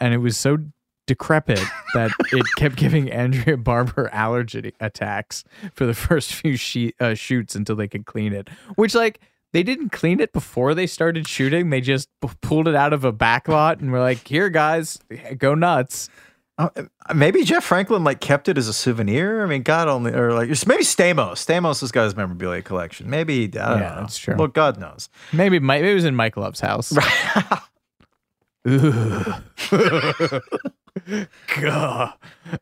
and 0.00 0.14
it 0.14 0.18
was 0.18 0.36
so 0.36 0.58
decrepit 1.06 1.60
that 1.94 2.10
it 2.32 2.46
kept 2.56 2.76
giving 2.76 3.10
Andrea 3.10 3.56
Barber 3.56 4.08
allergy 4.12 4.72
attacks 4.80 5.44
for 5.74 5.84
the 5.86 5.94
first 5.94 6.34
few 6.34 6.56
she- 6.56 6.94
uh, 7.00 7.14
shoots 7.14 7.54
until 7.54 7.76
they 7.76 7.88
could 7.88 8.06
clean 8.06 8.32
it. 8.32 8.48
Which, 8.76 8.94
like, 8.94 9.20
they 9.52 9.62
didn't 9.62 9.90
clean 9.90 10.20
it 10.20 10.32
before 10.32 10.74
they 10.74 10.86
started 10.86 11.28
shooting. 11.28 11.70
They 11.70 11.82
just 11.82 12.08
pulled 12.40 12.68
it 12.68 12.74
out 12.74 12.92
of 12.94 13.04
a 13.04 13.12
back 13.12 13.48
lot 13.48 13.80
and 13.80 13.92
were 13.92 14.00
like, 14.00 14.26
"Here, 14.26 14.48
guys, 14.48 14.98
go 15.36 15.54
nuts." 15.54 16.08
Uh, 16.76 17.14
maybe 17.14 17.42
Jeff 17.44 17.64
Franklin 17.64 18.04
like 18.04 18.20
kept 18.20 18.48
it 18.48 18.56
as 18.58 18.68
a 18.68 18.72
souvenir. 18.72 19.42
I 19.42 19.46
mean, 19.46 19.62
God 19.62 19.88
only, 19.88 20.12
or 20.12 20.32
like 20.32 20.48
maybe 20.66 20.84
Stamos. 20.84 21.44
Stamos 21.44 21.80
has 21.80 21.90
got 21.90 22.04
his 22.04 22.16
memorabilia 22.16 22.62
collection. 22.62 23.10
Maybe 23.10 23.44
I 23.44 23.46
don't 23.46 23.80
Yeah, 23.80 23.94
know. 23.94 24.00
that's 24.02 24.18
true. 24.18 24.36
Well, 24.36 24.48
God 24.48 24.78
knows. 24.78 25.08
Maybe, 25.32 25.58
maybe 25.58 25.90
it 25.90 25.94
was 25.94 26.04
in 26.04 26.14
Mike 26.14 26.36
Love's 26.36 26.60
house. 26.60 26.92
God. 26.92 27.60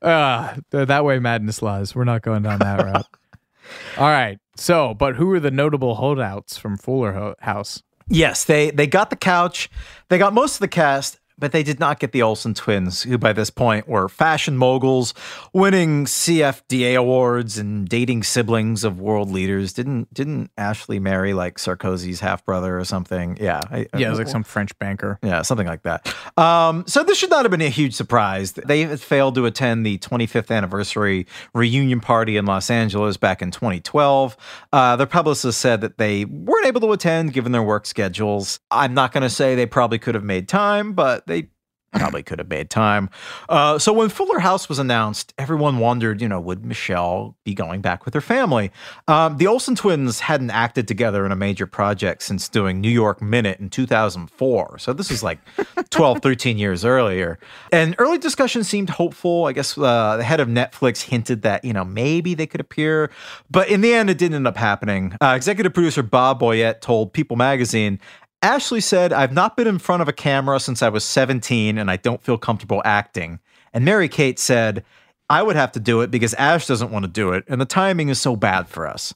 Ah, 0.03 0.55
th- 0.71 0.89
that 0.89 1.05
way 1.05 1.19
madness 1.19 1.63
lies. 1.63 1.95
We're 1.95 2.05
not 2.05 2.23
going 2.23 2.43
down 2.43 2.61
that 2.61 2.83
route. 2.85 3.07
All 3.99 4.09
right. 4.09 4.39
So, 4.57 4.95
but 4.95 5.17
who 5.17 5.33
are 5.33 5.41
the 5.41 5.51
notable 5.51 5.97
holdouts 5.97 6.59
from 6.59 6.77
Fuller 6.77 7.35
House? 7.41 7.83
Yes, 8.09 8.45
they 8.45 8.71
they 8.71 8.87
got 8.87 9.11
the 9.11 9.17
couch. 9.17 9.69
They 10.09 10.19
got 10.19 10.33
most 10.33 10.55
of 10.55 10.61
the 10.61 10.69
cast, 10.69 11.20
but 11.41 11.53
they 11.53 11.63
did 11.63 11.81
not 11.81 11.99
get 11.99 12.13
the 12.13 12.23
Olsen 12.23 12.55
twins, 12.55 13.03
who 13.03 13.19
by 13.19 13.33
this 13.33 13.51
point 13.51 13.89
were 13.89 14.09
fashion 14.09 14.57
moguls, 14.57 15.15
winning 15.53 16.05
CFDA 16.07 16.97
awards 16.97 17.59
and 17.59 17.89
dating 17.89 18.23
siblings 18.23 18.85
of 18.85 19.01
world 19.01 19.31
leaders. 19.31 19.73
Didn't 19.73 20.13
didn't 20.15 20.51
Ashley 20.57 20.99
marry 20.99 21.33
like 21.35 21.57
Sarkozy's 21.59 22.21
half 22.21 22.45
brother 22.45 22.79
or 22.79 22.85
something? 22.85 23.37
Yeah, 23.41 23.61
I- 23.71 23.87
Yeah, 23.97 24.07
it 24.07 24.11
was 24.11 24.19
like 24.19 24.29
some 24.29 24.45
French 24.45 24.79
banker. 24.79 25.19
Yeah, 25.23 25.43
something 25.43 25.67
like 25.67 25.83
that. 25.83 26.13
Um, 26.37 26.85
so 26.87 27.03
this 27.03 27.19
should 27.19 27.31
not 27.31 27.45
have 27.45 27.51
been 27.51 27.61
a 27.61 27.69
huge 27.69 27.95
surprise. 27.95 28.53
They 28.53 28.83
had 28.83 29.01
failed 29.01 29.35
to 29.37 29.47
attend 29.47 29.85
the 29.87 29.99
25th 29.99 30.51
anniversary 30.55 31.27
reunion 31.55 32.01
party 32.01 32.37
in 32.37 32.47
Los 32.47 32.71
Angeles 32.71 33.17
back 33.17 33.43
in 33.43 33.51
2012. 33.51 34.37
Uh, 34.73 34.97
their 34.97 35.07
publicist 35.07 35.61
said 35.61 35.81
that 35.81 35.99
they 35.99 36.25
weren't 36.25 36.67
able 36.67 36.81
to 36.81 36.93
attend 36.93 37.33
given 37.33 37.53
their 37.53 37.63
work 37.63 37.87
schedules. 37.87 38.61
I'm 38.71 38.95
not 38.95 39.13
going 39.13 39.23
to 39.23 39.31
say 39.31 39.55
they 39.55 39.67
probably 39.67 39.99
could 39.99 40.15
have 40.15 40.25
made 40.25 40.49
time, 40.49 40.93
but 40.93 41.27
they 41.31 41.49
probably 41.93 42.23
could 42.23 42.39
have 42.39 42.49
made 42.49 42.71
time. 42.71 43.11
Uh, 43.49 43.79
so 43.79 43.93
when 43.93 44.09
Fuller 44.09 44.39
House 44.39 44.69
was 44.69 44.79
announced, 44.79 45.35
everyone 45.39 45.79
wondered, 45.79 46.21
you 46.21 46.29
know, 46.29 46.41
would 46.41 46.65
Michelle 46.65 47.37
be 47.45 47.55
going 47.55 47.81
back 47.81 48.05
with 48.05 48.15
her 48.15 48.21
family? 48.21 48.71
Um, 49.09 49.39
the 49.39 49.47
Olsen 49.47 49.75
twins 49.75 50.21
hadn't 50.21 50.51
acted 50.51 50.87
together 50.87 51.27
in 51.27 51.33
a 51.33 51.37
major 51.37 51.67
project 51.67 52.23
since 52.23 52.49
doing 52.49 52.81
New 52.81 52.91
York 52.91 53.21
Minute 53.21 53.59
in 53.59 53.71
2004. 53.71 54.79
So 54.79 54.93
this 54.93 55.11
is 55.11 55.23
like 55.23 55.41
12, 55.91 56.21
13 56.23 56.59
years 56.59 56.85
earlier. 56.85 57.39
And 57.73 57.95
early 57.99 58.19
discussion 58.19 58.63
seemed 58.63 58.91
hopeful. 58.91 59.47
I 59.47 59.53
guess 59.53 59.77
uh, 59.77 60.17
the 60.17 60.25
head 60.25 60.41
of 60.41 60.49
Netflix 60.49 61.03
hinted 61.03 61.43
that, 61.43 61.65
you 61.65 61.73
know, 61.73 61.85
maybe 61.85 62.35
they 62.35 62.47
could 62.47 62.61
appear. 62.61 63.11
But 63.51 63.69
in 63.69 63.81
the 63.81 63.93
end, 63.93 64.11
it 64.11 64.19
didn't 64.19 64.37
end 64.37 64.47
up 64.47 64.57
happening. 64.57 65.17
Uh, 65.21 65.35
executive 65.37 65.75
producer 65.75 66.03
Bob 66.03 66.41
Boyette 66.41 66.81
told 66.81 67.13
People 67.13 67.37
magazine, 67.37 67.99
Ashley 68.43 68.81
said, 68.81 69.13
I've 69.13 69.33
not 69.33 69.57
been 69.57 69.67
in 69.67 69.79
front 69.79 70.03
of 70.03 70.09
a 70.09 70.13
camera 70.13 70.61
since 70.61 70.83
I 70.83 70.89
was 70.89 71.05
17 71.05 71.77
and 71.77 71.91
I 71.91 71.97
don't 71.97 72.23
feel 72.23 72.39
comfortable 72.39 72.81
acting. 72.85 73.39
And 73.73 73.85
Mary 73.85 74.09
Kate 74.09 74.39
said, 74.39 74.85
I 75.29 75.43
would 75.43 75.57
have 75.57 75.73
to 75.73 75.81
do 75.81 76.01
it 76.01 76.11
because 76.11 76.35
Ash 76.35 76.67
doesn't 76.67 76.91
want 76.91 77.05
to 77.05 77.11
do 77.11 77.33
it 77.33 77.45
and 77.49 77.61
the 77.61 77.67
timing 77.67 78.09
is 78.09 78.21
so 78.21 78.35
bad 78.37 78.67
for 78.67 78.87
us. 78.87 79.15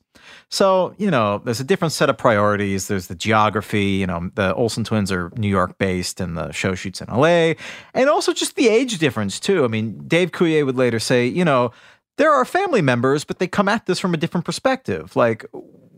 So, 0.49 0.95
you 0.99 1.11
know, 1.11 1.39
there's 1.39 1.61
a 1.61 1.65
different 1.65 1.93
set 1.93 2.09
of 2.09 2.17
priorities. 2.17 2.89
There's 2.89 3.09
the 3.09 3.15
geography, 3.15 3.85
you 3.85 4.07
know, 4.07 4.31
the 4.35 4.55
Olsen 4.55 4.85
twins 4.85 5.11
are 5.11 5.33
New 5.37 5.49
York 5.49 5.79
based 5.79 6.21
and 6.21 6.37
the 6.37 6.53
show 6.53 6.75
shoots 6.75 7.01
in 7.01 7.09
LA. 7.09 7.55
And 7.93 8.09
also 8.09 8.33
just 8.33 8.57
the 8.57 8.69
age 8.69 8.99
difference, 8.99 9.41
too. 9.41 9.65
I 9.65 9.69
mean, 9.69 10.07
Dave 10.07 10.33
Coulier 10.33 10.65
would 10.65 10.77
later 10.77 10.99
say, 10.99 11.27
you 11.27 11.45
know, 11.45 11.73
there 12.17 12.33
are 12.33 12.45
family 12.45 12.83
members, 12.83 13.25
but 13.25 13.39
they 13.39 13.49
come 13.49 13.69
at 13.69 13.87
this 13.87 13.99
from 13.99 14.15
a 14.15 14.17
different 14.17 14.47
perspective. 14.47 15.17
Like, 15.17 15.45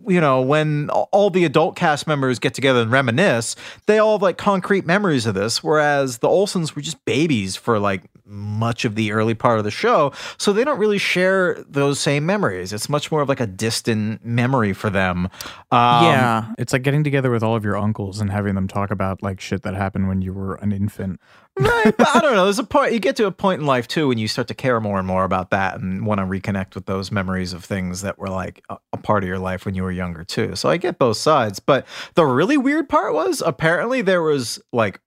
you 0.07 0.21
know, 0.21 0.41
when 0.41 0.91
all 0.91 1.31
the 1.31 1.45
adult 1.45 1.77
cast 1.77 2.07
members 2.07 2.39
get 2.39 2.55
together 2.55 2.81
and 2.81 2.91
reminisce, 2.91 3.57
they 3.87 3.99
all 3.99 4.13
have 4.13 4.23
like 4.23 4.39
concrete 4.39 4.87
memories 4.87 5.27
of 5.27 5.35
this, 5.35 5.63
whereas 5.63 6.19
the 6.19 6.29
Olsens 6.29 6.75
were 6.75 6.83
just 6.83 7.05
babies 7.05 7.57
for 7.57 7.79
like 7.79 8.03
much 8.27 8.85
of 8.85 8.97
the 8.97 9.13
early 9.13 9.35
part 9.35 9.59
of 9.59 9.65
the 9.65 9.71
show. 9.71 10.13
So 10.37 10.53
they 10.53 10.65
don't 10.65 10.79
really 10.79 10.99
share 10.99 11.63
those 11.69 12.01
same 12.01 12.27
memories. 12.27 12.73
It's 12.73 12.89
much 12.89 13.11
more 13.11 13.23
of 13.23 13.29
like 13.29 13.41
a 13.41 13.47
distant 13.47 14.25
memory 14.25 14.73
for 14.73 14.91
them. 14.91 15.27
Um, 15.71 16.05
yeah, 16.05 16.53
it's 16.59 16.73
like 16.73 16.83
getting 16.83 17.05
together 17.05 17.31
with 17.31 17.43
all 17.43 17.57
of 17.57 17.65
your 17.65 17.77
uncles 17.77 18.21
and 18.21 18.31
having 18.31 18.55
them 18.55 18.69
talk 18.69 18.91
about 18.91 19.23
like 19.23 19.41
shit 19.41 19.63
that 19.63 19.75
happened 19.75 20.09
when 20.09 20.23
you 20.23 20.33
were 20.33 20.57
an 20.57 20.73
infant. 20.73 21.21
Right. 21.59 21.97
But 21.97 22.09
I 22.15 22.21
don't 22.21 22.35
know. 22.35 22.45
There's 22.45 22.59
a 22.59 22.65
point, 22.65 22.93
you 22.93 22.99
get 22.99 23.17
to 23.17 23.27
a 23.27 23.33
point 23.33 23.61
in 23.61 23.67
life 23.67 23.89
too 23.89 24.09
when 24.09 24.19
you 24.19 24.29
start 24.29 24.49
to 24.49 24.55
care 24.55 24.81
more 24.81 24.99
and 24.99 25.07
more 25.07 25.25
about 25.25 25.51
that 25.51 25.81
and 25.81 26.07
want 26.07 26.19
to 26.19 26.25
reconnect 26.25 26.75
with 26.75 26.87
those 26.87 27.11
memories 27.11 27.53
of 27.53 27.65
things 27.65 28.03
that 28.03 28.19
were 28.19 28.29
like 28.29 28.63
a, 28.69 28.77
a 28.93 28.97
part 28.97 29.23
of 29.23 29.29
your 29.29 29.39
life 29.39 29.65
when 29.65 29.75
you 29.75 29.83
were 29.83 29.93
younger 29.93 30.25
too. 30.25 30.57
So 30.57 30.69
I 30.69 30.77
get 30.77 30.99
both 30.99 31.17
sides. 31.17 31.59
But 31.61 31.87
the 32.15 32.25
really 32.25 32.57
weird 32.57 32.89
part 32.89 33.15
was 33.15 33.43
apparently 33.45 34.03
there 34.03 34.23
was 34.23 34.61
like 34.73 35.01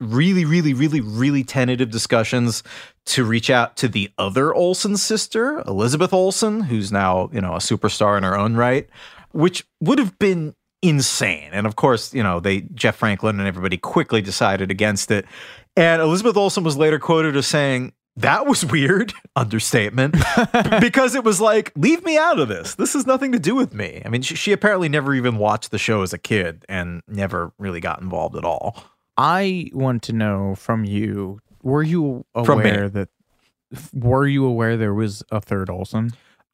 really, 0.00 0.44
really, 0.44 0.74
really, 0.74 1.00
really 1.00 1.44
tentative 1.44 1.90
discussions 1.90 2.62
to 3.06 3.24
reach 3.24 3.50
out 3.50 3.76
to 3.76 3.88
the 3.88 4.10
other 4.18 4.54
Olsen 4.54 4.96
sister, 4.96 5.62
Elizabeth 5.66 6.12
Olsen, 6.12 6.62
who's 6.62 6.92
now, 6.92 7.30
you 7.32 7.40
know, 7.40 7.54
a 7.54 7.58
superstar 7.58 8.16
in 8.16 8.24
her 8.24 8.36
own 8.36 8.56
right, 8.56 8.88
which 9.32 9.64
would 9.80 9.98
have 9.98 10.18
been 10.18 10.54
insane. 10.82 11.50
And 11.52 11.66
of 11.66 11.76
course, 11.76 12.12
you 12.12 12.22
know, 12.22 12.40
they 12.40 12.62
Jeff 12.74 12.96
Franklin 12.96 13.38
and 13.38 13.48
everybody 13.48 13.76
quickly 13.76 14.20
decided 14.20 14.70
against 14.70 15.10
it. 15.10 15.24
And 15.76 16.02
Elizabeth 16.02 16.36
Olsen 16.36 16.64
was 16.64 16.76
later 16.76 16.98
quoted 16.98 17.36
as 17.36 17.46
saying, 17.46 17.92
that 18.16 18.46
was 18.46 18.64
weird, 18.64 19.14
understatement, 19.36 20.16
because 20.80 21.14
it 21.14 21.24
was 21.24 21.40
like, 21.40 21.72
leave 21.76 22.04
me 22.04 22.18
out 22.18 22.38
of 22.38 22.48
this. 22.48 22.74
This 22.74 22.92
has 22.92 23.06
nothing 23.06 23.32
to 23.32 23.38
do 23.38 23.54
with 23.54 23.72
me. 23.74 24.02
I 24.04 24.08
mean, 24.08 24.22
she, 24.22 24.34
she 24.34 24.52
apparently 24.52 24.88
never 24.88 25.14
even 25.14 25.38
watched 25.38 25.70
the 25.70 25.78
show 25.78 26.02
as 26.02 26.12
a 26.12 26.18
kid 26.18 26.66
and 26.68 27.02
never 27.08 27.52
really 27.58 27.80
got 27.80 28.02
involved 28.02 28.36
at 28.36 28.44
all. 28.44 28.76
I 29.16 29.70
want 29.72 30.02
to 30.04 30.12
know 30.12 30.54
from 30.54 30.84
you: 30.84 31.40
Were 31.62 31.82
you 31.82 32.24
aware 32.34 32.88
that? 32.88 33.08
Were 33.94 34.26
you 34.26 34.44
aware 34.44 34.76
there 34.76 34.94
was 34.94 35.22
a 35.30 35.40
third 35.40 35.70
Olsen? 35.70 36.12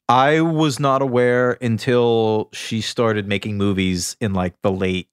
I 0.08 0.40
was 0.40 0.80
not 0.80 1.02
aware 1.02 1.58
until 1.60 2.48
she 2.52 2.80
started 2.80 3.28
making 3.28 3.58
movies 3.58 4.16
in 4.20 4.32
like 4.32 4.54
the 4.62 4.72
late 4.72 5.08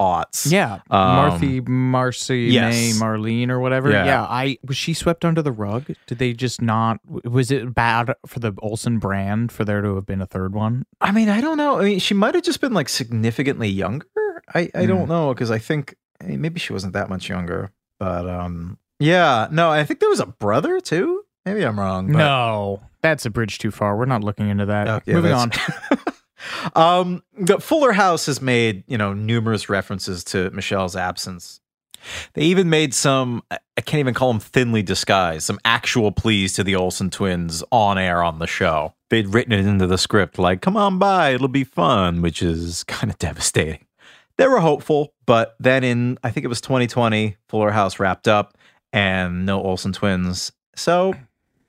aughts. 0.00 0.50
Yeah, 0.50 0.80
Um, 0.90 1.16
Marthy, 1.16 1.60
Marcy, 1.60 2.40
yes. 2.50 2.74
May, 2.74 2.90
Marlene, 3.04 3.48
or 3.50 3.60
whatever. 3.60 3.90
Yeah. 3.90 4.04
Yeah. 4.04 4.22
I 4.24 4.58
was 4.66 4.76
she 4.76 4.94
swept 4.94 5.24
under 5.24 5.42
the 5.42 5.52
rug. 5.52 5.86
Did 6.06 6.18
they 6.18 6.32
just 6.32 6.60
not? 6.62 7.00
Was 7.24 7.50
it 7.50 7.74
bad 7.74 8.14
for 8.26 8.40
the 8.40 8.52
Olsen 8.58 8.98
brand 8.98 9.52
for 9.52 9.64
there 9.64 9.80
to 9.82 9.94
have 9.94 10.06
been 10.06 10.20
a 10.20 10.26
third 10.26 10.54
one? 10.54 10.84
I 11.00 11.12
mean, 11.12 11.28
I 11.28 11.40
don't 11.40 11.56
know. 11.56 11.80
I 11.80 11.84
mean, 11.84 11.98
she 11.98 12.14
might 12.14 12.34
have 12.34 12.44
just 12.44 12.60
been 12.60 12.72
like 12.74 12.88
significantly 12.88 13.68
younger. 13.68 14.06
I, 14.54 14.70
I 14.74 14.86
don't 14.86 15.08
know 15.08 15.32
because 15.32 15.50
I 15.50 15.58
think 15.58 15.94
I 16.20 16.26
mean, 16.26 16.40
maybe 16.40 16.58
she 16.60 16.72
wasn't 16.72 16.92
that 16.94 17.08
much 17.08 17.28
younger. 17.28 17.70
But 17.98 18.28
um, 18.28 18.78
yeah, 18.98 19.48
no, 19.50 19.70
I 19.70 19.84
think 19.84 20.00
there 20.00 20.08
was 20.08 20.20
a 20.20 20.26
brother 20.26 20.80
too. 20.80 21.22
Maybe 21.44 21.62
I'm 21.64 21.78
wrong. 21.78 22.06
But, 22.12 22.18
No, 22.18 22.82
that's 23.00 23.26
a 23.26 23.30
bridge 23.30 23.58
too 23.58 23.70
far. 23.70 23.96
We're 23.96 24.04
not 24.06 24.22
looking 24.22 24.48
into 24.48 24.66
that. 24.66 24.88
Okay, 24.88 25.12
Moving 25.12 25.32
on. 25.32 25.50
um, 26.74 27.22
the 27.38 27.58
Fuller 27.58 27.92
House 27.92 28.26
has 28.26 28.40
made 28.40 28.84
you 28.86 28.98
know 28.98 29.12
numerous 29.12 29.68
references 29.68 30.24
to 30.24 30.50
Michelle's 30.50 30.96
absence. 30.96 31.60
They 32.34 32.42
even 32.42 32.68
made 32.68 32.94
some 32.94 33.42
I 33.50 33.58
I 33.76 33.80
can't 33.80 34.00
even 34.00 34.14
call 34.14 34.32
them 34.32 34.40
thinly 34.40 34.82
disguised 34.82 35.44
some 35.44 35.58
actual 35.64 36.12
pleas 36.12 36.52
to 36.54 36.64
the 36.64 36.76
Olsen 36.76 37.10
twins 37.10 37.64
on 37.72 37.98
air 37.98 38.22
on 38.22 38.38
the 38.38 38.46
show. 38.46 38.94
They'd 39.10 39.28
written 39.28 39.52
it 39.52 39.66
into 39.66 39.86
the 39.86 39.98
script 39.98 40.38
like 40.38 40.60
"Come 40.60 40.76
on 40.76 40.98
by, 40.98 41.30
it'll 41.30 41.48
be 41.48 41.64
fun," 41.64 42.22
which 42.22 42.42
is 42.42 42.84
kind 42.88 43.10
of 43.10 43.18
devastating. 43.18 43.86
They 44.36 44.46
were 44.46 44.60
hopeful, 44.60 45.14
but 45.26 45.56
then 45.60 45.84
in 45.84 46.18
I 46.22 46.30
think 46.30 46.44
it 46.44 46.48
was 46.48 46.60
2020, 46.60 47.36
Fuller 47.48 47.70
House 47.70 47.98
wrapped 47.98 48.28
up 48.28 48.56
and 48.92 49.46
no 49.46 49.62
Olsen 49.62 49.92
twins. 49.92 50.52
So 50.74 51.14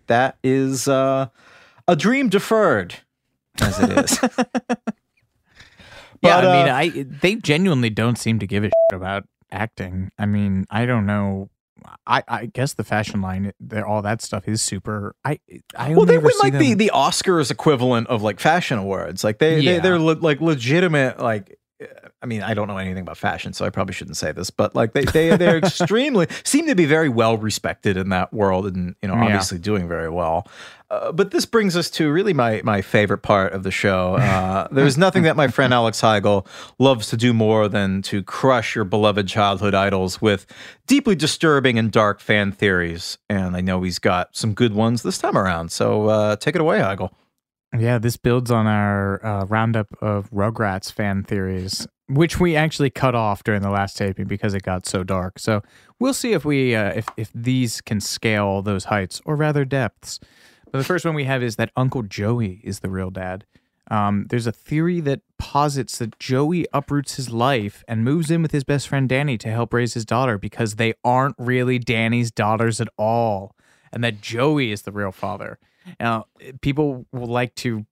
that 0.07 0.37
is 0.43 0.87
uh, 0.87 1.27
a 1.87 1.95
dream 1.95 2.29
deferred, 2.29 2.95
as 3.61 3.79
it 3.79 3.91
is. 3.97 4.19
yeah, 4.71 4.75
But, 6.21 6.45
I 6.45 6.63
mean, 6.63 6.69
uh, 6.69 6.75
I 7.01 7.05
they 7.21 7.35
genuinely 7.35 7.89
don't 7.89 8.17
seem 8.17 8.39
to 8.39 8.47
give 8.47 8.63
a 8.63 8.67
shit 8.67 8.73
about 8.97 9.23
acting. 9.51 10.11
I 10.17 10.25
mean, 10.25 10.65
I 10.69 10.85
don't 10.85 11.05
know. 11.05 11.49
I, 12.07 12.23
I 12.29 12.45
guess 12.45 12.73
the 12.73 12.85
fashion 12.85 13.21
line, 13.21 13.51
all 13.85 14.01
that 14.03 14.21
stuff 14.21 14.47
is 14.47 14.61
super. 14.61 15.15
I 15.25 15.39
I 15.77 15.93
well, 15.93 16.05
they 16.05 16.17
win 16.17 16.31
like 16.41 16.53
the, 16.53 16.69
them- 16.69 16.77
the 16.77 16.91
Oscars 16.93 17.51
equivalent 17.51 18.07
of 18.07 18.21
like 18.23 18.39
fashion 18.39 18.77
awards. 18.77 19.23
Like 19.23 19.39
they, 19.39 19.59
Yeah. 19.59 19.73
they 19.73 19.79
they're 19.79 19.99
le- 19.99 20.13
like 20.13 20.39
legitimate 20.39 21.19
like 21.19 21.57
uh, 21.81 21.85
I 22.21 22.25
mean, 22.25 22.41
I 22.41 22.53
don't 22.53 22.69
know 22.69 22.77
anything 22.77 23.01
about 23.01 23.17
fashion, 23.17 23.51
so 23.51 23.65
I 23.65 23.69
probably 23.69 23.93
shouldn't 23.93 24.15
say 24.15 24.31
this, 24.31 24.49
but 24.49 24.75
like 24.75 24.93
they 24.93 25.03
they 25.03 25.35
they're 25.35 25.57
extremely 25.65 26.27
seem 26.45 26.67
to 26.67 26.75
be 26.75 26.85
very 26.85 27.09
well 27.09 27.37
respected 27.37 27.97
in 27.97 28.09
that 28.09 28.31
world, 28.31 28.65
and 28.67 28.95
you 29.01 29.09
know, 29.09 29.15
Yeah. 29.15 29.25
obviously 29.25 29.59
doing 29.59 29.89
very 29.89 30.09
well. 30.09 30.47
Uh, 30.93 31.11
but 31.11 31.31
this 31.31 31.45
brings 31.45 31.75
us 31.75 31.89
to 31.89 32.11
really 32.11 32.33
my 32.33 32.61
my 32.63 32.81
favorite 32.81 33.19
part 33.19 33.51
of 33.53 33.63
the 33.63 33.71
show. 33.71 34.15
Uh, 34.15 34.67
there's 34.71 34.97
nothing 34.97 35.23
that 35.23 35.35
my 35.35 35.47
friend 35.47 35.73
Alex 35.73 36.01
Heigl 36.01 36.45
loves 36.77 37.07
to 37.09 37.17
do 37.17 37.33
more 37.33 37.67
than 37.67 38.03
to 38.03 38.21
crush 38.21 38.75
your 38.75 38.85
beloved 38.85 39.27
childhood 39.27 39.73
idols 39.73 40.21
with 40.21 40.45
deeply 40.85 41.15
disturbing 41.15 41.79
and 41.79 41.91
dark 41.91 42.19
fan 42.19 42.51
theories. 42.51 43.17
And 43.27 43.55
I 43.55 43.61
know 43.61 43.81
he's 43.81 43.97
got 43.97 44.35
some 44.35 44.53
good 44.53 44.73
ones 44.75 45.01
this 45.01 45.17
time 45.17 45.35
around. 45.35 45.71
So 45.71 46.09
uh, 46.09 46.35
take 46.35 46.53
it 46.53 46.61
away, 46.61 46.79
Heigl. 46.79 47.09
Yeah, 47.77 47.97
this 47.97 48.17
builds 48.17 48.51
on 48.51 48.67
our 48.67 49.25
uh, 49.25 49.45
roundup 49.45 49.87
of 49.99 50.29
Rugrats 50.29 50.91
fan 50.91 51.23
theories, 51.23 51.87
which 52.07 52.39
we 52.39 52.55
actually 52.55 52.91
cut 52.91 53.15
off 53.15 53.43
during 53.43 53.63
the 53.63 53.71
last 53.71 53.97
taping 53.97 54.27
because 54.27 54.53
it 54.53 54.61
got 54.61 54.85
so 54.85 55.03
dark. 55.03 55.39
So 55.39 55.63
we'll 55.99 56.13
see 56.13 56.33
if 56.33 56.45
we 56.45 56.75
uh, 56.75 56.93
if 56.93 57.07
if 57.17 57.31
these 57.33 57.81
can 57.81 57.99
scale 57.99 58.61
those 58.61 58.85
heights 58.85 59.21
or 59.25 59.35
rather 59.35 59.65
depths. 59.65 60.19
The 60.73 60.83
first 60.83 61.05
one 61.05 61.13
we 61.13 61.25
have 61.25 61.43
is 61.43 61.55
that 61.57 61.71
Uncle 61.75 62.01
Joey 62.01 62.59
is 62.63 62.79
the 62.79 62.89
real 62.89 63.11
dad. 63.11 63.45
Um, 63.91 64.25
there's 64.29 64.47
a 64.47 64.51
theory 64.51 64.99
that 65.01 65.21
posits 65.37 65.99
that 65.99 66.17
Joey 66.17 66.65
uproots 66.73 67.15
his 67.15 67.29
life 67.29 67.83
and 67.87 68.03
moves 68.03 68.31
in 68.31 68.41
with 68.41 68.51
his 68.51 68.63
best 68.63 68.87
friend 68.87 69.07
Danny 69.07 69.37
to 69.37 69.49
help 69.49 69.71
raise 69.71 69.93
his 69.93 70.05
daughter 70.05 70.39
because 70.39 70.75
they 70.75 70.93
aren't 71.03 71.35
really 71.37 71.77
Danny's 71.77 72.31
daughters 72.31 72.81
at 72.81 72.87
all, 72.97 73.55
and 73.91 74.03
that 74.03 74.19
Joey 74.19 74.71
is 74.71 74.81
the 74.81 74.91
real 74.91 75.11
father. 75.11 75.59
Now, 75.99 76.25
people 76.61 77.05
will 77.11 77.27
like 77.27 77.53
to 77.55 77.85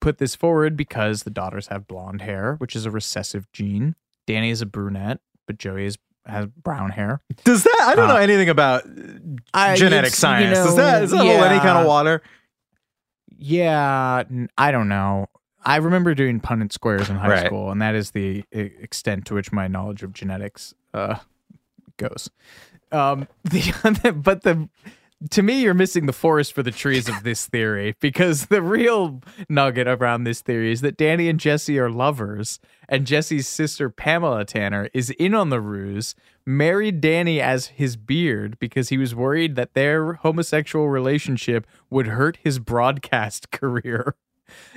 put 0.00 0.18
this 0.18 0.36
forward 0.36 0.76
because 0.76 1.24
the 1.24 1.30
daughters 1.30 1.66
have 1.66 1.88
blonde 1.88 2.20
hair, 2.20 2.54
which 2.58 2.76
is 2.76 2.86
a 2.86 2.90
recessive 2.90 3.50
gene. 3.52 3.96
Danny 4.26 4.50
is 4.50 4.62
a 4.62 4.66
brunette, 4.66 5.20
but 5.46 5.58
Joey 5.58 5.86
is, 5.86 5.98
has 6.26 6.46
brown 6.46 6.90
hair. 6.90 7.20
Does 7.44 7.64
that? 7.64 7.78
I 7.82 7.94
don't 7.94 8.08
know 8.08 8.16
Uh, 8.16 8.20
anything 8.20 8.48
about 8.48 8.84
I- 9.54 9.74
genetic 9.76 10.08
it's, 10.08 10.16
you 10.16 10.20
science. 10.20 10.58
does 10.58 10.76
know, 10.76 10.76
that 10.76 11.00
does 11.00 11.10
that 11.12 11.18
hold 11.18 11.28
any 11.44 11.58
kind 11.60 11.78
of 11.78 11.86
water? 11.86 12.22
Yeah, 13.38 14.24
I 14.58 14.70
don't 14.70 14.88
know. 14.88 15.26
I 15.64 15.76
remember 15.76 16.14
doing 16.14 16.40
Punnett 16.40 16.72
squares 16.72 17.08
in 17.10 17.16
high 17.16 17.28
Right. 17.28 17.46
school, 17.46 17.70
and 17.70 17.80
that 17.82 17.94
is 17.94 18.10
the 18.12 18.44
extent 18.52 19.26
to 19.26 19.34
which 19.34 19.52
my 19.52 19.68
knowledge 19.68 20.02
of 20.02 20.12
genetics 20.12 20.74
uh, 20.94 21.16
goes. 21.96 22.30
Um, 22.92 23.28
the 23.44 24.12
but 24.22 24.42
the 24.42 24.68
to 25.28 25.42
me, 25.42 25.60
you're 25.60 25.74
missing 25.74 26.06
the 26.06 26.12
forest 26.12 26.54
for 26.54 26.62
the 26.62 26.70
trees 26.70 27.08
of 27.08 27.22
this 27.22 27.46
theory 27.46 27.94
because 28.00 28.46
the 28.46 28.62
real 28.62 29.20
nugget 29.48 29.86
around 29.86 30.24
this 30.24 30.40
theory 30.40 30.72
is 30.72 30.80
that 30.80 30.96
Danny 30.96 31.28
and 31.28 31.38
Jesse 31.38 31.78
are 31.78 31.90
lovers, 31.90 32.58
and 32.88 33.06
Jesse's 33.06 33.46
sister 33.46 33.90
Pamela 33.90 34.46
Tanner 34.46 34.88
is 34.94 35.10
in 35.10 35.34
on 35.34 35.50
the 35.50 35.60
ruse, 35.60 36.14
married 36.46 37.02
Danny 37.02 37.40
as 37.40 37.66
his 37.66 37.96
beard 37.96 38.58
because 38.58 38.88
he 38.88 38.96
was 38.96 39.14
worried 39.14 39.56
that 39.56 39.74
their 39.74 40.14
homosexual 40.14 40.88
relationship 40.88 41.66
would 41.90 42.06
hurt 42.06 42.38
his 42.42 42.58
broadcast 42.58 43.50
career. 43.50 44.14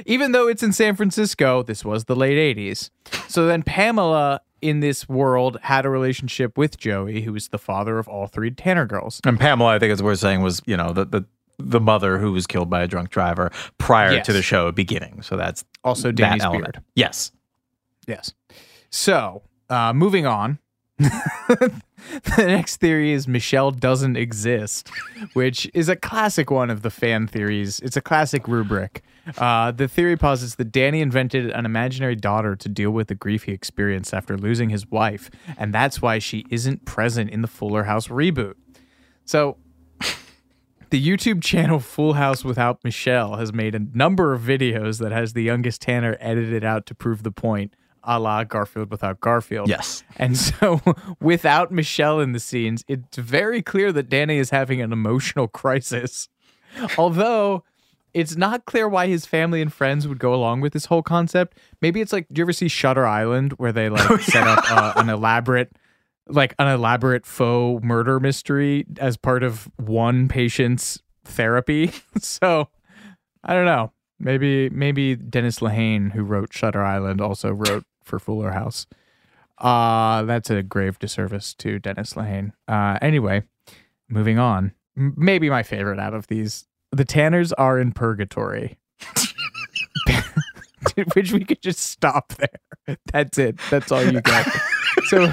Even 0.06 0.34
though 0.34 0.48
it's 0.48 0.62
in 0.62 0.74
San 0.74 0.96
Francisco, 0.96 1.64
this 1.64 1.84
was 1.86 2.06
the 2.06 2.16
late 2.16 2.58
80s. 2.58 2.90
So 3.28 3.48
then 3.48 3.64
Pamela 3.64 4.42
in 4.64 4.80
this 4.80 5.08
world 5.10 5.58
had 5.64 5.86
a 5.86 5.90
relationship 5.90 6.58
with 6.58 6.78
Joey, 6.78 7.22
who 7.22 7.36
is 7.36 7.50
the 7.50 7.58
father 7.60 8.00
of 8.00 8.08
all 8.08 8.28
three 8.28 8.50
Tanner 8.52 8.86
girls. 8.86 9.20
And 9.26 9.40
Pamela, 9.40 9.76
I 9.76 9.80
think, 9.80 9.92
as 9.92 10.02
we're 10.02 10.16
saying, 10.16 10.42
was 10.42 10.62
you 10.66 10.78
know 10.78 10.94
the 10.94 11.06
the 11.06 11.26
the 11.60 11.80
mother 11.80 12.18
who 12.18 12.32
was 12.32 12.48
killed 12.48 12.70
by 12.70 12.82
a 12.82 12.88
drunk 12.88 13.10
driver 13.10 13.52
prior 13.78 14.14
Yes. 14.14 14.26
to 14.26 14.34
the 14.34 14.42
show 14.42 14.72
beginning. 14.72 15.22
So 15.22 15.38
that's 15.38 15.64
Also 15.84 16.08
that 16.08 16.16
Danny's 16.16 16.44
element. 16.44 16.74
beard. 16.74 16.84
Yes. 16.96 17.32
Yes. 18.08 18.34
So, 18.90 19.44
uh, 19.70 19.94
moving 19.94 20.26
on. 20.26 20.58
the 22.38 22.46
next 22.46 22.78
theory 22.78 23.12
is 23.12 23.28
Michelle 23.28 23.72
doesn't 23.72 24.18
exist, 24.18 24.90
which 25.34 25.70
is 25.74 25.90
a 25.90 25.96
classic 25.96 26.52
one 26.52 26.70
of 26.70 26.82
the 26.82 26.90
fan 26.90 27.28
theories. 27.28 27.80
It's 27.80 27.98
a 27.98 28.02
classic 28.02 28.48
rubric. 28.48 29.04
Uh, 29.38 29.72
the 29.72 29.88
theory 29.88 30.18
posits 30.18 30.56
that 30.56 30.72
Danny 30.72 31.02
invented 31.02 31.50
an 31.52 31.66
imaginary 31.66 32.16
daughter 32.16 32.56
to 32.58 32.70
deal 32.70 32.92
with 32.92 33.08
the 33.08 33.16
grief 33.16 33.44
he 33.44 33.54
experienced 33.54 34.14
after 34.14 34.38
losing 34.38 34.70
his 34.70 34.90
wife, 34.92 35.30
and 35.58 35.74
that's 35.74 36.02
why 36.02 36.20
she 36.20 36.46
isn't 36.50 36.86
present 36.86 37.30
in 37.30 37.42
the 37.42 37.48
Fuller 37.48 37.84
House 37.84 38.08
reboot. 38.10 38.56
So, 39.24 39.58
the 40.90 41.06
YouTube 41.06 41.42
channel 41.42 41.80
Full 41.80 42.14
House 42.14 42.44
Without 42.44 42.84
Michelle 42.84 43.38
has 43.38 43.54
made 43.54 43.76
a 43.76 43.80
number 43.80 44.34
of 44.34 44.42
videos 44.42 45.00
that 45.00 45.14
has 45.14 45.34
the 45.34 45.44
youngest 45.44 45.82
Tanner 45.82 46.18
edited 46.20 46.66
out 46.66 46.86
to 46.88 46.96
prove 46.96 47.24
the 47.24 47.32
point, 47.32 47.74
a 48.04 48.20
la 48.20 48.44
Garfield 48.44 48.92
without 48.92 49.20
Garfield. 49.20 49.70
Yes. 49.70 50.04
And 50.18 50.38
so, 50.38 50.82
without 51.22 51.72
Michelle 51.72 52.20
in 52.20 52.34
the 52.34 52.40
scenes, 52.40 52.84
it's 52.88 53.18
very 53.18 53.62
clear 53.62 53.92
that 53.92 54.10
Danny 54.10 54.38
is 54.38 54.50
having 54.50 54.82
an 54.82 54.92
emotional 54.92 55.48
crisis. 55.48 56.30
Although, 56.98 57.64
it's 58.14 58.36
not 58.36 58.66
clear 58.66 58.88
why 58.88 59.08
his 59.08 59.26
family 59.26 59.62
and 59.62 59.74
friends 59.74 60.08
would 60.08 60.20
go 60.20 60.34
along 60.34 60.62
with 60.62 60.74
this 60.74 60.86
whole 60.86 61.02
concept. 61.02 61.58
Maybe 61.82 62.02
it's 62.02 62.14
like, 62.14 62.28
do 62.32 62.40
you 62.40 62.44
ever 62.44 62.54
see 62.54 62.68
Shutter 62.68 63.06
Island, 63.06 63.54
where 63.54 63.72
they 63.72 63.90
like 63.90 64.22
set 64.22 64.48
up 64.48 64.64
uh, 64.70 64.94
an 64.98 65.10
elaborate, 65.10 65.72
like 66.28 66.54
an 66.60 66.68
elaborate 66.68 67.26
faux 67.26 67.84
murder 67.84 68.20
mystery 68.20 68.86
as 69.00 69.18
part 69.18 69.44
of 69.44 69.70
one 69.78 70.28
patient's 70.28 71.02
therapy? 71.26 71.92
so, 72.20 72.70
I 73.44 73.54
don't 73.54 73.66
know. 73.66 73.92
Maybe 74.20 74.70
maybe 74.70 75.16
Dennis 75.16 75.60
Lehane, 75.60 76.12
who 76.12 76.24
wrote 76.24 76.54
Shutter 76.54 76.82
Island, 76.82 77.20
also 77.20 77.52
wrote 77.52 77.84
for 78.04 78.20
Fuller 78.20 78.52
House. 78.52 78.86
Uh 79.58 80.24
that's 80.24 80.50
a 80.50 80.64
grave 80.64 81.00
disservice 81.00 81.54
to 81.56 81.80
Dennis 81.80 82.14
Lehane. 82.14 82.52
Uh, 82.68 82.98
anyway, 83.02 83.44
moving 84.10 84.40
on. 84.40 84.74
M- 84.98 85.14
maybe 85.18 85.50
my 85.50 85.64
favorite 85.64 86.00
out 86.00 86.14
of 86.14 86.28
these. 86.28 86.66
The 86.92 87.06
Tanners 87.06 87.54
are 87.54 87.80
in 87.80 87.92
purgatory. 87.92 88.78
Which 91.14 91.32
we 91.32 91.44
could 91.46 91.62
just 91.62 91.80
stop 91.80 92.34
there. 92.34 92.98
That's 93.12 93.38
it. 93.38 93.58
That's 93.70 93.92
all 93.92 94.04
you 94.04 94.22
got. 94.22 94.48
so 95.06 95.32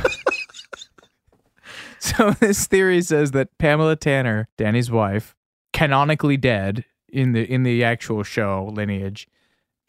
so 1.98 2.30
this 2.32 2.66
theory 2.66 3.02
says 3.02 3.32
that 3.32 3.56
Pamela 3.58 3.96
Tanner, 3.96 4.48
Danny's 4.56 4.90
wife, 4.90 5.34
canonically 5.72 6.36
dead 6.36 6.84
in 7.08 7.32
the 7.32 7.42
in 7.50 7.62
the 7.64 7.82
actual 7.84 8.22
show 8.22 8.70
lineage. 8.72 9.28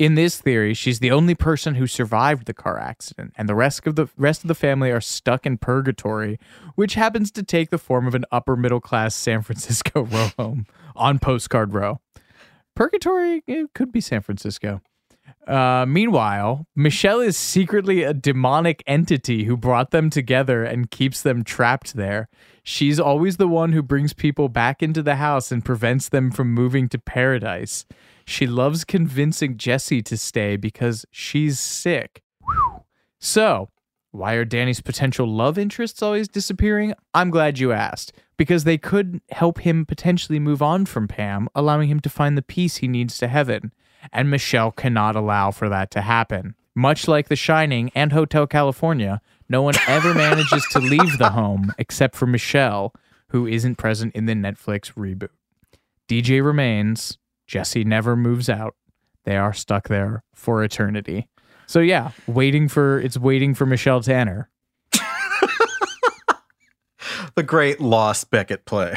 In 0.02 0.16
this 0.16 0.42
theory, 0.42 0.74
she's 0.74 0.98
the 0.98 1.12
only 1.12 1.36
person 1.36 1.76
who 1.76 1.86
survived 1.86 2.48
the 2.48 2.56
car 2.56 2.80
accident, 2.80 3.34
and 3.38 3.48
the 3.48 3.54
rest 3.54 3.86
of 3.86 3.96
the 3.96 4.10
rest 4.18 4.44
of 4.44 4.48
the 4.48 4.56
family 4.56 4.90
are 4.90 5.00
stuck 5.00 5.46
in 5.46 5.60
purgatory, 5.60 6.40
which 6.74 6.96
happens 6.96 7.30
to 7.34 7.44
take 7.44 7.70
the 7.70 7.78
form 7.78 8.08
of 8.08 8.16
an 8.16 8.26
upper 8.32 8.56
middle 8.56 8.82
class 8.82 9.14
San 9.14 9.44
Francisco 9.44 10.02
row 10.12 10.32
home 10.40 10.66
on 10.96 11.20
Postcard 11.20 11.76
Row. 11.76 12.00
Purgatory 12.76 13.44
could 13.76 13.92
be 13.92 14.02
San 14.02 14.22
Francisco. 14.22 14.82
Uh, 15.46 15.86
meanwhile, 15.88 16.66
Michelle 16.76 17.20
is 17.20 17.38
secretly 17.38 18.02
a 18.02 18.12
demonic 18.12 18.84
entity 18.88 19.44
who 19.44 19.56
brought 19.56 19.92
them 19.92 20.10
together 20.10 20.64
and 20.64 20.90
keeps 20.90 21.22
them 21.22 21.44
trapped 21.44 21.94
there. 21.94 22.28
She's 22.64 23.00
always 23.00 23.38
the 23.38 23.48
one 23.48 23.72
who 23.72 23.84
brings 23.84 24.14
people 24.14 24.50
back 24.50 24.82
into 24.82 25.04
the 25.04 25.18
house 25.18 25.52
and 25.52 25.64
prevents 25.64 26.10
them 26.10 26.32
from 26.32 26.52
moving 26.52 26.90
to 26.90 26.98
paradise. 26.98 27.86
She 28.32 28.48
loves 28.48 28.86
convincing 28.86 29.58
Jesse 29.58 30.02
to 30.04 30.16
stay 30.16 30.56
because 30.56 31.06
she's 31.12 31.60
sick. 31.60 32.24
Whew. 32.40 32.86
So, 33.20 33.70
why 34.12 34.36
are 34.36 34.46
Danny's 34.46 34.80
potential 34.80 35.28
love 35.28 35.58
interests 35.58 36.02
always 36.02 36.30
disappearing? 36.30 36.94
I'm 37.14 37.30
glad 37.30 37.60
you 37.60 37.74
asked. 37.74 38.14
Because 38.38 38.64
they 38.64 38.78
could 38.78 39.20
help 39.32 39.60
him 39.60 39.86
potentially 39.86 40.40
move 40.40 40.62
on 40.62 40.86
from 40.86 41.10
Pam, 41.10 41.50
allowing 41.54 41.90
him 41.90 42.00
to 42.00 42.10
find 42.10 42.38
the 42.38 42.42
peace 42.42 42.78
he 42.78 42.88
needs 42.88 43.18
to 43.18 43.28
heaven. 43.28 43.74
And 44.14 44.32
Michelle 44.32 44.72
cannot 44.72 45.18
allow 45.18 45.52
for 45.52 45.68
that 45.68 45.92
to 45.92 46.02
happen. 46.02 46.56
Much 46.74 47.10
like 47.10 47.28
The 47.28 47.36
Shining 47.36 47.92
and 47.94 48.14
Hotel 48.14 48.48
California, 48.48 49.22
no 49.50 49.62
one 49.62 49.76
ever 49.90 50.14
manages 50.16 50.66
to 50.72 50.80
leave 50.80 51.18
the 51.18 51.32
home 51.32 51.74
except 51.78 52.16
for 52.16 52.28
Michelle, 52.28 52.94
who 53.28 53.46
isn't 53.46 53.76
present 53.76 54.16
in 54.16 54.26
the 54.26 54.36
Netflix 54.36 54.94
reboot. 54.94 55.32
DJ 56.08 56.44
remains, 56.44 57.18
Jesse 57.52 57.84
never 57.84 58.16
moves 58.16 58.50
out. 58.50 58.76
They 59.26 59.36
are 59.36 59.52
stuck 59.52 59.90
there 59.90 60.24
for 60.34 60.64
eternity. 60.64 61.28
So 61.68 61.82
yeah, 61.82 62.12
waiting 62.26 62.70
for 62.70 62.98
it's 62.98 63.18
waiting 63.18 63.54
for 63.54 63.66
Michelle 63.66 64.02
Tanner. 64.02 64.50
The 67.36 67.44
great 67.44 67.80
Lost 67.80 68.30
Beckett 68.30 68.66
play. 68.66 68.96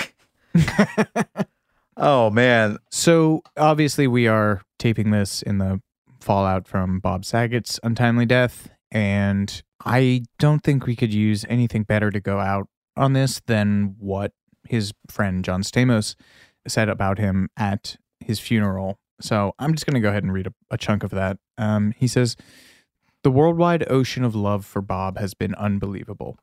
oh 1.97 2.31
man. 2.31 2.79
So 2.91 3.43
obviously 3.57 4.07
we 4.09 4.27
are 4.27 4.63
taping 4.79 5.11
this 5.11 5.41
in 5.41 5.59
the 5.59 5.81
fallout 6.21 6.67
from 6.67 6.99
Bob 6.99 7.25
Saget's 7.25 7.79
untimely 7.85 8.27
death, 8.27 8.71
and 8.91 9.63
I 9.85 10.25
don't 10.39 10.65
think 10.65 10.85
we 10.85 10.97
could 10.97 11.15
use 11.15 11.45
anything 11.49 11.85
better 11.85 12.11
to 12.11 12.21
go 12.21 12.41
out 12.41 12.69
on 12.97 13.13
this 13.13 13.41
than 13.47 13.95
what 13.99 14.33
his 14.69 14.93
friend 15.09 15.45
John 15.45 15.63
Stamos 15.63 16.17
said 16.67 16.89
about 16.89 17.19
him 17.19 17.49
at 17.57 17.97
his 18.21 18.41
funeral. 18.41 18.99
So 19.21 19.55
I'm 19.59 19.75
just 19.75 19.87
going 19.87 19.95
to 19.95 20.01
go 20.01 20.11
ahead 20.11 20.23
and 20.25 20.33
read 20.33 20.47
a, 20.47 20.55
a 20.71 20.79
chunk 20.79 21.03
of 21.03 21.11
that. 21.11 21.39
Um, 21.57 21.95
he 21.97 22.09
says, 22.09 22.37
The 23.23 23.31
worldwide 23.31 23.89
ocean 23.91 24.25
of 24.25 24.35
love 24.35 24.65
for 24.65 24.83
Bob 24.83 25.19
has 25.19 25.35
been 25.35 25.55
unbelievable. 25.55 26.39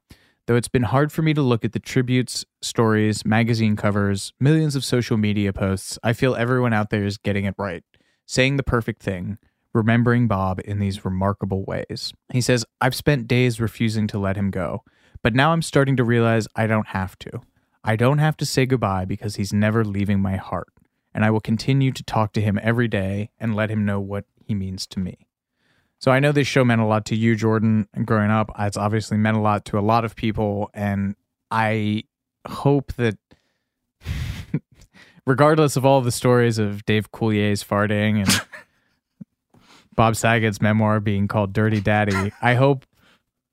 Though 0.47 0.55
it's 0.55 0.67
been 0.67 0.83
hard 0.83 1.11
for 1.11 1.21
me 1.21 1.33
to 1.33 1.41
look 1.41 1.63
at 1.63 1.71
the 1.71 1.79
tributes, 1.79 2.45
stories, 2.61 3.23
magazine 3.23 3.75
covers, 3.75 4.33
millions 4.39 4.75
of 4.75 4.83
social 4.83 5.15
media 5.15 5.53
posts, 5.53 5.99
I 6.03 6.13
feel 6.13 6.35
everyone 6.35 6.73
out 6.73 6.89
there 6.89 7.05
is 7.05 7.17
getting 7.17 7.45
it 7.45 7.55
right, 7.57 7.83
saying 8.25 8.57
the 8.57 8.63
perfect 8.63 9.03
thing, 9.03 9.37
remembering 9.73 10.27
Bob 10.27 10.59
in 10.65 10.79
these 10.79 11.05
remarkable 11.05 11.63
ways. 11.63 12.13
He 12.33 12.41
says, 12.41 12.65
I've 12.81 12.95
spent 12.95 13.27
days 13.27 13.61
refusing 13.61 14.07
to 14.07 14.19
let 14.19 14.35
him 14.35 14.49
go, 14.49 14.83
but 15.21 15.35
now 15.35 15.51
I'm 15.51 15.61
starting 15.61 15.95
to 15.97 16.03
realize 16.03 16.47
I 16.55 16.67
don't 16.67 16.87
have 16.87 17.17
to. 17.19 17.41
I 17.83 17.95
don't 17.95 18.17
have 18.17 18.37
to 18.37 18.45
say 18.45 18.65
goodbye 18.65 19.05
because 19.05 19.35
he's 19.35 19.53
never 19.53 19.83
leaving 19.83 20.19
my 20.19 20.35
heart, 20.35 20.69
and 21.13 21.25
I 21.25 21.31
will 21.31 21.41
continue 21.41 21.91
to 21.91 22.03
talk 22.03 22.33
to 22.33 22.41
him 22.41 22.59
every 22.61 22.87
day 22.87 23.31
and 23.39 23.55
let 23.55 23.69
him 23.69 23.85
know 23.85 23.99
what 23.99 24.25
he 24.43 24.53
means 24.53 24.87
to 24.87 24.99
me. 24.99 25.27
So 25.99 26.11
I 26.11 26.19
know 26.19 26.31
this 26.31 26.47
show 26.47 26.65
meant 26.65 26.81
a 26.81 26.85
lot 26.85 27.05
to 27.07 27.15
you, 27.15 27.35
Jordan, 27.35 27.87
growing 28.05 28.31
up. 28.31 28.51
It's 28.57 28.77
obviously 28.77 29.17
meant 29.17 29.37
a 29.37 29.41
lot 29.41 29.65
to 29.65 29.77
a 29.77 29.81
lot 29.81 30.03
of 30.03 30.15
people, 30.15 30.71
and 30.73 31.15
I 31.51 32.05
hope 32.47 32.93
that, 32.93 33.17
regardless 35.27 35.75
of 35.75 35.85
all 35.85 36.01
the 36.01 36.11
stories 36.11 36.57
of 36.57 36.85
Dave 36.85 37.11
Coulier's 37.11 37.63
farting 37.63 38.23
and 38.23 38.41
Bob 39.95 40.15
Saget's 40.15 40.59
memoir 40.59 40.99
being 40.99 41.27
called 41.27 41.53
Dirty 41.53 41.81
Daddy, 41.81 42.31
I 42.41 42.55
hope 42.55 42.85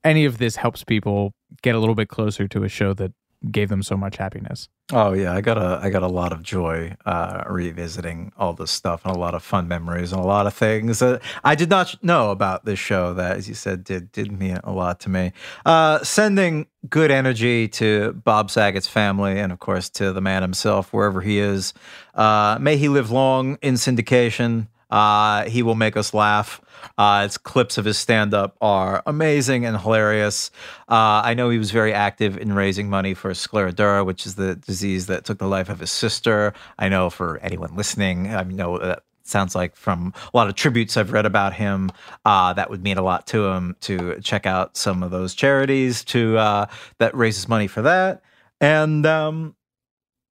any 0.02 0.24
of 0.24 0.38
this 0.38 0.56
helps 0.56 0.84
people 0.84 1.34
get 1.60 1.74
a 1.74 1.78
little 1.78 1.94
bit 1.94 2.08
closer 2.08 2.48
to 2.48 2.64
a 2.64 2.68
show 2.68 2.94
that 2.94 3.12
gave 3.50 3.68
them 3.68 3.82
so 3.82 3.96
much 3.96 4.16
happiness. 4.16 4.68
Oh 4.90 5.12
yeah, 5.12 5.34
I 5.34 5.42
got 5.42 5.58
a 5.58 5.78
I 5.82 5.90
got 5.90 6.02
a 6.02 6.08
lot 6.08 6.32
of 6.32 6.42
joy 6.42 6.96
uh, 7.04 7.44
revisiting 7.46 8.32
all 8.38 8.54
this 8.54 8.70
stuff 8.70 9.04
and 9.04 9.14
a 9.14 9.18
lot 9.18 9.34
of 9.34 9.42
fun 9.42 9.68
memories 9.68 10.12
and 10.12 10.20
a 10.20 10.24
lot 10.24 10.46
of 10.46 10.54
things 10.54 11.00
that 11.00 11.20
I 11.44 11.54
did 11.54 11.68
not 11.68 12.02
know 12.02 12.30
about 12.30 12.64
this 12.64 12.78
show 12.78 13.12
that, 13.14 13.36
as 13.36 13.48
you 13.48 13.54
said, 13.54 13.84
did 13.84 14.10
did 14.12 14.32
mean 14.32 14.58
a 14.64 14.72
lot 14.72 15.00
to 15.00 15.10
me. 15.10 15.32
Uh, 15.66 16.02
sending 16.02 16.66
good 16.88 17.10
energy 17.10 17.68
to 17.68 18.12
Bob 18.24 18.50
Saget's 18.50 18.88
family 18.88 19.38
and 19.38 19.52
of 19.52 19.58
course 19.58 19.90
to 19.90 20.12
the 20.12 20.22
man 20.22 20.42
himself 20.42 20.92
wherever 20.92 21.20
he 21.20 21.38
is. 21.38 21.74
Uh, 22.14 22.56
may 22.60 22.76
he 22.76 22.88
live 22.88 23.10
long 23.10 23.58
in 23.60 23.74
syndication. 23.74 24.68
Uh, 24.90 25.44
he 25.44 25.62
will 25.62 25.74
make 25.74 25.96
us 25.96 26.14
laugh. 26.14 26.60
Uh, 26.96 27.22
its 27.24 27.36
clips 27.36 27.78
of 27.78 27.84
his 27.84 27.98
stand 27.98 28.34
up 28.34 28.56
are 28.60 29.02
amazing 29.06 29.66
and 29.66 29.78
hilarious. 29.80 30.50
Uh, 30.88 31.22
I 31.24 31.34
know 31.34 31.50
he 31.50 31.58
was 31.58 31.70
very 31.70 31.92
active 31.92 32.38
in 32.38 32.52
raising 32.52 32.88
money 32.88 33.14
for 33.14 33.30
scleroderma, 33.32 34.06
which 34.06 34.26
is 34.26 34.36
the 34.36 34.54
disease 34.56 35.06
that 35.06 35.24
took 35.24 35.38
the 35.38 35.48
life 35.48 35.68
of 35.68 35.80
his 35.80 35.90
sister. 35.90 36.54
I 36.78 36.88
know 36.88 37.10
for 37.10 37.38
anyone 37.38 37.74
listening, 37.76 38.34
I 38.34 38.42
know 38.44 38.78
that 38.78 39.02
sounds 39.28 39.54
like 39.54 39.76
from 39.76 40.12
a 40.32 40.36
lot 40.36 40.48
of 40.48 40.54
tributes 40.54 40.96
I've 40.96 41.12
read 41.12 41.26
about 41.26 41.52
him, 41.52 41.90
uh, 42.24 42.52
that 42.54 42.70
would 42.70 42.82
mean 42.82 42.98
a 42.98 43.02
lot 43.02 43.26
to 43.28 43.46
him 43.46 43.76
to 43.82 44.20
check 44.22 44.46
out 44.46 44.76
some 44.76 45.02
of 45.02 45.10
those 45.10 45.34
charities 45.34 46.02
to 46.06 46.38
uh, 46.38 46.66
that 46.98 47.14
raises 47.14 47.48
money 47.48 47.66
for 47.66 47.82
that. 47.82 48.22
And 48.60 49.06
um, 49.06 49.54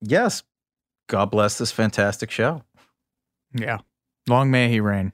yes, 0.02 0.44
God 1.08 1.32
bless 1.32 1.58
this 1.58 1.72
fantastic 1.72 2.32
show. 2.32 2.64
Yeah. 3.54 3.80
Long 4.28 4.52
may 4.52 4.70
he 4.70 4.80
reign. 4.80 5.14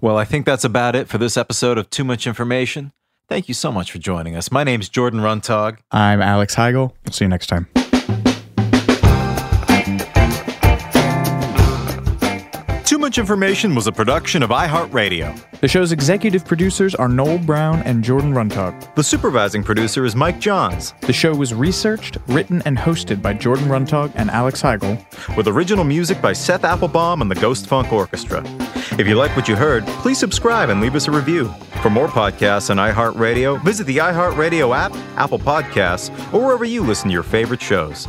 Well, 0.00 0.16
I 0.16 0.24
think 0.24 0.46
that's 0.46 0.64
about 0.64 0.94
it 0.94 1.08
for 1.08 1.18
this 1.18 1.36
episode 1.36 1.78
of 1.78 1.90
Too 1.90 2.04
Much 2.04 2.26
Information. 2.26 2.92
Thank 3.28 3.48
you 3.48 3.54
so 3.54 3.72
much 3.72 3.90
for 3.90 3.98
joining 3.98 4.36
us. 4.36 4.52
My 4.52 4.64
name's 4.64 4.88
Jordan 4.88 5.20
Runtagh. 5.20 5.78
I'm 5.90 6.20
Alex 6.22 6.54
Heigl. 6.54 6.92
We'll 7.04 7.12
see 7.12 7.24
you 7.24 7.28
next 7.28 7.46
time. 7.46 7.66
Much 13.04 13.18
Information 13.18 13.74
was 13.74 13.86
a 13.86 13.92
production 13.92 14.42
of 14.42 14.48
iHeartRadio. 14.48 15.38
The 15.60 15.68
show's 15.68 15.92
executive 15.92 16.46
producers 16.46 16.94
are 16.94 17.06
Noel 17.06 17.36
Brown 17.36 17.82
and 17.82 18.02
Jordan 18.02 18.32
Runtagh. 18.32 18.94
The 18.94 19.04
supervising 19.04 19.62
producer 19.62 20.06
is 20.06 20.16
Mike 20.16 20.40
Johns. 20.40 20.94
The 21.02 21.12
show 21.12 21.34
was 21.34 21.52
researched, 21.52 22.16
written, 22.28 22.62
and 22.64 22.78
hosted 22.78 23.20
by 23.20 23.34
Jordan 23.34 23.66
Runtagh 23.66 24.10
and 24.14 24.30
Alex 24.30 24.62
Heigl. 24.62 24.96
With 25.36 25.48
original 25.48 25.84
music 25.84 26.22
by 26.22 26.32
Seth 26.32 26.64
Applebaum 26.64 27.20
and 27.20 27.30
the 27.30 27.34
Ghost 27.34 27.66
Funk 27.66 27.92
Orchestra. 27.92 28.42
If 28.98 29.06
you 29.06 29.16
like 29.16 29.36
what 29.36 29.48
you 29.48 29.56
heard, 29.56 29.84
please 30.00 30.18
subscribe 30.18 30.70
and 30.70 30.80
leave 30.80 30.94
us 30.94 31.06
a 31.06 31.10
review. 31.10 31.48
For 31.82 31.90
more 31.90 32.08
podcasts 32.08 32.70
on 32.70 32.78
iHeartRadio, 32.78 33.62
visit 33.62 33.86
the 33.86 33.98
iHeartRadio 33.98 34.74
app, 34.74 34.94
Apple 35.18 35.38
Podcasts, 35.38 36.08
or 36.32 36.42
wherever 36.42 36.64
you 36.64 36.82
listen 36.82 37.08
to 37.08 37.12
your 37.12 37.22
favorite 37.22 37.60
shows. 37.60 38.08